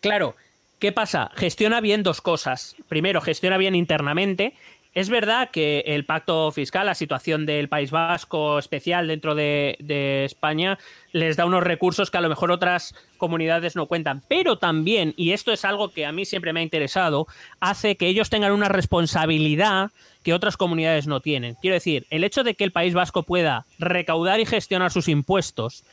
claro, 0.01 0.35
¿qué 0.79 0.91
pasa? 0.91 1.31
Gestiona 1.35 1.81
bien 1.81 2.03
dos 2.03 2.21
cosas. 2.21 2.75
Primero, 2.87 3.21
gestiona 3.21 3.57
bien 3.57 3.75
internamente. 3.75 4.53
Es 4.93 5.09
verdad 5.09 5.49
que 5.49 5.83
el 5.87 6.05
pacto 6.05 6.51
fiscal, 6.51 6.85
la 6.85 6.93
situación 6.93 7.47
del 7.47 7.67
País 7.67 7.89
Vasco 7.89 8.59
especial 8.59 9.07
dentro 9.07 9.33
de, 9.33 9.75
España, 10.23 10.77
les 11.11 11.35
da 11.35 11.47
unos 11.47 11.63
recursos 11.63 12.11
que 12.11 12.17
a 12.17 12.21
lo 12.21 12.29
mejor 12.29 12.51
otras 12.51 12.93
comunidades 13.17 13.75
no 13.75 13.87
cuentan. 13.87 14.21
Pero 14.27 14.57
también, 14.57 15.15
y 15.17 15.31
esto 15.31 15.51
es 15.51 15.65
algo 15.65 15.89
que 15.89 16.05
a 16.05 16.11
mí 16.11 16.25
siempre 16.25 16.53
me 16.53 16.59
ha 16.59 16.63
interesado, 16.63 17.25
hace 17.59 17.95
que 17.95 18.07
ellos 18.07 18.29
tengan 18.29 18.51
una 18.51 18.69
responsabilidad 18.69 19.89
que 20.21 20.33
otras 20.33 20.57
comunidades 20.57 21.07
no 21.07 21.21
tienen. 21.21 21.55
Quiero 21.55 21.73
decir, 21.73 22.05
el 22.11 22.23
hecho 22.23 22.43
de 22.43 22.53
que 22.53 22.63
el 22.63 22.71
País 22.71 22.93
Vasco 22.93 23.23
pueda 23.23 23.65
recaudar 23.79 24.39
y 24.39 24.45
gestionar 24.45 24.91
sus 24.91 25.07
impuestos 25.07 25.83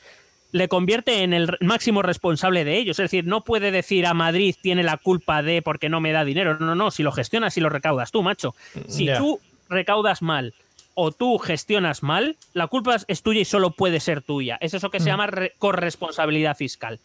le 0.52 0.68
convierte 0.68 1.22
en 1.22 1.32
el 1.32 1.56
máximo 1.60 2.02
responsable 2.02 2.64
de 2.64 2.76
ellos. 2.78 2.98
Es 2.98 3.04
decir, 3.04 3.24
no 3.26 3.44
puede 3.44 3.70
decir 3.70 4.06
a 4.06 4.14
Madrid 4.14 4.54
tiene 4.60 4.82
la 4.82 4.96
culpa 4.96 5.42
de 5.42 5.62
porque 5.62 5.88
no 5.88 6.00
me 6.00 6.12
da 6.12 6.24
dinero. 6.24 6.58
No, 6.58 6.74
no, 6.74 6.90
si 6.90 7.02
lo 7.02 7.12
gestionas 7.12 7.56
y 7.56 7.60
lo 7.60 7.68
recaudas 7.68 8.10
tú, 8.10 8.22
macho. 8.22 8.54
Si 8.88 9.06
tú 9.16 9.40
recaudas 9.68 10.22
mal 10.22 10.54
o 10.94 11.12
tú 11.12 11.38
gestionas 11.38 12.02
mal, 12.02 12.36
la 12.52 12.66
culpa 12.66 12.96
es 13.06 13.22
tuya 13.22 13.40
y 13.40 13.44
solo 13.44 13.70
puede 13.70 14.00
ser 14.00 14.22
tuya. 14.22 14.58
Es 14.60 14.74
eso 14.74 14.90
que 14.90 15.00
se 15.00 15.06
llama 15.06 15.28
re- 15.28 15.52
corresponsabilidad 15.58 16.56
fiscal. 16.56 16.98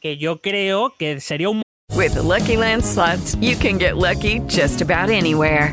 Que 0.00 0.16
yo 0.18 0.40
creo 0.40 0.94
que 0.98 1.20
sería 1.20 1.48
un 1.48 1.62
With 1.94 2.12
the 2.14 2.22
Lucky 2.22 2.56
Land 2.56 2.82
slots, 2.82 3.36
you 3.40 3.56
can 3.58 3.78
get 3.78 3.96
lucky 3.96 4.40
just 4.48 4.80
about 4.82 5.10
anywhere. 5.10 5.72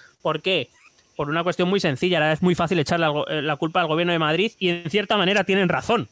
¿Por 0.21 0.41
qué? 0.41 0.69
Por 1.15 1.29
una 1.29 1.43
cuestión 1.43 1.69
muy 1.69 1.79
sencilla. 1.79 2.17
Ahora 2.17 2.31
es 2.33 2.41
muy 2.41 2.55
fácil 2.55 2.83
go- 2.83 3.27
eh, 3.27 3.41
la 3.41 3.55
culpa 3.57 3.81
al 3.81 3.87
gobierno 3.87 4.13
de 4.13 4.19
Madrid 4.19 4.51
y 4.59 4.69
en 4.69 4.89
cierta 4.89 5.17
manera 5.17 5.43
tienen 5.43 5.69
razón. 5.69 6.07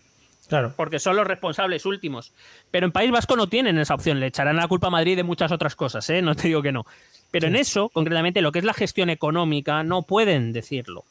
Claro. 0.48 0.74
Porque 0.76 0.98
son 1.00 1.16
los 1.16 1.28
responsables 1.28 1.86
últimos. 1.86 2.34
Pero 2.72 2.86
en 2.88 2.92
País 2.92 3.12
Vasco 3.12 3.36
no 3.36 3.48
tienen 3.48 3.78
esa 3.78 3.94
opción. 3.94 4.20
Le 4.20 4.28
echarán 4.28 4.56
la 4.56 4.68
culpa 4.68 4.88
a 4.88 4.90
Madrid 4.90 5.16
de 5.16 5.24
muchas 5.24 5.52
otras 5.52 5.76
cosas, 5.76 6.10
¿eh? 6.10 6.22
No 6.24 6.36
te 6.36 6.48
digo 6.48 6.64
que 6.64 6.72
no. 6.72 6.86
Pero 7.30 7.48
en 7.48 7.56
eso, 7.56 7.90
concretamente, 7.90 8.42
lo 8.42 8.52
que 8.52 8.58
es 8.60 8.66
la 8.66 8.74
gestión 8.74 9.12
económica, 9.12 9.84
no 9.84 10.02
pueden 10.02 10.52
decirlo. 10.52 11.04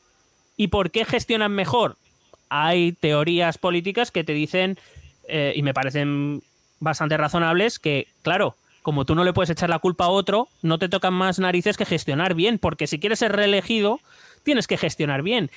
¿Y 0.57 0.69
por 0.69 0.91
qué 0.91 1.05
gestionan 1.05 1.53
mejor? 1.53 1.97
Hay 2.49 2.93
teorías 2.93 3.59
políticas 3.59 4.11
que 4.11 4.25
te 4.25 4.33
dicen, 4.33 4.77
eh, 5.29 5.53
y 5.55 5.63
me 5.63 5.73
parecen 5.75 6.43
bastante 6.81 7.17
razonables, 7.17 7.79
que, 7.79 8.09
claro, 8.23 8.57
como 8.83 9.05
tú 9.05 9.15
no 9.15 9.25
le 9.25 9.33
puedes 9.33 9.51
echar 9.51 9.69
la 9.71 9.79
culpa 9.79 10.05
a 10.07 10.09
otro, 10.09 10.49
no 10.63 10.79
te 10.79 10.89
tocan 10.89 11.15
más 11.15 11.39
narices 11.39 11.77
que 11.77 11.85
gestionar 11.85 12.35
bien, 12.35 12.59
porque 12.59 12.87
si 12.87 12.99
quieres 12.99 13.19
ser 13.19 13.33
reelegido, 13.37 14.01
tienes 14.43 14.67
que 14.67 14.77
gestionar 14.79 15.23
bien. 15.23 15.51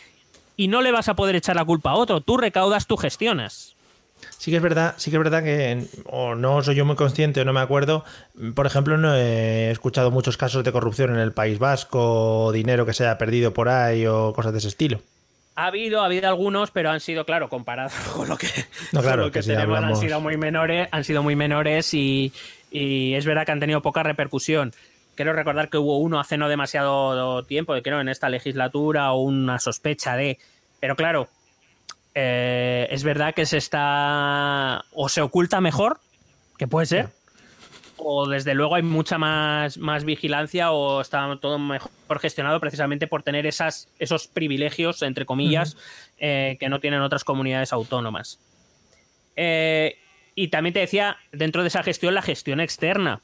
Y 0.57 0.68
no 0.68 0.81
le 0.81 0.91
vas 0.91 1.07
a 1.10 1.15
poder 1.15 1.35
echar 1.35 1.56
la 1.56 1.65
culpa 1.65 1.91
a 1.91 1.95
otro, 1.95 2.22
tú 2.22 2.38
recaudas, 2.38 2.88
tú 2.88 2.98
gestionas. 2.98 3.76
Sí 4.38 4.52
que 4.52 4.57
es 4.57 4.64
verdad, 4.64 4.93
sí 4.98 5.10
que 5.10 5.18
es 5.18 5.23
verdad 5.23 5.43
que 5.43 5.85
o 6.06 6.35
no 6.35 6.61
soy 6.61 6.76
yo 6.76 6.85
muy 6.85 6.95
consciente 6.95 7.41
o 7.41 7.45
no 7.45 7.53
me 7.53 7.60
acuerdo. 7.60 8.03
Por 8.53 8.68
ejemplo, 8.68 8.95
no 8.98 9.15
he 9.15 9.72
escuchado 9.72 10.11
muchos 10.11 10.38
casos 10.38 10.64
de 10.64 10.72
corrupción 10.72 11.10
en 11.11 11.19
el 11.19 11.31
País 11.31 11.57
Vasco, 11.57 12.45
o 12.45 12.52
dinero 12.52 12.85
que 12.85 12.93
se 12.93 13.03
haya 13.06 13.18
perdido 13.18 13.52
por 13.53 13.69
ahí 13.69 14.06
o 14.06 14.34
cosas 14.34 14.52
de 14.52 14.60
ese 14.60 14.68
estilo. 14.68 15.02
Ha 15.56 15.65
habido, 15.68 16.02
ha 16.02 16.06
habido 16.06 16.27
algunos, 16.30 16.69
pero 16.72 16.91
han 16.91 16.99
sido, 16.99 17.26
claro, 17.26 17.49
comparados 17.49 17.93
con 18.15 18.30
lo 18.30 18.38
que, 18.38 18.48
No, 18.91 18.99
con 18.99 19.02
claro, 19.02 19.22
lo 19.23 19.31
que, 19.31 19.39
que 19.39 19.43
si 19.43 19.49
tenemos, 19.49 19.77
hablamos- 19.77 19.98
han 19.99 20.06
sido 20.06 20.19
muy 20.22 20.38
menores, 20.38 20.88
han 20.91 21.03
sido 21.03 21.23
muy 21.23 21.35
menores 21.35 21.91
y, 21.95 22.31
y 22.72 23.14
es 23.14 23.26
verdad 23.26 23.45
que 23.45 23.52
han 23.52 23.60
tenido 23.60 23.81
poca 23.81 24.02
repercusión. 24.02 24.73
Quiero 25.15 25.34
recordar 25.34 25.69
que 25.69 25.77
hubo 25.77 25.98
uno 25.98 26.19
hace 26.19 26.38
no 26.38 26.48
demasiado 26.48 27.43
tiempo, 27.43 27.76
creo 27.84 27.99
en 27.99 28.10
esta 28.10 28.30
legislatura, 28.30 29.11
o 29.11 29.22
una 29.22 29.60
sospecha 29.60 30.15
de. 30.15 30.39
Pero 30.80 30.95
claro, 30.95 31.27
eh, 32.15 32.88
es 32.89 33.03
verdad 33.03 33.34
que 33.34 33.45
se 33.45 33.57
está. 33.57 34.85
o 34.93 35.10
se 35.10 35.22
oculta 35.22 35.60
mejor, 35.61 35.99
que 36.57 36.68
puede 36.68 36.85
ser. 36.85 37.10
O 37.98 38.27
desde 38.27 38.56
luego 38.56 38.76
hay 38.76 38.81
mucha 38.81 39.19
más, 39.19 39.77
más 39.77 40.06
vigilancia 40.06 40.72
o 40.72 41.02
está 41.02 41.38
todo 41.39 41.60
mejor 41.60 41.91
gestionado 42.19 42.60
precisamente 42.60 43.06
por 43.06 43.22
tener 43.22 43.45
esas, 43.45 43.89
esos 43.99 44.27
privilegios, 44.27 45.03
entre 45.03 45.26
comillas, 45.27 45.77
eh, 46.18 46.57
que 46.60 46.68
no 46.68 46.80
tienen 46.80 47.02
otras 47.02 47.23
comunidades 47.23 47.73
autónomas. 47.73 48.39
Eh, 49.35 50.01
y 50.35 50.47
también 50.49 50.73
te 50.73 50.79
decía, 50.79 51.17
dentro 51.31 51.61
de 51.61 51.67
esa 51.69 51.83
gestión, 51.83 52.13
la 52.13 52.21
gestión 52.21 52.59
externa. 52.59 53.21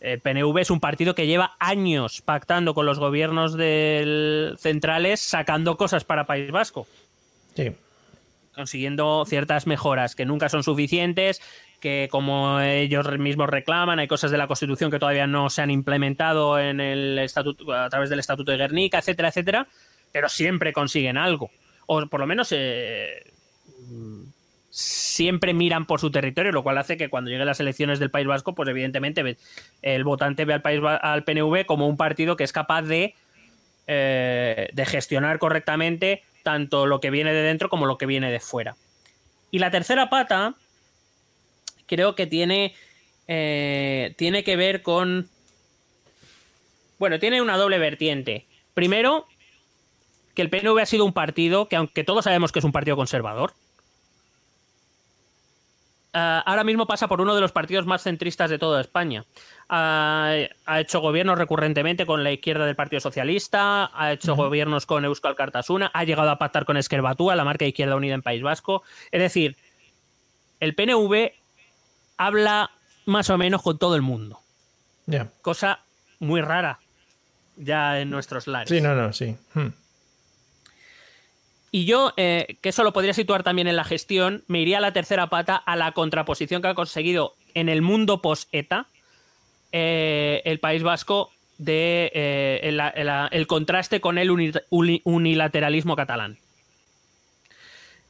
El 0.00 0.20
PNV 0.20 0.58
es 0.58 0.70
un 0.70 0.80
partido 0.80 1.14
que 1.14 1.26
lleva 1.26 1.56
años 1.58 2.22
pactando 2.22 2.72
con 2.72 2.86
los 2.86 2.98
gobiernos 2.98 3.54
del- 3.56 4.56
centrales, 4.58 5.20
sacando 5.20 5.76
cosas 5.76 6.04
para 6.04 6.24
País 6.26 6.50
Vasco 6.50 6.86
Sí. 7.54 7.72
consiguiendo 8.54 9.24
ciertas 9.26 9.66
mejoras 9.66 10.14
que 10.16 10.24
nunca 10.24 10.48
son 10.48 10.62
suficientes, 10.62 11.42
que 11.80 12.08
como 12.10 12.60
ellos 12.60 13.06
mismos 13.18 13.48
reclaman, 13.50 13.98
hay 13.98 14.08
cosas 14.08 14.30
de 14.30 14.38
la 14.38 14.46
Constitución 14.46 14.90
que 14.90 14.98
todavía 14.98 15.26
no 15.26 15.50
se 15.50 15.62
han 15.62 15.70
implementado 15.70 16.58
en 16.58 16.80
el 16.80 17.18
estatuto, 17.18 17.70
a 17.72 17.88
través 17.90 18.08
del 18.10 18.18
Estatuto 18.20 18.52
de 18.52 18.58
Guernica, 18.58 18.98
etcétera, 18.98 19.28
etcétera, 19.28 19.66
pero 20.12 20.28
siempre 20.28 20.72
consiguen 20.72 21.16
algo. 21.18 21.50
O 21.86 22.06
por 22.06 22.20
lo 22.20 22.26
menos 22.26 22.52
eh, 22.52 23.22
siempre 24.70 25.52
miran 25.52 25.86
por 25.86 26.00
su 26.00 26.10
territorio, 26.10 26.52
lo 26.52 26.62
cual 26.62 26.78
hace 26.78 26.96
que 26.96 27.08
cuando 27.08 27.30
lleguen 27.30 27.46
las 27.46 27.60
elecciones 27.60 27.98
del 27.98 28.10
País 28.10 28.26
Vasco, 28.26 28.54
pues 28.54 28.68
evidentemente 28.68 29.36
el 29.82 30.04
votante 30.04 30.44
ve 30.44 30.54
al, 30.54 30.62
país, 30.62 30.80
al 30.84 31.24
PNV 31.24 31.66
como 31.66 31.88
un 31.88 31.96
partido 31.96 32.36
que 32.36 32.44
es 32.44 32.52
capaz 32.52 32.82
de 32.82 33.14
eh, 33.92 34.68
de 34.72 34.86
gestionar 34.86 35.40
correctamente 35.40 36.22
tanto 36.44 36.86
lo 36.86 37.00
que 37.00 37.10
viene 37.10 37.32
de 37.32 37.42
dentro 37.42 37.68
como 37.68 37.86
lo 37.86 37.98
que 37.98 38.06
viene 38.06 38.30
de 38.30 38.38
fuera. 38.38 38.76
Y 39.50 39.58
la 39.58 39.72
tercera 39.72 40.08
pata 40.08 40.54
creo 41.86 42.14
que 42.14 42.28
tiene, 42.28 42.72
eh, 43.26 44.14
tiene 44.16 44.44
que 44.44 44.54
ver 44.54 44.82
con... 44.82 45.28
Bueno, 47.00 47.18
tiene 47.18 47.42
una 47.42 47.56
doble 47.56 47.78
vertiente. 47.78 48.46
Primero, 48.74 49.26
que 50.36 50.42
el 50.42 50.50
PNV 50.50 50.78
ha 50.78 50.86
sido 50.86 51.04
un 51.04 51.12
partido 51.12 51.66
que, 51.66 51.74
aunque 51.74 52.04
todos 52.04 52.22
sabemos 52.22 52.52
que 52.52 52.60
es 52.60 52.64
un 52.64 52.70
partido 52.70 52.94
conservador, 52.94 53.54
ah, 56.12 56.42
ahora 56.46 56.64
mismo 56.64 56.86
pasa 56.86 57.08
por 57.08 57.20
uno 57.20 57.34
de 57.34 57.40
los 57.40 57.52
partidos 57.52 57.86
más 57.86 58.02
centristas 58.02 58.50
de 58.50 58.58
toda 58.58 58.80
España. 58.80 59.24
Ha, 59.68 60.34
ha 60.66 60.80
hecho 60.80 61.00
gobiernos 61.00 61.38
recurrentemente 61.38 62.06
con 62.06 62.24
la 62.24 62.32
izquierda 62.32 62.66
del 62.66 62.76
Partido 62.76 63.00
Socialista, 63.00 63.90
ha 63.94 64.12
hecho 64.12 64.34
gobiernos 64.36 64.86
con 64.86 65.04
Euskal 65.04 65.36
Cartasuna, 65.36 65.90
ha 65.94 66.04
llegado 66.04 66.30
a 66.30 66.38
pactar 66.38 66.64
con 66.64 66.76
Esquerra 66.76 67.02
Batúa, 67.02 67.36
la 67.36 67.44
marca 67.44 67.64
de 67.64 67.70
Izquierda 67.70 67.96
Unida 67.96 68.14
en 68.14 68.22
País 68.22 68.42
Vasco. 68.42 68.82
Es 69.10 69.20
decir, 69.20 69.56
el 70.60 70.74
PNV 70.74 71.32
habla 72.16 72.70
más 73.06 73.30
o 73.30 73.38
menos 73.38 73.62
con 73.62 73.78
todo 73.78 73.96
el 73.96 74.02
mundo, 74.02 74.40
cosa 75.42 75.80
muy 76.18 76.40
rara 76.42 76.78
ya 77.56 78.00
en 78.00 78.10
nuestros 78.10 78.46
lares. 78.46 78.68
Sí, 78.68 78.80
no, 78.80 78.94
no, 78.94 79.12
sí. 79.12 79.36
Hmm. 79.54 79.68
Y 81.72 81.84
yo, 81.84 82.12
eh, 82.16 82.56
que 82.60 82.70
eso 82.70 82.82
lo 82.82 82.92
podría 82.92 83.14
situar 83.14 83.42
también 83.44 83.68
en 83.68 83.76
la 83.76 83.84
gestión, 83.84 84.42
me 84.48 84.60
iría 84.60 84.78
a 84.78 84.80
la 84.80 84.92
tercera 84.92 85.28
pata, 85.28 85.56
a 85.56 85.76
la 85.76 85.92
contraposición 85.92 86.62
que 86.62 86.68
ha 86.68 86.74
conseguido 86.74 87.34
en 87.54 87.68
el 87.68 87.80
mundo 87.82 88.20
post-ETA 88.22 88.86
eh, 89.72 90.42
el 90.44 90.58
País 90.58 90.82
Vasco 90.82 91.30
de 91.58 92.10
eh, 92.14 92.60
el, 92.64 92.80
el- 92.80 93.28
el 93.30 93.46
contraste 93.46 94.00
con 94.00 94.18
el 94.18 94.30
uni- 94.30 94.50
uni- 94.70 95.00
unilateralismo 95.04 95.94
catalán. 95.94 96.38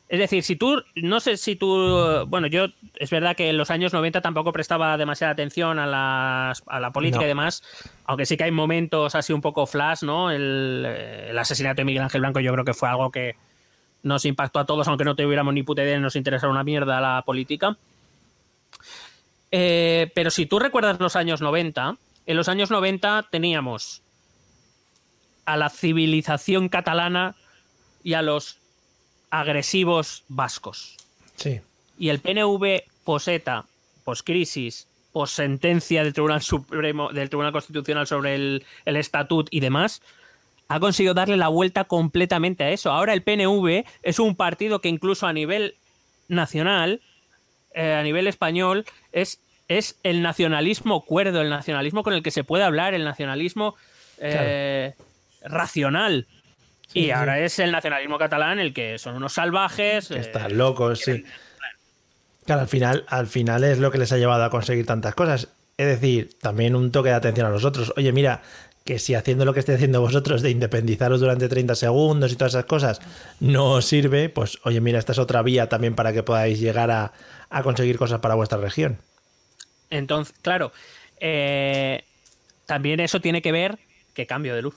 Es 0.08 0.18
decir, 0.18 0.42
si 0.42 0.56
tú, 0.56 0.82
no 0.96 1.20
sé 1.20 1.36
si 1.36 1.54
tú, 1.54 2.24
bueno, 2.26 2.48
yo 2.48 2.66
es 2.96 3.10
verdad 3.10 3.36
que 3.36 3.48
en 3.50 3.56
los 3.56 3.70
años 3.70 3.92
90 3.92 4.20
tampoco 4.22 4.52
prestaba 4.52 4.96
demasiada 4.96 5.32
atención 5.34 5.78
a, 5.78 5.86
las- 5.86 6.64
a 6.66 6.80
la 6.80 6.90
política 6.92 7.18
No. 7.20 7.24
y 7.26 7.28
demás, 7.28 7.62
aunque 8.06 8.26
sí 8.26 8.36
que 8.36 8.44
hay 8.44 8.50
momentos 8.50 9.14
así 9.14 9.32
un 9.32 9.40
poco 9.40 9.66
flash, 9.66 10.02
¿no? 10.02 10.30
El, 10.32 10.84
eh, 10.86 11.26
el 11.30 11.38
asesinato 11.38 11.76
de 11.76 11.84
Miguel 11.84 12.02
Ángel 12.02 12.22
Blanco 12.22 12.40
yo 12.40 12.52
creo 12.52 12.64
que 12.64 12.74
fue 12.74 12.88
algo 12.88 13.10
que 13.12 13.36
nos 14.02 14.24
impactó 14.24 14.58
a 14.58 14.66
todos, 14.66 14.88
aunque 14.88 15.04
no 15.04 15.16
tuviéramos 15.16 15.54
ni 15.54 15.62
puta 15.62 15.82
idea 15.82 15.98
nos 15.98 16.16
interesara 16.16 16.50
una 16.50 16.64
mierda 16.64 17.00
la 17.00 17.22
política. 17.24 17.76
Eh, 19.50 20.10
pero 20.14 20.30
si 20.30 20.46
tú 20.46 20.58
recuerdas 20.58 21.00
los 21.00 21.16
años 21.16 21.40
90, 21.40 21.96
en 22.26 22.36
los 22.36 22.48
años 22.48 22.70
90 22.70 23.28
teníamos 23.30 24.02
a 25.44 25.56
la 25.56 25.68
civilización 25.68 26.68
catalana 26.68 27.34
y 28.02 28.14
a 28.14 28.22
los 28.22 28.58
agresivos 29.30 30.24
vascos. 30.28 30.96
Sí. 31.36 31.60
Y 31.98 32.08
el 32.08 32.20
PNV 32.20 32.84
poseta, 33.04 33.66
poscrisis, 34.04 34.86
sentencia 35.26 36.04
del 36.04 36.12
Tribunal 36.12 36.42
Supremo, 36.42 37.10
del 37.12 37.28
Tribunal 37.28 37.52
Constitucional 37.52 38.06
sobre 38.06 38.34
el, 38.34 38.64
el 38.84 38.96
estatut 38.96 39.48
y 39.50 39.60
demás, 39.60 40.02
ha 40.70 40.78
conseguido 40.78 41.14
darle 41.14 41.36
la 41.36 41.48
vuelta 41.48 41.82
completamente 41.82 42.62
a 42.62 42.70
eso. 42.70 42.92
Ahora 42.92 43.12
el 43.12 43.24
PNV 43.24 43.84
es 44.04 44.20
un 44.20 44.36
partido 44.36 44.80
que 44.80 44.88
incluso 44.88 45.26
a 45.26 45.32
nivel 45.32 45.74
nacional, 46.28 47.00
eh, 47.74 47.94
a 47.94 48.04
nivel 48.04 48.28
español, 48.28 48.84
es, 49.10 49.40
es 49.66 49.98
el 50.04 50.22
nacionalismo 50.22 51.04
cuerdo, 51.04 51.40
el 51.40 51.50
nacionalismo 51.50 52.04
con 52.04 52.14
el 52.14 52.22
que 52.22 52.30
se 52.30 52.44
puede 52.44 52.62
hablar, 52.62 52.94
el 52.94 53.02
nacionalismo 53.02 53.74
eh, 54.18 54.94
racional. 55.42 56.28
Sí, 56.86 57.00
y 57.00 57.04
sí. 57.06 57.10
ahora 57.10 57.40
es 57.40 57.58
el 57.58 57.72
nacionalismo 57.72 58.16
catalán 58.16 58.60
el 58.60 58.72
que 58.72 58.96
son 59.00 59.16
unos 59.16 59.32
salvajes. 59.32 60.06
Que 60.06 60.14
eh, 60.14 60.20
están 60.20 60.56
locos, 60.56 61.00
sí. 61.00 61.24
Claro, 62.44 62.62
al 62.62 62.68
final, 62.68 63.04
al 63.08 63.26
final 63.26 63.64
es 63.64 63.78
lo 63.78 63.90
que 63.90 63.98
les 63.98 64.12
ha 64.12 64.18
llevado 64.18 64.44
a 64.44 64.50
conseguir 64.50 64.86
tantas 64.86 65.16
cosas. 65.16 65.48
Es 65.76 65.86
decir, 65.86 66.38
también 66.40 66.76
un 66.76 66.92
toque 66.92 67.08
de 67.08 67.16
atención 67.16 67.46
a 67.46 67.50
los 67.50 67.64
otros. 67.64 67.92
Oye, 67.96 68.12
mira, 68.12 68.42
que 68.90 68.98
si 68.98 69.14
haciendo 69.14 69.44
lo 69.44 69.54
que 69.54 69.60
esté 69.60 69.72
haciendo 69.72 70.00
vosotros 70.00 70.42
de 70.42 70.50
independizaros 70.50 71.20
durante 71.20 71.48
30 71.48 71.76
segundos 71.76 72.32
y 72.32 72.34
todas 72.34 72.54
esas 72.54 72.64
cosas 72.64 73.00
no 73.38 73.74
os 73.74 73.84
sirve, 73.84 74.30
pues 74.30 74.58
oye, 74.64 74.80
mira, 74.80 74.98
esta 74.98 75.12
es 75.12 75.18
otra 75.20 75.42
vía 75.42 75.68
también 75.68 75.94
para 75.94 76.12
que 76.12 76.24
podáis 76.24 76.58
llegar 76.58 76.90
a, 76.90 77.12
a 77.50 77.62
conseguir 77.62 77.98
cosas 77.98 78.18
para 78.18 78.34
vuestra 78.34 78.58
región. 78.58 78.98
Entonces, 79.90 80.34
claro, 80.42 80.72
eh, 81.20 82.02
también 82.66 82.98
eso 82.98 83.20
tiene 83.20 83.42
que 83.42 83.52
ver 83.52 83.78
que 84.12 84.26
cambio 84.26 84.56
de 84.56 84.62
luz. 84.62 84.74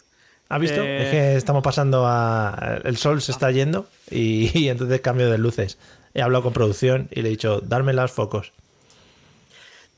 ¿Has 0.48 0.62
visto? 0.62 0.84
Eh, 0.84 1.06
Es 1.06 1.10
que 1.10 1.36
estamos 1.36 1.64
pasando 1.64 2.06
a... 2.06 2.82
El 2.84 2.98
sol 2.98 3.20
se 3.20 3.32
está 3.32 3.50
yendo 3.50 3.88
y, 4.12 4.52
y 4.60 4.70
entonces 4.70 5.02
cambio 5.02 5.32
de 5.32 5.40
luces. 5.40 5.80
He 6.14 6.22
hablado 6.22 6.44
con 6.44 6.54
producción 6.54 7.08
y 7.10 7.24
le 7.24 7.30
he 7.30 7.32
dicho, 7.32 7.62
darme 7.62 7.94
los 7.94 8.12
focos. 8.12 8.54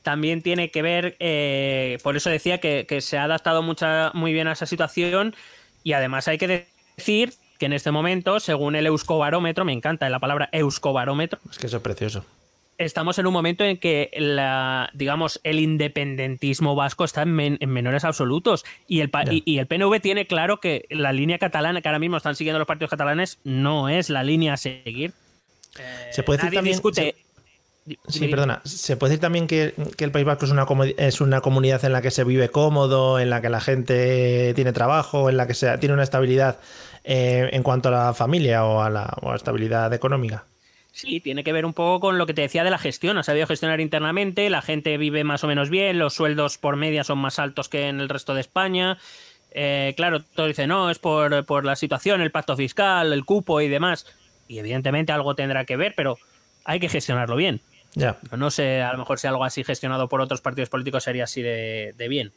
También 0.06 0.40
tiene 0.40 0.70
que 0.70 0.82
ver, 0.82 1.16
eh, 1.18 1.98
por 2.04 2.16
eso 2.16 2.30
decía 2.30 2.58
que, 2.58 2.86
que 2.88 3.00
se 3.00 3.18
ha 3.18 3.24
adaptado 3.24 3.60
mucha, 3.60 4.12
muy 4.14 4.32
bien 4.32 4.46
a 4.46 4.52
esa 4.52 4.64
situación 4.64 5.34
y 5.82 5.94
además 5.94 6.28
hay 6.28 6.38
que 6.38 6.68
decir 6.96 7.32
que 7.58 7.66
en 7.66 7.72
este 7.72 7.90
momento, 7.90 8.38
según 8.38 8.76
el 8.76 8.86
Euskobarómetro, 8.86 9.64
me 9.64 9.72
encanta 9.72 10.08
la 10.08 10.20
palabra 10.20 10.48
Euskobarómetro, 10.52 11.40
Es 11.50 11.58
que 11.58 11.66
eso 11.66 11.78
es 11.78 11.82
precioso. 11.82 12.24
estamos 12.78 13.18
en 13.18 13.26
un 13.26 13.32
momento 13.32 13.64
en 13.64 13.78
que 13.78 14.10
la, 14.16 14.90
digamos, 14.94 15.40
el 15.42 15.58
independentismo 15.58 16.76
vasco 16.76 17.02
está 17.04 17.22
en, 17.22 17.32
men- 17.32 17.58
en 17.60 17.70
menores 17.70 18.04
absolutos 18.04 18.64
y 18.86 19.00
el, 19.00 19.10
y, 19.32 19.42
y 19.44 19.58
el 19.58 19.66
PNV 19.66 19.98
tiene 20.00 20.28
claro 20.28 20.60
que 20.60 20.84
la 20.88 21.12
línea 21.12 21.38
catalana 21.40 21.82
que 21.82 21.88
ahora 21.88 21.98
mismo 21.98 22.16
están 22.16 22.36
siguiendo 22.36 22.60
los 22.60 22.68
partidos 22.68 22.90
catalanes 22.90 23.38
no 23.42 23.88
es 23.88 24.08
la 24.08 24.22
línea 24.22 24.52
a 24.52 24.56
seguir. 24.56 25.14
Se 26.12 26.22
puede 26.22 26.36
decir 26.38 26.46
Nadie 26.50 26.58
también... 26.58 26.74
discute. 26.76 27.16
Sí, 28.08 28.26
perdona. 28.28 28.60
¿Se 28.64 28.96
puede 28.96 29.12
decir 29.12 29.20
también 29.20 29.46
que, 29.46 29.74
que 29.96 30.04
el 30.04 30.10
País 30.10 30.24
Vasco 30.24 30.44
es 30.44 30.50
una, 30.50 30.66
es 30.96 31.20
una 31.20 31.40
comunidad 31.40 31.84
en 31.84 31.92
la 31.92 32.02
que 32.02 32.10
se 32.10 32.24
vive 32.24 32.48
cómodo, 32.48 33.20
en 33.20 33.30
la 33.30 33.40
que 33.40 33.48
la 33.48 33.60
gente 33.60 34.52
tiene 34.54 34.72
trabajo, 34.72 35.30
en 35.30 35.36
la 35.36 35.46
que 35.46 35.54
se, 35.54 35.78
tiene 35.78 35.94
una 35.94 36.02
estabilidad 36.02 36.58
eh, 37.04 37.48
en 37.52 37.62
cuanto 37.62 37.88
a 37.88 37.92
la 37.92 38.14
familia 38.14 38.64
o 38.64 38.82
a 38.82 38.90
la, 38.90 39.16
o 39.22 39.28
a 39.28 39.30
la 39.30 39.36
estabilidad 39.36 39.92
económica? 39.92 40.44
Sí, 40.90 41.20
tiene 41.20 41.44
que 41.44 41.52
ver 41.52 41.66
un 41.66 41.74
poco 41.74 42.00
con 42.00 42.18
lo 42.18 42.26
que 42.26 42.34
te 42.34 42.42
decía 42.42 42.64
de 42.64 42.70
la 42.70 42.78
gestión. 42.78 43.18
Ha 43.18 43.22
sabido 43.22 43.46
gestionar 43.46 43.80
internamente, 43.80 44.50
la 44.50 44.62
gente 44.62 44.96
vive 44.96 45.22
más 45.22 45.44
o 45.44 45.46
menos 45.46 45.70
bien, 45.70 45.98
los 45.98 46.14
sueldos 46.14 46.58
por 46.58 46.76
media 46.76 47.04
son 47.04 47.18
más 47.18 47.38
altos 47.38 47.68
que 47.68 47.88
en 47.88 48.00
el 48.00 48.08
resto 48.08 48.34
de 48.34 48.40
España. 48.40 48.98
Eh, 49.52 49.94
claro, 49.96 50.22
todo 50.22 50.46
dice, 50.46 50.66
no, 50.66 50.90
es 50.90 50.98
por, 50.98 51.44
por 51.44 51.64
la 51.64 51.76
situación, 51.76 52.20
el 52.20 52.32
pacto 52.32 52.56
fiscal, 52.56 53.12
el 53.12 53.24
cupo 53.24 53.60
y 53.60 53.68
demás. 53.68 54.06
Y 54.48 54.58
evidentemente 54.58 55.12
algo 55.12 55.34
tendrá 55.34 55.64
que 55.64 55.76
ver, 55.76 55.94
pero 55.96 56.18
hay 56.64 56.80
que 56.80 56.88
gestionarlo 56.88 57.36
bien. 57.36 57.60
Ya. 57.96 58.18
No 58.36 58.50
sé, 58.50 58.82
a 58.82 58.92
lo 58.92 58.98
mejor 58.98 59.18
si 59.18 59.26
algo 59.26 59.42
así 59.42 59.64
gestionado 59.64 60.06
por 60.08 60.20
otros 60.20 60.42
partidos 60.42 60.68
políticos 60.68 61.02
sería 61.02 61.24
así 61.24 61.40
de, 61.40 61.94
bien. 62.10 62.30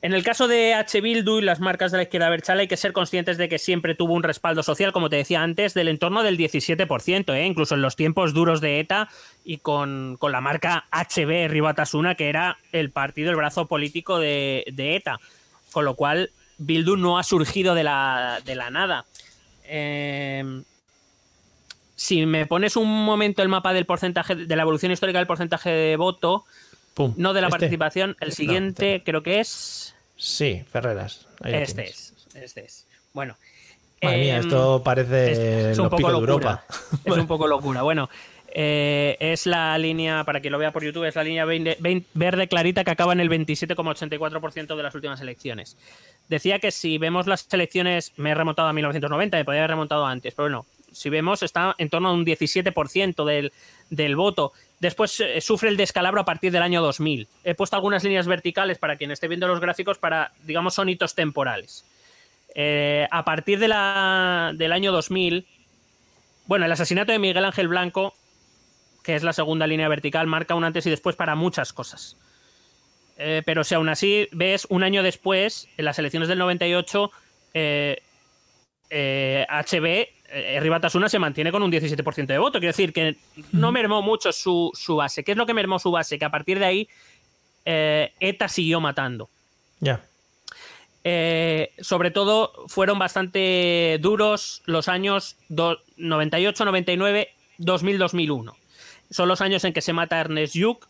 En 0.00 0.14
el 0.14 0.24
caso 0.24 0.48
de 0.48 0.72
H. 0.72 1.02
Bildu 1.02 1.38
y 1.38 1.42
las 1.42 1.60
marcas 1.60 1.92
de 1.92 1.98
la 1.98 2.04
izquierda 2.04 2.30
Berchal 2.30 2.58
hay 2.58 2.68
que 2.68 2.78
ser 2.78 2.94
conscientes 2.94 3.36
de 3.36 3.50
que 3.50 3.58
siempre 3.58 3.94
tuvo 3.94 4.14
un 4.14 4.22
respaldo 4.22 4.62
social, 4.62 4.92
como 4.92 5.10
te 5.10 5.16
decía 5.16 5.42
antes, 5.42 5.74
del 5.74 5.88
entorno 5.88 6.22
del 6.22 6.38
17%, 6.38 7.34
¿eh? 7.34 7.44
incluso 7.44 7.74
en 7.74 7.82
los 7.82 7.94
tiempos 7.94 8.32
duros 8.32 8.62
de 8.62 8.80
ETA 8.80 9.10
y 9.44 9.58
con, 9.58 10.16
con 10.18 10.32
la 10.32 10.40
marca 10.40 10.86
HB 10.92 11.50
Ribatasuna, 11.50 12.14
que 12.14 12.30
era 12.30 12.56
el 12.72 12.90
partido, 12.90 13.30
el 13.30 13.36
brazo 13.36 13.66
político 13.66 14.18
de, 14.18 14.64
de 14.72 14.96
ETA. 14.96 15.20
Con 15.72 15.84
lo 15.84 15.94
cual, 15.94 16.30
Bildu 16.56 16.96
no 16.96 17.18
ha 17.18 17.22
surgido 17.22 17.74
de 17.74 17.84
la, 17.84 18.40
de 18.46 18.54
la 18.54 18.70
nada. 18.70 19.04
Eh, 19.64 20.62
si 21.96 22.24
me 22.26 22.46
pones 22.46 22.76
un 22.76 22.88
momento 23.04 23.42
el 23.42 23.48
mapa 23.48 23.72
del 23.72 23.86
porcentaje, 23.86 24.34
de 24.36 24.56
la 24.56 24.62
evolución 24.62 24.92
histórica 24.92 25.18
del 25.18 25.26
porcentaje 25.26 25.70
de 25.70 25.96
voto, 25.96 26.44
Pum. 26.94 27.14
no 27.16 27.32
de 27.32 27.40
la 27.40 27.48
Este. 27.48 27.58
participación, 27.58 28.16
el 28.20 28.28
No, 28.28 28.34
siguiente 28.34 29.02
creo 29.04 29.22
que 29.22 29.40
es. 29.40 29.94
Sí, 30.16 30.62
Ferreras. 30.70 31.26
Este 31.44 31.84
es. 31.88 32.14
Este 32.34 32.64
es. 32.64 32.86
Bueno. 33.12 33.36
Madre 34.02 34.18
mía, 34.18 34.36
em, 34.36 34.40
esto 34.42 34.82
parece 34.84 35.32
es, 35.32 35.38
es 35.38 35.78
los 35.78 35.84
un 35.86 35.90
poco 35.90 35.96
picos 35.96 36.12
de. 36.12 36.18
Europa. 36.18 36.64
Es 37.04 37.16
un 37.16 37.26
poco 37.26 37.46
locura. 37.46 37.80
Bueno, 37.82 38.10
eh, 38.52 39.16
es 39.20 39.46
la 39.46 39.76
línea, 39.78 40.22
para 40.24 40.40
quien 40.40 40.52
lo 40.52 40.58
vea 40.58 40.70
por 40.70 40.84
YouTube, 40.84 41.04
es 41.04 41.16
la 41.16 41.24
línea 41.24 41.44
verde 41.46 42.48
clarita 42.48 42.84
que 42.84 42.90
acaba 42.90 43.14
en 43.14 43.20
el 43.20 43.28
27,84% 43.30 44.76
de 44.76 44.82
las 44.82 44.94
últimas 44.94 45.20
elecciones. 45.20 45.76
Decía 46.28 46.58
que 46.58 46.70
si 46.70 46.98
vemos 46.98 47.26
las 47.26 47.46
elecciones, 47.52 48.12
me 48.16 48.30
he 48.30 48.34
remontado 48.34 48.68
a 48.68 48.72
1990, 48.72 49.36
me 49.38 49.44
podría 49.44 49.62
haber 49.62 49.70
remontado 49.70 50.06
antes, 50.06 50.34
pero 50.34 50.44
bueno, 50.44 50.66
si 50.96 51.10
vemos, 51.10 51.42
está 51.42 51.74
en 51.78 51.90
torno 51.90 52.08
a 52.08 52.12
un 52.12 52.24
17% 52.24 53.24
del, 53.24 53.52
del 53.90 54.16
voto. 54.16 54.52
Después 54.80 55.20
eh, 55.20 55.40
sufre 55.40 55.68
el 55.68 55.76
descalabro 55.76 56.20
a 56.20 56.24
partir 56.24 56.52
del 56.52 56.62
año 56.62 56.82
2000. 56.82 57.28
He 57.44 57.54
puesto 57.54 57.76
algunas 57.76 58.02
líneas 58.02 58.26
verticales 58.26 58.78
para 58.78 58.96
quien 58.96 59.10
esté 59.10 59.28
viendo 59.28 59.46
los 59.48 59.60
gráficos 59.60 59.98
para, 59.98 60.32
digamos, 60.44 60.74
son 60.74 60.88
hitos 60.88 61.14
temporales. 61.14 61.84
Eh, 62.54 63.06
a 63.10 63.24
partir 63.24 63.58
de 63.58 63.66
del 63.66 64.72
año 64.72 64.92
2000, 64.92 65.46
bueno, 66.46 66.64
el 66.64 66.72
asesinato 66.72 67.12
de 67.12 67.18
Miguel 67.18 67.44
Ángel 67.44 67.68
Blanco, 67.68 68.14
que 69.02 69.14
es 69.14 69.22
la 69.22 69.32
segunda 69.32 69.66
línea 69.66 69.88
vertical, 69.88 70.26
marca 70.26 70.54
un 70.54 70.64
antes 70.64 70.86
y 70.86 70.90
después 70.90 71.16
para 71.16 71.34
muchas 71.34 71.72
cosas. 71.72 72.16
Eh, 73.18 73.42
pero 73.44 73.64
si 73.64 73.74
aún 73.74 73.88
así 73.88 74.28
ves 74.32 74.66
un 74.70 74.82
año 74.82 75.02
después, 75.02 75.68
en 75.76 75.84
las 75.84 75.98
elecciones 75.98 76.28
del 76.28 76.38
98, 76.38 77.10
eh, 77.54 78.02
eh, 78.90 79.46
HB, 79.48 80.15
eh, 80.28 80.58
Ribatasuna 80.60 81.08
se 81.08 81.18
mantiene 81.18 81.50
con 81.52 81.62
un 81.62 81.70
17% 81.70 82.26
de 82.26 82.38
voto. 82.38 82.58
Quiero 82.58 82.72
decir 82.72 82.92
que 82.92 83.16
no 83.52 83.72
mermó 83.72 84.02
mucho 84.02 84.32
su, 84.32 84.70
su 84.74 84.96
base. 84.96 85.24
¿Qué 85.24 85.32
es 85.32 85.38
lo 85.38 85.46
que 85.46 85.54
mermó 85.54 85.78
su 85.78 85.90
base? 85.90 86.18
Que 86.18 86.24
a 86.24 86.30
partir 86.30 86.58
de 86.58 86.64
ahí 86.64 86.88
eh, 87.64 88.12
ETA 88.20 88.48
siguió 88.48 88.80
matando. 88.80 89.28
Ya. 89.80 90.02
Eh, 91.04 91.70
sobre 91.80 92.10
todo 92.10 92.52
fueron 92.66 92.98
bastante 92.98 93.98
duros 94.00 94.62
los 94.66 94.88
años 94.88 95.36
do- 95.48 95.78
98, 95.96 96.64
99, 96.64 97.28
2000, 97.58 97.98
2001. 97.98 98.56
Son 99.10 99.28
los 99.28 99.40
años 99.40 99.62
en 99.64 99.72
que 99.72 99.82
se 99.82 99.92
mata 99.92 100.16
a 100.16 100.20
Ernest 100.22 100.56
Lluch, 100.56 100.80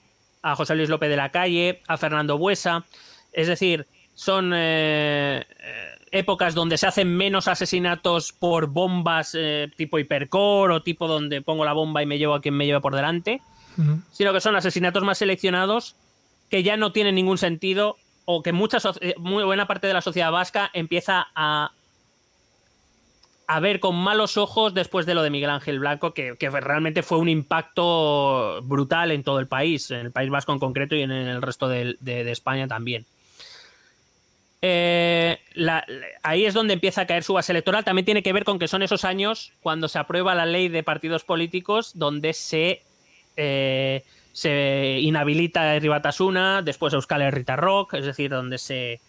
a 0.43 0.57
José 0.57 0.75
Luis 0.75 0.89
López 0.89 1.11
de 1.11 1.17
la 1.17 1.31
Calle, 1.31 1.81
a 1.87 1.99
Fernando 1.99 2.39
Buesa. 2.39 2.87
Es 3.33 3.47
decir, 3.47 3.87
son 4.15 4.53
eh, 4.55 5.45
eh, 5.61 5.96
épocas 6.17 6.55
donde 6.55 6.79
se 6.79 6.87
hacen 6.87 7.17
menos 7.17 7.47
asesinatos 7.49 8.33
por 8.33 8.67
bombas 8.69 9.35
eh, 9.39 9.69
tipo 9.77 9.99
hipercore 9.99 10.75
o 10.75 10.83
tipo 10.83 11.07
donde 11.07 11.43
pongo 11.43 11.65
la 11.65 11.73
bomba 11.73 12.03
y 12.03 12.07
me 12.07 12.19
llevo 12.19 12.35
a 12.35 12.41
quien 12.41 12.55
me 12.55 12.67
lleva 12.67 12.81
por 12.81 12.95
delante, 12.97 13.41
sino 14.13 14.33
que 14.33 14.41
son 14.41 14.57
asesinatos 14.57 15.03
más 15.05 15.19
seleccionados 15.19 15.95
que 16.51 16.63
ya 16.63 16.77
no 16.77 16.93
tienen 16.93 17.15
ningún 17.15 17.39
sentido 17.39 17.97
o 18.25 18.43
que 18.43 18.53
mucha 18.53 18.79
soci- 18.79 18.99
eh, 19.03 19.15
muy 19.19 19.45
buena 19.45 19.67
parte 19.67 19.87
de 19.87 19.93
la 19.93 20.01
sociedad 20.01 20.33
vasca 20.33 20.71
empieza 20.73 21.29
a 21.35 21.71
a 23.49 23.61
ver 23.61 23.79
con 23.79 23.95
malos 23.95 24.37
ojos 24.39 24.75
después 24.75 25.07
de 25.07 25.15
lo 25.15 25.23
de 25.23 25.31
Miguel 25.31 25.51
Ángel 25.51 25.79
Blanco, 25.79 26.13
que, 26.15 26.35
que 26.37 26.51
realmente 26.51 27.05
fue 27.05 27.19
un 27.19 27.29
impacto 27.29 28.61
brutal 28.65 29.13
en 29.13 29.23
todo 29.23 29.39
el 29.39 29.47
país, 29.47 29.89
en 29.93 29.99
el 30.01 30.11
País 30.11 30.31
Vasco 30.31 30.53
en 30.53 30.59
concreto 30.59 30.97
y 30.97 31.03
en 31.03 31.13
el 31.13 31.41
resto 31.41 31.69
de, 31.69 31.97
de- 32.01 32.25
de 32.25 32.33
España 32.33 32.67
también. 32.67 33.07
Eh, 34.63 35.39
ahí 36.23 36.45
es 36.47 36.55
donde 36.55 36.75
empieza 36.75 37.03
a 37.03 37.07
caer 37.07 37.23
su 37.23 37.35
base 37.35 37.53
electoral. 37.53 37.85
También 37.85 38.05
tiene 38.05 38.23
que 38.23 38.33
ver 38.33 38.45
con 38.45 38.59
que 38.59 38.69
son 38.69 38.83
esos 38.83 39.05
años 39.05 39.53
cuando 39.63 39.89
se 39.89 39.99
aprueba 39.99 40.35
la 40.35 40.47
ley 40.47 40.69
de 40.69 40.83
partidos 40.83 41.25
políticos, 41.25 41.93
donde 41.95 42.33
se, 42.33 42.83
eh, 43.37 44.05
se 44.33 44.99
inhabilita 45.01 45.79
Ribatasuna, 45.79 46.63
después 46.63 46.95
Euskal 46.95 47.23
Herrita 47.23 47.57
Rock, 47.57 47.95
es 47.95 48.07
decir, 48.07 48.31
donde 48.31 48.59
se, 48.59 49.01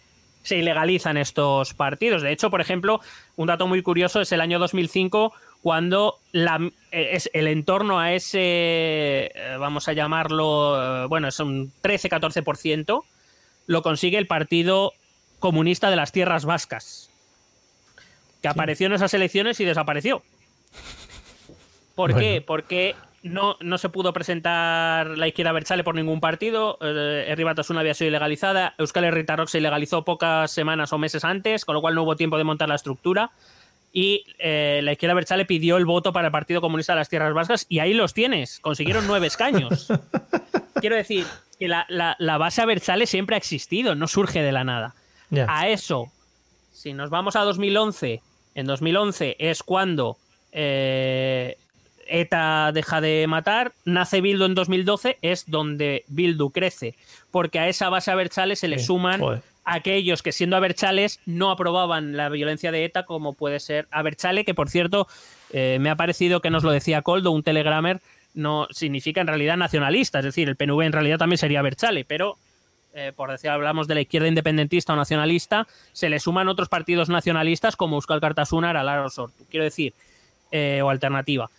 se 0.44 0.58
ilegalizan 0.58 1.18
estos 1.18 1.74
partidos. 1.74 2.22
De 2.22 2.32
hecho, 2.32 2.50
por 2.50 2.62
ejemplo, 2.62 3.00
un 3.36 3.48
dato 3.48 3.68
muy 3.68 3.82
curioso 3.82 4.22
es 4.22 4.32
el 4.32 4.42
año 4.42 4.60
2005, 4.60 5.34
cuando 5.62 6.20
eh, 6.34 6.72
es 6.92 7.30
el 7.34 7.48
entorno 7.48 8.00
a 8.00 8.14
ese, 8.14 9.32
vamos 9.60 9.88
a 9.88 9.94
llamarlo, 9.94 11.08
bueno, 11.10 11.30
es 11.30 11.40
un 11.40 11.72
13-14%, 11.82 13.04
lo 13.66 13.82
consigue 13.82 14.18
el 14.18 14.28
Partido 14.28 14.94
Comunista 15.40 15.90
de 15.90 15.96
las 15.96 16.12
Tierras 16.12 16.46
Vascas, 16.46 17.10
que 18.42 18.48
apareció 18.48 18.88
en 18.88 18.94
esas 18.94 19.14
elecciones 19.14 19.60
y 19.60 19.66
desapareció. 19.66 20.24
¿Por 21.96 22.12
Bueno. 22.14 22.20
qué? 22.20 22.42
Porque 22.46 22.96
no, 23.24 23.58
no 23.60 23.78
se 23.78 23.90
pudo 23.90 24.14
presentar 24.14 25.18
la 25.18 25.28
izquierda 25.28 25.52
Berchale 25.52 25.84
por 25.84 25.96
ningún 25.96 26.20
partido. 26.20 26.78
Eh, 26.82 27.26
Herri 27.28 27.44
Batasuna 27.44 27.80
había 27.82 27.94
sido 27.94 28.10
ilegalizada. 28.10 28.76
Euskal 28.78 29.04
Herrita 29.06 29.36
Rock 29.36 29.50
se 29.50 29.58
ilegalizó 29.58 30.06
pocas 30.06 30.52
semanas 30.52 30.94
o 30.94 30.98
meses 30.98 31.24
antes, 31.24 31.66
con 31.66 31.76
lo 31.76 31.82
cual 31.82 31.96
no 31.96 32.04
hubo 32.04 32.16
tiempo 32.16 32.38
de 32.38 32.44
montar 32.44 32.70
la 32.70 32.76
estructura. 32.76 33.32
Y 33.94 34.26
eh, 34.38 34.82
la 34.84 34.92
izquierda 34.92 35.16
Berchale 35.16 35.46
pidió 35.46 35.78
el 35.78 35.86
voto 35.86 36.14
para 36.14 36.28
el 36.28 36.32
Partido 36.32 36.62
Comunista 36.62 36.94
de 36.94 36.98
las 37.00 37.10
Tierras 37.10 37.34
Vascas 37.34 37.66
y 37.70 37.80
ahí 37.80 37.94
los 37.94 38.14
tienes. 38.14 38.60
Consiguieron 38.60 39.08
nueve 39.08 39.26
escaños. 39.28 39.88
Quiero 40.80 40.96
decir 40.96 41.26
que 41.58 41.68
la, 41.68 41.86
la- 41.90 42.16
la 42.20 42.38
base 42.38 42.64
Berchale 42.66 43.08
siempre 43.08 43.36
ha 43.36 43.40
existido, 43.40 43.96
no 43.96 44.08
surge 44.08 44.44
de 44.44 44.52
la 44.52 44.64
nada. 44.64 44.94
A 45.48 45.68
eso, 45.70 46.12
si 46.72 46.94
nos 46.94 47.10
vamos 47.10 47.36
a 47.36 47.42
2011, 47.42 48.22
en 48.56 48.66
2011 48.66 49.36
es 49.40 49.62
cuando 49.64 50.18
eh, 50.52 51.58
ETA 52.08 52.72
deja 52.74 53.02
de 53.02 53.26
matar, 53.28 53.74
nace 53.86 54.22
Bildu 54.22 54.46
en 54.46 54.56
2012, 54.56 55.18
es 55.22 55.50
donde 55.50 56.06
Bildu 56.08 56.52
crece, 56.52 56.96
porque 57.32 57.60
a 57.60 57.68
esa 57.68 57.90
base 57.90 58.12
Abertzale 58.12 58.56
se 58.56 58.68
le 58.70 58.80
Sí, 58.80 58.86
suman 58.86 59.20
joder. 59.20 59.42
aquellos 59.66 60.24
que 60.24 60.32
siendo 60.32 60.56
Abertzales 60.56 61.20
no 61.26 61.52
aprobaban 61.52 62.16
la 62.16 62.30
violencia 62.30 62.72
de 62.72 62.86
ETA, 62.86 63.04
como 63.04 63.34
puede 63.34 63.60
ser 63.60 63.88
Abertzale, 63.92 64.46
que 64.46 64.54
por 64.54 64.70
cierto 64.70 65.08
eh, 65.52 65.78
me 65.82 65.90
ha 65.90 65.96
parecido 65.98 66.40
que 66.42 66.50
nos 66.50 66.64
lo 66.64 66.72
decía 66.72 67.02
Coldo, 67.02 67.32
un 67.32 67.44
telegramer, 67.44 68.00
no 68.34 68.68
significa 68.72 69.20
en 69.22 69.28
realidad 69.28 69.58
nacionalista, 69.58 70.20
es 70.20 70.26
decir, 70.26 70.48
el 70.48 70.56
PNV 70.56 70.82
en 70.84 70.94
realidad 70.94 71.18
también 71.18 71.38
sería 71.40 71.60
Abertzale, 71.60 72.06
pero 72.06 72.38
eh, 72.98 73.14
por 73.16 73.32
decir, 73.32 73.52
hablamos 73.52 73.88
de 73.88 73.94
la 73.96 74.02
izquierda 74.02 74.28
independentista 74.28 74.94
o 74.94 74.96
nacionalista, 74.96 75.68
se 75.94 76.10
le 76.10 76.20
suman 76.20 76.48
otros 76.48 76.68
partidos 76.68 77.10
nacionalistas 77.10 77.76
como 77.76 77.96
Euskal 77.96 78.20
Kartasuna, 78.20 78.72
Aralar 78.72 79.10
Sortu. 79.12 79.46
Quiero 79.50 79.64
decir, 79.64 79.94
eh, 80.52 80.82
o 80.82 80.90
alternativa. 80.90 81.50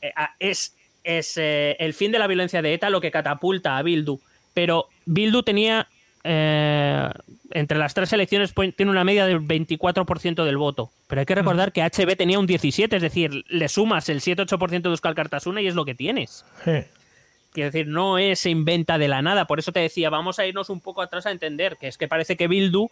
Eh, 0.00 0.12
es 0.38 1.36
eh, 1.36 1.76
el 1.78 1.94
fin 1.94 2.12
de 2.12 2.18
la 2.18 2.26
violencia 2.26 2.62
de 2.62 2.72
ETA 2.72 2.88
lo 2.88 3.00
que 3.00 3.10
catapulta 3.10 3.76
a 3.76 3.82
Bildu. 3.82 4.20
Pero 4.54 4.88
Bildu 5.04 5.42
tenía, 5.42 5.86
entre 6.22 7.78
las 7.78 7.94
tres 7.94 8.12
elecciones, 8.12 8.54
tiene 8.76 8.90
una 8.90 9.04
media 9.04 9.26
del 9.26 9.40
24% 9.40 10.44
del 10.44 10.56
voto. 10.56 10.90
Pero 11.08 11.20
hay 11.20 11.26
que 11.26 11.34
recordar 11.34 11.72
que 11.72 11.82
HB 11.82 12.16
tenía 12.16 12.38
un 12.38 12.48
17%, 12.48 12.94
es 12.94 13.02
decir, 13.02 13.44
le 13.48 13.68
sumas 13.68 14.08
el 14.08 14.20
7-8% 14.20 14.82
de 14.82 14.88
Euskal 14.88 15.14
Kartasuna 15.14 15.60
y 15.60 15.66
es 15.66 15.74
lo 15.74 15.84
que 15.84 15.94
tienes. 15.94 16.44
Sí. 16.64 16.84
Quiero 17.52 17.70
decir, 17.70 17.86
no 17.88 18.18
es 18.18 18.38
se 18.38 18.50
inventa 18.50 18.96
de 18.98 19.08
la 19.08 19.22
nada. 19.22 19.46
Por 19.46 19.58
eso 19.58 19.72
te 19.72 19.80
decía, 19.80 20.10
vamos 20.10 20.38
a 20.38 20.46
irnos 20.46 20.70
un 20.70 20.80
poco 20.80 21.02
atrás 21.02 21.26
a 21.26 21.30
entender 21.30 21.76
que 21.78 21.88
es 21.88 21.98
que 21.98 22.08
parece 22.08 22.36
que 22.36 22.46
Bildu 22.48 22.88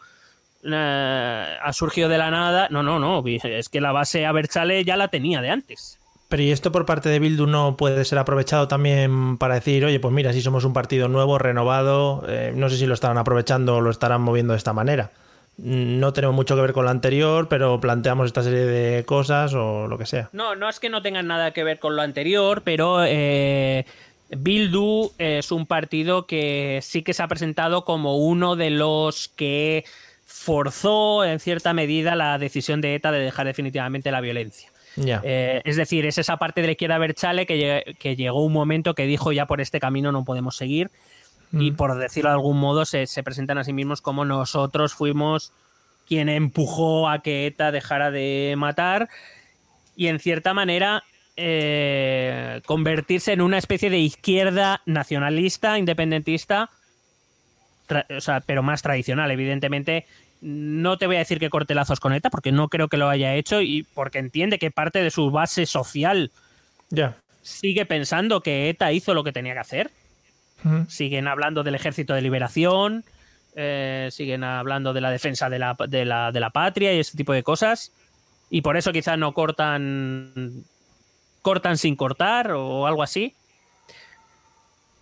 eh, 0.64 1.56
ha 1.62 1.72
surgido 1.72 2.08
de 2.08 2.18
la 2.18 2.30
nada. 2.30 2.68
No, 2.70 2.82
no, 2.82 2.98
no. 2.98 3.22
Es 3.26 3.68
que 3.68 3.80
la 3.80 3.92
base 3.92 4.26
Abertzale 4.26 4.84
ya 4.84 4.96
la 4.96 5.08
tenía 5.08 5.40
de 5.40 5.50
antes. 5.50 5.98
Pero 6.28 6.42
¿y 6.42 6.50
esto 6.50 6.70
por 6.72 6.84
parte 6.84 7.08
de 7.08 7.20
Bildu 7.20 7.46
no 7.46 7.76
puede 7.76 8.04
ser 8.04 8.18
aprovechado 8.18 8.68
también 8.68 9.38
para 9.38 9.54
decir, 9.54 9.84
oye, 9.84 9.98
pues 9.98 10.12
mira, 10.12 10.32
si 10.34 10.42
somos 10.42 10.64
un 10.64 10.74
partido 10.74 11.08
nuevo, 11.08 11.38
renovado, 11.38 12.22
eh, 12.28 12.52
no 12.54 12.68
sé 12.68 12.76
si 12.76 12.86
lo 12.86 12.92
estarán 12.94 13.16
aprovechando 13.16 13.76
o 13.76 13.80
lo 13.80 13.90
estarán 13.90 14.20
moviendo 14.20 14.52
de 14.52 14.58
esta 14.58 14.74
manera? 14.74 15.10
Mm, 15.56 15.98
No 16.00 16.12
tenemos 16.12 16.36
mucho 16.36 16.54
que 16.54 16.60
ver 16.60 16.74
con 16.74 16.84
lo 16.84 16.90
anterior, 16.90 17.48
pero 17.48 17.80
planteamos 17.80 18.26
esta 18.26 18.42
serie 18.42 18.66
de 18.66 19.06
cosas 19.06 19.54
o 19.54 19.86
lo 19.86 19.96
que 19.96 20.04
sea. 20.04 20.28
No, 20.34 20.54
no 20.54 20.68
es 20.68 20.80
que 20.80 20.90
no 20.90 21.00
tengan 21.00 21.28
nada 21.28 21.52
que 21.52 21.64
ver 21.64 21.78
con 21.78 21.96
lo 21.96 22.02
anterior, 22.02 22.60
pero 22.62 23.02
eh, 23.06 23.86
Bildu 24.30 25.12
es 25.18 25.50
un 25.52 25.66
partido 25.66 26.26
que 26.26 26.80
sí 26.82 27.02
que 27.02 27.14
se 27.14 27.22
ha 27.22 27.28
presentado 27.28 27.84
como 27.84 28.16
uno 28.18 28.56
de 28.56 28.70
los 28.70 29.28
que 29.28 29.84
forzó 30.26 31.24
en 31.24 31.40
cierta 31.40 31.72
medida 31.72 32.14
la 32.14 32.38
decisión 32.38 32.80
de 32.80 32.94
ETA 32.94 33.10
de 33.10 33.20
dejar 33.20 33.46
definitivamente 33.46 34.10
la 34.10 34.20
violencia. 34.20 34.70
Eh, 34.96 35.62
es 35.64 35.76
decir, 35.76 36.06
es 36.06 36.18
esa 36.18 36.38
parte 36.38 36.60
de 36.60 36.66
la 36.66 36.72
izquierda 36.72 36.98
Berchale 36.98 37.46
que 37.46 38.16
llegó 38.16 38.44
un 38.44 38.52
momento 38.52 38.94
que 38.94 39.06
dijo 39.06 39.30
ya 39.30 39.46
por 39.46 39.60
este 39.60 39.78
camino 39.78 40.10
no 40.10 40.24
podemos 40.24 40.56
seguir 40.56 40.90
y 41.52 41.70
Mm. 41.70 41.76
por 41.76 41.96
decirlo 41.96 42.30
de 42.30 42.34
algún 42.34 42.58
modo 42.58 42.84
se, 42.84 43.06
se 43.06 43.22
presentan 43.22 43.58
a 43.58 43.64
sí 43.64 43.72
mismos 43.72 44.02
como 44.02 44.24
nosotros 44.24 44.94
fuimos 44.94 45.52
quien 46.06 46.28
empujó 46.28 47.08
a 47.08 47.22
que 47.22 47.46
ETA 47.46 47.70
dejara 47.70 48.10
de 48.10 48.54
matar 48.56 49.08
y 49.96 50.08
en 50.08 50.20
cierta 50.20 50.54
manera 50.54 51.04
eh, 51.40 52.62
convertirse 52.66 53.32
en 53.32 53.40
una 53.40 53.58
especie 53.58 53.90
de 53.90 53.98
izquierda 53.98 54.82
nacionalista, 54.86 55.78
independentista, 55.78 56.70
o 58.10 58.20
sea, 58.20 58.40
pero 58.40 58.64
más 58.64 58.82
tradicional, 58.82 59.30
evidentemente. 59.30 60.04
No 60.40 60.98
te 60.98 61.06
voy 61.06 61.14
a 61.14 61.20
decir 61.20 61.38
que 61.38 61.48
corte 61.48 61.76
lazos 61.76 62.00
con 62.00 62.12
ETA, 62.12 62.30
porque 62.30 62.50
no 62.50 62.68
creo 62.68 62.88
que 62.88 62.96
lo 62.96 63.08
haya 63.08 63.36
hecho 63.36 63.60
y 63.60 63.84
porque 63.94 64.18
entiende 64.18 64.58
que 64.58 64.72
parte 64.72 65.00
de 65.00 65.12
su 65.12 65.30
base 65.30 65.64
social 65.66 66.32
sigue 67.42 67.86
pensando 67.86 68.40
que 68.40 68.68
ETA 68.68 68.90
hizo 68.90 69.14
lo 69.14 69.22
que 69.22 69.32
tenía 69.32 69.54
que 69.54 69.60
hacer. 69.60 69.90
Siguen 70.88 71.28
hablando 71.28 71.62
del 71.62 71.76
ejército 71.76 72.14
de 72.14 72.22
liberación, 72.22 73.04
eh, 73.54 74.08
siguen 74.10 74.42
hablando 74.42 74.92
de 74.92 75.00
la 75.00 75.12
defensa 75.12 75.48
de 75.48 75.60
la, 75.60 75.76
de, 75.86 76.04
la, 76.04 76.32
de 76.32 76.40
la 76.40 76.50
patria 76.50 76.92
y 76.92 76.98
ese 76.98 77.16
tipo 77.16 77.32
de 77.32 77.44
cosas. 77.44 77.92
Y 78.50 78.62
por 78.62 78.76
eso 78.76 78.92
quizás 78.92 79.16
no 79.18 79.32
cortan, 79.34 80.64
cortan 81.48 81.78
sin 81.78 81.96
cortar 81.96 82.52
o 82.52 82.86
algo 82.86 83.02
así. 83.02 83.34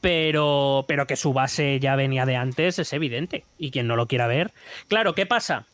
Pero, 0.00 0.84
pero 0.86 1.08
que 1.08 1.16
su 1.16 1.32
base 1.32 1.80
ya 1.80 1.96
venía 1.96 2.24
de 2.24 2.36
antes 2.36 2.78
es 2.78 2.92
evidente. 2.92 3.44
Y 3.58 3.72
quien 3.72 3.88
no 3.88 3.96
lo 3.96 4.06
quiera 4.06 4.28
ver. 4.28 4.52
Claro, 4.86 5.16
¿qué 5.16 5.26
pasa? 5.26 5.66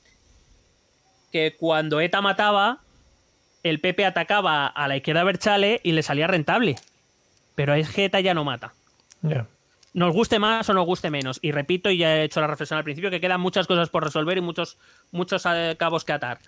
Que 1.31 1.57
cuando 1.59 2.01
ETA 2.01 2.23
mataba, 2.23 2.81
el 3.63 3.81
PP 3.81 4.07
atacaba 4.07 4.67
a 4.67 4.89
la 4.89 4.97
izquierda 4.97 5.25
Berchale 5.25 5.83
y 5.85 5.93
le 5.93 6.03
salía 6.03 6.27
rentable. 6.27 6.77
Pero 7.55 7.75
es 7.75 7.91
que 7.91 8.07
ETA 8.07 8.21
ya 8.21 8.33
no 8.33 8.45
mata 8.45 8.73
nos 9.93 10.15
guste 10.15 10.39
más 10.39 10.71
o 10.71 10.73
nos 10.73 10.87
guste 10.87 11.11
menos. 11.11 11.39
Y 11.43 11.53
repito, 11.53 11.91
y 11.91 11.99
ya 11.99 12.17
he 12.17 12.25
hecho 12.25 12.41
la 12.41 12.47
reflexión 12.47 12.79
al 12.79 12.85
principio, 12.85 13.11
que 13.11 13.21
quedan 13.21 13.43
muchas 13.43 13.67
cosas 13.67 13.91
por 13.91 14.03
resolver 14.03 14.39
y 14.39 14.41
muchos, 14.41 14.79
muchos 15.11 15.47
cabos 15.77 16.07
que 16.07 16.13
atar. 16.15 16.39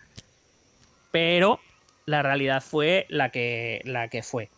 Pero 1.11 1.61
la 2.07 2.23
realidad 2.23 2.63
fue 2.63 3.07
la 3.09 3.31
que, 3.31 3.81
la 3.85 4.09
que 4.09 4.23
fue. 4.23 4.51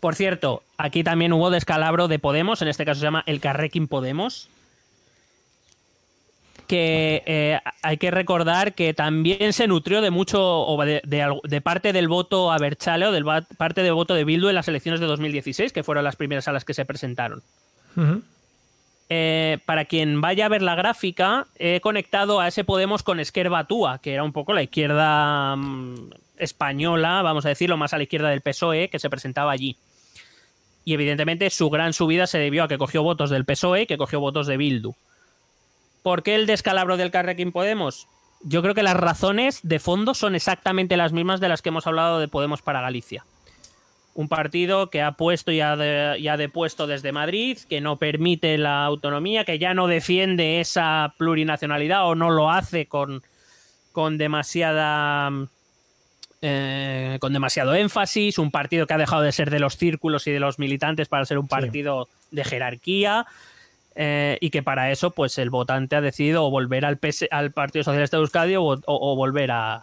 Por 0.00 0.14
cierto, 0.16 0.62
aquí 0.78 1.04
también 1.04 1.32
hubo 1.32 1.50
descalabro 1.50 2.08
de 2.08 2.18
Podemos, 2.18 2.60
en 2.62 2.68
este 2.68 2.84
caso 2.84 3.00
se 3.00 3.06
llama 3.06 3.22
el 3.26 3.40
Carrequín 3.40 3.86
Podemos. 3.88 4.48
Que 6.66 7.22
eh, 7.26 7.60
hay 7.82 7.98
que 7.98 8.10
recordar 8.10 8.72
que 8.74 8.94
también 8.94 9.52
se 9.52 9.66
nutrió 9.66 10.00
de 10.00 10.10
mucho, 10.10 10.40
o 10.42 10.82
de, 10.84 11.02
de 11.04 11.38
de 11.44 11.60
parte 11.60 11.92
del 11.92 12.08
voto 12.08 12.50
a 12.50 12.58
Berchale 12.58 13.06
o 13.06 13.24
va- 13.24 13.42
parte 13.58 13.82
del 13.82 13.92
voto 13.92 14.14
de 14.14 14.24
Bildu 14.24 14.48
en 14.48 14.54
las 14.54 14.68
elecciones 14.68 14.98
de 15.00 15.06
2016, 15.06 15.72
que 15.72 15.82
fueron 15.82 16.04
las 16.04 16.16
primeras 16.16 16.48
a 16.48 16.52
las 16.52 16.64
que 16.64 16.72
se 16.72 16.84
presentaron. 16.86 17.42
Eh, 19.08 19.58
para 19.66 19.84
quien 19.84 20.20
vaya 20.20 20.46
a 20.46 20.48
ver 20.48 20.62
la 20.62 20.74
gráfica, 20.74 21.46
he 21.58 21.80
conectado 21.80 22.40
a 22.40 22.48
ese 22.48 22.64
Podemos 22.64 23.02
con 23.02 23.20
Esquerra 23.20 23.50
Batúa, 23.50 23.98
que 23.98 24.14
era 24.14 24.24
un 24.24 24.32
poco 24.32 24.54
la 24.54 24.62
izquierda 24.62 25.54
mm, 25.56 26.10
española, 26.38 27.22
vamos 27.22 27.44
a 27.44 27.50
decirlo, 27.50 27.76
más 27.76 27.92
a 27.92 27.98
la 27.98 28.04
izquierda 28.04 28.30
del 28.30 28.40
PSOE, 28.40 28.88
que 28.88 28.98
se 28.98 29.10
presentaba 29.10 29.52
allí. 29.52 29.76
Y 30.84 30.94
evidentemente 30.94 31.50
su 31.50 31.68
gran 31.70 31.92
subida 31.92 32.26
se 32.26 32.38
debió 32.38 32.64
a 32.64 32.68
que 32.68 32.78
cogió 32.78 33.02
votos 33.02 33.30
del 33.30 33.44
PSOE 33.44 33.86
que 33.86 33.98
cogió 33.98 34.18
votos 34.18 34.46
de 34.46 34.56
Bildu. 34.56 34.94
¿Por 36.02 36.22
qué 36.22 36.34
el 36.34 36.46
descalabro 36.46 36.96
del 36.96 37.10
Carrequín 37.10 37.52
Podemos? 37.52 38.08
Yo 38.42 38.62
creo 38.62 38.74
que 38.74 38.82
las 38.82 38.96
razones 38.96 39.60
de 39.62 39.78
fondo 39.78 40.14
son 40.14 40.34
exactamente 40.34 40.96
las 40.96 41.12
mismas 41.12 41.38
de 41.38 41.48
las 41.48 41.62
que 41.62 41.68
hemos 41.68 41.86
hablado 41.86 42.18
de 42.18 42.26
Podemos 42.26 42.62
para 42.62 42.80
Galicia 42.80 43.24
un 44.14 44.28
partido 44.28 44.90
que 44.90 45.00
ha 45.02 45.12
puesto 45.12 45.52
y 45.52 45.60
ha, 45.60 45.74
de- 45.76 46.18
y 46.18 46.28
ha 46.28 46.36
depuesto 46.36 46.86
desde 46.86 47.12
Madrid, 47.12 47.58
que 47.68 47.80
no 47.80 47.96
permite 47.96 48.58
la 48.58 48.84
autonomía, 48.84 49.44
que 49.44 49.58
ya 49.58 49.72
no 49.74 49.86
defiende 49.86 50.60
esa 50.60 51.14
plurinacionalidad 51.18 52.06
o 52.06 52.14
no 52.14 52.30
lo 52.30 52.50
hace 52.50 52.86
con, 52.86 53.22
con 53.92 54.18
demasiada 54.18 55.30
eh, 56.44 57.18
con 57.20 57.32
demasiado 57.32 57.74
énfasis, 57.74 58.38
un 58.38 58.50
partido 58.50 58.86
que 58.86 58.94
ha 58.94 58.98
dejado 58.98 59.22
de 59.22 59.32
ser 59.32 59.48
de 59.50 59.60
los 59.60 59.76
círculos 59.76 60.26
y 60.26 60.32
de 60.32 60.40
los 60.40 60.58
militantes 60.58 61.08
para 61.08 61.24
ser 61.24 61.38
un 61.38 61.46
partido 61.48 62.08
de 62.30 62.44
jerarquía. 62.44 63.26
eh, 63.94 64.38
y 64.40 64.48
que 64.50 64.62
para 64.62 64.90
eso, 64.90 65.10
pues 65.10 65.36
el 65.38 65.50
votante 65.50 65.96
ha 65.96 66.00
decidido 66.00 66.44
o 66.46 66.50
volver 66.50 66.84
al, 66.86 66.96
PS 66.96 67.28
al 67.30 67.52
Partido 67.52 67.84
Socialista 67.84 68.16
de 68.16 68.22
Euskadi 68.22 68.56
o, 68.56 68.62
o- 68.62 68.80
o 68.86 69.16
volver 69.16 69.50
a, 69.50 69.82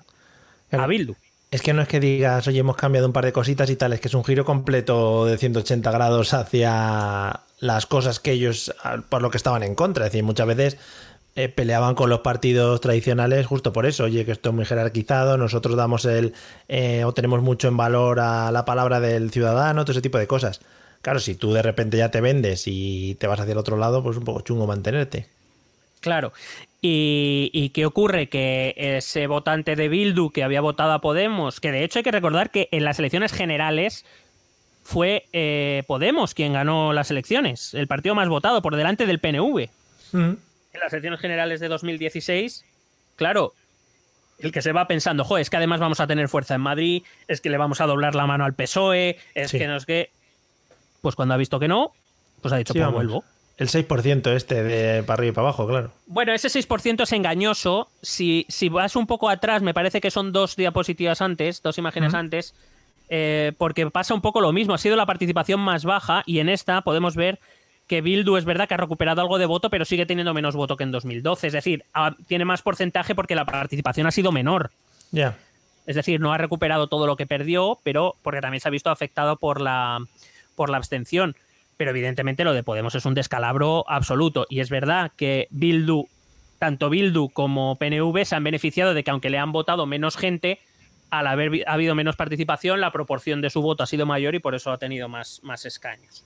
a 0.71 0.87
Bildu. 0.87 1.15
Es 1.51 1.63
que 1.63 1.73
no 1.73 1.81
es 1.81 1.87
que 1.87 1.99
digas, 1.99 2.47
oye, 2.47 2.59
hemos 2.59 2.75
cambiado 2.75 3.07
un 3.07 3.13
par 3.13 3.25
de 3.25 3.33
cositas 3.33 3.69
y 3.71 3.75
tal, 3.75 3.93
es 3.93 3.99
que 3.99 4.07
es 4.07 4.13
un 4.13 4.23
giro 4.23 4.45
completo 4.45 5.25
de 5.25 5.37
180 5.37 5.91
grados 5.91 6.33
hacia 6.35 7.41
las 7.59 7.85
cosas 7.87 8.19
que 8.19 8.33
ellos, 8.33 8.73
por 9.09 9.23
lo 9.23 9.31
que 9.31 9.37
estaban 9.37 9.63
en 9.63 9.73
contra. 9.73 10.05
Es 10.05 10.11
decir, 10.11 10.23
muchas 10.23 10.45
veces 10.45 10.77
eh, 11.35 11.49
peleaban 11.49 11.95
con 11.95 12.09
los 12.09 12.19
partidos 12.19 12.81
tradicionales 12.81 13.47
justo 13.47 13.73
por 13.73 13.87
eso, 13.87 14.03
oye, 14.03 14.25
que 14.25 14.31
esto 14.31 14.49
es 14.49 14.55
muy 14.55 14.65
jerarquizado, 14.65 15.37
nosotros 15.37 15.75
damos 15.75 16.05
el, 16.05 16.33
eh, 16.67 17.03
o 17.03 17.13
tenemos 17.13 17.41
mucho 17.41 17.67
en 17.67 17.77
valor 17.77 18.19
a 18.19 18.51
la 18.51 18.65
palabra 18.65 18.99
del 18.99 19.31
ciudadano, 19.31 19.85
todo 19.85 19.93
ese 19.93 20.01
tipo 20.01 20.19
de 20.19 20.27
cosas. 20.27 20.61
Claro, 21.01 21.19
si 21.19 21.33
tú 21.33 21.53
de 21.53 21.63
repente 21.63 21.97
ya 21.97 22.11
te 22.11 22.21
vendes 22.21 22.63
y 22.67 23.15
te 23.15 23.25
vas 23.25 23.39
hacia 23.39 23.53
el 23.53 23.57
otro 23.57 23.77
lado, 23.77 24.03
pues 24.03 24.15
es 24.15 24.19
un 24.19 24.25
poco 24.25 24.41
chungo 24.41 24.67
mantenerte. 24.67 25.27
Claro. 26.01 26.31
Y, 26.81 27.49
y 27.53 27.69
qué 27.69 27.85
ocurre? 27.85 28.29
Que 28.29 28.73
ese 28.77 29.27
votante 29.27 29.75
de 29.75 29.89
Bildu 29.89 30.29
que 30.31 30.43
había 30.43 30.61
votado 30.61 30.93
a 30.93 31.01
Podemos, 31.01 31.59
que 31.59 31.71
de 31.71 31.83
hecho 31.83 31.99
hay 31.99 32.03
que 32.03 32.11
recordar 32.11 32.51
que 32.51 32.69
en 32.71 32.85
las 32.85 32.99
elecciones 32.99 33.33
generales 33.33 34.05
fue 34.83 35.25
eh, 35.33 35.83
Podemos 35.87 36.33
quien 36.33 36.53
ganó 36.53 36.93
las 36.93 37.11
elecciones, 37.11 37.73
el 37.73 37.87
partido 37.87 38.15
más 38.15 38.29
votado 38.29 38.61
por 38.61 38.75
delante 38.77 39.05
del 39.05 39.19
PNV. 39.19 39.69
En 40.13 40.79
las 40.79 40.93
elecciones 40.93 41.19
generales 41.19 41.59
de 41.59 41.67
2016, 41.67 42.63
claro, 43.17 43.53
el 44.39 44.51
que 44.53 44.61
se 44.61 44.71
va 44.71 44.87
pensando, 44.87 45.25
joder, 45.25 45.41
es 45.41 45.49
que 45.49 45.57
además 45.57 45.81
vamos 45.81 45.99
a 45.99 46.07
tener 46.07 46.29
fuerza 46.29 46.55
en 46.55 46.61
Madrid, 46.61 47.03
es 47.27 47.41
que 47.41 47.49
le 47.49 47.57
vamos 47.57 47.81
a 47.81 47.87
doblar 47.87 48.15
la 48.15 48.25
mano 48.25 48.45
al 48.45 48.53
PSOE, 48.55 49.17
es 49.35 49.51
Sí. 49.51 49.59
que 49.59 49.67
no 49.67 49.75
es 49.75 49.85
que... 49.85 50.11
Pues 51.01 51.15
cuando 51.15 51.33
ha 51.33 51.37
visto 51.37 51.59
que 51.59 51.67
no, 51.67 51.91
pues 52.41 52.53
ha 52.53 52.57
dicho, 52.57 52.71
Sí, 52.73 52.79
pues 52.79 52.85
vamos. 52.87 52.95
vuelvo. 52.95 53.23
El 53.59 53.67
6% 53.67 54.33
este 54.33 54.63
de 54.63 55.03
para 55.03 55.15
arriba 55.15 55.31
y 55.31 55.35
para 55.35 55.47
abajo, 55.49 55.67
claro. 55.67 55.91
Bueno, 56.07 56.31
ese 56.31 56.47
6% 56.47 57.03
es 57.03 57.11
engañoso. 57.11 57.89
Si, 58.01 58.45
si 58.47 58.69
vas 58.69 58.95
un 58.95 59.05
poco 59.05 59.27
atrás, 59.27 59.61
me 59.61 59.73
parece 59.73 59.99
que 59.99 60.11
son 60.11 60.31
dos 60.31 60.55
diapositivas 60.55 61.21
antes, 61.21 61.61
dos 61.61 61.77
imágenes 61.77 62.13
antes, 62.13 62.55
eh, 63.09 63.51
porque 63.57 63.89
pasa 63.91 64.13
un 64.13 64.21
poco 64.21 64.39
lo 64.39 64.53
mismo. 64.53 64.73
Ha 64.73 64.77
sido 64.77 64.95
la 64.95 65.05
participación 65.05 65.59
más 65.59 65.83
baja 65.83 66.23
y 66.25 66.39
en 66.39 66.47
esta 66.47 66.83
podemos 66.83 67.17
ver 67.17 67.39
que 67.85 67.99
Bildu 67.99 68.37
es 68.37 68.45
verdad 68.45 68.65
que 68.65 68.75
ha 68.75 68.77
recuperado 68.77 69.19
algo 69.19 69.37
de 69.37 69.45
voto, 69.45 69.69
pero 69.69 69.83
sigue 69.83 70.05
teniendo 70.05 70.33
menos 70.33 70.55
voto 70.55 70.77
que 70.77 70.85
en 70.85 70.91
2012. 70.91 71.47
Es 71.47 71.53
decir, 71.53 71.83
tiene 72.27 72.45
más 72.45 72.61
porcentaje 72.61 73.13
porque 73.13 73.35
la 73.35 73.43
participación 73.43 74.07
ha 74.07 74.11
sido 74.11 74.31
menor. 74.31 74.71
Ya. 75.11 75.35
Es 75.85 75.97
decir, 75.97 76.21
no 76.21 76.31
ha 76.31 76.37
recuperado 76.37 76.87
todo 76.87 77.07
lo 77.07 77.17
que 77.17 77.27
perdió, 77.27 77.77
pero 77.83 78.15
porque 78.21 78.39
también 78.39 78.61
se 78.61 78.69
ha 78.69 78.71
visto 78.71 78.89
afectado 78.89 79.35
por 79.35 79.59
la, 79.59 79.99
por 80.55 80.69
la 80.69 80.77
abstención. 80.77 81.35
Pero 81.79 81.91
evidentemente 81.91 82.43
lo 82.43 82.51
de 82.51 82.61
Podemos 82.61 82.93
es 82.95 83.05
un 83.05 83.13
descalabro 83.13 83.85
absoluto. 83.87 84.45
Y 84.49 84.59
es 84.59 84.69
verdad 84.69 85.13
que 85.15 85.47
Bildu, 85.49 86.09
tanto 86.59 86.89
Bildu 86.89 87.29
como 87.29 87.77
PNV 87.77 88.25
se 88.25 88.35
han 88.35 88.43
beneficiado 88.43 88.93
de 88.93 89.01
que 89.05 89.11
aunque 89.11 89.29
le 89.29 89.37
han 89.37 89.53
votado 89.53 89.85
menos 89.85 90.17
gente, 90.17 90.59
al 91.09 91.25
haber 91.25 91.49
vi- 91.49 91.63
habido 91.65 91.95
menos 91.95 92.17
participación, 92.17 92.81
la 92.81 92.91
proporción 92.91 93.39
de 93.39 93.49
su 93.49 93.61
voto 93.61 93.83
ha 93.83 93.87
sido 93.87 94.05
mayor 94.05 94.35
y 94.35 94.39
por 94.39 94.55
eso 94.55 94.73
ha 94.73 94.77
tenido 94.77 95.07
más, 95.07 95.39
más 95.41 95.65
escaños. 95.65 96.25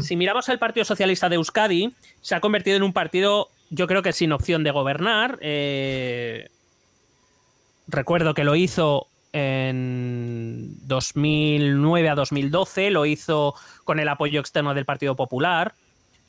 Si 0.00 0.16
miramos 0.16 0.48
al 0.48 0.58
Partido 0.58 0.86
Socialista 0.86 1.28
de 1.28 1.34
Euskadi, 1.36 1.92
se 2.22 2.34
ha 2.34 2.40
convertido 2.40 2.78
en 2.78 2.82
un 2.82 2.94
partido, 2.94 3.50
yo 3.68 3.86
creo 3.86 4.00
que 4.00 4.14
sin 4.14 4.32
opción 4.32 4.64
de 4.64 4.70
gobernar. 4.70 5.38
Eh, 5.42 6.48
recuerdo 7.86 8.32
que 8.32 8.44
lo 8.44 8.56
hizo 8.56 9.06
en 9.36 10.78
2009 10.86 12.08
a 12.08 12.14
2012, 12.14 12.90
lo 12.90 13.04
hizo 13.04 13.54
con 13.84 14.00
el 14.00 14.08
apoyo 14.08 14.40
externo 14.40 14.72
del 14.72 14.86
Partido 14.86 15.14
Popular, 15.14 15.74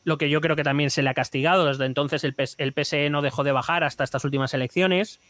lo 0.04 0.18
que 0.18 0.30
yo 0.30 0.42
creo 0.42 0.58
que 0.58 0.64
también 0.64 0.90
se 0.90 1.02
le 1.02 1.10
ha 1.10 1.14
castigado. 1.14 1.66
Desde 1.68 1.86
entonces 1.86 2.26
el, 2.26 2.34
PS 2.34 2.56
el 2.58 2.74
PSE 2.74 3.10
no 3.10 3.22
dejó 3.22 3.46
de 3.46 3.54
bajar 3.54 3.86
hasta 3.86 4.04
estas 4.04 4.26
últimas 4.26 4.54
elecciones. 4.54 5.22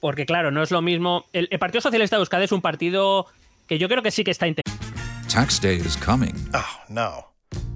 Porque 0.00 0.26
claro, 0.26 0.50
no 0.50 0.62
es 0.62 0.70
lo 0.70 0.82
mismo. 0.82 1.24
El, 1.32 1.48
el 1.50 1.58
Partido 1.58 1.80
Socialista 1.80 2.16
de 2.16 2.20
Euskadi 2.20 2.44
es 2.44 2.52
un 2.52 2.60
partido 2.60 3.26
que 3.66 3.78
yo 3.78 3.88
creo 3.88 4.02
que 4.02 4.10
sí 4.10 4.24
que 4.24 4.30
está 4.30 4.46
Tax 5.32 5.60
day 5.60 5.76
is 5.76 5.96
coming. 5.96 6.34
Oh, 6.52 6.80
no. 6.88 7.33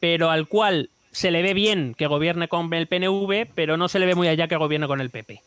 pero 0.00 0.30
al 0.30 0.48
cual 0.48 0.90
se 1.12 1.30
le 1.30 1.42
ve 1.42 1.54
bien 1.54 1.94
que 1.94 2.06
gobierne 2.06 2.46
con 2.48 2.72
el 2.74 2.86
PNV, 2.86 3.46
pero 3.54 3.76
no 3.76 3.88
se 3.88 3.98
le 3.98 4.06
ve 4.06 4.14
muy 4.14 4.28
allá 4.28 4.48
que 4.48 4.56
gobierne 4.56 4.86
con 4.86 5.00
el 5.00 5.10
PP. 5.10 5.40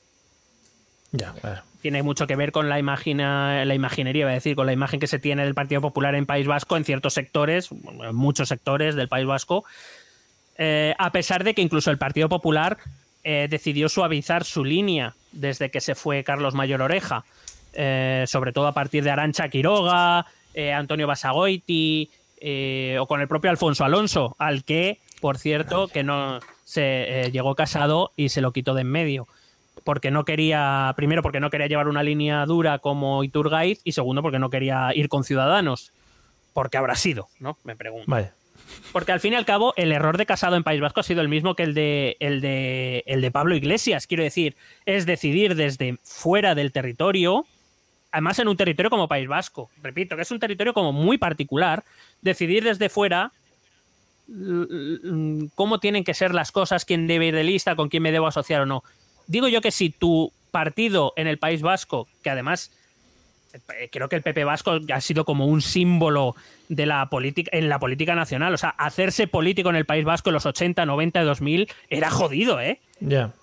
Ya, 1.12 1.34
claro. 1.34 1.62
Tiene 1.82 2.04
mucho 2.04 2.28
que 2.28 2.36
ver 2.36 2.52
con 2.52 2.70
la, 2.70 2.78
imagina, 2.78 3.64
la 3.66 3.74
imaginería, 3.76 4.26
voy 4.26 4.32
a 4.32 4.36
decir, 4.36 4.56
con 4.56 4.66
la 4.66 4.74
imagen 4.74 5.00
que 5.00 5.08
se 5.08 5.20
tiene 5.20 5.46
del 5.46 5.54
Partido 5.54 5.80
Popular 5.80 6.16
en 6.16 6.26
País 6.26 6.46
Vasco 6.46 6.76
en 6.76 6.86
ciertos 6.86 7.14
sectores, 7.14 7.70
en 7.72 8.16
muchos 8.16 8.50
sectores 8.50 8.96
del 8.96 9.08
País 9.08 9.26
Vasco, 9.26 9.64
eh, 10.58 10.94
a 10.98 11.12
pesar 11.12 11.44
de 11.44 11.54
que 11.54 11.62
incluso 11.62 11.90
el 11.90 11.98
Partido 11.98 12.28
Popular 12.30 12.78
eh, 13.24 13.48
decidió 13.50 13.90
suavizar 13.90 14.44
su 14.44 14.66
línea 14.66 15.14
desde 15.32 15.72
que 15.72 15.82
se 15.82 15.96
fue 15.96 16.24
Carlos 16.24 16.54
Mayor 16.54 16.82
Oreja, 16.82 17.24
eh, 17.74 18.26
sobre 18.28 18.52
todo 18.52 18.68
a 18.68 18.74
partir 18.74 19.04
de 19.04 19.12
Arancha 19.12 19.50
Quiroga, 19.50 20.26
Antonio 20.76 21.08
Basagoiti 21.08 22.10
eh, 22.42 22.98
o 23.00 23.08
con 23.08 23.22
el 23.22 23.28
propio 23.28 23.50
Alfonso 23.52 23.84
Alonso, 23.84 24.36
al 24.40 24.64
que, 24.64 25.00
por 25.22 25.38
cierto, 25.38 25.88
que 25.88 26.04
no 26.04 26.40
se 26.64 26.82
eh, 26.84 27.32
llegó 27.32 27.56
casado 27.56 28.12
y 28.16 28.30
se 28.30 28.42
lo 28.42 28.52
quitó 28.52 28.74
de 28.74 28.82
en 28.82 28.92
medio. 28.92 29.28
Porque 29.84 30.12
no 30.12 30.26
quería, 30.26 30.94
primero 30.96 31.24
porque 31.24 31.40
no 31.40 31.50
quería 31.50 31.68
llevar 31.68 31.88
una 31.88 32.04
línea 32.04 32.46
dura 32.46 32.80
como 32.80 33.24
Iturgaiz 33.24 33.82
y 33.84 33.94
segundo 33.94 34.22
porque 34.22 34.40
no 34.40 34.50
quería 34.50 34.92
ir 34.94 35.10
con 35.10 35.24
Ciudadanos. 35.24 35.94
Porque 36.54 36.78
habrá 36.78 36.96
sido, 36.96 37.30
¿no? 37.40 37.58
Me 37.64 37.76
pregunto. 37.76 38.06
Vale. 38.08 38.32
Porque 38.92 39.12
al 39.12 39.20
fin 39.20 39.34
y 39.34 39.36
al 39.36 39.46
cabo, 39.46 39.74
el 39.78 39.92
error 39.92 40.18
de 40.18 40.26
Casado 40.26 40.56
en 40.56 40.64
País 40.64 40.82
Vasco 40.82 41.00
ha 41.00 41.04
sido 41.04 41.22
el 41.22 41.30
mismo 41.30 41.56
que 41.56 41.64
el 41.64 41.74
de, 41.74 42.18
el 42.20 42.42
de, 42.42 43.04
el 43.08 43.22
de 43.22 43.32
Pablo 43.32 43.56
Iglesias. 43.56 44.08
Quiero 44.08 44.24
decir, 44.24 44.56
es 44.86 45.06
decidir 45.06 45.56
desde 45.56 45.98
fuera 46.04 46.56
del 46.56 46.72
territorio, 46.72 47.46
además 48.12 48.40
en 48.40 48.48
un 48.48 48.58
territorio 48.58 48.90
como 48.90 49.08
País 49.08 49.28
Vasco. 49.28 49.70
Repito, 49.82 50.16
que 50.16 50.24
es 50.24 50.32
un 50.32 50.40
territorio 50.40 50.74
como 50.74 50.92
muy 50.92 51.18
particular, 51.18 51.84
decidir 52.22 52.64
desde 52.64 52.90
fuera 52.90 53.32
cómo 55.56 55.80
tienen 55.80 56.04
que 56.04 56.14
ser 56.14 56.34
las 56.34 56.52
cosas, 56.52 56.86
quién 56.86 57.08
debe 57.08 57.28
ir 57.28 57.36
de 57.36 57.44
lista, 57.44 57.76
con 57.76 57.90
quién 57.90 58.04
me 58.04 58.12
debo 58.12 58.28
asociar 58.28 58.62
o 58.62 58.66
no. 58.66 58.84
Digo 59.28 59.48
yo 59.48 59.62
que 59.62 59.72
si 59.72 59.90
tu 59.90 60.32
partido 60.52 61.14
en 61.16 61.28
el 61.28 61.38
País 61.38 61.62
Vasco, 61.62 62.08
que 62.24 62.30
además 62.30 62.72
eh, 63.54 63.90
creo 63.92 64.10
que 64.10 64.16
el 64.16 64.22
PP 64.22 64.44
Vasco 64.44 64.80
ha 64.94 65.02
sido 65.02 65.26
como 65.26 65.46
un 65.48 65.62
símbolo 65.62 66.36
de 66.68 66.86
la 66.86 67.10
política 67.10 67.50
en 67.54 67.70
la 67.70 67.80
política 67.80 68.16
nacional. 68.16 68.54
O 68.54 68.58
sea, 68.58 68.70
hacerse 68.70 69.28
político 69.28 69.70
en 69.70 69.76
el 69.76 69.86
País 69.86 70.06
Vasco 70.06 70.30
en 70.30 70.36
los 70.36 70.46
80, 70.46 70.86
90, 70.86 71.24
2000 71.24 71.70
era 71.90 72.10
jodido, 72.10 72.60
¿eh? 72.60 72.80
Ya. 73.00 73.34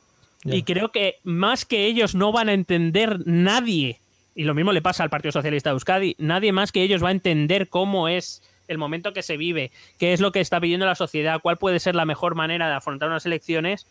Y 0.44 0.62
creo 0.62 0.92
que 0.92 1.16
más 1.24 1.64
que 1.64 1.86
ellos 1.86 2.14
no 2.14 2.30
van 2.30 2.48
a 2.48 2.52
entender 2.52 3.26
nadie, 3.26 4.00
y 4.36 4.44
lo 4.44 4.54
mismo 4.54 4.72
le 4.72 4.82
pasa 4.82 5.02
al 5.02 5.10
Partido 5.10 5.32
Socialista 5.32 5.70
de 5.70 5.74
Euskadi, 5.74 6.14
nadie 6.18 6.52
más 6.52 6.70
que 6.70 6.82
ellos 6.82 7.02
va 7.02 7.08
a 7.08 7.12
entender 7.12 7.68
cómo 7.68 8.06
es 8.08 8.42
el 8.68 8.78
momento 8.78 9.12
que 9.12 9.22
se 9.22 9.36
vive, 9.36 9.70
qué 9.98 10.12
es 10.12 10.20
lo 10.20 10.32
que 10.32 10.40
está 10.40 10.60
pidiendo 10.60 10.86
la 10.86 10.94
sociedad, 10.94 11.40
cuál 11.40 11.56
puede 11.56 11.80
ser 11.80 11.94
la 11.94 12.04
mejor 12.04 12.34
manera 12.34 12.68
de 12.68 12.74
afrontar 12.74 13.08
unas 13.08 13.26
elecciones, 13.26 13.86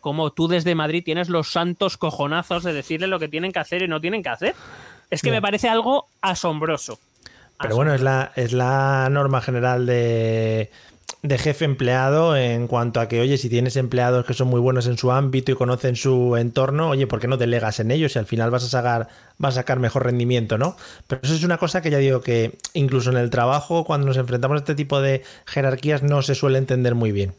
como 0.00 0.32
tú 0.32 0.48
desde 0.48 0.74
Madrid 0.74 1.02
tienes 1.04 1.28
los 1.28 1.50
santos 1.50 1.96
cojonazos 1.96 2.62
de 2.62 2.72
decirle 2.72 3.06
lo 3.06 3.18
que 3.18 3.28
tienen 3.28 3.52
que 3.52 3.58
hacer 3.60 3.82
y 3.82 3.88
no 3.88 4.00
tienen 4.00 4.22
que 4.22 4.28
hacer. 4.28 4.54
Es 5.10 5.22
que 5.22 5.30
me 5.30 5.40
parece 5.40 5.68
algo 5.68 6.08
asombroso. 6.20 6.98
Pero 7.60 7.76
bueno, 7.76 7.94
es 7.94 8.02
la, 8.02 8.32
es 8.34 8.52
la 8.52 9.08
norma 9.10 9.40
general 9.40 9.86
de, 9.86 10.70
de 11.22 11.38
jefe 11.38 11.64
empleado 11.64 12.36
en 12.36 12.66
cuanto 12.66 13.00
a 13.00 13.08
que, 13.08 13.20
oye, 13.20 13.38
si 13.38 13.48
tienes 13.48 13.76
empleados 13.76 14.26
que 14.26 14.34
son 14.34 14.48
muy 14.48 14.60
buenos 14.60 14.86
en 14.86 14.98
su 14.98 15.10
ámbito 15.10 15.52
y 15.52 15.54
conocen 15.54 15.96
su 15.96 16.36
entorno, 16.36 16.90
oye, 16.90 17.06
¿por 17.06 17.18
qué 17.18 17.28
no 17.28 17.38
delegas 17.38 17.80
en 17.80 17.90
ellos 17.90 18.14
y 18.14 18.18
al 18.18 18.26
final 18.26 18.50
vas 18.50 18.64
a 18.64 18.68
sacar, 18.68 19.08
vas 19.38 19.54
a 19.54 19.60
sacar 19.60 19.78
mejor 19.78 20.04
rendimiento, 20.04 20.58
¿no? 20.58 20.76
Pero 21.06 21.22
eso 21.24 21.34
es 21.34 21.42
una 21.44 21.56
cosa 21.56 21.80
que 21.80 21.90
ya 21.90 21.98
digo 21.98 22.20
que 22.20 22.52
incluso 22.74 23.10
en 23.10 23.16
el 23.16 23.30
trabajo, 23.30 23.84
cuando 23.84 24.06
nos 24.06 24.18
enfrentamos 24.18 24.56
a 24.56 24.58
este 24.58 24.74
tipo 24.74 25.00
de 25.00 25.22
jerarquías, 25.46 26.02
no 26.02 26.20
se 26.20 26.34
suele 26.34 26.58
entender 26.58 26.94
muy 26.94 27.10
bien. 27.12 27.32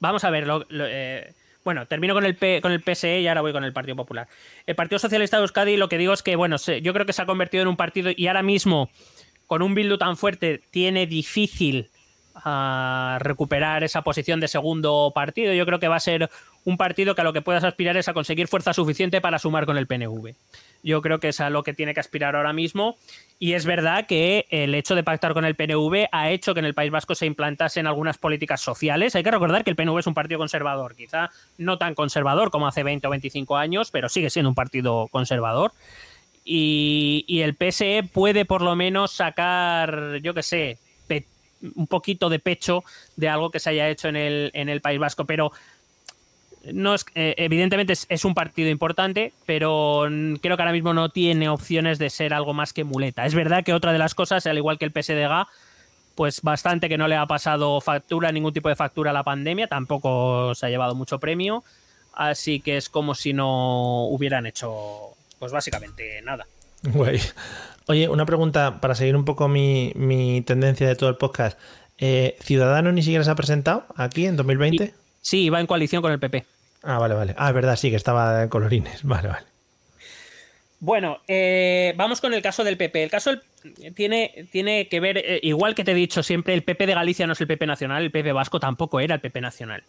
Vamos 0.00 0.24
a 0.24 0.30
ver, 0.30 0.46
lo- 0.46 0.66
lo, 0.68 0.84
eh, 0.88 1.32
Bueno, 1.64 1.86
termino 1.86 2.12
con 2.12 2.24
el, 2.24 2.34
P- 2.34 2.60
con 2.60 2.72
el 2.72 2.82
PSE 2.82 3.20
y 3.20 3.28
ahora 3.28 3.40
voy 3.40 3.52
con 3.52 3.62
el 3.62 3.72
Partido 3.72 3.94
Popular. 3.94 4.26
El 4.66 4.74
Partido 4.74 4.98
Socialista 4.98 5.36
de 5.36 5.42
Euskadi, 5.42 5.76
lo 5.76 5.88
que 5.88 5.96
digo 5.96 6.12
es 6.12 6.20
que, 6.24 6.34
bueno, 6.34 6.58
se- 6.58 6.82
yo 6.82 6.92
creo 6.92 7.06
que 7.06 7.12
se 7.12 7.22
ha 7.22 7.26
convertido 7.26 7.62
en 7.62 7.68
un 7.68 7.76
partido 7.76 8.10
y 8.16 8.26
ahora 8.26 8.42
mismo, 8.42 8.90
con 9.46 9.62
un 9.62 9.72
Bildu 9.76 9.96
tan 9.96 10.16
fuerte, 10.16 10.60
tiene 10.72 11.06
difícil 11.06 11.88
ah, 12.34 13.18
recuperar 13.20 13.84
esa 13.84 14.02
posición 14.02 14.40
de 14.40 14.48
segundo 14.48 15.12
partido. 15.14 15.52
Yo 15.54 15.66
creo 15.66 15.78
que 15.78 15.88
va 15.88 15.96
a 15.96 16.00
ser 16.00 16.30
un 16.64 16.76
partido 16.76 17.14
que 17.14 17.20
a 17.20 17.24
lo 17.24 17.32
que 17.32 17.42
puedas 17.42 17.64
aspirar 17.64 17.96
es 17.96 18.08
a 18.08 18.14
conseguir 18.14 18.48
fuerza 18.48 18.72
suficiente 18.72 19.20
para 19.20 19.38
sumar 19.38 19.66
con 19.66 19.76
el 19.76 19.86
PNV. 19.86 20.34
Yo 20.84 21.02
creo 21.02 21.20
que 21.20 21.28
es 21.28 21.40
a 21.40 21.50
lo 21.50 21.62
que 21.62 21.74
tiene 21.74 21.94
que 21.94 22.00
aspirar 22.00 22.36
ahora 22.36 22.52
mismo. 22.52 22.96
Y 23.38 23.54
es 23.54 23.66
verdad 23.66 24.06
que 24.06 24.46
el 24.50 24.74
hecho 24.74 24.94
de 24.94 25.02
pactar 25.02 25.34
con 25.34 25.44
el 25.44 25.56
PNV 25.56 26.08
ha 26.12 26.30
hecho 26.30 26.54
que 26.54 26.60
en 26.60 26.66
el 26.66 26.74
País 26.74 26.90
Vasco 26.90 27.14
se 27.14 27.26
implantasen 27.26 27.86
algunas 27.86 28.18
políticas 28.18 28.60
sociales. 28.60 29.14
Hay 29.16 29.22
que 29.22 29.30
recordar 29.30 29.64
que 29.64 29.70
el 29.70 29.76
PNV 29.76 29.98
es 29.98 30.06
un 30.06 30.14
partido 30.14 30.38
conservador, 30.38 30.94
quizá 30.94 31.30
no 31.58 31.78
tan 31.78 31.94
conservador 31.94 32.50
como 32.50 32.68
hace 32.68 32.82
20 32.82 33.06
o 33.06 33.10
25 33.10 33.56
años, 33.56 33.90
pero 33.90 34.08
sigue 34.08 34.30
siendo 34.30 34.48
un 34.48 34.54
partido 34.54 35.08
conservador. 35.08 35.72
Y, 36.44 37.24
y 37.28 37.40
el 37.40 37.54
PSE 37.56 38.02
puede 38.12 38.44
por 38.44 38.62
lo 38.62 38.74
menos 38.76 39.12
sacar, 39.12 40.18
yo 40.22 40.34
qué 40.34 40.42
sé, 40.42 40.78
un 41.74 41.86
poquito 41.86 42.28
de 42.28 42.38
pecho 42.38 42.84
de 43.16 43.28
algo 43.28 43.50
que 43.50 43.60
se 43.60 43.70
haya 43.70 43.88
hecho 43.88 44.08
en 44.08 44.16
el, 44.16 44.50
en 44.54 44.68
el 44.68 44.80
País 44.80 44.98
Vasco. 44.98 45.24
Pero 45.24 45.52
no 46.70 46.94
es, 46.94 47.04
eh, 47.14 47.34
evidentemente 47.38 47.92
es, 48.08 48.24
un 48.24 48.34
partido 48.34 48.70
importante, 48.70 49.32
pero 49.46 50.06
creo 50.40 50.56
que 50.56 50.62
ahora 50.62 50.72
mismo 50.72 50.94
no 50.94 51.08
tiene 51.08 51.48
opciones 51.48 51.98
de 51.98 52.10
ser 52.10 52.34
algo 52.34 52.54
más 52.54 52.72
que 52.72 52.84
muleta. 52.84 53.26
Es 53.26 53.34
verdad 53.34 53.64
que 53.64 53.72
otra 53.72 53.92
de 53.92 53.98
las 53.98 54.14
cosas, 54.14 54.46
al 54.46 54.58
igual 54.58 54.78
que 54.78 54.84
el 54.84 54.92
PSDG, 54.92 55.46
pues 56.14 56.42
bastante 56.42 56.88
que 56.88 56.98
no 56.98 57.08
le 57.08 57.16
ha 57.16 57.26
pasado 57.26 57.80
factura, 57.80 58.30
ningún 58.30 58.52
tipo 58.52 58.68
de 58.68 58.76
factura 58.76 59.10
a 59.10 59.14
la 59.14 59.24
pandemia, 59.24 59.66
tampoco 59.66 60.54
se 60.54 60.66
ha 60.66 60.68
llevado 60.68 60.94
mucho 60.94 61.18
premio, 61.18 61.64
así 62.12 62.60
que 62.60 62.76
es 62.76 62.88
como 62.88 63.14
si 63.14 63.32
no 63.32 64.04
hubieran 64.04 64.46
hecho, 64.46 65.14
pues 65.38 65.52
básicamente 65.52 66.20
nada. 66.22 66.46
Guay. 66.82 67.20
Oye, 67.88 68.08
una 68.08 68.26
pregunta 68.26 68.80
para 68.80 68.94
seguir 68.94 69.16
un 69.16 69.24
poco 69.24 69.48
mi, 69.48 69.92
mi 69.96 70.42
tendencia 70.42 70.86
de 70.86 70.94
todo 70.96 71.08
el 71.10 71.16
podcast. 71.16 71.58
Eh, 71.98 72.36
¿Ciudadanos 72.40 72.94
ni 72.94 73.02
siquiera 73.02 73.24
se 73.24 73.30
ha 73.30 73.34
presentado 73.34 73.86
aquí 73.96 74.26
en 74.26 74.36
2020? 74.36 74.94
Sí, 75.20 75.50
va 75.50 75.60
en 75.60 75.66
coalición 75.66 76.02
con 76.02 76.12
el 76.12 76.18
PP. 76.18 76.44
Ah, 76.82 76.98
vale, 76.98 77.14
vale. 77.14 77.34
Ah, 77.36 77.48
es 77.48 77.54
verdad, 77.54 77.76
sí, 77.76 77.90
que 77.90 77.96
estaba 77.96 78.42
en 78.42 78.48
colorines. 78.48 79.02
Vale, 79.04 79.28
vale. 79.28 79.46
Bueno, 80.80 81.20
eh, 81.28 81.94
vamos 81.96 82.20
con 82.20 82.34
el 82.34 82.42
caso 82.42 82.64
del 82.64 82.76
PP. 82.76 83.04
El 83.04 83.10
caso 83.10 83.30
del- 83.30 83.94
tiene, 83.94 84.48
tiene 84.50 84.88
que 84.88 84.98
ver, 84.98 85.16
eh, 85.18 85.38
igual 85.44 85.76
que 85.76 85.84
te 85.84 85.92
he 85.92 85.94
dicho 85.94 86.24
siempre, 86.24 86.54
el 86.54 86.64
PP 86.64 86.86
de 86.88 86.94
Galicia 86.94 87.24
no 87.28 87.34
es 87.34 87.40
el 87.40 87.46
PP 87.46 87.68
nacional, 87.68 88.02
el 88.02 88.10
PP 88.10 88.32
vasco 88.32 88.58
tampoco 88.58 88.98
era 88.98 89.14
el 89.14 89.20
PP 89.20 89.40
nacional. 89.40 89.84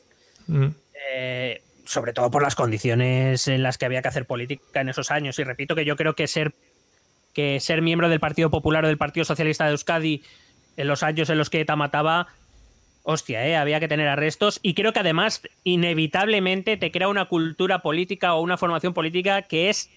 Mm. 0.45 0.67
Eh, 1.15 1.61
sobre 1.85 2.13
todo 2.13 2.29
por 2.29 2.43
las 2.43 2.53
condiciones 2.53 3.47
en 3.47 3.63
las 3.63 3.79
que 3.79 3.85
había 3.85 4.03
que 4.03 4.09
hacer 4.09 4.27
política 4.27 4.81
en 4.81 4.89
esos 4.89 5.09
años. 5.09 5.39
Y 5.39 5.43
repito 5.43 5.73
que 5.73 5.83
yo 5.85 5.95
creo 5.95 6.13
que 6.13 6.27
ser, 6.27 6.53
que 7.33 7.59
ser 7.59 7.81
miembro 7.81 8.09
del 8.09 8.19
Partido 8.19 8.49
Popular 8.49 8.85
o 8.85 8.87
del 8.87 8.97
Partido 8.97 9.25
Socialista 9.25 9.65
de 9.65 9.71
Euskadi 9.71 10.23
en 10.77 10.87
los 10.87 11.03
años 11.03 11.29
en 11.29 11.37
los 11.37 11.49
que 11.49 11.61
ETA 11.61 11.75
mataba, 11.75 12.27
hostia, 13.03 13.45
eh, 13.47 13.55
había 13.55 13.79
que 13.79 13.87
tener 13.87 14.07
arrestos. 14.07 14.59
Y 14.63 14.73
creo 14.73 14.93
que 14.93 14.99
además, 14.99 15.41
inevitablemente, 15.63 16.77
te 16.77 16.91
crea 16.91 17.07
una 17.07 17.25
cultura 17.25 17.79
política 17.79 18.33
o 18.33 18.41
una 18.41 18.57
formación 18.57 18.93
política 18.93 19.43
que 19.43 19.69
es 19.69 19.89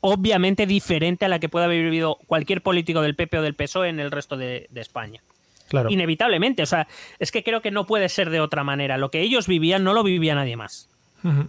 obviamente 0.00 0.66
diferente 0.66 1.24
a 1.24 1.28
la 1.28 1.38
que 1.38 1.48
pueda 1.48 1.64
haber 1.64 1.82
vivido 1.82 2.18
cualquier 2.26 2.62
político 2.62 3.02
del 3.02 3.16
PP 3.16 3.38
o 3.38 3.42
del 3.42 3.54
PSOE 3.54 3.88
en 3.88 4.00
el 4.00 4.10
resto 4.10 4.36
de, 4.36 4.66
de 4.70 4.80
España. 4.80 5.22
Claro. 5.68 5.90
Inevitablemente, 5.90 6.62
o 6.62 6.66
sea, 6.66 6.88
es 7.18 7.30
que 7.30 7.42
creo 7.42 7.60
que 7.60 7.70
no 7.70 7.86
puede 7.86 8.08
ser 8.08 8.30
de 8.30 8.40
otra 8.40 8.64
manera. 8.64 8.96
Lo 8.96 9.10
que 9.10 9.20
ellos 9.20 9.46
vivían 9.46 9.84
no 9.84 9.92
lo 9.92 10.02
vivía 10.02 10.34
nadie 10.34 10.56
más. 10.56 10.88
Ujú. 11.22 11.48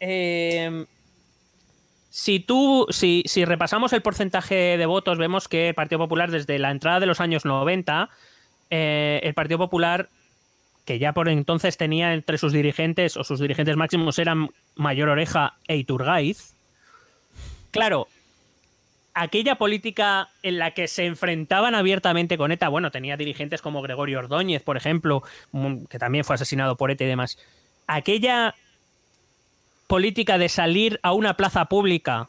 Eh, 0.00 0.86
si 2.18 2.40
tú, 2.40 2.84
si, 2.90 3.22
si 3.26 3.44
repasamos 3.44 3.92
el 3.92 4.02
porcentaje 4.02 4.76
de 4.76 4.86
votos, 4.86 5.18
vemos 5.18 5.46
que 5.46 5.68
el 5.68 5.74
Partido 5.76 6.00
Popular, 6.00 6.32
desde 6.32 6.58
la 6.58 6.72
entrada 6.72 6.98
de 6.98 7.06
los 7.06 7.20
años 7.20 7.44
90, 7.44 8.10
eh, 8.70 9.20
el 9.22 9.34
Partido 9.34 9.58
Popular, 9.58 10.08
que 10.84 10.98
ya 10.98 11.12
por 11.12 11.28
entonces 11.28 11.76
tenía 11.76 12.12
entre 12.14 12.36
sus 12.36 12.52
dirigentes, 12.52 13.16
o 13.16 13.22
sus 13.22 13.38
dirigentes 13.38 13.76
máximos 13.76 14.18
eran 14.18 14.50
Mayor 14.74 15.10
Oreja 15.10 15.58
e 15.68 15.76
Iturgaiz, 15.76 16.56
claro, 17.70 18.08
aquella 19.14 19.54
política 19.54 20.28
en 20.42 20.58
la 20.58 20.72
que 20.72 20.88
se 20.88 21.06
enfrentaban 21.06 21.76
abiertamente 21.76 22.36
con 22.36 22.50
ETA, 22.50 22.66
bueno, 22.68 22.90
tenía 22.90 23.16
dirigentes 23.16 23.62
como 23.62 23.80
Gregorio 23.80 24.18
Ordóñez, 24.18 24.64
por 24.64 24.76
ejemplo, 24.76 25.22
mm, 25.52 25.84
que 25.84 26.00
también 26.00 26.24
fue 26.24 26.34
asesinado 26.34 26.76
por 26.76 26.90
ETA 26.90 27.04
y 27.04 27.06
demás. 27.06 27.38
Aquella 27.86 28.56
política 29.88 30.38
de 30.38 30.48
salir 30.48 31.00
a 31.02 31.12
una 31.12 31.34
plaza 31.34 31.64
pública 31.64 32.28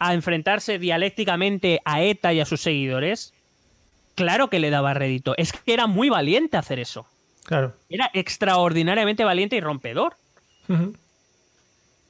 a 0.00 0.14
enfrentarse 0.14 0.78
dialécticamente 0.78 1.80
a 1.84 2.02
ETA 2.02 2.32
y 2.32 2.40
a 2.40 2.46
sus 2.46 2.62
seguidores, 2.62 3.34
claro 4.14 4.48
que 4.48 4.58
le 4.58 4.70
daba 4.70 4.94
rédito. 4.94 5.34
Es 5.36 5.52
que 5.52 5.72
era 5.72 5.86
muy 5.86 6.08
valiente 6.08 6.56
hacer 6.56 6.78
eso. 6.80 7.06
Claro. 7.44 7.74
Era 7.88 8.10
extraordinariamente 8.14 9.24
valiente 9.24 9.56
y 9.56 9.60
rompedor. 9.60 10.16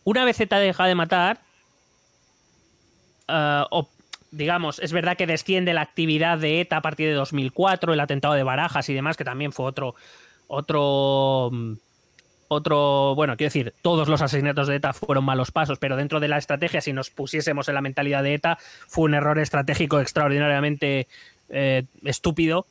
Una 0.05 0.25
vez 0.25 0.41
ETA 0.41 0.59
deja 0.59 0.87
de 0.87 0.95
matar, 0.95 1.41
eh, 3.29 3.65
o 3.71 3.89
digamos, 4.31 4.79
es 4.81 4.93
verdad 4.93 5.17
que 5.17 5.27
desciende 5.27 5.75
la 5.75 5.83
actividad 5.83 6.39
de 6.39 6.61
ETA 6.61 6.79
a 6.79 6.83
partir 6.83 7.09
de 7.09 7.15
2004, 7.15 7.93
el 7.93 8.01
atentado 8.01 8.35
de 8.35 8.43
Barajas 8.43 8.89
y 8.89 8.95
demás, 8.95 9.17
que 9.17 9.25
también 9.25 9.53
fue 9.53 9.67
otro, 9.67 9.95
otro, 10.49 11.51
mm, 11.53 11.75
otro, 12.49 13.15
bueno, 13.15 13.37
quiero 13.37 13.49
decir, 13.49 13.75
todos 13.83 14.09
los 14.09 14.23
asesinatos 14.23 14.69
de 14.69 14.77
ETA 14.77 14.95
fueron 14.95 15.25
malos 15.25 15.53
pasos, 15.53 15.79
pero 15.79 15.97
dentro 15.97 16.19
de 16.19 16.29
la 16.29 16.39
estrategia, 16.39 16.81
si 16.81 16.93
nos 16.95 17.11
pusiésemos 17.11 17.69
en 17.69 17.75
la 17.75 17.83
mentalidad 17.83 18.23
de 18.23 18.35
ETA, 18.35 18.59
fue 18.87 19.05
un 19.05 19.15
error 19.15 19.39
estratégico 19.39 20.01
extraordinariamente 20.01 21.09
eh, 21.51 21.85
estúpido. 22.05 22.67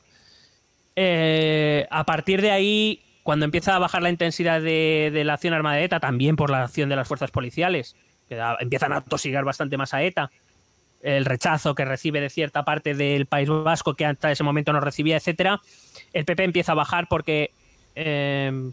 Eh, 0.96 1.86
a 1.90 2.04
partir 2.04 2.42
de 2.42 2.50
ahí, 2.50 3.02
cuando 3.22 3.44
empieza 3.44 3.76
a 3.76 3.78
bajar 3.78 4.02
la 4.02 4.10
intensidad 4.10 4.60
de, 4.60 5.22
la 5.24 5.34
acción 5.34 5.54
armada 5.54 5.76
de 5.76 5.84
ETA, 5.84 6.00
también 6.00 6.34
por 6.34 6.50
la 6.50 6.64
acción 6.64 6.88
de 6.88 6.96
las 6.96 7.06
fuerzas 7.06 7.30
policiales, 7.30 7.94
que 8.28 8.40
empiezan 8.60 8.92
a 8.92 9.02
tosigar 9.02 9.44
bastante 9.44 9.76
más 9.76 9.94
a 9.94 10.02
ETA, 10.02 10.30
el 11.02 11.24
rechazo 11.24 11.76
que 11.76 11.84
recibe 11.84 12.20
de 12.20 12.30
cierta 12.30 12.64
parte 12.64 12.94
del 12.94 13.26
País 13.26 13.48
Vasco 13.48 13.94
que 13.94 14.04
hasta 14.04 14.32
ese 14.32 14.42
momento 14.42 14.72
no 14.72 14.80
recibía, 14.80 15.16
etcétera, 15.16 15.60
el 16.12 16.24
PP 16.24 16.42
empieza 16.42 16.72
a 16.72 16.74
bajar 16.74 17.06
porque 17.08 17.52
eh, 17.94 18.72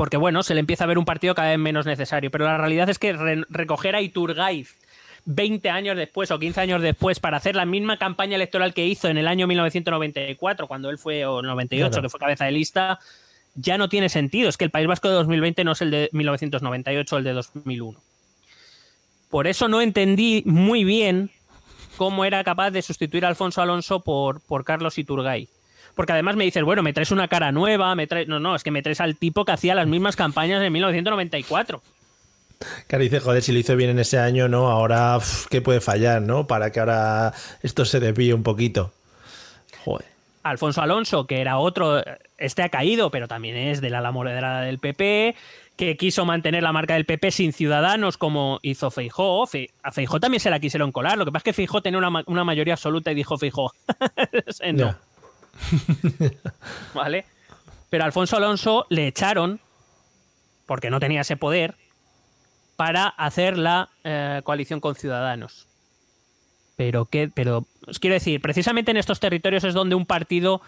porque 0.00 0.16
bueno, 0.16 0.42
se 0.42 0.54
le 0.54 0.60
empieza 0.60 0.84
a 0.84 0.86
ver 0.86 0.96
un 0.96 1.04
partido 1.04 1.34
cada 1.34 1.50
vez 1.50 1.58
menos 1.58 1.84
necesario. 1.84 2.30
Pero 2.30 2.46
la 2.46 2.56
realidad 2.56 2.88
es 2.88 2.98
que 2.98 3.12
re- 3.12 3.44
recoger 3.50 3.94
a 3.94 4.00
Iturgaiz 4.00 4.78
20 5.26 5.68
años 5.68 5.94
después 5.94 6.30
o 6.30 6.38
15 6.38 6.58
años 6.58 6.80
después 6.80 7.20
para 7.20 7.36
hacer 7.36 7.54
la 7.54 7.66
misma 7.66 7.98
campaña 7.98 8.36
electoral 8.36 8.72
que 8.72 8.86
hizo 8.86 9.08
en 9.08 9.18
el 9.18 9.28
año 9.28 9.46
1994, 9.46 10.66
cuando 10.68 10.88
él 10.88 10.96
fue, 10.96 11.26
o 11.26 11.42
98, 11.42 11.90
Claro. 11.90 12.02
que 12.02 12.08
fue 12.08 12.18
cabeza 12.18 12.46
de 12.46 12.52
lista, 12.52 12.98
ya 13.54 13.76
no 13.76 13.90
tiene 13.90 14.08
sentido. 14.08 14.48
Es 14.48 14.56
que 14.56 14.64
el 14.64 14.70
País 14.70 14.86
Vasco 14.86 15.06
de 15.08 15.14
2020 15.16 15.64
no 15.64 15.72
es 15.72 15.82
el 15.82 15.90
de 15.90 16.08
1998 16.12 17.14
o 17.14 17.18
el 17.18 17.24
de 17.24 17.32
2001. 17.34 18.00
Por 19.28 19.46
eso 19.48 19.68
no 19.68 19.82
entendí 19.82 20.42
muy 20.46 20.82
bien 20.82 21.28
cómo 21.98 22.24
era 22.24 22.42
capaz 22.42 22.70
de 22.70 22.80
sustituir 22.80 23.26
a 23.26 23.28
Alfonso 23.28 23.60
Alonso 23.60 24.00
por, 24.00 24.40
por 24.40 24.64
Carlos 24.64 24.96
Iturgaiz. 24.96 25.50
Porque 26.00 26.12
además 26.14 26.34
me 26.34 26.44
dices, 26.44 26.64
bueno, 26.64 26.82
me 26.82 26.94
traes 26.94 27.10
una 27.10 27.28
cara 27.28 27.52
nueva, 27.52 27.94
me 27.94 28.06
traes... 28.06 28.26
No, 28.26 28.40
no, 28.40 28.56
es 28.56 28.62
que 28.62 28.70
me 28.70 28.80
traes 28.80 29.02
al 29.02 29.16
tipo 29.16 29.44
que 29.44 29.52
hacía 29.52 29.74
las 29.74 29.86
mismas 29.86 30.16
campañas 30.16 30.62
en 30.62 30.72
1994. 30.72 31.82
Claro, 32.86 33.04
dice, 33.04 33.20
joder, 33.20 33.42
si 33.42 33.52
lo 33.52 33.58
hizo 33.58 33.76
bien 33.76 33.90
en 33.90 33.98
ese 33.98 34.18
año, 34.18 34.48
¿no? 34.48 34.70
Ahora, 34.70 35.18
uf, 35.18 35.44
¿qué 35.50 35.60
puede 35.60 35.82
fallar, 35.82 36.22
no? 36.22 36.46
Para 36.46 36.72
que 36.72 36.80
ahora 36.80 37.34
esto 37.62 37.84
se 37.84 38.00
desvíe 38.00 38.32
un 38.32 38.42
poquito. 38.42 38.94
Joder. 39.84 40.06
Alfonso 40.42 40.80
Alonso, 40.80 41.26
que 41.26 41.42
era 41.42 41.58
otro, 41.58 42.02
este 42.38 42.62
ha 42.62 42.70
caído, 42.70 43.10
pero 43.10 43.28
también 43.28 43.54
es 43.58 43.82
de 43.82 43.90
la 43.90 43.98
ala 43.98 44.10
moderada 44.10 44.62
del 44.62 44.78
PP, 44.78 45.34
que 45.76 45.98
quiso 45.98 46.24
mantener 46.24 46.62
la 46.62 46.72
marca 46.72 46.94
del 46.94 47.04
PP 47.04 47.30
sin 47.30 47.52
ciudadanos 47.52 48.16
como 48.16 48.58
hizo 48.62 48.90
Feijó. 48.90 49.46
Fe- 49.46 49.68
a 49.82 49.92
Feijó 49.92 50.18
también 50.18 50.40
se 50.40 50.48
la 50.48 50.60
quisieron 50.60 50.92
colar, 50.92 51.18
lo 51.18 51.26
que 51.26 51.30
pasa 51.32 51.40
es 51.40 51.44
que 51.44 51.52
Feijó 51.52 51.82
tenía 51.82 51.98
una, 51.98 52.22
una 52.24 52.44
mayoría 52.44 52.72
absoluta 52.72 53.12
y 53.12 53.14
dijo 53.16 53.36
Feijó. 53.36 53.70
No. 54.72 54.96
¿Vale? 56.94 57.24
Pero 57.88 58.04
Alfonso 58.04 58.36
Alonso 58.36 58.86
le 58.88 59.06
echaron, 59.06 59.60
porque 60.66 60.90
no 60.90 61.00
tenía 61.00 61.22
ese 61.22 61.36
poder, 61.36 61.74
para 62.76 63.08
hacer 63.08 63.58
la 63.58 63.90
eh, 64.04 64.40
coalición 64.44 64.80
con 64.80 64.94
Ciudadanos. 64.94 65.66
Pero 66.76 67.04
qué, 67.04 67.30
pero 67.34 67.66
os 67.86 67.98
quiero 67.98 68.14
decir, 68.14 68.40
precisamente 68.40 68.90
en 68.90 68.96
estos 68.96 69.20
territorios 69.20 69.64
es 69.64 69.74
donde 69.74 69.96
un 69.96 70.06
partido 70.06 70.62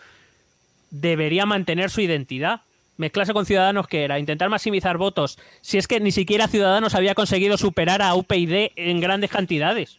debería 0.90 1.46
mantener 1.46 1.88
su 1.88 2.02
identidad. 2.02 2.62
Mezclarse 2.98 3.32
con 3.32 3.46
Ciudadanos 3.46 3.88
que 3.88 4.04
era 4.04 4.18
intentar 4.18 4.50
maximizar 4.50 4.98
votos, 4.98 5.38
si 5.62 5.78
es 5.78 5.88
que 5.88 6.00
ni 6.00 6.12
siquiera 6.12 6.48
Ciudadanos 6.48 6.94
había 6.94 7.14
conseguido 7.14 7.56
superar 7.56 8.02
a 8.02 8.14
UPyD 8.14 8.72
en 8.76 9.00
grandes 9.00 9.30
cantidades. 9.30 9.98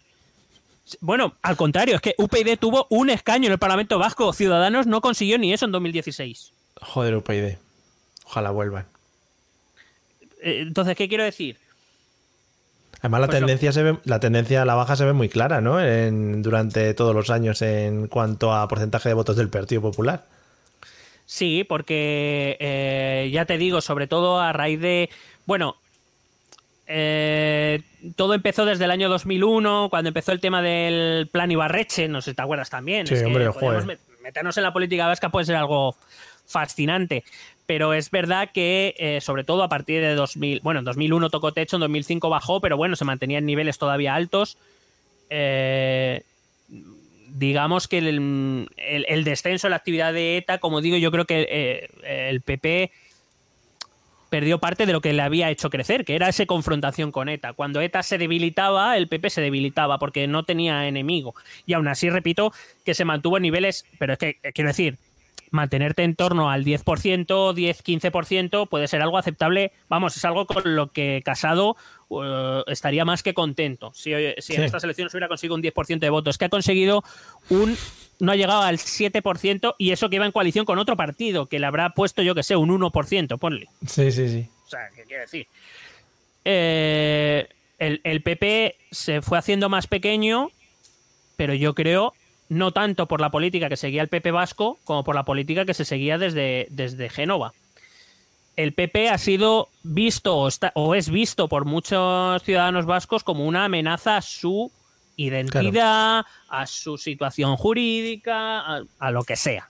Bueno, 1.00 1.36
al 1.42 1.56
contrario, 1.56 1.96
es 1.96 2.02
que 2.02 2.14
UPyD 2.18 2.58
tuvo 2.60 2.88
un 2.90 3.10
escaño 3.10 3.46
en 3.48 3.54
el 3.54 3.60
Parlamento 3.60 3.98
Vasco. 4.00 4.34
Ciudadanos 4.34 4.86
no 4.86 5.02
consiguió 5.02 5.38
ni 5.38 5.54
eso 5.54 5.66
en 5.66 5.72
2016. 5.72 6.52
Joder, 6.82 7.16
UPyD. 7.16 7.56
Ojalá 8.26 8.52
vuelvan. 8.52 8.86
Entonces, 10.42 10.96
¿qué 10.96 11.08
quiero 11.08 11.24
decir? 11.24 11.58
Además, 13.00 13.22
la 13.22 13.28
Pues 13.28 13.42
lo- 13.42 13.48
tendencia, 13.48 13.72
se 13.72 13.84
ve, 13.84 13.98
la 14.06 14.20
tendencia 14.20 14.62
a 14.62 14.66
la 14.66 14.76
baja 14.76 14.96
se 14.96 15.06
ve 15.06 15.14
muy 15.14 15.30
clara, 15.30 15.62
¿no? 15.62 15.82
En- 15.82 16.42
durante 16.42 16.94
todos 16.94 17.14
los 17.16 17.30
años 17.30 17.62
en 17.62 18.08
cuanto 18.08 18.54
a 18.54 18.68
porcentaje 18.68 19.10
de 19.10 19.16
votos 19.16 19.36
del 19.36 19.50
Partido 19.50 19.82
Popular. 19.82 20.26
Sí, 21.26 21.64
porque 21.68 22.58
eh, 22.60 23.30
ya 23.32 23.46
te 23.46 23.58
digo, 23.58 23.82
sobre 23.82 24.08
todo 24.08 24.40
a 24.40 24.52
raíz 24.54 24.80
de. 24.80 25.10
Bueno, 25.46 25.78
eh, 26.96 27.82
todo 28.16 28.36
empezó 28.36 28.66
desde 28.66 28.86
el 28.86 28.92
año 28.92 29.10
2001, 29.10 29.88
cuando 29.90 30.10
empezó 30.10 30.32
el 30.32 30.40
tema 30.40 30.62
del 30.62 31.28
plan 31.28 31.50
Ibarreche, 31.50 32.08
no 32.08 32.22
sé 32.22 32.32
si 32.32 32.36
te 32.36 32.42
acuerdas 32.44 32.70
también. 32.70 33.08
Sí, 33.08 33.16
es 33.16 33.22
que 33.22 33.26
hombre, 33.26 33.50
podemos 33.52 33.84
joder. 33.84 33.98
met- 33.98 34.22
meternos 34.22 34.56
en 34.58 34.64
la 34.64 34.72
política 34.74 35.08
vasca 35.08 35.30
puede 35.30 35.46
ser 35.48 35.56
algo 35.56 35.96
fascinante. 36.46 37.24
Pero 37.66 37.94
es 37.96 38.12
verdad 38.12 38.50
que, 38.54 38.94
eh, 39.00 39.22
sobre 39.22 39.44
todo 39.44 39.64
a 39.64 39.70
partir 39.70 40.02
de 40.02 40.14
2000, 40.14 40.60
bueno, 40.62 40.80
en 40.80 40.86
2001 40.86 41.30
tocó 41.32 41.52
techo, 41.52 41.78
en 41.78 41.82
2005 41.82 42.30
bajó, 42.30 42.62
pero 42.62 42.78
bueno, 42.78 42.96
se 42.96 43.06
mantenía 43.06 43.40
en 43.40 43.46
niveles 43.48 43.78
todavía 43.80 44.14
altos. 44.14 44.58
Eh, 45.32 46.22
digamos 47.36 47.88
que 47.88 47.98
el, 47.98 48.68
el- 48.78 49.06
el 49.08 49.24
descenso 49.24 49.68
de 49.68 49.72
la 49.72 49.78
actividad 49.78 50.14
de 50.14 50.38
ETA, 50.38 50.60
como 50.60 50.82
digo, 50.82 50.98
yo 50.98 51.10
creo 51.12 51.26
que 51.26 51.90
el 52.04 52.42
PP 52.42 52.92
perdió 54.34 54.58
parte 54.58 54.88
de 54.88 54.94
lo 54.94 55.00
que 55.00 55.14
le 55.14 55.22
había 55.22 55.52
hecho 55.52 55.70
crecer, 55.70 56.06
que 56.06 56.16
era 56.16 56.28
esa 56.28 56.48
confrontación 56.48 57.12
con 57.12 57.30
ETA. 57.30 57.54
Cuando 57.54 57.82
ETA 57.82 58.02
se 58.02 58.18
debilitaba, 58.18 58.98
el 58.98 59.08
PP 59.08 59.30
se 59.30 59.42
debilitaba 59.42 60.00
porque 60.00 60.26
no 60.26 60.42
tenía 60.42 60.88
enemigo. 60.88 61.36
Y 61.68 61.74
aún 61.74 61.88
así, 61.88 62.10
repito, 62.10 62.52
que 62.84 62.96
se 62.96 63.06
mantuvo 63.06 63.38
en 63.38 63.44
niveles, 63.44 63.86
pero 64.00 64.14
es 64.14 64.18
que, 64.18 64.40
eh, 64.42 64.52
quiero 64.52 64.70
decir, 64.70 64.98
mantenerte 65.52 66.02
en 66.02 66.16
torno 66.16 66.50
al 66.50 66.66
10%, 66.66 67.54
10-15% 67.54 68.68
puede 68.68 68.88
ser 68.88 69.04
algo 69.04 69.20
aceptable. 69.20 69.72
Vamos, 69.88 70.18
es 70.18 70.26
algo 70.26 70.48
con 70.48 70.76
lo 70.76 70.92
que 70.92 71.22
Casado 71.24 71.78
eh, 72.10 72.64
estaría 72.66 73.06
más 73.06 73.22
que 73.22 73.36
contento. 73.36 73.92
Si, 73.94 74.14
en 74.14 74.34
Sí. 74.40 74.56
estas 74.56 74.84
elecciones 74.84 75.14
hubiera 75.14 75.28
conseguido 75.28 75.54
un 75.54 75.62
10% 75.62 76.00
de 76.00 76.10
votos, 76.10 76.40
que 76.40 76.46
ha 76.46 76.50
conseguido 76.50 77.04
un. 77.52 77.78
No 78.20 78.32
ha 78.32 78.36
llegado 78.36 78.62
al 78.62 78.78
7% 78.78 79.76
y 79.78 79.92
eso 79.92 80.10
que 80.10 80.16
iba 80.18 80.26
en 80.26 80.32
coalición 80.32 80.66
con 80.66 80.80
otro 80.80 80.96
partido, 80.96 81.48
que 81.48 81.60
le 81.60 81.66
habrá 81.66 81.90
puesto, 81.92 82.22
yo 82.22 82.36
que 82.36 82.44
sé, 82.44 82.56
un 82.56 82.70
1%, 82.70 83.38
ponle. 83.38 83.68
Sí, 83.86 84.12
sí, 84.12 84.30
sí. 84.30 84.48
O 84.66 84.70
sea, 84.70 84.90
¿qué 84.96 85.04
quiere 85.04 85.22
decir? 85.24 85.48
Eh, 86.46 87.48
el, 87.80 88.02
el 88.04 88.22
PP 88.22 88.76
se 88.92 89.22
fue 89.22 89.38
haciendo 89.38 89.70
más 89.70 89.88
pequeño, 89.88 90.52
pero 91.36 91.54
yo 91.54 91.74
creo 91.74 92.14
no 92.50 92.72
tanto 92.72 93.08
por 93.08 93.20
la 93.22 93.32
política 93.32 93.70
que 93.70 93.78
seguía 93.78 94.02
el 94.02 94.10
PP 94.10 94.32
vasco 94.32 94.78
como 94.84 95.04
por 95.04 95.16
la 95.16 95.24
política 95.24 95.66
que 95.66 95.74
se 95.74 95.86
seguía 95.86 96.18
desde, 96.18 96.68
desde 96.70 97.10
Génova. 97.10 97.54
El 98.56 98.74
PP 98.74 99.10
ha 99.10 99.18
sido 99.18 99.70
visto 99.82 100.36
o, 100.38 100.48
está- 100.48 100.72
o 100.76 100.94
es 100.94 101.10
visto 101.10 101.48
por 101.48 101.66
muchos 101.66 102.44
ciudadanos 102.44 102.86
vascos 102.86 103.24
como 103.24 103.46
una 103.48 103.66
amenaza 103.66 104.18
a 104.18 104.22
su 104.22 104.72
identidad, 105.16 106.26
a 106.50 106.68
su 106.68 106.98
situación 106.98 107.56
jurídica, 107.58 108.60
a, 108.60 108.84
a 109.00 109.12
lo 109.12 109.24
que 109.24 109.36
sea. 109.36 109.70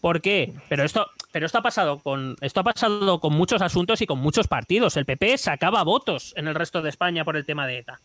¿Por 0.00 0.20
qué? 0.20 0.54
Pero 0.68 0.84
esto, 0.84 1.10
pero 1.32 1.46
esto 1.46 1.58
ha 1.58 1.62
pasado 1.62 1.98
con 1.98 2.36
esto 2.40 2.60
ha 2.60 2.64
pasado 2.64 3.20
con 3.20 3.32
muchos 3.32 3.60
asuntos 3.60 4.00
y 4.00 4.06
con 4.06 4.18
muchos 4.18 4.46
partidos. 4.48 4.96
El 4.96 5.04
PP 5.04 5.36
sacaba 5.36 5.82
votos 5.82 6.32
en 6.36 6.48
el 6.48 6.54
resto 6.54 6.80
de 6.80 6.90
España 6.90 7.24
por 7.24 7.36
el 7.36 7.44
tema 7.44 7.66
de 7.66 7.78
ETA. 7.78 8.00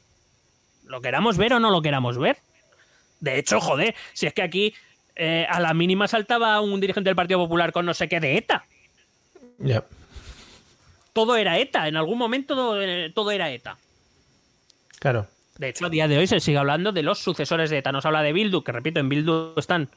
Lo 0.86 1.00
queramos 1.00 1.38
ver 1.38 1.54
o 1.54 1.60
no 1.60 1.72
lo 1.72 1.82
queramos 1.82 2.18
ver. 2.18 2.38
De 3.20 3.38
hecho, 3.38 3.62
joder, 3.62 3.96
si 4.14 4.26
es 4.26 4.34
que 4.34 4.42
aquí 4.42 4.74
eh, 5.16 5.46
a 5.50 5.60
la 5.60 5.74
mínima 5.74 6.08
saltaba 6.08 6.60
un 6.60 6.80
dirigente 6.82 7.10
del 7.10 7.16
Partido 7.16 7.40
Popular 7.40 7.72
con 7.72 7.86
no 7.86 7.94
sé 7.94 8.10
qué 8.10 8.20
de 8.20 8.38
ETA. 8.38 8.66
Ya. 9.60 9.86
Todo 11.14 11.36
era 11.36 11.60
ETA. 11.60 11.88
En 11.88 11.98
algún 11.98 12.18
momento 12.18 12.56
todo, 12.56 12.82
eh, 12.82 13.12
todo 13.14 13.32
era 13.32 13.52
ETA. 13.52 13.78
Claro. 15.00 15.28
De 15.58 15.70
hecho, 15.70 15.86
a 15.86 15.90
día 15.90 16.08
de 16.08 16.18
hoy 16.18 16.28
se 16.28 16.40
sigue 16.40 16.58
hablando 16.58 16.92
de 16.92 17.04
los 17.04 17.20
sucesores 17.20 17.70
de 17.70 17.78
ETA. 17.78 17.92
Nos 17.92 18.06
habla 18.06 18.24
de 18.24 18.34
Bildu, 18.34 18.64
que 18.64 18.72
repito, 18.72 19.00
en 19.00 19.10
Bildu 19.10 19.54
están 19.58 19.90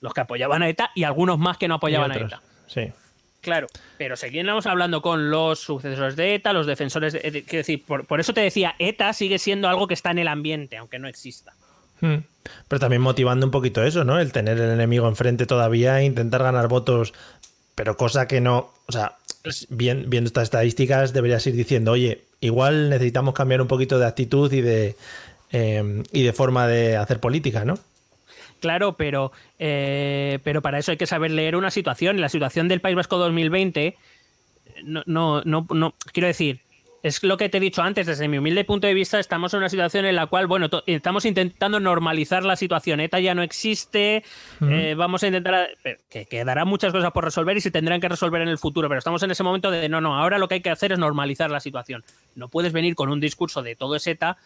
los 0.00 0.12
que 0.14 0.20
apoyaban 0.22 0.62
a 0.62 0.68
ETA 0.68 0.90
y 0.94 1.04
algunos 1.04 1.38
más 1.38 1.58
que 1.58 1.68
no 1.68 1.74
apoyaban 1.74 2.10
a. 2.12 2.16
ETA. 2.16 2.42
Sí. 2.66 2.92
Claro, 3.40 3.66
pero 3.98 4.16
seguimos 4.16 4.66
hablando 4.66 5.02
con 5.02 5.30
los 5.30 5.58
sucesores 5.58 6.14
de 6.14 6.36
ETA, 6.36 6.52
los 6.52 6.66
defensores 6.66 7.12
de... 7.12 7.18
de- 7.28 7.42
quiero 7.42 7.58
decir, 7.58 7.84
por, 7.84 8.06
por 8.06 8.20
eso 8.20 8.32
te 8.32 8.40
decía, 8.40 8.76
ETA 8.78 9.12
sigue 9.12 9.38
siendo 9.40 9.68
algo 9.68 9.88
que 9.88 9.94
está 9.94 10.12
en 10.12 10.20
el 10.20 10.28
ambiente, 10.28 10.76
aunque 10.76 11.00
no 11.00 11.08
exista. 11.08 11.52
Hmm. 12.00 12.18
Pero 12.68 12.80
también 12.80 13.02
motivando 13.02 13.46
un 13.46 13.50
poquito 13.52 13.82
eso, 13.84 14.04
¿no? 14.04 14.20
El 14.20 14.32
tener 14.32 14.58
el 14.58 14.70
enemigo 14.70 15.08
enfrente 15.08 15.46
todavía 15.46 16.00
e 16.00 16.04
intentar 16.04 16.42
ganar 16.42 16.68
votos, 16.68 17.14
pero 17.74 17.96
cosa 17.96 18.26
que 18.28 18.40
no. 18.40 18.72
O 18.86 18.92
sea, 18.92 19.18
bien, 19.68 20.08
viendo 20.08 20.28
estas 20.28 20.44
estadísticas, 20.44 21.12
deberías 21.12 21.46
ir 21.46 21.54
diciendo, 21.54 21.92
oye, 21.92 22.24
igual 22.42 22.90
necesitamos 22.90 23.32
cambiar 23.32 23.62
un 23.62 23.68
poquito 23.68 23.98
de 23.98 24.06
actitud 24.06 24.52
y 24.52 24.60
de, 24.60 24.96
eh, 25.52 26.02
y 26.12 26.22
de 26.22 26.32
forma 26.34 26.66
de 26.66 26.96
hacer 26.98 27.18
política, 27.20 27.64
¿no? 27.64 27.78
Claro, 28.60 28.92
pero, 28.92 29.32
eh, 29.58 30.38
pero 30.44 30.60
para 30.62 30.78
eso 30.78 30.90
hay 30.92 30.96
que 30.96 31.06
saber 31.06 31.30
leer 31.30 31.56
una 31.56 31.70
situación. 31.70 32.20
La 32.20 32.28
situación 32.28 32.68
del 32.68 32.80
País 32.80 32.94
Vasco 32.94 33.16
2020, 33.18 33.96
no, 34.84 35.02
no, 35.06 35.42
no, 35.44 35.66
no- 35.70 35.94
quiero 36.12 36.26
decir, 36.28 36.60
es 37.02 37.22
lo 37.22 37.36
que 37.36 37.48
te 37.48 37.58
he 37.58 37.60
dicho 37.60 37.82
antes, 37.82 38.06
desde 38.06 38.28
mi 38.28 38.38
humilde 38.38 38.64
punto 38.64 38.86
de 38.86 38.94
vista, 38.94 39.18
estamos 39.18 39.52
en 39.54 39.58
una 39.58 39.68
situación 39.68 40.04
en 40.04 40.14
la 40.16 40.26
cual, 40.26 40.46
bueno, 40.46 40.68
estamos 40.86 41.24
intentando 41.24 41.80
normalizar 41.80 42.44
la 42.44 42.54
situación. 42.56 43.00
ETA 43.00 43.18
ya 43.20 43.34
no 43.34 43.42
existe, 43.42 44.22
eh, 44.70 44.94
vamos 44.96 45.22
a 45.22 45.26
intentar, 45.26 45.68
que 46.08 46.26
quedarán 46.26 46.68
muchas 46.68 46.92
cosas 46.92 47.10
por 47.12 47.24
resolver 47.24 47.56
y 47.56 47.60
se 47.60 47.70
tendrán 47.70 48.00
que 48.00 48.08
resolver 48.08 48.40
en 48.42 48.48
el 48.48 48.58
futuro, 48.58 48.88
pero 48.88 48.98
estamos 48.98 49.22
en 49.22 49.30
ese 49.32 49.42
momento 49.42 49.70
de, 49.70 49.88
no, 49.88 50.00
no, 50.00 50.16
ahora 50.18 50.38
lo 50.38 50.46
que 50.48 50.54
hay 50.54 50.60
que 50.62 50.70
hacer 50.70 50.92
es 50.92 50.98
normalizar 50.98 51.50
la 51.50 51.60
situación. 51.60 52.04
No 52.34 52.48
puedes 52.48 52.72
venir 52.72 52.94
con 52.94 53.08
un 53.10 53.18
discurso 53.20 53.62
de 53.62 53.74
todo 53.74 53.96
es 53.96 54.06
ETA 54.06 54.36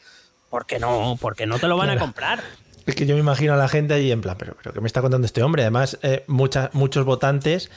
porque 0.49 0.79
no, 0.79 1.19
porque 1.21 1.47
no 1.47 1.59
te 1.59 1.67
lo 1.69 1.77
van 1.77 1.91
a 1.91 1.99
comprar. 1.99 2.41
Es 2.87 2.95
que 2.95 3.05
yo 3.05 3.15
me 3.17 3.21
imagino 3.21 3.53
a 3.53 3.57
la 3.57 3.67
gente 3.69 3.95
allí 3.95 4.13
en 4.13 4.21
plan, 4.21 4.37
pero, 4.39 4.57
pero 4.63 4.73
¿qué 4.73 4.81
me 4.81 4.87
está 4.87 5.01
contando 5.03 5.27
este 5.27 5.43
hombre? 5.43 5.63
Además, 5.63 5.99
eh, 6.03 6.23
mucha- 6.29 6.71
muchos 6.73 7.05
votantes, 7.05 7.69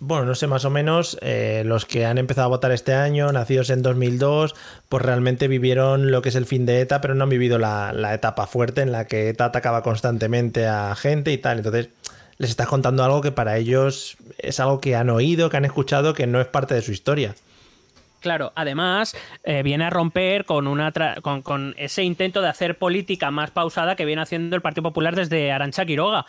bueno, 0.00 0.24
no 0.24 0.34
sé, 0.34 0.46
más 0.46 0.64
o 0.64 0.70
menos, 0.70 1.18
eh, 1.20 1.62
los 1.64 1.86
que 1.86 2.04
han 2.06 2.18
empezado 2.18 2.46
a 2.46 2.48
votar 2.48 2.72
este 2.72 2.94
año, 2.94 3.30
nacidos 3.32 3.70
en 3.70 3.82
2002, 3.82 4.54
pues 4.88 5.02
realmente 5.02 5.48
vivieron 5.48 6.10
lo 6.10 6.22
que 6.22 6.30
es 6.30 6.34
el 6.34 6.46
fin 6.46 6.66
de 6.66 6.80
ETA, 6.80 7.00
pero 7.00 7.14
no 7.14 7.24
han 7.24 7.30
vivido 7.30 7.58
la, 7.58 8.14
etapa 8.14 8.46
fuerte 8.46 8.82
en 8.82 8.92
la 8.92 9.06
que 9.06 9.28
ETA 9.28 9.46
atacaba 9.46 9.82
constantemente 9.82 10.66
a 10.66 10.94
gente 10.94 11.32
y 11.32 11.38
tal. 11.38 11.58
Entonces, 11.58 11.88
les 12.38 12.50
estás 12.50 12.66
contando 12.66 13.04
algo 13.04 13.20
que 13.20 13.32
para 13.32 13.56
ellos 13.56 14.16
es 14.38 14.60
algo 14.60 14.80
que 14.80 14.96
han 14.96 15.10
oído, 15.10 15.50
que 15.50 15.56
han 15.56 15.64
escuchado, 15.64 16.14
que 16.14 16.26
no 16.26 16.40
es 16.40 16.46
parte 16.48 16.74
de 16.74 16.82
su 16.82 16.92
historia. 16.92 17.34
Claro, 18.20 18.52
además 18.54 19.14
eh, 19.44 19.62
viene 19.62 19.84
a 19.84 19.90
romper 19.90 20.46
con, 20.46 20.66
una 20.66 20.92
tra- 20.92 21.20
con, 21.42 21.74
ese 21.76 22.02
intento 22.02 22.40
de 22.40 22.48
hacer 22.48 22.78
política 22.78 23.30
más 23.30 23.50
pausada 23.50 23.96
que 23.96 24.06
viene 24.06 24.22
haciendo 24.22 24.56
el 24.56 24.62
Partido 24.62 24.84
Popular 24.84 25.14
desde 25.14 25.52
Arancha 25.52 25.84
Quiroga. 25.84 26.24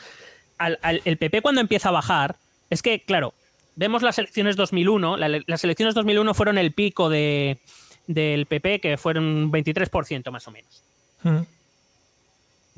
El 1.06 1.18
PP 1.18 1.42
cuando 1.42 1.62
empieza 1.62 1.90
a 1.90 1.94
bajar, 1.94 2.36
es 2.70 2.82
que, 2.82 3.02
claro, 3.02 3.34
vemos 3.76 4.02
las 4.04 4.18
elecciones 4.20 4.56
2001, 4.56 5.18
la- 5.18 5.42
las 5.46 5.64
elecciones 5.64 5.96
2001 5.96 6.34
fueron 6.34 6.58
el 6.58 6.72
pico 6.72 7.10
de, 7.10 7.60
del 8.08 8.46
PP, 8.46 8.80
que 8.80 8.98
fueron 8.98 9.26
un 9.26 9.52
23% 9.52 10.32
más 10.32 10.48
o 10.48 10.52
menos. 10.52 10.84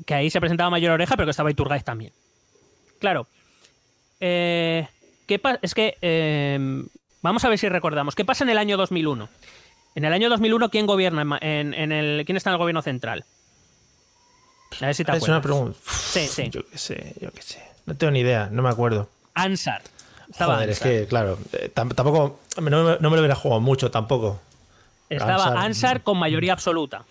Que 0.06 0.14
ahí 0.14 0.30
se 0.30 0.40
presentaba 0.40 0.70
Mayor 0.70 0.92
Oreja, 0.92 1.16
pero 1.16 1.26
que 1.26 1.30
estaba 1.32 1.50
Iturgaiz 1.50 1.84
también. 1.84 2.12
Claro. 3.00 3.26
Eh, 4.20 4.86
¿qué 5.26 5.40
es 5.62 5.74
que 5.74 5.96
eh, 6.00 6.84
vamos 7.22 7.44
a 7.44 7.48
ver 7.48 7.58
si 7.58 7.68
recordamos. 7.68 8.14
¿Qué 8.14 8.24
pasa 8.24 8.44
en 8.44 8.50
el 8.50 8.58
año 8.58 8.76
2001? 8.76 9.28
En 9.94 10.04
el 10.04 10.12
año 10.12 10.28
2001, 10.28 10.70
¿quién 10.70 10.86
gobierna 10.86 11.38
en, 11.40 11.74
el 11.92 12.24
quién 12.24 12.36
está 12.36 12.50
en 12.50 12.54
el 12.54 12.58
gobierno 12.58 12.82
central? 12.82 13.24
A 14.80 14.86
ver 14.86 14.94
si 14.94 15.04
te 15.04 15.16
Es 15.16 15.22
una 15.24 15.42
pregunta. 15.42 15.78
Sí, 15.86 16.26
sí. 16.28 16.48
Yo 16.50 16.64
qué 16.68 16.78
sé, 16.78 17.14
yo 17.20 17.32
qué 17.32 17.42
sé. 17.42 17.62
No 17.86 17.96
tengo 17.96 18.10
ni 18.12 18.20
idea, 18.20 18.48
no 18.52 18.62
me 18.62 18.68
acuerdo. 18.68 19.08
Ansar. 19.34 19.82
Estaba 20.30 20.54
Joder, 20.56 20.70
es 20.70 20.80
que, 20.80 21.06
claro, 21.06 21.38
eh, 21.52 21.70
tam- 21.74 21.94
tampoco, 21.94 22.40
no, 22.56 22.62
me- 22.62 22.70
no 22.70 23.10
me 23.10 23.16
lo 23.16 23.20
hubiera 23.22 23.34
jugado 23.34 23.60
mucho 23.60 23.90
tampoco. 23.90 24.40
Estaba 25.08 25.44
Ansar. 25.44 25.56
Ansar 25.58 26.02
con 26.02 26.18
mayoría 26.18 26.52
absoluta. 26.52 27.04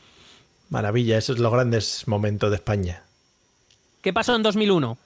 Maravilla, 0.70 1.18
esos 1.18 1.38
son 1.38 1.44
los 1.44 1.52
grandes 1.54 2.08
momentos 2.08 2.50
de 2.52 2.58
España. 2.58 3.04
¿Qué 4.02 4.14
pasó 4.14 4.36
en 4.36 4.44
2001? 4.44 4.98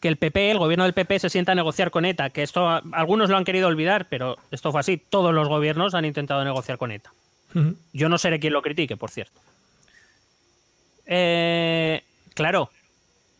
Que 0.00 0.08
el 0.08 0.16
PP, 0.16 0.50
el 0.52 0.58
gobierno 0.58 0.84
del 0.84 0.94
PP, 0.94 1.18
se 1.18 1.28
sienta 1.30 1.52
a 1.52 1.54
negociar 1.54 1.90
con 1.90 2.04
ETA. 2.04 2.30
Que 2.30 2.42
esto 2.42 2.68
algunos 2.92 3.28
lo 3.28 3.36
han 3.36 3.44
querido 3.44 3.68
olvidar, 3.68 4.08
pero 4.08 4.36
esto 4.50 4.70
fue 4.70 4.80
así. 4.80 4.96
Todos 4.96 5.34
los 5.34 5.48
gobiernos 5.48 5.94
han 5.94 6.04
intentado 6.04 6.44
negociar 6.44 6.78
con 6.78 6.92
ETA. 6.92 7.12
Yo 7.92 8.08
no 8.08 8.18
seré 8.18 8.40
quien 8.40 8.52
lo 8.52 8.62
critique, 8.62 8.96
por 8.96 9.10
cierto. 9.10 9.40
Eh, 11.06 12.02
claro. 12.34 12.70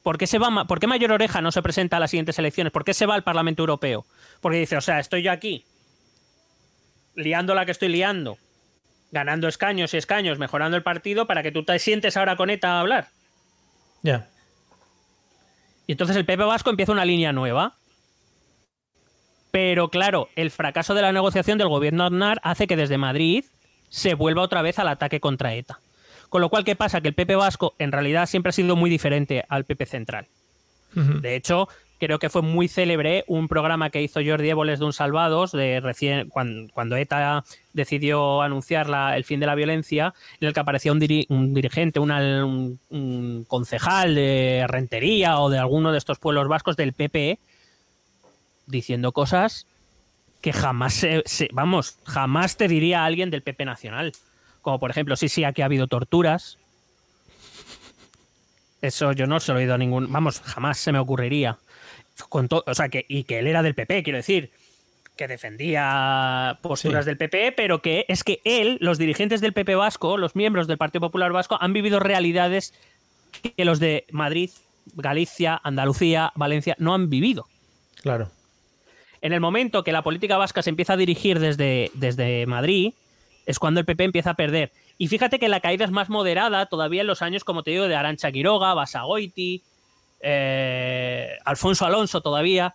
¿Por 0.05 0.19
qué, 0.19 0.27
se 0.29 0.39
va, 0.39 0.51
Ma- 0.51 0.67
¿Por 0.67 0.79
qué 0.79 0.87
Mayor 0.87 1.11
Oreja 1.13 1.41
no 1.41 1.51
se 1.51 1.63
presenta 1.63 1.97
a 1.97 2.01
las 2.01 2.11
siguientes 2.11 2.39
elecciones? 2.39 2.73
¿Por 2.73 2.85
qué 2.85 2.95
se 2.95 3.07
va 3.07 3.15
al 3.17 3.25
Parlamento 3.25 3.63
Europeo? 3.63 4.05
Porque 4.41 4.59
dice, 4.59 4.77
o 4.77 4.81
sea, 4.81 5.01
estoy 5.01 5.23
yo 5.23 5.33
aquí, 5.33 5.65
liando 7.17 7.55
la 7.55 7.65
que 7.65 7.73
estoy 7.73 7.89
liando, 7.89 8.37
ganando 9.11 9.49
escaños 9.49 9.95
y 9.95 9.97
escaños, 9.97 10.39
mejorando 10.39 10.77
el 10.77 10.83
partido, 10.83 11.27
para 11.27 11.43
que 11.43 11.51
tú 11.53 11.65
te 11.65 11.79
sientes 11.79 12.17
ahora 12.17 12.37
con 12.37 12.51
ETA 12.51 12.75
a 12.77 12.81
hablar. 12.81 13.09
Ya. 14.03 14.29
Y 15.87 15.93
entonces 15.93 16.17
el 16.17 16.27
PP 16.27 16.45
Vasco 16.45 16.69
empieza 16.71 16.93
una 16.93 17.05
línea 17.07 17.33
nueva. 17.33 17.75
Pero 19.51 19.89
claro, 19.89 20.29
el 20.37 20.51
fracaso 20.51 20.95
de 20.95 21.03
la 21.03 21.13
negociación 21.13 21.57
del 21.59 21.69
gobierno 21.69 22.05
Aznar 22.05 22.41
hace 22.43 22.67
que 22.67 22.77
desde 22.77 22.99
Madrid 22.99 23.45
se 23.89 24.15
vuelva 24.15 24.43
otra 24.43 24.61
vez 24.63 24.79
al 24.79 24.89
ataque 24.89 25.21
contra 25.21 25.55
ETA. 25.55 25.79
Con 26.35 26.41
lo 26.41 26.49
cual, 26.49 26.65
¿qué 26.65 26.75
pasa? 26.75 27.01
Que 27.01 27.07
el 27.07 27.15
PP 27.15 27.37
vasco 27.37 27.77
en 27.79 27.93
realidad 27.93 28.27
siempre 28.27 28.51
ha 28.51 28.53
sido 28.53 28.75
muy 28.75 28.91
diferente 28.91 29.45
al 29.49 29.67
PP 29.67 29.87
central. 29.87 30.27
De 30.93 31.37
hecho, 31.37 31.69
creo 32.01 32.19
que 32.19 32.29
fue 32.29 32.43
muy 32.43 32.67
célebre 32.67 33.23
un 33.29 33.47
programa 33.47 33.91
que 33.91 34.03
hizo 34.03 34.19
Jordi 34.21 34.51
Éboles 34.51 34.81
de 34.81 34.85
Un 34.85 34.93
Salvados, 34.93 35.53
de 35.53 35.79
recién, 35.79 36.29
cuando, 36.31 36.97
ETA 36.97 37.45
decidió 37.73 38.43
anunciar 38.43 38.89
la, 38.89 39.17
el 39.17 39.23
fin 39.23 39.39
de 39.39 39.47
la 39.47 39.55
violencia, 39.55 40.13
en 40.41 40.49
el 40.49 40.55
que 40.55 40.59
aparecía 40.59 40.91
un, 40.91 40.99
dirigente, 40.99 42.01
un, 42.01 43.45
concejal 43.47 44.17
de 44.17 44.65
Rentería 44.67 45.39
o 45.39 45.51
de 45.51 45.59
alguno 45.59 45.93
de 45.93 45.99
estos 45.99 46.19
pueblos 46.19 46.49
vascos 46.49 46.75
del 46.77 46.95
PP, 46.95 47.39
diciendo 48.67 49.13
cosas 49.13 49.69
que 50.41 50.53
jamás 50.53 50.95
se, 50.95 51.23
vamos, 51.53 52.01
jamás 52.03 52.57
te 52.57 52.67
diría 52.67 53.05
alguien 53.05 53.31
del 53.31 53.43
PP 53.43 53.67
nacional. 53.67 54.13
Como 54.65 54.79
por 54.79 54.91
ejemplo, 54.91 55.15
sí, 55.15 55.29
sí, 55.29 55.45
aquí 55.45 55.61
ha 55.61 55.67
habido 55.67 55.89
torturas. 55.89 56.59
Eso 58.81 59.13
yo 59.13 59.27
no 59.27 59.39
se 59.39 59.53
lo 59.53 59.59
he 59.59 59.63
oído 59.63 59.75
a 59.75 59.79
ningún. 59.79 60.11
Vamos, 60.11 60.41
jamás 60.41 60.79
se 60.79 60.91
me 60.91 60.99
ocurriría. 60.99 61.59
Con 62.31 62.49
o 62.51 62.75
sea, 62.75 62.89
que, 62.89 63.05
y 63.07 63.25
que 63.25 63.41
él 63.41 63.47
era 63.47 63.63
del 63.63 63.75
PP, 63.75 64.03
quiero 64.03 64.17
decir. 64.17 64.53
Que 65.17 65.29
defendía 65.29 66.59
posturas 66.63 67.05
del 67.05 67.19
PP, 67.19 67.53
pero 67.53 67.83
que 67.83 68.07
es 68.09 68.25
que 68.25 68.41
él, 68.45 68.79
los 68.81 68.97
dirigentes 68.97 69.43
del 69.43 69.53
PP 69.53 69.75
vasco, 69.75 70.17
los 70.17 70.35
miembros 70.35 70.67
del 70.67 70.79
Partido 70.79 71.03
Popular 71.03 71.31
Vasco, 71.31 71.59
han 71.61 71.75
vivido 71.75 72.01
realidades 72.01 72.73
que 73.57 73.65
los 73.67 73.79
de 73.79 74.07
Madrid, 74.11 74.51
Galicia, 74.97 75.61
Andalucía, 75.63 76.33
Valencia 76.35 76.75
no 76.79 76.95
han 76.95 77.11
vivido. 77.11 77.47
Claro. 78.01 78.31
En 79.21 79.35
el 79.35 79.41
momento 79.41 79.85
que 79.85 79.93
la 79.93 80.03
política 80.03 80.37
vasca 80.39 80.63
se 80.63 80.71
empieza 80.71 80.95
a 80.95 80.97
dirigir 80.97 81.39
desde, 81.39 81.91
desde 81.95 82.47
Madrid, 82.47 82.95
es 83.47 83.59
cuando 83.59 83.81
el 83.81 83.87
PP 83.87 84.05
empieza 84.05 84.31
a 84.31 84.35
perder. 84.35 84.73
Y 84.99 85.09
fíjate 85.09 85.39
que 85.39 85.49
la 85.49 85.61
caída 85.61 85.85
es 85.85 85.91
más 85.91 86.09
moderada 86.09 86.67
todavía 86.67 87.01
en 87.01 87.07
los 87.07 87.23
años, 87.23 87.45
como 87.45 87.63
te 87.63 87.73
digo, 87.73 87.89
de 87.89 87.97
Arancha 87.97 88.31
Quiroga, 88.31 88.75
Basagoiti, 88.75 89.63
eh, 90.21 91.37
Alfonso 91.45 91.85
Alonso 91.85 92.21
todavía. 92.21 92.75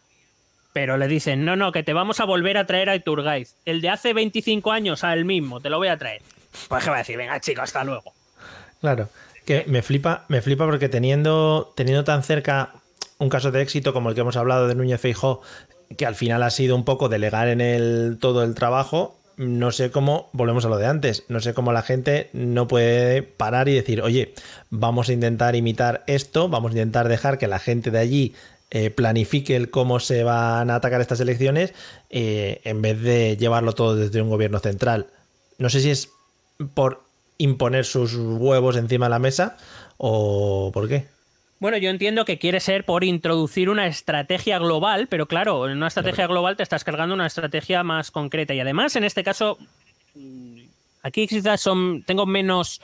Pero 0.74 0.98
le 0.98 1.08
dicen, 1.08 1.46
no, 1.46 1.56
no, 1.56 1.72
que 1.72 1.84
te 1.84 1.94
vamos 1.94 2.20
a 2.20 2.26
volver 2.26 2.58
a 2.58 2.66
traer 2.66 2.90
a 2.90 2.96
Iturgaiz. 2.96 3.56
El 3.66 3.82
de 3.82 3.90
hace 3.90 4.14
25 4.14 4.72
años, 4.72 5.04
a 5.04 5.14
el 5.14 5.26
mismo, 5.26 5.60
te 5.60 5.70
lo 5.70 5.78
voy 5.78 5.88
a 5.88 5.98
traer. 5.98 6.22
Pues 6.68 6.84
que 6.84 6.90
va 6.90 6.98
a 6.98 7.00
decir, 7.00 7.18
venga, 7.18 7.40
chico, 7.40 7.62
hasta 7.62 7.84
luego. 7.84 8.14
Claro, 8.82 9.10
que 9.46 9.66
me 9.68 9.82
flipa, 9.82 10.26
me 10.28 10.42
flipa 10.42 10.66
porque 10.66 10.90
teniendo, 10.90 11.74
teniendo 11.76 12.04
tan 12.04 12.24
cerca 12.24 12.74
un 13.18 13.30
caso 13.30 13.52
de 13.52 13.62
éxito 13.62 13.94
como 13.94 14.10
el 14.10 14.16
que 14.16 14.22
hemos 14.22 14.38
hablado 14.38 14.68
de 14.68 14.76
Núñez 14.76 15.02
Feijó 15.02 15.42
que 15.98 16.06
al 16.06 16.16
final 16.16 16.44
ha 16.44 16.50
sido 16.50 16.76
un 16.76 16.86
poco 16.86 17.10
delegar 17.10 17.48
en 17.48 17.62
el 17.62 18.18
todo 18.20 18.44
el 18.44 18.56
trabajo, 18.56 19.19
no 19.40 19.72
sé 19.72 19.90
cómo, 19.90 20.30
volvemos 20.34 20.66
a 20.66 20.68
lo 20.68 20.78
de 20.78 20.86
antes, 20.86 21.24
no 21.30 21.40
sé 21.40 21.54
cómo 21.54 21.72
la 21.72 21.82
gente 21.82 22.30
no 22.34 22.68
puede 22.68 23.24
parar 23.24 23.70
y 23.70 23.74
decir, 23.74 24.02
oye, 24.02 24.34
vamos 24.70 25.08
a 25.08 25.14
intentar 25.14 25.56
imitar 25.56 26.04
esto, 26.08 26.50
vamos 26.50 26.72
a 26.72 26.74
intentar 26.74 27.08
dejar 27.08 27.38
que 27.38 27.48
la 27.48 27.58
gente 27.58 27.90
de 27.90 28.00
allí 28.00 28.36
eh, 28.70 28.90
planifique 28.90 29.56
el 29.56 29.70
cómo 29.70 30.02
se 30.02 30.26
van 30.26 30.70
a 30.70 30.76
atacar 30.76 31.00
estas 31.00 31.22
elecciones 31.22 31.74
eh, 32.10 32.60
en 32.66 32.82
vez 32.82 33.02
de 33.02 33.38
llevarlo 33.38 33.72
todo 33.72 33.96
desde 33.96 34.22
un 34.22 34.28
gobierno 34.30 34.60
central. 34.60 35.08
No 35.58 35.70
sé 35.70 35.80
si 35.80 35.90
es 35.90 36.10
por 36.74 37.04
imponer 37.38 37.86
sus 37.86 38.16
huevos 38.16 38.76
encima 38.76 39.06
de 39.06 39.12
la 39.12 39.20
mesa 39.20 39.56
o 39.96 40.70
por 40.74 40.90
qué. 40.90 41.08
Bueno, 41.60 41.78
yo 41.78 41.90
entiendo 41.90 42.24
que 42.24 42.40
quiere 42.40 42.62
ser 42.62 42.86
por 42.86 43.04
introducir 43.04 43.70
una 43.70 43.86
estrategia 43.86 44.60
global, 44.60 45.08
pero 45.08 45.28
claro, 45.28 45.68
en 45.68 45.76
una 45.76 45.88
estrategia 45.88 46.26
global 46.26 46.56
te 46.56 46.64
estás 46.64 46.86
cargando 46.86 47.14
una 47.14 47.28
estrategia 47.28 47.84
más 47.84 48.12
concreta. 48.12 48.54
Y 48.54 48.62
además, 48.62 48.96
en 48.96 49.04
este 49.04 49.26
caso, 49.26 49.58
mm, 50.16 50.62
aquí 51.04 51.28
quizás 51.28 51.60
son, 51.60 52.04
tengo 52.04 52.26
menos, 52.26 52.82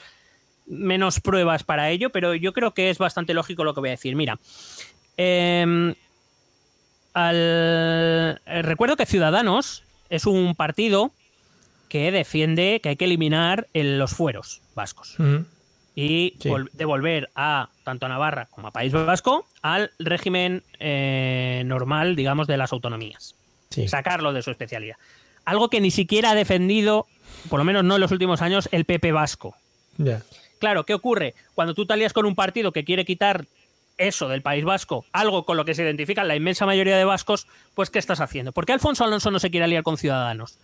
menos 0.66 1.22
pruebas 1.22 1.64
para 1.64 1.90
ello, 1.90 2.10
pero 2.10 2.36
yo 2.36 2.52
creo 2.52 2.74
que 2.74 2.90
es 2.90 2.98
bastante 2.98 3.34
lógico 3.34 3.64
lo 3.64 3.74
que 3.74 3.80
voy 3.80 3.90
a 3.90 3.92
decir. 3.92 4.14
Mira, 4.18 4.40
em, 5.16 5.96
eh, 7.16 8.36
recuerdo 8.62 8.98
que 8.98 9.06
Ciudadanos 9.06 9.84
es 10.10 10.26
un 10.26 10.54
partido 10.54 11.14
que 11.88 12.12
defiende 12.12 12.82
que 12.84 12.90
hay 12.90 12.96
que 12.98 13.06
eliminar 13.06 13.68
los 13.74 14.12
fueros 14.12 14.62
vascos 14.76 15.16
y 15.96 16.36
devolver 16.74 17.30
a 17.36 17.70
tanto 17.86 18.06
a 18.06 18.10
Navarra 18.10 18.48
como 18.52 18.68
a 18.68 18.72
País 18.72 18.92
Vasco 18.92 19.48
al 19.62 19.92
régimen 19.98 20.64
eh, 20.80 21.64
normal, 21.66 22.18
digamos, 22.18 22.48
de 22.48 22.58
las 22.58 22.74
autonomías. 22.74 23.36
Sacarlo 23.88 24.34
de 24.34 24.42
su 24.42 24.52
especialidad. 24.52 24.98
Algo 25.46 25.70
que 25.70 25.80
ni 25.80 25.92
siquiera 25.92 26.32
ha 26.32 26.36
defendido, 26.36 27.08
por 27.50 27.60
lo 27.60 27.64
menos 27.64 27.84
no 27.84 27.96
en 27.96 28.02
los 28.02 28.12
últimos 28.12 28.42
años, 28.42 28.68
el 28.72 28.84
PP 28.84 29.14
Vasco. 29.14 29.56
Claro, 30.60 30.86
¿qué 30.86 30.94
ocurre? 30.94 31.34
Cuando 31.54 31.74
tú 31.74 31.86
te 31.86 31.94
alías 31.94 32.14
con 32.14 32.26
un 32.26 32.36
partido 32.36 32.74
que 32.74 32.84
quiere 32.84 33.06
quitar 33.06 33.46
eso 33.98 34.28
del 34.28 34.42
País 34.42 34.66
Vasco, 34.66 35.06
algo 35.14 35.46
con 35.46 35.56
lo 35.56 35.64
que 35.64 35.76
se 35.76 35.84
identifica 35.84 36.26
la 36.26 36.36
inmensa 36.36 36.66
mayoría 36.66 36.98
de 36.98 37.06
vascos, 37.06 37.48
pues 37.74 37.90
¿qué 37.90 38.00
estás 38.00 38.20
haciendo? 38.20 38.52
¿Por 38.52 38.66
qué 38.66 38.74
Alfonso 38.74 39.06
Alonso 39.06 39.32
no 39.32 39.40
se 39.40 39.50
quiere 39.50 39.64
aliar 39.64 39.84
con 39.84 39.98
Ciudadanos? 39.98 40.58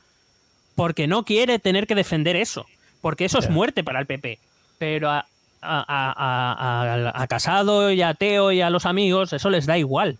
Porque 0.76 1.08
no 1.08 1.24
quiere 1.24 1.60
tener 1.60 1.88
que 1.88 1.96
defender 1.96 2.36
eso, 2.36 2.66
porque 3.00 3.26
eso 3.26 3.40
es 3.40 3.50
muerte 3.50 3.84
para 3.84 4.00
el 4.00 4.06
PP 4.06 4.40
pero 4.82 5.12
a, 5.12 5.28
a, 5.62 7.28
Casado 7.28 7.92
y 7.92 8.02
a 8.02 8.16
Teo 8.16 8.52
y 8.52 8.62
a 8.62 8.72
los 8.72 8.88
amigos 8.88 9.32
eso 9.32 9.52
les 9.52 9.68
da 9.68 9.78
igual. 9.78 10.18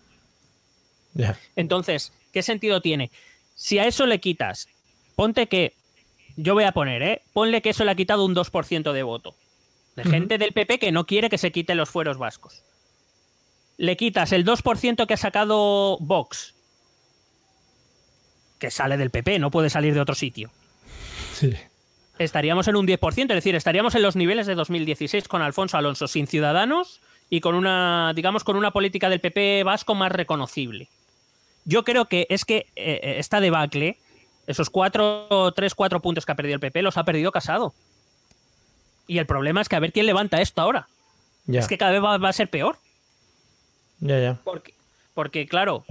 Entonces, 1.56 2.12
¿qué 2.32 2.44
sentido 2.44 2.80
tiene? 2.80 3.10
Si 3.56 3.80
a 3.80 3.88
eso 3.88 4.06
le 4.06 4.20
quitas, 4.20 4.68
ponte 5.16 5.48
que, 5.48 5.74
yo 6.36 6.54
voy 6.54 6.62
a 6.62 6.70
poner, 6.70 7.02
¿eh? 7.02 7.22
Ponle 7.32 7.60
que 7.60 7.70
eso 7.70 7.84
le 7.84 7.90
ha 7.90 7.96
quitado 7.96 8.24
un 8.24 8.36
2% 8.36 8.92
de 8.92 9.02
voto. 9.02 9.34
De 9.96 10.04
gente 10.04 10.38
del 10.38 10.52
PP 10.52 10.78
que 10.78 10.92
no 10.92 11.06
quiere 11.06 11.28
que 11.28 11.38
se 11.38 11.50
quiten 11.50 11.76
los 11.76 11.90
fueros 11.90 12.16
vascos. 12.16 12.62
Le 13.78 13.96
quitas 13.96 14.30
el 14.30 14.44
2% 14.44 15.08
que 15.08 15.14
ha 15.14 15.16
sacado 15.16 15.98
Vox, 15.98 16.54
que 18.60 18.70
sale 18.70 18.96
del 18.96 19.10
PP, 19.10 19.40
no 19.40 19.50
puede 19.50 19.70
salir 19.70 19.92
de 19.92 20.00
otro 20.00 20.14
sitio. 20.14 20.52
Sí 21.32 21.52
estaríamos 22.18 22.68
en 22.68 22.76
un 22.76 22.86
10%, 22.86 23.20
es 23.22 23.28
decir, 23.28 23.54
estaríamos 23.54 23.94
en 23.94 24.02
los 24.02 24.16
niveles 24.16 24.46
de 24.46 24.54
2016 24.54 25.28
con 25.28 25.42
Alfonso 25.42 25.76
Alonso 25.76 26.08
sin 26.08 26.26
ciudadanos 26.26 27.00
y 27.30 27.40
con 27.40 27.54
una, 27.54 28.12
digamos, 28.14 28.44
con 28.44 28.56
una 28.56 28.70
política 28.70 29.08
del 29.08 29.20
PP 29.20 29.64
vasco 29.64 29.94
más 29.94 30.12
reconocible. 30.12 30.88
Yo 31.64 31.84
creo 31.84 32.06
que 32.06 32.26
es 32.28 32.44
que 32.44 32.66
eh, 32.76 33.00
eh, 33.02 33.14
esta 33.18 33.40
debacle, 33.40 33.98
esos 34.46 34.70
cuatro, 34.70 35.52
tres, 35.54 35.74
cuatro 35.74 36.00
puntos 36.00 36.26
que 36.26 36.32
ha 36.32 36.36
perdido 36.36 36.56
el 36.56 36.60
PP, 36.60 36.82
los 36.82 36.96
ha 36.96 37.04
perdido 37.04 37.32
Casado. 37.32 37.72
Y 39.06 39.18
el 39.18 39.26
problema 39.26 39.60
es 39.60 39.68
que 39.68 39.76
a 39.76 39.80
ver 39.80 39.92
quién 39.92 40.06
levanta 40.06 40.40
esto 40.40 40.60
ahora. 40.60 40.88
Es 41.48 41.66
que 41.66 41.78
cada 41.78 41.92
vez 41.92 42.02
va, 42.02 42.28
a 42.28 42.32
ser 42.32 42.48
peor. 42.48 42.78
Ya, 44.00 44.18
ya. 44.20 44.38
Porque, 44.44 44.74
porque 45.14 45.46
claro, 45.46 45.84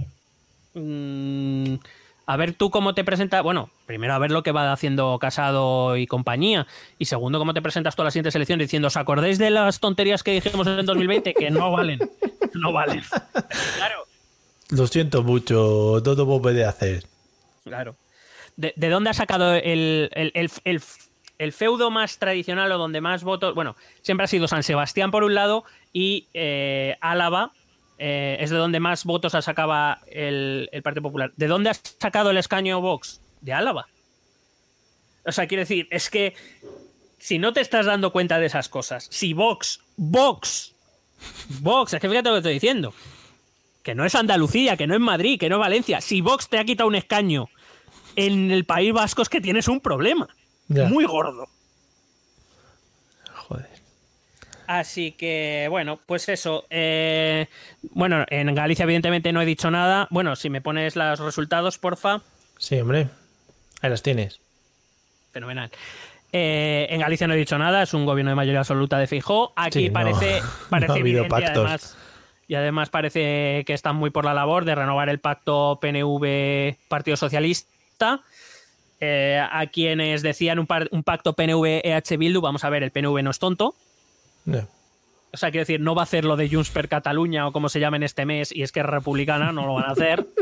mmm, 0.74 1.74
a 2.32 2.36
ver 2.36 2.54
tú 2.54 2.70
cómo 2.70 2.94
te 2.94 3.04
presentas, 3.04 3.42
bueno, 3.42 3.70
primero 3.84 4.14
a 4.14 4.18
ver 4.18 4.30
lo 4.30 4.42
que 4.42 4.52
va 4.52 4.72
haciendo 4.72 5.18
Casado 5.18 5.96
y 5.96 6.06
compañía, 6.06 6.66
y 6.98 7.04
segundo 7.04 7.38
cómo 7.38 7.52
te 7.52 7.60
presentas 7.60 7.94
todas 7.94 8.06
las 8.06 8.14
siguientes 8.14 8.34
elecciones 8.34 8.66
diciendo, 8.66 8.88
¿os 8.88 8.96
acordáis 8.96 9.38
de 9.38 9.50
las 9.50 9.80
tonterías 9.80 10.22
que 10.22 10.32
dijimos 10.32 10.66
en 10.66 10.86
2020? 10.86 11.34
Que 11.34 11.50
no 11.50 11.70
valen, 11.70 11.98
no 12.54 12.72
valen. 12.72 13.02
Claro. 13.76 14.06
Lo 14.70 14.86
siento 14.86 15.22
mucho, 15.22 16.00
todo 16.02 16.40
puede 16.40 16.64
hacer. 16.64 17.04
Claro. 17.64 17.96
¿De, 18.56 18.72
dónde 18.88 19.10
ha 19.10 19.14
sacado 19.14 19.54
el, 19.54 20.10
el, 20.14 21.52
feudo 21.52 21.90
más 21.90 22.18
tradicional 22.18 22.72
o 22.72 22.78
donde 22.78 23.02
más 23.02 23.24
votos? 23.24 23.54
Bueno, 23.54 23.76
siempre 24.00 24.24
ha 24.24 24.28
sido 24.28 24.48
San 24.48 24.62
Sebastián 24.62 25.10
por 25.10 25.24
un 25.24 25.34
lado 25.34 25.64
y 25.92 26.28
eh, 26.32 26.96
Álava 27.00 27.52
eh, 28.04 28.36
es 28.40 28.50
de 28.50 28.56
donde 28.56 28.80
más 28.80 29.04
votos 29.04 29.30
sacaba 29.30 30.00
el, 30.08 30.68
el 30.72 30.82
Partido 30.82 31.02
Popular. 31.02 31.32
¿De 31.36 31.46
dónde 31.46 31.70
ha 31.70 31.74
sacado 31.74 32.30
el 32.30 32.36
escaño 32.36 32.80
Vox? 32.80 33.20
De 33.40 33.52
Álava. 33.52 33.86
O 35.24 35.30
sea, 35.30 35.46
quiero 35.46 35.60
decir, 35.60 35.86
es 35.92 36.10
que 36.10 36.34
si 37.18 37.38
no 37.38 37.52
te 37.52 37.60
estás 37.60 37.86
dando 37.86 38.10
cuenta 38.10 38.40
de 38.40 38.46
esas 38.46 38.68
cosas, 38.68 39.06
si 39.08 39.34
Vox, 39.34 39.78
Vox, 39.96 40.74
Vox, 41.60 41.94
es 41.94 42.00
que 42.00 42.08
fíjate 42.08 42.28
lo 42.28 42.34
que 42.34 42.38
estoy 42.38 42.54
diciendo, 42.54 42.92
que 43.84 43.94
no 43.94 44.04
es 44.04 44.16
Andalucía, 44.16 44.76
que 44.76 44.88
no 44.88 44.94
es 44.94 45.00
Madrid, 45.00 45.38
que 45.38 45.48
no 45.48 45.54
es 45.56 45.60
Valencia, 45.60 46.00
si 46.00 46.20
Vox 46.22 46.48
te 46.48 46.58
ha 46.58 46.64
quitado 46.64 46.88
un 46.88 46.96
escaño 46.96 47.50
en 48.16 48.50
el 48.50 48.64
País 48.64 48.92
Vasco 48.92 49.22
es 49.22 49.28
que 49.28 49.40
tienes 49.40 49.68
un 49.68 49.80
problema. 49.80 50.28
Muy 50.66 51.04
gordo. 51.04 51.46
Así 54.66 55.12
que, 55.12 55.66
bueno, 55.70 56.00
pues 56.06 56.28
eso. 56.28 56.66
Eh, 56.70 57.46
bueno, 57.90 58.24
en 58.28 58.54
Galicia, 58.54 58.84
evidentemente, 58.84 59.32
no 59.32 59.42
he 59.42 59.46
dicho 59.46 59.70
nada. 59.70 60.06
Bueno, 60.10 60.36
si 60.36 60.50
me 60.50 60.60
pones 60.60 60.96
los 60.96 61.18
resultados, 61.18 61.78
porfa. 61.78 62.20
Sí, 62.58 62.78
hombre. 62.80 63.08
Ahí 63.80 63.90
las 63.90 64.02
tienes. 64.02 64.40
Fenomenal. 65.32 65.70
Eh, 66.32 66.86
en 66.88 67.00
Galicia 67.00 67.26
no 67.26 67.34
he 67.34 67.36
dicho 67.36 67.58
nada, 67.58 67.82
es 67.82 67.92
un 67.92 68.06
gobierno 68.06 68.30
de 68.30 68.36
mayoría 68.36 68.60
absoluta 68.60 68.98
de 68.98 69.06
Fijó. 69.06 69.52
Aquí 69.56 69.90
parece, 69.90 70.40
parece 70.70 70.92
ha 70.92 70.96
habido 70.96 71.28
pactos. 71.28 71.96
y 72.48 72.54
además 72.54 72.88
parece 72.88 73.64
que 73.66 73.74
están 73.74 73.96
muy 73.96 74.10
por 74.10 74.24
la 74.24 74.32
labor 74.32 74.64
de 74.64 74.74
renovar 74.74 75.10
el 75.10 75.18
pacto 75.18 75.78
PNV-Partido 75.80 77.16
Socialista. 77.16 78.22
Eh, 79.04 79.44
a 79.50 79.66
quienes 79.66 80.22
decían 80.22 80.60
un, 80.60 80.68
un 80.92 81.02
pacto 81.02 81.34
PNV-EH 81.34 82.16
Bildu, 82.16 82.40
vamos 82.40 82.62
a 82.62 82.70
ver, 82.70 82.84
el 82.84 82.92
PNV 82.92 83.22
no 83.24 83.30
es 83.30 83.38
tonto. 83.40 83.74
O 84.46 85.36
sea, 85.36 85.50
quiero 85.50 85.62
decir, 85.62 85.80
no 85.80 85.94
va 85.94 86.02
a 86.02 86.04
hacer 86.04 86.24
lo 86.24 86.36
de 86.36 86.48
Junts 86.48 86.70
per 86.70 86.88
Cataluña 86.88 87.46
o 87.46 87.52
como 87.52 87.68
se 87.68 87.80
llama 87.80 87.96
en 87.96 88.02
este 88.02 88.26
mes 88.26 88.54
y 88.54 88.62
es 88.62 88.72
que 88.72 88.80
es 88.80 88.86
republicana, 88.86 89.52
no 89.52 89.66
lo 89.66 89.74
van 89.74 89.84
a 89.84 89.92
hacer. 89.92 90.26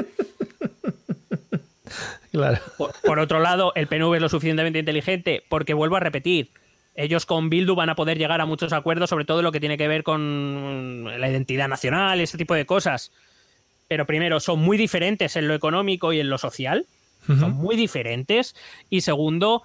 Claro. 2.33 2.59
Por, 3.05 3.19
otro 3.19 3.41
lado, 3.41 3.73
el 3.75 3.89
PNV 3.89 4.15
es 4.15 4.21
lo 4.21 4.29
suficientemente 4.29 4.79
inteligente 4.79 5.43
porque, 5.49 5.75
vuelvo 5.75 5.97
a 5.97 6.01
repetir, 6.01 6.51
ellos 6.95 7.27
con 7.27 7.51
Bildu 7.51 7.75
van 7.75 7.91
a 7.91 7.97
poder 7.97 8.19
llegar 8.19 8.41
a 8.41 8.47
muchos 8.47 8.73
acuerdos, 8.73 9.11
sobre 9.11 9.25
todo 9.25 9.43
lo 9.43 9.53
que 9.53 9.61
tiene 9.61 9.77
que 9.77 9.89
ver 9.89 10.03
con 10.03 11.05
la 11.05 11.29
identidad 11.29 11.69
nacional, 11.69 12.21
ese 12.21 12.39
tipo 12.39 12.55
de 12.55 12.67
cosas. 12.67 13.11
Pero 13.89 14.07
primero, 14.07 14.39
son 14.39 14.61
muy 14.61 14.77
diferentes 14.77 15.35
en 15.37 15.49
lo 15.49 15.55
económico 15.55 16.13
y 16.13 16.21
en 16.21 16.31
lo 16.31 16.39
social. 16.39 16.87
Son 17.27 17.53
muy 17.53 17.77
diferentes. 17.77 18.57
Y 18.89 19.03
segundo, 19.03 19.63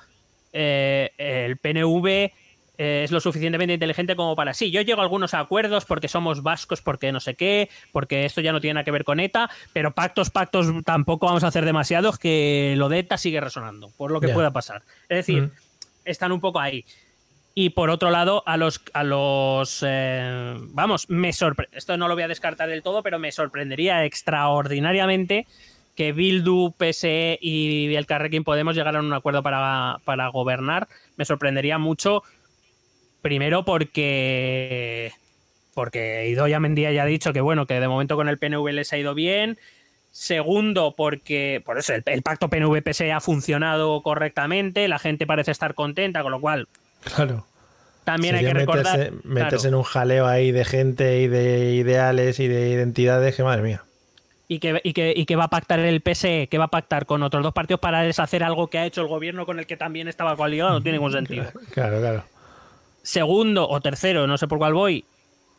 eh, 0.54 1.12
el 1.18 1.58
PNV 1.58 2.32
eh, 2.78 3.02
es 3.04 3.12
lo 3.12 3.20
suficientemente 3.20 3.74
inteligente 3.74 4.16
como 4.16 4.36
para 4.36 4.54
sí, 4.54 4.72
yo 4.72 4.82
llego 4.82 5.02
a 5.02 5.04
algunos 5.04 5.34
acuerdos 5.34 5.86
porque 5.86 6.08
somos 6.08 6.44
vascos, 6.44 6.82
porque 6.82 7.12
no 7.12 7.20
sé 7.20 7.36
qué, 7.36 7.70
porque 7.92 8.26
esto 8.26 8.42
ya 8.42 8.52
no 8.52 8.62
tiene 8.62 8.76
nada 8.76 8.84
que 8.84 8.92
ver 8.92 9.04
con 9.04 9.20
ETA, 9.20 9.50
pero 9.74 9.94
pactos, 9.94 10.30
pactos 10.30 10.68
tampoco 10.84 11.28
vamos 11.28 11.44
a 11.44 11.48
hacer 11.48 11.66
demasiados 11.66 12.18
que 12.18 12.76
lo 12.78 12.90
de 12.90 13.00
ETA 13.00 13.18
sigue 13.18 13.42
resonando, 13.42 13.92
por 13.98 14.12
lo 14.12 14.20
que 14.20 14.30
pueda 14.30 14.52
pasar. 14.52 14.84
Es 15.10 15.18
decir, 15.18 15.52
están 16.04 16.32
un 16.32 16.40
poco 16.40 16.60
ahí. 16.60 16.86
Y 17.58 17.70
por 17.70 17.90
otro 17.90 18.12
lado, 18.12 18.44
a 18.46 18.58
los, 18.58 18.82
a 18.94 19.06
los 19.06 19.82
eh, 19.88 20.56
vamos, 20.74 21.10
me 21.10 21.30
esto 21.30 21.98
no 21.98 22.10
lo 22.10 22.14
voy 22.14 22.24
a 22.24 22.28
descartar 22.28 22.68
del 22.68 22.84
todo, 22.84 23.02
pero 23.02 23.18
me 23.18 23.32
sorprendería 23.32 24.04
extraordinariamente 24.04 25.48
que 25.96 26.12
Bildu, 26.12 26.74
PSE 26.78 27.40
y 27.42 27.96
el 27.96 28.06
Carrequín 28.06 28.44
Podemos 28.44 28.76
llegaran 28.76 29.06
a 29.06 29.08
un 29.08 29.14
acuerdo 29.14 29.42
para, 29.42 30.00
para 30.04 30.28
gobernar. 30.28 30.90
Me 31.16 31.24
sorprendería 31.24 31.78
mucho 31.78 32.24
Primero 33.26 33.66
porque 33.66 35.12
porque 35.74 36.28
Idoya 36.30 36.60
Mendía 36.60 36.92
ya 36.92 37.02
ha 37.02 37.08
dicho 37.08 37.34
que 37.34 37.42
bueno, 37.42 37.66
que 37.66 37.80
de 37.80 37.88
momento 37.88 38.16
con 38.16 38.30
el 38.30 38.38
PNV 38.38 38.72
les 38.72 38.94
ha 38.94 38.98
ido 39.00 39.16
bien. 39.16 39.58
Segundo, 40.12 40.94
porque 40.96 41.60
por 41.66 41.80
eso 41.80 41.96
el, 41.96 42.22
pacto 42.22 42.52
PNV-PSE 42.52 43.12
ha 43.12 43.20
funcionado 43.20 44.04
correctamente, 44.04 44.88
la 44.88 45.00
gente 45.00 45.26
parece 45.26 45.50
estar 45.50 45.74
contenta, 45.74 46.22
con 46.22 46.34
lo 46.34 46.40
cual. 46.40 46.68
Claro. 47.16 47.48
También 48.04 48.36
hay 48.36 48.46
que 48.46 48.54
recordar. 48.54 49.12
Meterse, 49.24 49.70
en 49.70 49.74
un 49.74 49.82
jaleo 49.82 50.28
ahí 50.28 50.52
de 50.52 50.64
gente 50.64 51.20
y 51.20 51.28
de 51.28 51.74
ideales 51.74 52.40
y 52.40 52.48
de 52.48 52.70
identidades, 52.70 53.36
que 53.36 53.42
madre 53.42 53.64
mía. 53.64 53.84
Y 54.48 54.60
que, 54.60 54.80
y, 54.84 54.94
que, 54.94 55.14
y 55.16 55.26
que, 55.26 55.36
va 55.36 55.46
a 55.46 55.50
pactar 55.50 55.80
el 55.80 56.00
PSE, 56.00 56.48
que 56.48 56.60
va 56.60 56.66
a 56.66 56.70
pactar 56.70 57.08
con 57.08 57.24
otros 57.24 57.42
dos 57.42 57.54
partidos 57.54 57.80
para 57.80 58.04
deshacer 58.04 58.44
algo 58.44 58.68
que 58.68 58.78
ha 58.78 58.86
hecho 58.86 59.02
el 59.02 59.08
gobierno 59.08 59.48
con 59.48 59.58
el 59.58 59.66
que 59.66 59.78
también 59.78 60.08
estaba 60.08 60.36
coaligado, 60.36 60.70
no 60.70 60.84
tiene 60.84 61.00
ningún 61.00 61.14
sentido. 61.14 61.46
Claro, 61.72 62.00
claro. 62.00 62.35
Segundo 63.06 63.70
o 63.70 63.82
tercero, 63.82 64.26
no 64.26 64.36
sé 64.40 64.48
por 64.48 64.58
cuál 64.58 64.74
voy, 64.74 65.06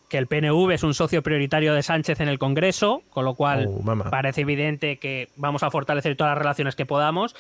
que 0.09 0.18
el 0.18 0.27
PNV 0.27 0.73
es 0.73 0.82
un 0.82 0.94
socio 0.94 1.23
prioritario 1.23 1.74
de 1.74 1.85
Sánchez 1.85 2.18
en 2.18 2.27
el 2.27 2.40
Congreso, 2.40 3.02
con 3.10 3.24
lo 3.24 3.35
cual 3.35 3.68
oh, 3.68 4.10
parece 4.10 4.40
evidente 4.40 4.97
que 4.97 5.28
vamos 5.36 5.62
a 5.62 5.70
fortalecer 5.70 6.16
todas 6.16 6.32
las 6.32 6.39
relaciones 6.39 6.74
que 6.74 6.86
podamos. 6.86 7.36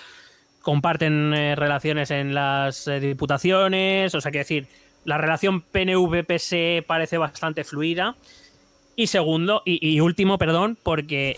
Comparten 0.62 1.34
eh, 1.34 1.56
relaciones 1.56 2.12
en 2.12 2.34
las 2.34 2.86
eh, 2.86 3.00
diputaciones, 3.00 4.14
o 4.14 4.20
sea, 4.20 4.30
que 4.30 4.38
decir, 4.38 4.68
la 5.04 5.18
relación 5.18 5.60
PNV-PSE 5.60 6.84
parece 6.86 7.18
bastante 7.18 7.64
fluida. 7.64 8.14
Y 8.94 9.08
segundo, 9.08 9.62
y, 9.64 9.98
último, 9.98 10.38
perdón, 10.38 10.78
porque 10.84 11.36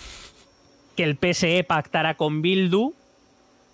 que 0.94 1.04
el 1.04 1.16
PSE 1.16 1.64
pactara 1.64 2.18
con 2.18 2.42
Bildu, 2.42 2.92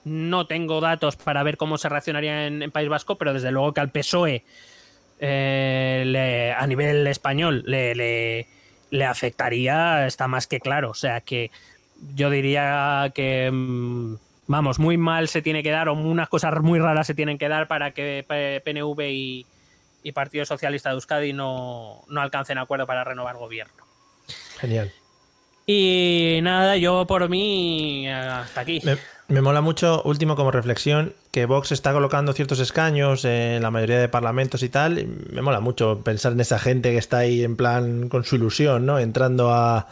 no 0.04 0.46
tengo 0.46 0.80
datos 0.80 1.16
para 1.16 1.42
ver 1.42 1.56
cómo 1.56 1.78
se 1.78 1.88
reaccionaría 1.88 2.46
en 2.46 2.70
País 2.70 2.88
Vasco, 2.88 3.16
pero 3.16 3.34
desde 3.34 3.50
luego 3.50 3.74
que 3.74 3.80
al 3.80 3.90
PSOE 3.90 4.44
eh, 5.18 6.54
a 6.56 6.66
nivel 6.66 7.06
español 7.06 7.62
le, 7.66 7.94
le, 8.90 9.04
afectaría, 9.04 10.06
está 10.06 10.28
más 10.28 10.46
que 10.46 10.60
claro. 10.60 10.90
O 10.90 10.94
sea 10.94 11.20
que 11.20 11.50
yo 12.14 12.30
diría 12.30 13.10
que, 13.14 13.50
mm, 13.50 14.16
vamos, 14.46 14.78
muy 14.78 14.96
mal 14.96 15.28
se 15.28 15.42
tiene 15.42 15.62
que 15.62 15.70
dar 15.70 15.88
o 15.88 15.94
unas 15.94 16.28
cosas 16.28 16.60
muy 16.60 16.78
raras 16.78 17.06
se 17.06 17.14
tienen 17.14 17.38
que 17.38 17.48
dar 17.48 17.68
para 17.68 17.92
que 17.92 18.24
PNV 18.64 19.00
y, 19.10 19.46
Partido 20.12 20.44
Socialista 20.44 20.90
de 20.90 20.96
Euskadi 20.96 21.32
no, 21.32 22.04
no 22.08 22.20
alcancen 22.20 22.58
acuerdo 22.58 22.86
para 22.86 23.04
renovar 23.04 23.36
gobierno. 23.36 23.84
Genial. 24.58 24.92
Y 25.66 26.40
nada, 26.42 26.76
yo 26.76 27.06
por 27.06 27.28
mí 27.30 28.06
hasta 28.06 28.60
aquí. 28.60 28.82
Me 28.84 28.98
mola 29.28 29.60
mucho, 29.60 30.02
último 30.04 30.36
como 30.36 30.50
reflexión, 30.50 31.14
que 31.30 31.46
Vox 31.46 31.72
está 31.72 31.92
colocando 31.92 32.32
ciertos 32.32 32.60
escaños 32.60 33.24
en 33.24 33.62
la 33.62 33.70
mayoría 33.70 33.98
de 33.98 34.08
parlamentos 34.08 34.62
y 34.62 34.68
tal. 34.68 35.06
me 35.32 35.42
mola 35.42 35.60
mucho 35.60 36.02
pensar 36.04 36.32
en 36.32 36.40
esa 36.40 36.58
gente 36.58 36.92
que 36.92 36.98
está 36.98 37.18
ahí 37.18 37.42
en 37.42 37.56
plan 37.56 38.08
con 38.08 38.24
su 38.24 38.36
ilusión, 38.36 38.86
¿no? 38.86 38.98
Entrando 38.98 39.50
a, 39.52 39.86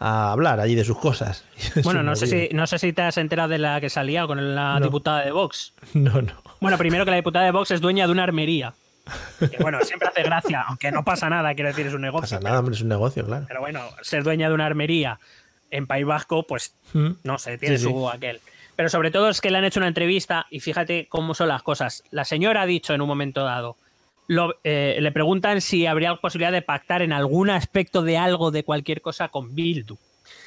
hablar 0.00 0.60
allí 0.60 0.74
de 0.74 0.84
sus 0.84 0.98
cosas. 0.98 1.44
Bueno, 1.84 2.02
no 2.02 2.16
sé, 2.16 2.26
si, 2.26 2.54
no 2.54 2.66
sé 2.66 2.78
si 2.78 2.92
te 2.92 3.02
has 3.02 3.18
enterado 3.18 3.48
de 3.48 3.58
la 3.58 3.80
que 3.80 3.90
salía 3.90 4.26
con 4.26 4.54
la 4.54 4.78
diputada 4.80 5.24
de 5.24 5.32
Vox. 5.32 5.74
No, 5.94 6.22
no. 6.22 6.32
Bueno, 6.60 6.78
primero 6.78 7.04
que 7.04 7.10
la 7.10 7.16
diputada 7.16 7.44
de 7.44 7.50
Vox 7.50 7.70
es 7.72 7.80
dueña 7.80 8.06
de 8.06 8.12
una 8.12 8.24
armería. 8.24 8.74
Que 9.38 9.56
bueno, 9.62 9.78
siempre 9.82 10.08
hace 10.08 10.22
gracia, 10.22 10.64
aunque 10.68 10.90
no 10.92 11.04
pasa 11.04 11.30
nada, 11.30 11.54
quiero 11.54 11.68
decir, 11.68 11.86
es 11.86 11.94
un 11.94 12.02
negocio. 12.02 12.36
No 12.36 12.40
pasa 12.42 12.60
nada, 12.60 12.72
es 12.72 12.80
un 12.80 12.88
negocio, 12.88 13.24
claro. 13.24 13.44
Pero 13.48 13.60
bueno, 13.60 13.80
ser 14.02 14.22
dueña 14.22 14.48
de 14.48 14.54
una 14.54 14.66
armería 14.66 15.18
en 15.70 15.86
País 15.86 16.06
Vasco, 16.06 16.46
pues 16.46 16.74
mm. 16.92 17.10
no 17.24 17.38
sé, 17.38 17.58
tiene 17.58 17.78
su 17.78 18.08
aquel. 18.08 18.40
Pero 18.78 18.90
sobre 18.90 19.10
todo 19.10 19.28
es 19.28 19.40
que 19.40 19.50
le 19.50 19.58
han 19.58 19.64
hecho 19.64 19.80
una 19.80 19.88
entrevista 19.88 20.46
y 20.50 20.60
fíjate 20.60 21.08
cómo 21.08 21.34
son 21.34 21.48
las 21.48 21.64
cosas. 21.64 22.04
La 22.12 22.24
señora 22.24 22.62
ha 22.62 22.66
dicho 22.66 22.94
en 22.94 23.00
un 23.00 23.08
momento 23.08 23.42
dado, 23.42 23.76
eh, 24.62 24.98
le 25.00 25.10
preguntan 25.10 25.60
si 25.60 25.84
habría 25.84 26.14
posibilidad 26.14 26.52
de 26.52 26.62
pactar 26.62 27.02
en 27.02 27.12
algún 27.12 27.50
aspecto 27.50 28.02
de 28.02 28.18
algo, 28.18 28.52
de 28.52 28.62
cualquier 28.62 29.00
cosa 29.00 29.30
con 29.30 29.56
Bildu. 29.56 29.96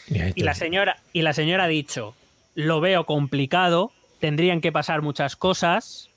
Y 0.08 0.44
la, 0.44 0.54
señora, 0.54 1.02
y 1.12 1.24
la 1.24 1.34
señora 1.34 1.66
ha 1.66 1.68
dicho, 1.68 2.16
lo 2.56 2.80
veo 2.80 3.06
complicado, 3.06 3.92
tendrían 4.22 4.62
que 4.62 4.72
pasar 4.72 5.02
muchas 5.02 5.36
cosas, 5.36 6.10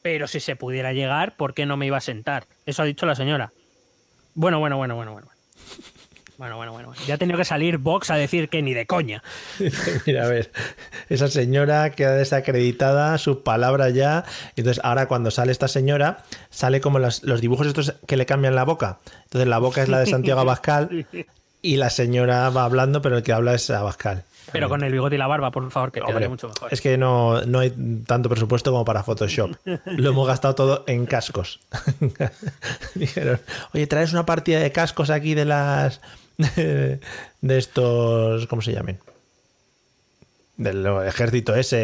pero 0.00 0.28
si 0.28 0.38
se 0.38 0.54
pudiera 0.54 0.92
llegar, 0.92 1.34
¿por 1.34 1.54
qué 1.54 1.66
no 1.66 1.76
me 1.76 1.86
iba 1.86 1.96
a 1.96 2.02
sentar? 2.02 2.46
Eso 2.66 2.82
ha 2.82 2.86
dicho 2.86 3.04
la 3.04 3.16
señora. 3.16 3.50
Bueno, 4.36 4.60
bueno, 4.60 4.76
bueno, 4.76 4.94
bueno, 4.94 5.12
bueno. 5.14 5.33
Bueno, 6.36 6.56
bueno, 6.56 6.72
bueno. 6.72 6.92
Ya 7.06 7.14
ha 7.14 7.18
tenido 7.18 7.38
que 7.38 7.44
salir 7.44 7.78
Vox 7.78 8.10
a 8.10 8.16
decir 8.16 8.48
que 8.48 8.60
ni 8.60 8.74
de 8.74 8.86
coña. 8.86 9.22
Mira, 10.06 10.24
a 10.24 10.28
ver, 10.28 10.50
esa 11.08 11.28
señora 11.28 11.90
queda 11.90 12.14
desacreditada, 12.14 13.16
su 13.18 13.42
palabra 13.42 13.90
ya. 13.90 14.24
Entonces, 14.56 14.82
ahora 14.84 15.06
cuando 15.06 15.30
sale 15.30 15.52
esta 15.52 15.68
señora, 15.68 16.24
sale 16.50 16.80
como 16.80 16.98
los, 16.98 17.22
dibujos 17.40 17.68
estos 17.68 17.94
que 18.06 18.16
le 18.16 18.26
cambian 18.26 18.54
la 18.56 18.64
boca. 18.64 18.98
Entonces, 19.24 19.48
la 19.48 19.58
boca 19.58 19.82
es 19.82 19.88
la 19.88 20.00
de 20.00 20.06
Santiago 20.06 20.40
Abascal 20.40 21.06
y 21.62 21.76
la 21.76 21.90
señora 21.90 22.50
va 22.50 22.64
hablando, 22.64 23.00
pero 23.00 23.16
el 23.16 23.22
que 23.22 23.32
habla 23.32 23.54
es 23.54 23.70
Abascal. 23.70 24.24
Pero 24.52 24.68
con 24.68 24.84
el 24.84 24.92
bigote 24.92 25.14
y 25.14 25.18
la 25.18 25.26
barba, 25.26 25.50
por 25.50 25.68
favor, 25.70 25.90
que 25.90 26.00
quede 26.00 26.28
mucho 26.28 26.48
mejor. 26.48 26.68
Es 26.72 26.80
que 26.80 26.98
no, 26.98 27.42
no 27.42 27.60
hay 27.60 27.72
tanto 28.06 28.28
presupuesto 28.28 28.70
como 28.70 28.84
para 28.84 29.02
Photoshop. 29.02 29.52
Lo 29.86 30.10
hemos 30.10 30.28
gastado 30.28 30.54
todo 30.54 30.84
en 30.86 31.06
cascos. 31.06 31.60
Dijeron, 32.94 33.40
oye, 33.72 33.86
traes 33.86 34.12
una 34.12 34.26
partida 34.26 34.60
de 34.60 34.70
cascos 34.70 35.10
aquí 35.10 35.34
de 35.34 35.46
las 35.46 36.00
de 36.56 37.00
estos, 37.42 38.46
¿cómo 38.46 38.62
se 38.62 38.72
llamen? 38.72 38.98
Del 40.56 40.86
ejército 41.06 41.54
ese, 41.54 41.76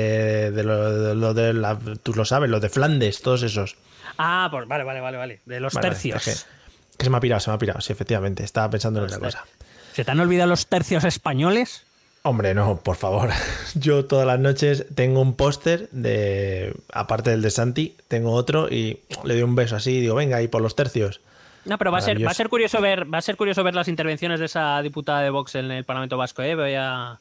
de 0.52 0.62
lo 0.62 1.34
de, 1.34 1.52
la, 1.52 1.78
tú 2.02 2.14
lo 2.14 2.24
sabes, 2.24 2.50
los 2.50 2.60
de 2.60 2.68
Flandes, 2.68 3.20
todos 3.20 3.42
esos. 3.42 3.76
Ah, 4.18 4.48
pues 4.50 4.68
vale, 4.68 4.84
vale, 4.84 5.00
vale, 5.00 5.16
vale. 5.16 5.40
De 5.44 5.60
los 5.60 5.72
tercios. 5.74 6.22
que, 6.22 7.04
se 7.04 7.10
me 7.10 7.16
ha 7.16 7.20
pirado, 7.20 7.40
se 7.40 7.50
me 7.50 7.54
ha 7.54 7.58
pirado, 7.58 7.80
sí, 7.80 7.92
efectivamente. 7.92 8.44
Estaba 8.44 8.70
pensando 8.70 9.00
en 9.00 9.06
otra 9.06 9.18
cosa. 9.18 9.44
¿Se 9.92 10.04
te 10.04 10.10
han 10.10 10.20
olvidado 10.20 10.48
los 10.48 10.66
tercios 10.66 11.04
españoles? 11.04 11.84
Hombre, 12.22 12.54
no, 12.54 12.76
por 12.76 12.96
favor. 12.96 13.30
Yo 13.74 14.04
todas 14.04 14.26
las 14.26 14.38
noches 14.38 14.86
tengo 14.94 15.20
un 15.20 15.34
póster 15.34 15.88
de, 15.90 16.74
aparte 16.92 17.30
del 17.30 17.42
de 17.42 17.50
Santi, 17.50 17.96
tengo 18.08 18.32
otro 18.32 18.68
y 18.68 19.00
le 19.24 19.34
doy 19.34 19.42
un 19.42 19.54
beso 19.54 19.76
así 19.76 19.92
y 19.92 20.00
digo, 20.02 20.14
venga, 20.14 20.36
ahí 20.36 20.48
por 20.48 20.60
los 20.60 20.76
tercios. 20.76 21.20
No, 21.64 21.78
pero 21.78 21.92
va 21.92 21.98
a 21.98 22.02
ser, 22.02 22.24
va 22.24 22.30
a 22.30 22.34
ser 22.34 22.48
curioso 22.48 22.80
ver, 22.80 23.12
va 23.12 23.18
a 23.18 23.22
ser 23.22 23.36
curioso 23.36 23.62
ver 23.62 23.74
las 23.74 23.88
intervenciones 23.88 24.40
de 24.40 24.46
esa 24.46 24.80
diputada 24.82 25.22
de 25.22 25.30
Vox 25.30 25.54
en 25.54 25.70
el 25.70 25.84
Parlamento 25.84 26.16
Vasco, 26.16 26.42
¿eh? 26.42 26.54
Voy 26.54 26.74
a. 26.74 27.18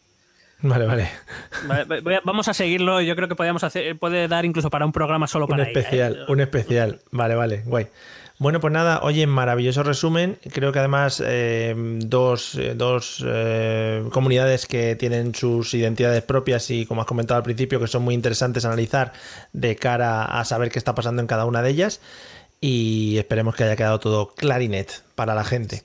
Vale, 0.61 0.85
vale. 0.85 2.21
vamos 2.23 2.47
a 2.47 2.53
seguirlo. 2.53 3.01
Yo 3.01 3.15
creo 3.15 3.27
que 3.27 3.35
podríamos 3.35 3.63
hacer, 3.63 3.97
puede 3.97 4.27
dar 4.27 4.45
incluso 4.45 4.69
para 4.69 4.85
un 4.85 4.91
programa 4.91 5.27
solo 5.27 5.47
para 5.47 5.63
un 5.63 5.67
especial, 5.69 6.15
¿eh? 6.15 6.31
un 6.31 6.41
especial. 6.41 6.99
Vale, 7.11 7.35
vale, 7.35 7.63
guay. 7.65 7.87
Bueno, 8.39 8.61
pues 8.61 8.71
nada, 8.71 9.01
oye, 9.03 9.27
maravilloso 9.27 9.83
resumen. 9.83 10.37
Creo 10.53 10.71
que 10.71 10.79
además 10.79 11.21
eh, 11.25 11.75
dos, 11.75 12.55
eh, 12.55 12.73
dos 12.73 13.25
comunidades 14.11 14.65
que 14.65 14.95
tienen 14.95 15.35
sus 15.35 15.73
identidades 15.73 16.23
propias 16.23 16.69
y, 16.71 16.85
como 16.85 17.01
has 17.01 17.07
comentado 17.07 17.37
al 17.37 17.43
principio, 17.43 17.81
que 17.81 17.87
son 17.87 18.03
muy 18.03 18.15
interesantes 18.15 18.63
analizar 18.63 19.11
de 19.51 19.75
cara 19.75 20.23
a 20.23 20.45
saber 20.45 20.71
qué 20.71 20.79
está 20.79 20.95
pasando 20.95 21.21
en 21.21 21.27
cada 21.27 21.45
una 21.45 21.61
de 21.61 21.69
ellas 21.69 21.99
y 22.61 23.17
esperemos 23.17 23.55
que 23.55 23.63
haya 23.63 23.75
quedado 23.75 23.99
todo 23.99 24.33
clarinet 24.33 25.03
para 25.15 25.35
la 25.35 25.43
gente. 25.43 25.83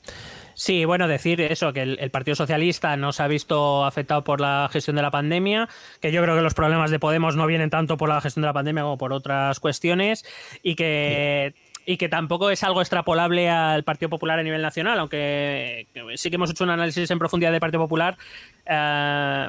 Sí, 0.54 0.84
bueno, 0.84 1.08
decir 1.08 1.40
eso, 1.40 1.72
que 1.72 1.82
el, 1.82 1.98
el, 2.00 2.10
Partido 2.10 2.36
Socialista 2.36 2.96
no 2.96 3.12
se 3.12 3.22
ha 3.22 3.28
visto 3.28 3.84
afectado 3.84 4.22
por 4.22 4.40
la 4.40 4.68
gestión 4.72 4.94
de 4.96 5.02
la 5.02 5.10
pandemia, 5.10 5.68
que 6.00 6.12
yo 6.12 6.22
creo 6.22 6.36
que 6.36 6.42
los 6.42 6.54
problemas 6.54 6.92
de 6.92 7.00
Podemos 7.00 7.34
no 7.34 7.46
vienen 7.46 7.70
tanto 7.70 7.96
por 7.96 8.08
la 8.08 8.20
gestión 8.20 8.42
de 8.42 8.46
la 8.46 8.52
pandemia 8.52 8.84
como 8.84 8.96
por 8.96 9.12
otras 9.12 9.58
cuestiones, 9.58 10.24
y 10.62 10.76
que, 10.76 11.54
y 11.86 11.96
que 11.96 12.08
tampoco 12.08 12.50
es 12.50 12.62
algo 12.62 12.80
extrapolable 12.80 13.50
al 13.50 13.82
Partido 13.82 14.10
Popular 14.10 14.38
a 14.38 14.44
nivel 14.44 14.62
nacional, 14.62 14.98
aunque 15.00 15.88
sí 16.14 16.30
que 16.30 16.36
hemos 16.36 16.50
hecho 16.50 16.62
un 16.62 16.70
análisis 16.70 17.10
en 17.10 17.18
profundidad 17.18 17.50
del 17.50 17.60
Partido 17.60 17.82
Popular. 17.82 18.16
Eh, 18.64 19.48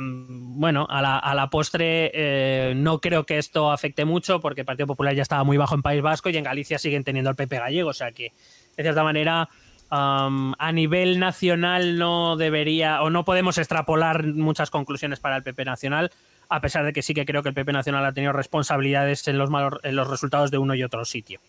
bueno, 0.00 0.86
a 0.90 1.34
la, 1.34 1.50
postre 1.50 2.10
eh, 2.12 2.74
no 2.76 3.00
creo 3.00 3.24
que 3.24 3.38
esto 3.38 3.70
afecte 3.70 4.04
mucho 4.04 4.40
porque 4.40 4.60
el 4.60 4.66
Partido 4.66 4.86
Popular 4.86 5.14
ya 5.14 5.22
estaba 5.22 5.44
muy 5.44 5.56
bajo 5.56 5.74
en 5.74 5.82
País 5.82 6.02
Vasco 6.02 6.28
y 6.28 6.36
en 6.36 6.44
Galicia 6.44 6.78
siguen 6.78 7.04
teniendo 7.04 7.30
el 7.30 7.36
PP 7.36 7.58
gallego, 7.58 7.90
o 7.90 7.94
sea 7.94 8.12
que 8.12 8.32
de 8.76 8.82
cierta 8.82 9.02
manera 9.02 9.48
a 9.90 10.70
nivel 10.72 11.18
nacional 11.18 11.96
no 11.98 12.36
debería 12.36 13.00
o 13.00 13.08
no 13.08 13.24
podemos 13.24 13.56
extrapolar 13.56 14.26
muchas 14.26 14.68
conclusiones 14.70 15.18
para 15.18 15.36
el 15.36 15.42
PP 15.42 15.64
nacional, 15.64 16.10
a 16.50 16.60
pesar 16.60 16.84
de 16.84 16.92
que 16.92 17.00
sí 17.00 17.14
que 17.14 17.24
creo 17.24 17.42
que 17.42 17.48
el 17.48 17.54
PP 17.54 17.72
nacional 17.72 18.04
ha 18.04 18.12
tenido 18.12 18.34
responsabilidades 18.34 19.26
en 19.28 19.38
los, 19.38 19.48
malos, 19.48 19.80
en 19.84 19.96
los 19.96 20.08
resultados 20.08 20.50
de 20.50 20.58
uno 20.58 20.74
y 20.74 20.82
otro 20.82 21.06
sitio. 21.06 21.40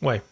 Guay. 0.00 0.22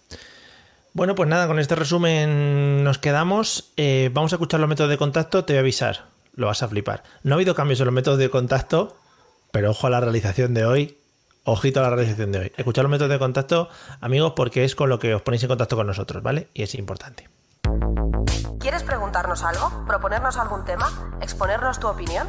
Bueno, 0.94 1.14
pues 1.14 1.28
nada, 1.28 1.46
con 1.46 1.58
este 1.58 1.74
resumen 1.74 2.84
nos 2.84 2.98
quedamos. 2.98 3.72
Eh, 3.76 4.10
vamos 4.12 4.32
a 4.32 4.36
escuchar 4.36 4.60
los 4.60 4.68
métodos 4.68 4.90
de 4.90 4.98
contacto, 4.98 5.44
te 5.44 5.52
voy 5.52 5.58
a 5.58 5.60
avisar 5.60 6.11
lo 6.34 6.46
vas 6.46 6.62
a 6.62 6.68
flipar. 6.68 7.02
No 7.22 7.34
ha 7.34 7.36
habido 7.36 7.54
cambios 7.54 7.80
en 7.80 7.86
los 7.86 7.94
métodos 7.94 8.18
de 8.18 8.30
contacto, 8.30 8.96
pero 9.50 9.70
ojo 9.70 9.86
a 9.86 9.90
la 9.90 10.00
realización 10.00 10.54
de 10.54 10.64
hoy. 10.64 10.98
Ojito 11.44 11.80
a 11.80 11.82
la 11.82 11.90
realización 11.90 12.30
de 12.30 12.38
hoy. 12.38 12.52
Escuchad 12.56 12.82
los 12.82 12.90
métodos 12.90 13.10
de 13.10 13.18
contacto, 13.18 13.68
amigos, 14.00 14.34
porque 14.36 14.64
es 14.64 14.76
con 14.76 14.88
lo 14.88 15.00
que 15.00 15.14
os 15.14 15.22
ponéis 15.22 15.42
en 15.42 15.48
contacto 15.48 15.74
con 15.74 15.88
nosotros, 15.88 16.22
¿vale? 16.22 16.48
Y 16.54 16.62
es 16.62 16.74
importante. 16.76 17.28
¿Quieres 18.60 18.84
preguntarnos 18.84 19.42
algo? 19.42 19.84
¿Proponernos 19.86 20.36
algún 20.36 20.64
tema? 20.64 21.18
¿Exponernos 21.20 21.80
tu 21.80 21.88
opinión? 21.88 22.28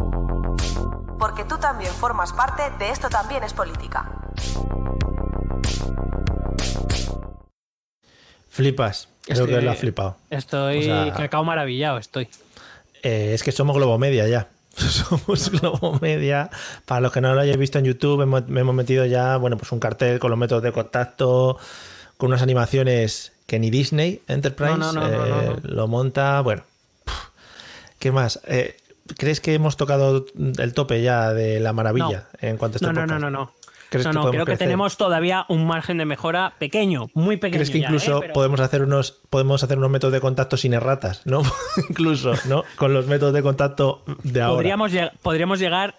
porque 1.21 1.45
tú 1.45 1.55
también 1.59 1.93
formas 1.93 2.33
parte 2.33 2.63
de 2.79 2.89
Esto 2.89 3.07
también 3.07 3.43
es 3.43 3.53
política. 3.53 4.09
Flipas, 8.49 9.07
creo 9.25 9.45
que 9.45 9.61
lo 9.61 9.69
has 9.69 9.77
flipado. 9.77 10.17
Estoy 10.31 10.79
o 10.79 10.81
sea, 10.81 11.13
cacao 11.13 11.43
maravillado, 11.43 11.99
estoy. 11.99 12.27
Eh, 13.03 13.33
es 13.35 13.43
que 13.43 13.51
somos 13.51 13.75
Globomedia 13.75 14.27
ya. 14.27 14.47
Somos 14.75 15.51
Globomedia. 15.51 16.49
Para 16.85 17.01
los 17.01 17.11
que 17.11 17.21
no 17.21 17.35
lo 17.35 17.41
hayáis 17.41 17.57
visto 17.57 17.77
en 17.77 17.85
YouTube, 17.85 18.21
hemos, 18.21 18.43
hemos 18.47 18.73
metido 18.73 19.05
ya, 19.05 19.37
bueno, 19.37 19.57
pues 19.57 19.71
un 19.71 19.79
cartel 19.79 20.17
con 20.17 20.31
los 20.31 20.39
métodos 20.39 20.63
de 20.63 20.71
contacto, 20.71 21.59
con 22.17 22.29
unas 22.29 22.41
animaciones 22.41 23.33
que 23.45 23.59
ni 23.59 23.69
Disney 23.69 24.23
Enterprise 24.27 24.77
no, 24.77 24.91
no, 24.91 25.07
no, 25.07 25.41
eh, 25.41 25.55
lo 25.63 25.87
monta. 25.87 26.41
Bueno, 26.41 26.63
¿qué 27.99 28.11
más? 28.11 28.39
Eh, 28.47 28.77
¿Crees 29.17 29.41
que 29.41 29.53
hemos 29.53 29.77
tocado 29.77 30.25
el 30.57 30.73
tope 30.73 31.01
ya 31.01 31.33
de 31.33 31.59
la 31.59 31.73
maravilla 31.73 32.27
no. 32.41 32.47
en 32.49 32.57
cuanto 32.57 32.75
a 32.75 32.77
este 32.77 32.87
no, 32.87 32.93
no, 32.93 33.05
no, 33.05 33.19
no, 33.19 33.29
no. 33.29 33.51
¿Crees 33.89 34.05
no, 34.07 34.13
no, 34.13 34.21
creo 34.29 34.45
que 34.45 34.51
crecer? 34.51 34.67
tenemos 34.67 34.95
todavía 34.95 35.45
un 35.49 35.67
margen 35.67 35.97
de 35.97 36.05
mejora 36.05 36.53
pequeño, 36.59 37.07
muy 37.13 37.35
pequeño. 37.35 37.57
¿Crees 37.57 37.71
que 37.71 37.79
ya, 37.81 37.87
incluso 37.87 38.17
¿eh? 38.17 38.21
Pero- 38.21 38.33
podemos 38.33 38.61
hacer 38.61 38.83
unos 38.83 39.19
podemos 39.29 39.61
hacer 39.63 39.77
unos 39.77 39.89
métodos 39.89 40.13
de 40.13 40.21
contacto 40.21 40.55
sin 40.55 40.73
erratas, 40.73 41.21
¿no? 41.25 41.41
incluso, 41.89 42.33
¿no? 42.47 42.63
Con 42.77 42.93
los 42.93 43.07
métodos 43.07 43.33
de 43.33 43.41
contacto 43.41 44.03
de 44.23 44.41
ahora. 44.41 44.55
podríamos, 44.55 44.93
lleg- 44.93 45.11
podríamos 45.21 45.59
llegar 45.59 45.95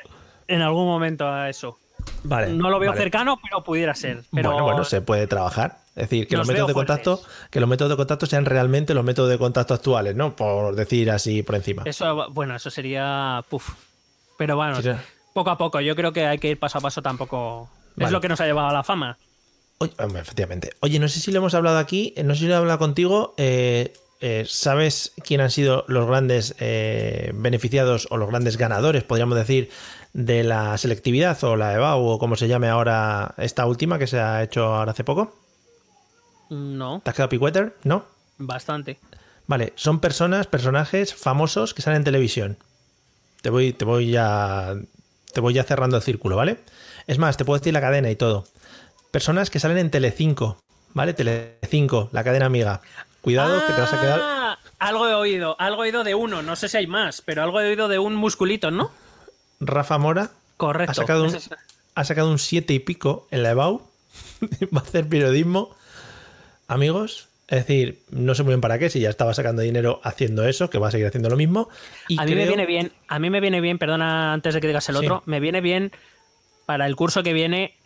en 0.49 0.63
algún 0.63 0.87
momento 0.87 1.29
a 1.29 1.51
eso. 1.51 1.79
Vale, 2.24 2.53
no 2.53 2.70
lo 2.70 2.79
veo 2.79 2.91
vale. 2.91 3.01
cercano, 3.03 3.39
pero 3.43 3.65
pudiera 3.65 3.95
ser. 3.95 4.23
Pero 4.33 4.51
Bueno, 4.51 4.65
bueno, 4.65 4.85
se 4.85 5.01
puede 5.01 5.27
trabajar. 5.27 5.79
Es 5.95 6.09
decir, 6.09 6.27
que 6.27 6.37
Nos 6.37 6.47
los 6.47 6.55
métodos 6.55 6.69
de 6.69 6.74
contacto, 6.74 7.23
que 7.51 7.61
los 7.61 7.69
métodos 7.69 7.91
de 7.91 7.97
contacto 7.97 8.27
sean 8.27 8.47
realmente 8.47 8.95
los 8.95 9.05
métodos 9.05 9.29
de 9.29 9.39
contacto 9.39 9.74
actuales, 9.74 10.15
¿no? 10.16 10.35
Por 10.37 10.74
decir 10.74 11.11
así 11.11 11.43
por 11.43 11.55
encima. 11.57 11.83
Eso, 11.85 12.31
bueno, 12.31 12.57
eso 12.57 12.70
sería. 12.70 13.45
Puf. 13.49 13.70
Pero 14.39 14.57
bueno, 14.57 14.79
poco 15.35 15.51
a 15.51 15.59
poco. 15.59 15.81
Yo 15.81 15.95
creo 15.95 16.12
que 16.12 16.27
hay 16.27 16.39
que 16.39 16.49
ir 16.49 16.59
paso 16.59 16.79
a 16.79 16.81
paso 16.81 17.03
tampoco. 17.03 17.69
Es 17.99 18.11
lo 18.11 18.20
que 18.20 18.29
nos 18.29 18.41
ha 18.41 18.47
llevado 18.47 18.69
a 18.69 18.73
la 18.73 18.83
fama. 18.83 19.19
Oye, 19.79 19.93
efectivamente. 20.16 20.73
Oye, 20.81 20.99
no 20.99 21.09
sé 21.09 21.20
si 21.20 21.31
lo 21.33 21.39
hemos 21.39 21.55
hablado 21.55 21.79
aquí, 21.79 22.15
eh, 22.16 22.23
no 22.23 22.35
sé 22.35 22.41
si 22.41 22.47
lo 22.47 22.55
he 22.55 22.57
hablado 22.57 22.79
contigo. 22.79 23.35
eh, 23.37 23.93
eh, 24.24 24.45
¿Sabes 24.47 25.12
quién 25.24 25.41
han 25.41 25.51
sido 25.51 25.85
los 25.89 26.07
grandes 26.07 26.55
eh, 26.61 27.33
beneficiados 27.35 28.07
o 28.11 28.16
los 28.16 28.29
grandes 28.29 28.57
ganadores, 28.57 29.03
podríamos 29.03 29.37
decir, 29.37 29.69
de 30.13 30.45
la 30.45 30.77
selectividad 30.79 31.43
o 31.45 31.57
la 31.57 31.75
EBAU 31.75 32.07
o 32.07 32.19
como 32.19 32.37
se 32.37 32.49
llame 32.49 32.69
ahora 32.69 33.35
esta 33.39 33.67
última 33.67 33.99
que 33.99 34.07
se 34.07 34.21
ha 34.21 34.43
hecho 34.43 34.65
ahora 34.65 34.93
hace 34.93 35.05
poco? 35.05 35.35
No, 36.51 37.01
¿Te 37.03 37.11
has 37.11 37.17
quedado 37.17 37.31
picueter? 37.31 37.77
¿No? 37.85 38.05
bastante. 38.39 38.99
Vale, 39.47 39.73
son 39.77 40.01
personas, 40.01 40.47
personajes 40.47 41.15
famosos 41.15 41.75
que 41.75 41.83
salen 41.83 41.99
en 41.99 42.05
televisión. 42.05 42.59
Te 43.43 43.51
voy, 43.51 43.73
te 43.73 43.85
voy 43.85 44.11
ya. 44.11 44.75
Te 45.33 45.41
voy 45.41 45.55
ya 45.55 45.65
cerrando 45.65 45.97
el 45.97 46.03
círculo, 46.03 46.37
¿vale? 46.37 46.59
Es 47.07 47.19
más, 47.19 47.37
te 47.37 47.45
puedo 47.45 47.59
decir 47.59 47.73
la 47.73 47.81
cadena 47.81 48.11
y 48.11 48.17
todo. 48.17 48.45
Personas 49.11 49.51
que 49.51 49.61
salen 49.61 49.79
en 49.79 49.91
Telecinco, 49.91 50.59
¿vale? 50.93 51.15
Telecinco, 51.15 52.09
la 52.13 52.23
cadena 52.23 52.47
amiga. 52.47 52.81
Cuidado, 53.21 53.67
que 53.67 53.73
te 53.73 53.81
vas 53.81 53.93
a 53.93 54.01
quedar. 54.01 54.21
Ah, 54.23 54.59
algo 54.79 55.09
he 55.09 55.15
oído, 55.15 55.57
algo 55.59 55.85
he 55.85 55.89
oído 55.89 56.05
de 56.05 56.15
uno. 56.15 56.43
No 56.43 56.57
sé 56.57 56.69
si 56.69 56.77
hay 56.77 56.87
más, 56.87 57.23
pero 57.23 57.43
algo 57.43 57.61
he 57.61 57.69
oído 57.69 57.89
de 57.89 57.99
un 57.99 58.15
musculito, 58.15 58.71
¿no? 58.71 58.91
Rafa 59.65 59.99
Mora 59.99 60.31
Correcto. 60.57 60.91
ha 60.91 60.95
sacado 60.95 61.25
un, 61.25 61.37
ha 61.95 62.05
sacado 62.05 62.31
un 62.31 62.39
7 62.39 62.73
y 62.75 62.79
pico 62.81 63.27
en 63.31 63.43
la 63.43 63.51
EBAU. 63.51 63.83
Va 64.75 64.81
a 64.81 64.83
hacer 64.83 65.09
periodismo. 65.09 65.75
Amigos, 66.69 67.29
es 67.49 67.67
decir, 67.67 68.03
no 68.11 68.35
sé 68.35 68.43
muy 68.45 68.51
bien 68.53 68.61
para 68.61 68.79
qué, 68.79 68.89
si 68.89 69.01
ya 69.01 69.11
estaba 69.11 69.35
sacando 69.35 69.63
dinero 69.63 70.01
haciendo 70.05 70.47
eso, 70.47 70.71
que 70.71 70.79
va 70.79 70.89
a 70.89 70.91
seguir 70.91 71.07
haciendo 71.07 71.29
lo 71.29 71.37
mismo. 71.37 71.69
Y 72.09 72.19
a 72.21 72.25
mí 72.25 72.35
me 72.35 72.47
viene 72.47 72.65
bien, 72.67 72.93
a 73.09 73.19
mí 73.19 73.29
me 73.31 73.41
viene 73.41 73.61
bien, 73.61 73.79
perdona 73.79 74.33
antes 74.33 74.55
de 74.55 74.61
que 74.61 74.69
digas 74.69 74.89
el 74.89 74.97
Sí. 74.97 75.05
otro, 75.05 75.23
me 75.27 75.39
viene 75.41 75.61
bien 75.61 75.93
para 76.67 76.87
el 76.87 76.97
curso 76.97 77.23
que 77.23 77.33
viene 77.35 77.77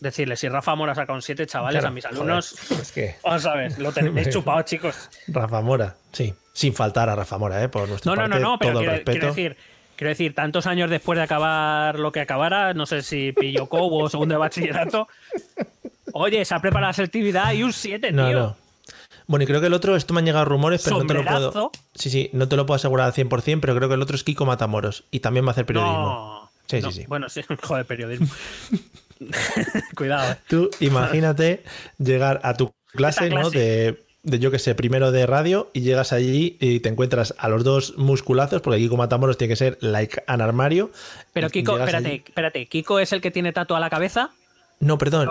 decirle 0.00 0.36
si 0.36 0.48
Rafa 0.48 0.74
Mora 0.74 0.94
saca 0.96 1.12
un 1.12 1.22
7 1.22 1.46
chavales 1.46 1.78
Claro, 1.80 1.88
a 1.88 1.90
mis 1.92 2.04
joder, 2.04 2.16
alumnos. 2.18 2.56
es 2.72 2.90
que 2.90 3.14
Vamos 3.24 3.46
a 3.46 3.54
ver, 3.54 3.78
lo 3.78 3.92
tenéis 3.92 4.28
chupado, 4.32 4.62
chicos. 4.62 5.08
Rafa 5.28 5.60
Mora, 5.60 5.94
sí. 6.10 6.34
Sin 6.52 6.74
faltar 6.74 7.08
a 7.08 7.14
Rafa 7.14 7.38
Mora, 7.38 7.62
¿eh? 7.62 7.68
Por 7.68 7.88
nuestra 7.88 8.14
No, 8.16 8.26
no, 8.26 8.38
no, 8.40 8.58
parte, 8.58 8.72
no, 8.74 8.74
pero 8.74 8.78
quiero, 8.80 9.04
quiero 9.04 9.26
decir, 9.28 9.56
quiero 9.96 10.08
decir, 10.10 10.34
tantos 10.34 10.66
años 10.66 10.90
después 10.90 11.16
de 11.16 11.22
acabar 11.24 11.98
lo 11.98 12.12
que 12.12 12.20
acabara, 12.20 12.74
no 12.74 12.86
sé 12.86 13.02
si 13.02 13.32
pillo 13.32 13.66
cobo 13.66 14.04
o 14.04 14.08
segundo 14.08 14.34
de 14.34 14.38
bachillerato. 14.38 15.08
Oye, 16.14 16.44
se 16.44 16.54
ha 16.54 16.60
preparado 16.60 16.88
la 16.90 16.94
selectividad 16.94 17.52
y 17.52 17.62
un 17.62 17.72
7, 17.72 18.12
no, 18.12 18.26
tío. 18.28 18.38
no. 18.38 18.56
Bueno, 19.26 19.44
y 19.44 19.46
creo 19.46 19.60
que 19.60 19.68
el 19.68 19.72
otro, 19.72 19.94
esto 19.96 20.12
me 20.14 20.18
han 20.20 20.26
llegado 20.26 20.44
rumores, 20.44 20.82
pero 20.84 20.98
no 20.98 21.06
te 21.06 21.14
lo 21.14 21.24
puedo. 21.24 21.70
Sí, 21.94 22.10
sí, 22.10 22.28
no 22.32 22.48
te 22.48 22.56
lo 22.56 22.66
puedo 22.66 22.76
asegurar 22.76 23.06
al 23.06 23.12
100%, 23.14 23.60
pero 23.60 23.74
creo 23.76 23.88
que 23.88 23.94
el 23.94 24.02
otro 24.02 24.16
es 24.16 24.24
Kiko 24.24 24.44
Matamoros 24.44 25.04
y 25.10 25.20
también 25.20 25.44
va 25.46 25.50
a 25.50 25.52
hacer 25.52 25.64
periodismo. 25.64 25.96
No, 25.96 26.50
sí, 26.66 26.80
no, 26.80 26.90
sí, 26.90 27.00
sí. 27.02 27.06
Bueno, 27.06 27.28
sí, 27.28 27.42
joder, 27.62 27.86
periodismo. 27.86 28.26
Cuidado. 29.96 30.32
eh. 30.32 30.36
Tú 30.48 30.70
imagínate 30.80 31.62
llegar 31.98 32.40
a 32.42 32.54
tu 32.54 32.72
clase, 32.92 33.24
Esta 33.24 33.34
¿no? 33.36 33.50
clase. 33.50 33.58
De, 33.58 34.02
de, 34.24 34.38
yo 34.38 34.50
que 34.50 34.58
sé, 34.58 34.74
primero 34.74 35.10
de 35.12 35.26
radio 35.26 35.70
y 35.72 35.80
llegas 35.80 36.12
allí 36.12 36.56
y 36.60 36.80
te 36.80 36.88
encuentras 36.88 37.34
a 37.38 37.48
los 37.48 37.64
dos 37.64 37.94
musculazos, 37.98 38.60
porque 38.62 38.78
Kiko 38.78 38.96
Matamoros 38.96 39.36
tiene 39.38 39.52
que 39.52 39.56
ser 39.56 39.78
like 39.80 40.22
an 40.26 40.40
armario. 40.40 40.90
Pero 41.32 41.50
Kiko, 41.50 41.78
espérate, 41.78 42.08
allí- 42.08 42.22
espérate. 42.26 42.66
¿Kiko 42.66 42.98
es 43.00 43.12
el 43.12 43.20
que 43.20 43.30
tiene 43.30 43.52
tatu 43.52 43.74
a 43.74 43.80
la 43.80 43.90
cabeza? 43.90 44.30
No, 44.80 44.98
perdón. 44.98 45.28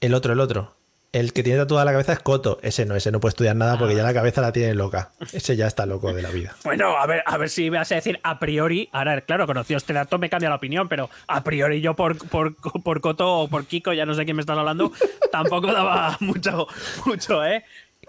El 0.00 0.14
otro, 0.14 0.32
el 0.32 0.40
otro. 0.40 0.74
El 1.12 1.32
que 1.32 1.44
tiene 1.44 1.60
tatuada 1.60 1.84
la 1.84 1.92
cabeza 1.92 2.12
es 2.12 2.18
Coto. 2.18 2.58
Ese 2.62 2.84
no, 2.86 2.96
ese 2.96 3.12
no 3.12 3.20
puede 3.20 3.30
estudiar 3.30 3.54
nada 3.54 3.74
Ah. 3.74 3.78
porque 3.78 3.94
ya 3.94 4.02
la 4.02 4.12
cabeza 4.12 4.40
la 4.40 4.50
tiene 4.50 4.74
loca. 4.74 5.12
Ese 5.32 5.54
ya 5.54 5.68
está 5.68 5.86
loco 5.86 6.12
de 6.12 6.22
la 6.22 6.30
vida. 6.30 6.56
Bueno, 6.64 6.98
a 6.98 7.06
ver, 7.06 7.22
a 7.24 7.36
ver 7.38 7.48
si 7.50 7.70
me 7.70 7.78
vas 7.78 7.92
a 7.92 7.94
decir 7.94 8.18
a 8.24 8.40
priori. 8.40 8.88
Ahora, 8.90 9.20
claro, 9.20 9.46
conocido 9.46 9.78
este 9.78 9.92
dato 9.92 10.18
me 10.18 10.28
cambia 10.28 10.48
la 10.48 10.56
opinión, 10.56 10.88
pero 10.88 11.08
a 11.28 11.44
priori 11.44 11.80
yo 11.80 11.94
por, 11.94 12.18
por, 12.28 12.56
por 12.56 13.00
Coto 13.00 13.32
o 13.32 13.48
por 13.48 13.64
Kiko, 13.64 13.92
ya 13.92 14.04
no 14.06 14.14
sé 14.14 14.24
quién 14.24 14.34
me 14.36 14.40
estás 14.40 14.58
hablando, 14.58 14.90
tampoco 15.30 15.68
daba 15.72 16.16
mucho, 16.20 16.66
mucho, 17.06 17.44
¿eh? 17.44 17.64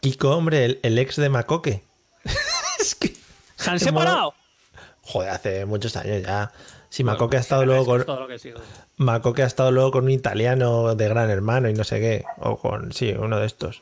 Kiko, 0.05 0.37
hombre, 0.37 0.65
el, 0.65 0.79
el 0.83 0.99
ex 0.99 1.15
de 1.15 1.29
Macoque. 1.29 1.81
¿Se 2.77 3.69
han 3.71 3.77
Es 3.77 3.81
separado? 3.81 4.35
Joder, 5.01 5.31
hace 5.31 5.65
muchos 5.65 5.95
años 5.95 6.21
ya. 6.21 6.51
Si 6.89 7.03
Macoque 7.03 7.37
ha 7.37 7.39
estado 7.39 7.65
luego 7.65 7.85
con. 7.87 8.05
Que. 8.27 8.53
Macoque 8.97 9.41
ha 9.41 9.47
estado 9.47 9.71
luego 9.71 9.89
con 9.89 10.03
un 10.03 10.11
italiano 10.11 10.93
de 10.93 11.09
gran 11.09 11.31
hermano 11.31 11.69
y 11.69 11.73
no 11.73 11.83
sé 11.83 11.99
qué. 11.99 12.23
O 12.37 12.55
con. 12.57 12.91
Sí, 12.93 13.15
uno 13.17 13.39
de 13.39 13.47
estos. 13.47 13.81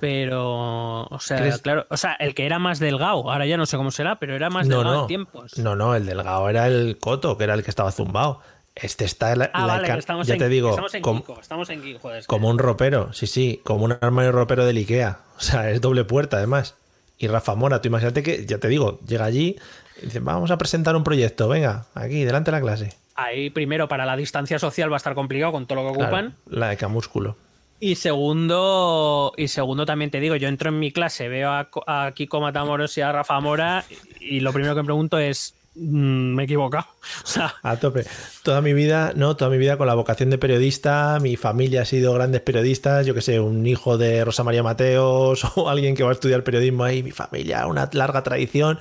Pero, 0.00 1.02
o 1.04 1.18
sea, 1.20 1.36
¿Crees? 1.36 1.58
claro, 1.58 1.84
o 1.90 1.96
sea, 1.98 2.14
el 2.14 2.34
que 2.34 2.46
era 2.46 2.58
más 2.58 2.78
delgado, 2.78 3.30
ahora 3.30 3.44
ya 3.44 3.58
no 3.58 3.66
sé 3.66 3.76
cómo 3.76 3.90
será, 3.90 4.18
pero 4.18 4.34
era 4.34 4.48
más 4.48 4.66
No, 4.66 4.76
delgado 4.78 4.96
no. 4.96 5.02
en 5.02 5.08
tiempos. 5.08 5.58
No, 5.58 5.76
no, 5.76 5.94
el 5.94 6.06
delgado 6.06 6.48
era 6.48 6.68
el 6.68 6.96
Coto, 6.98 7.36
que 7.36 7.44
era 7.44 7.52
el 7.52 7.62
que 7.62 7.70
estaba 7.70 7.92
zumbado. 7.92 8.40
Este 8.74 9.04
está 9.04 9.36
la, 9.36 9.50
Ah, 9.52 9.66
la 9.66 9.74
vale, 9.78 9.98
estamos 9.98 10.26
ya 10.26 10.34
en, 10.34 10.38
te 10.40 10.48
digo, 10.48 10.70
estamos 10.70 10.94
en 10.94 11.02
com- 11.02 11.18
Kiko, 11.20 11.38
estamos 11.40 11.68
en 11.70 11.82
Kiko, 11.82 11.98
joder, 11.98 12.24
como 12.26 12.48
un 12.48 12.58
ropero, 12.58 13.12
sí, 13.12 13.26
sí, 13.26 13.60
como 13.64 13.84
un 13.84 13.92
armario 14.00 14.32
ropero 14.32 14.64
del 14.64 14.78
Ikea. 14.78 15.18
O 15.36 15.40
sea, 15.40 15.70
es 15.70 15.80
doble 15.80 16.04
puerta 16.04 16.38
además. 16.38 16.74
Y 17.18 17.26
Rafa 17.28 17.54
Mora, 17.54 17.80
tú 17.82 17.88
imagínate 17.88 18.22
que, 18.22 18.46
ya 18.46 18.58
te 18.58 18.68
digo, 18.68 18.98
llega 19.06 19.24
allí 19.26 19.56
y 20.00 20.06
dice, 20.06 20.20
vamos 20.20 20.50
a 20.50 20.56
presentar 20.58 20.96
un 20.96 21.04
proyecto, 21.04 21.48
venga, 21.48 21.86
aquí, 21.94 22.24
delante 22.24 22.50
de 22.50 22.56
la 22.56 22.62
clase. 22.62 22.96
Ahí 23.14 23.50
primero 23.50 23.88
para 23.88 24.06
la 24.06 24.16
distancia 24.16 24.58
social 24.58 24.90
va 24.90 24.96
a 24.96 24.98
estar 24.98 25.14
complicado 25.14 25.52
con 25.52 25.66
todo 25.66 25.82
lo 25.82 25.88
que 25.92 25.98
Claro, 25.98 26.06
ocupan. 26.16 26.36
la 26.48 26.68
de 26.70 26.76
camúsculo. 26.78 27.36
Y 27.78 27.96
segundo, 27.96 29.32
y 29.36 29.48
segundo 29.48 29.84
también 29.84 30.10
te 30.10 30.20
digo, 30.20 30.36
yo 30.36 30.48
entro 30.48 30.70
en 30.70 30.78
mi 30.78 30.92
clase, 30.92 31.28
veo 31.28 31.50
a, 31.50 31.68
a 31.86 32.12
Kiko 32.12 32.40
Matamoros 32.40 32.96
y 32.96 33.00
a 33.00 33.12
Rafa 33.12 33.38
Mora 33.40 33.84
y 34.20 34.40
lo 34.40 34.52
primero 34.52 34.74
que 34.74 34.82
me 34.82 34.86
pregunto 34.86 35.18
es, 35.18 35.54
mm, 35.74 36.34
me 36.34 36.42
he 36.42 36.44
equivocado. 36.44 36.86
O 37.24 37.26
sea, 37.26 37.54
A 37.62 37.76
tope. 37.76 38.04
Toda 38.42 38.60
mi 38.60 38.72
vida, 38.72 39.12
no, 39.14 39.36
toda 39.36 39.50
mi 39.50 39.58
vida 39.58 39.76
con 39.76 39.86
la 39.86 39.94
vocación 39.94 40.30
de 40.30 40.38
periodista, 40.38 41.18
mi 41.20 41.36
familia 41.36 41.82
ha 41.82 41.84
sido 41.84 42.12
grandes 42.14 42.40
periodistas, 42.40 43.06
yo 43.06 43.14
que 43.14 43.20
sé, 43.20 43.40
un 43.40 43.66
hijo 43.66 43.98
de 43.98 44.24
Rosa 44.24 44.44
María 44.44 44.62
Mateos 44.62 45.44
o 45.56 45.68
alguien 45.68 45.94
que 45.94 46.02
va 46.02 46.10
a 46.10 46.14
estudiar 46.14 46.44
periodismo 46.44 46.84
ahí, 46.84 47.02
mi 47.02 47.12
familia, 47.12 47.66
una 47.66 47.88
larga 47.92 48.22
tradición, 48.22 48.78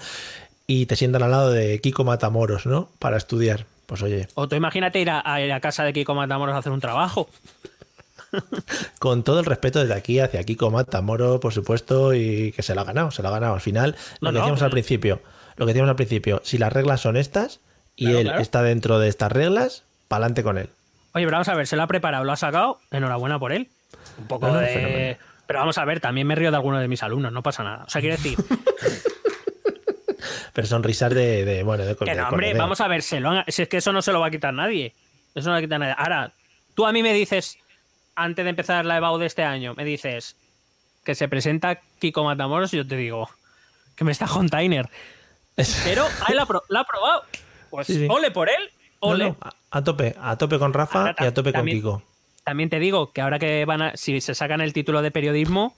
y 0.68 0.86
te 0.86 0.96
sientan 0.96 1.24
al 1.24 1.32
lado 1.32 1.52
de 1.52 1.80
Kiko 1.82 2.04
Matamoros, 2.04 2.66
¿no? 2.66 2.90
Para 3.00 3.18
estudiar. 3.18 3.66
Pues 3.86 4.02
oye, 4.04 4.28
o 4.36 4.48
tú 4.48 4.56
imagínate 4.56 5.02
ir 5.02 5.10
a, 5.10 5.22
a 5.26 5.42
ir 5.42 5.52
a 5.52 5.60
casa 5.60 5.84
de 5.84 5.92
Kiko 5.92 6.16
Matamoros 6.16 6.56
a 6.56 6.60
hacer 6.60 6.72
un 6.72 6.80
trabajo. 6.80 7.28
con 9.00 9.24
todo 9.24 9.40
el 9.40 9.46
respeto 9.46 9.80
desde 9.80 9.94
aquí 9.94 10.20
hacia 10.20 10.44
Kiko 10.44 10.72
Matamoros, 10.72 11.40
por 11.40 11.54
supuesto, 11.54 12.14
y 12.14 12.52
que 12.54 12.64
se 12.64 12.76
lo 12.76 12.82
ha 12.82 12.84
ganado, 12.86 13.12
se 13.12 13.22
lo 13.22 13.28
ha 13.30 13.32
ganado. 13.32 13.54
Al 13.54 13.62
final, 13.62 13.96
lo 14.20 14.32
No, 14.32 14.40
decíamos 14.40 14.62
al 14.62 14.72
principio, 14.72 15.22
lo 15.62 15.68
que 15.68 15.74
decíamos 15.74 15.90
al 15.90 15.96
principio, 15.96 16.42
si 16.44 16.58
las 16.58 16.74
reglas 16.74 17.02
son 17.02 17.18
estas 17.18 17.60
y 17.96 18.06
Claro, 18.06 18.20
él 18.20 18.26
claro. 18.26 18.42
está 18.42 18.64
dentro 18.64 19.00
de 19.00 19.10
estas 19.10 19.32
reglas, 19.32 19.84
pa'lante 20.08 20.44
con 20.44 20.58
él. 20.58 20.70
Oye, 21.14 21.26
pero 21.26 21.32
vamos 21.36 21.50
a 21.50 21.56
ver, 21.56 21.68
se 21.68 21.76
lo 21.76 21.84
ha 21.84 21.88
preparado, 21.88 22.24
lo 22.24 22.32
ha 22.32 22.38
sacado, 22.38 22.80
enhorabuena 22.92 23.38
por 23.38 23.52
él. 23.52 23.70
Un 24.18 24.28
poco 24.28 24.48
No, 24.48 24.54
no, 24.54 24.60
de... 24.60 24.68
fenomenal. 24.68 25.18
Pero 25.46 25.60
vamos 25.60 25.78
a 25.78 25.86
ver, 25.86 26.00
también 26.00 26.26
me 26.28 26.36
río 26.36 26.50
de 26.52 26.56
alguno 26.58 26.80
de 26.80 26.88
mis 26.88 27.04
alumnos, 27.04 27.34
no 27.34 27.44
pasa 27.44 27.64
nada. 27.64 27.84
O 27.86 27.90
sea, 27.90 28.00
quiero 28.02 28.16
decir, 28.16 28.38
Pero 30.54 30.68
sonrisas 30.68 31.14
de, 31.14 31.46
de 31.46 31.64
bueno, 31.64 31.86
de, 31.86 31.96
que 31.96 32.06
de 32.06 32.16
no, 32.16 32.28
hombre, 32.30 32.54
vamos 32.54 32.82
a 32.82 32.88
ver, 32.88 33.02
se 33.02 33.20
lo 33.20 33.30
han- 33.32 33.46
si 33.48 33.62
es 33.64 33.70
que 33.70 33.78
eso 33.78 33.94
no 33.94 34.02
se 34.02 34.12
lo 34.12 34.20
va 34.20 34.28
a 34.28 34.32
quitar 34.32 34.54
nadie. 34.54 34.94
Eso 35.34 35.46
no 35.48 35.48
lo 35.48 35.52
va 35.54 35.58
a 35.60 35.62
quitar 35.62 35.80
nadie. 35.80 35.96
Ahora, 35.98 36.32
tú 36.76 36.86
a 36.86 36.92
mí 36.92 37.02
me 37.04 37.14
dices, 37.14 37.58
antes 38.16 38.44
de 38.44 38.50
empezar 38.50 38.86
la 38.86 38.98
EBAU 38.98 39.18
de 39.18 39.28
este 39.28 39.44
año, 39.44 39.74
me 39.76 39.86
dices 39.86 40.36
que 41.06 41.16
se 41.16 41.28
presenta 41.28 41.80
Kiko 42.00 42.24
Matamoros 42.24 42.74
y 42.74 42.78
yo 42.78 42.88
te 42.88 42.96
digo 42.98 43.30
que 43.96 44.04
me 44.04 44.12
está 44.12 44.28
container. 44.28 44.90
Pero 45.56 46.06
ahí 46.26 46.36
la, 46.36 46.44
ha 46.44 46.46
pro- 46.46 46.64
la 46.70 46.80
ha 46.82 46.84
probado. 46.86 47.24
Pues 47.70 47.88
Sí, 47.88 47.96
sí. 47.96 48.08
ole 48.10 48.32
por 48.32 48.50
él, 48.50 48.70
ole. 49.00 49.30
no, 49.30 49.38
a, 49.42 49.54
a 49.72 49.84
tope, 49.84 50.16
a 50.20 50.38
tope 50.38 50.60
con 50.60 50.74
Rafa 50.74 51.00
Ahora 51.00 51.16
y 51.20 51.26
a 51.26 51.34
tope 51.34 51.52
con 51.52 51.60
también- 51.60 51.78
Kiko. 51.78 52.04
También 52.44 52.70
te 52.70 52.80
digo 52.80 53.12
que 53.14 53.22
ahora 53.22 53.38
que 53.40 53.64
van 53.66 53.82
a, 53.82 53.96
si 53.98 54.20
se 54.20 54.34
sacan 54.34 54.62
el 54.62 54.74
título 54.74 55.02
de 55.04 55.12
periodismo, 55.12 55.76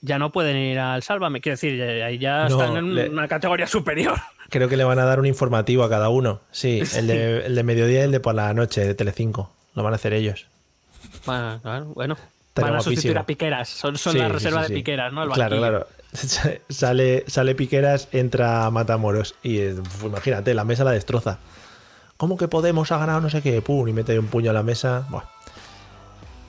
ya 0.00 0.18
no 0.18 0.30
pueden 0.30 0.56
ir 0.56 0.78
al 0.78 1.02
Sálvame. 1.02 1.40
Quiero 1.40 1.54
decir, 1.54 1.76
ya- 1.76 2.06
ahí 2.06 2.18
ya 2.18 2.48
No, 2.48 2.60
están 2.62 2.76
en 2.76 2.94
le- 2.94 3.08
una 3.08 3.26
categoría 3.28 3.66
superior. 3.68 4.14
Creo 4.50 4.68
que 4.68 4.76
le 4.76 4.84
van 4.84 4.98
a 4.98 5.04
dar 5.04 5.18
un 5.20 5.26
informativo 5.26 5.82
a 5.84 5.88
cada 5.88 6.08
uno. 6.10 6.40
Sí, 6.50 6.82
el 6.96 7.06
de, 7.06 7.46
el 7.46 7.54
de 7.54 7.62
mediodía 7.62 8.00
y 8.00 8.04
el 8.04 8.12
de 8.12 8.20
por 8.20 8.34
la 8.34 8.52
noche 8.54 8.84
de 8.84 8.94
Telecinco. 8.94 9.50
Lo 9.74 9.82
van 9.82 9.92
a 9.94 9.96
hacer 9.96 10.12
ellos. 10.12 10.46
Bueno, 11.24 11.60
claro, 11.62 11.84
bueno. 11.86 12.16
Estaría 12.48 12.70
Van 12.72 12.80
a 12.80 12.82
sustituir 12.82 13.16
a 13.18 13.24
Piqueras. 13.26 13.68
Son, 13.68 13.96
son 13.96 14.12
Sí, 14.14 14.18
la 14.18 14.28
reserva 14.28 14.64
sí, 14.64 14.70
de. 14.72 14.78
Piqueras, 14.80 15.12
¿no? 15.12 15.22
El 15.24 15.30
claro, 15.30 15.56
claro. 15.58 15.86
Sale, 16.68 17.24
sale 17.26 17.54
Piqueras, 17.54 18.08
entra 18.12 18.70
Matamoros. 18.70 19.34
Y 19.42 19.58
eh, 19.58 19.76
imagínate, 20.02 20.54
la 20.54 20.64
mesa 20.64 20.84
la 20.84 20.92
destroza. 20.92 21.38
¿Cómo 22.16 22.36
que 22.36 22.48
Podemos 22.48 22.90
ha 22.92 22.98
ganado 22.98 23.20
no 23.20 23.30
sé 23.30 23.42
qué? 23.42 23.60
Pum, 23.62 23.86
y 23.88 23.92
mete 23.92 24.18
un 24.18 24.26
puño 24.26 24.50
a 24.50 24.54
la 24.54 24.62
mesa. 24.62 25.06
Buah. 25.10 25.24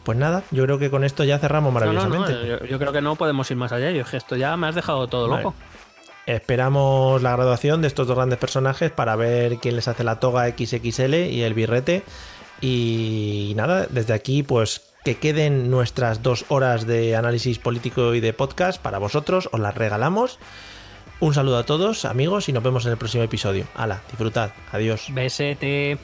Pues 0.03 0.17
nada, 0.17 0.43
yo 0.49 0.63
creo 0.63 0.79
que 0.79 0.89
con 0.89 1.03
esto 1.03 1.23
ya 1.23 1.37
cerramos 1.37 1.73
No, 1.73 1.79
no, 1.79 1.85
no, 1.85 1.93
maravillosamente. 1.93 2.47
yo, 2.47 2.65
yo 2.65 2.79
creo 2.79 2.91
que 2.91 3.01
no 3.01 3.15
podemos 3.15 3.51
ir 3.51 3.57
más 3.57 3.71
allá. 3.71 3.91
Yo, 3.91 4.01
es 4.01 4.07
que 4.07 4.17
esto 4.17 4.35
ya 4.35 4.55
me 4.57 4.67
has 4.67 4.75
dejado 4.75 5.07
todo 5.07 5.27
Vale. 5.27 5.43
loco. 5.43 5.55
Esperamos 6.25 7.21
la 7.21 7.31
graduación 7.33 7.81
de 7.81 7.87
estos 7.87 8.07
dos 8.07 8.15
grandes 8.15 8.39
personajes 8.39 8.91
para 8.91 9.15
ver 9.15 9.57
quién 9.57 9.75
les 9.75 9.87
hace 9.87 10.03
la 10.03 10.19
toga 10.19 10.47
XXL 10.47 11.13
y 11.15 11.41
el 11.43 11.53
birrete. 11.53 12.03
Y 12.61 13.53
nada, 13.55 13.87
desde 13.89 14.13
aquí, 14.13 14.41
pues 14.43 14.88
que 15.03 15.17
queden 15.17 15.71
nuestras 15.71 16.21
dos 16.21 16.45
horas 16.49 16.85
de 16.85 17.15
análisis 17.15 17.59
político 17.59 18.13
y 18.15 18.19
de 18.19 18.33
podcast 18.33 18.81
para 18.81 18.97
vosotros, 18.97 19.49
os 19.51 19.59
las 19.59 19.75
regalamos. 19.75 20.39
Un 21.19 21.33
saludo 21.33 21.57
a 21.57 21.65
todos, 21.65 22.05
amigos, 22.05 22.47
y 22.47 22.53
nos 22.53 22.63
vemos 22.63 22.85
en 22.85 22.93
el 22.93 22.97
próximo 22.97 23.23
episodio. 23.23 23.65
Hala, 23.75 24.01
disfrutad. 24.09 24.51
Adiós. 24.71 25.07
Besete. 25.11 25.97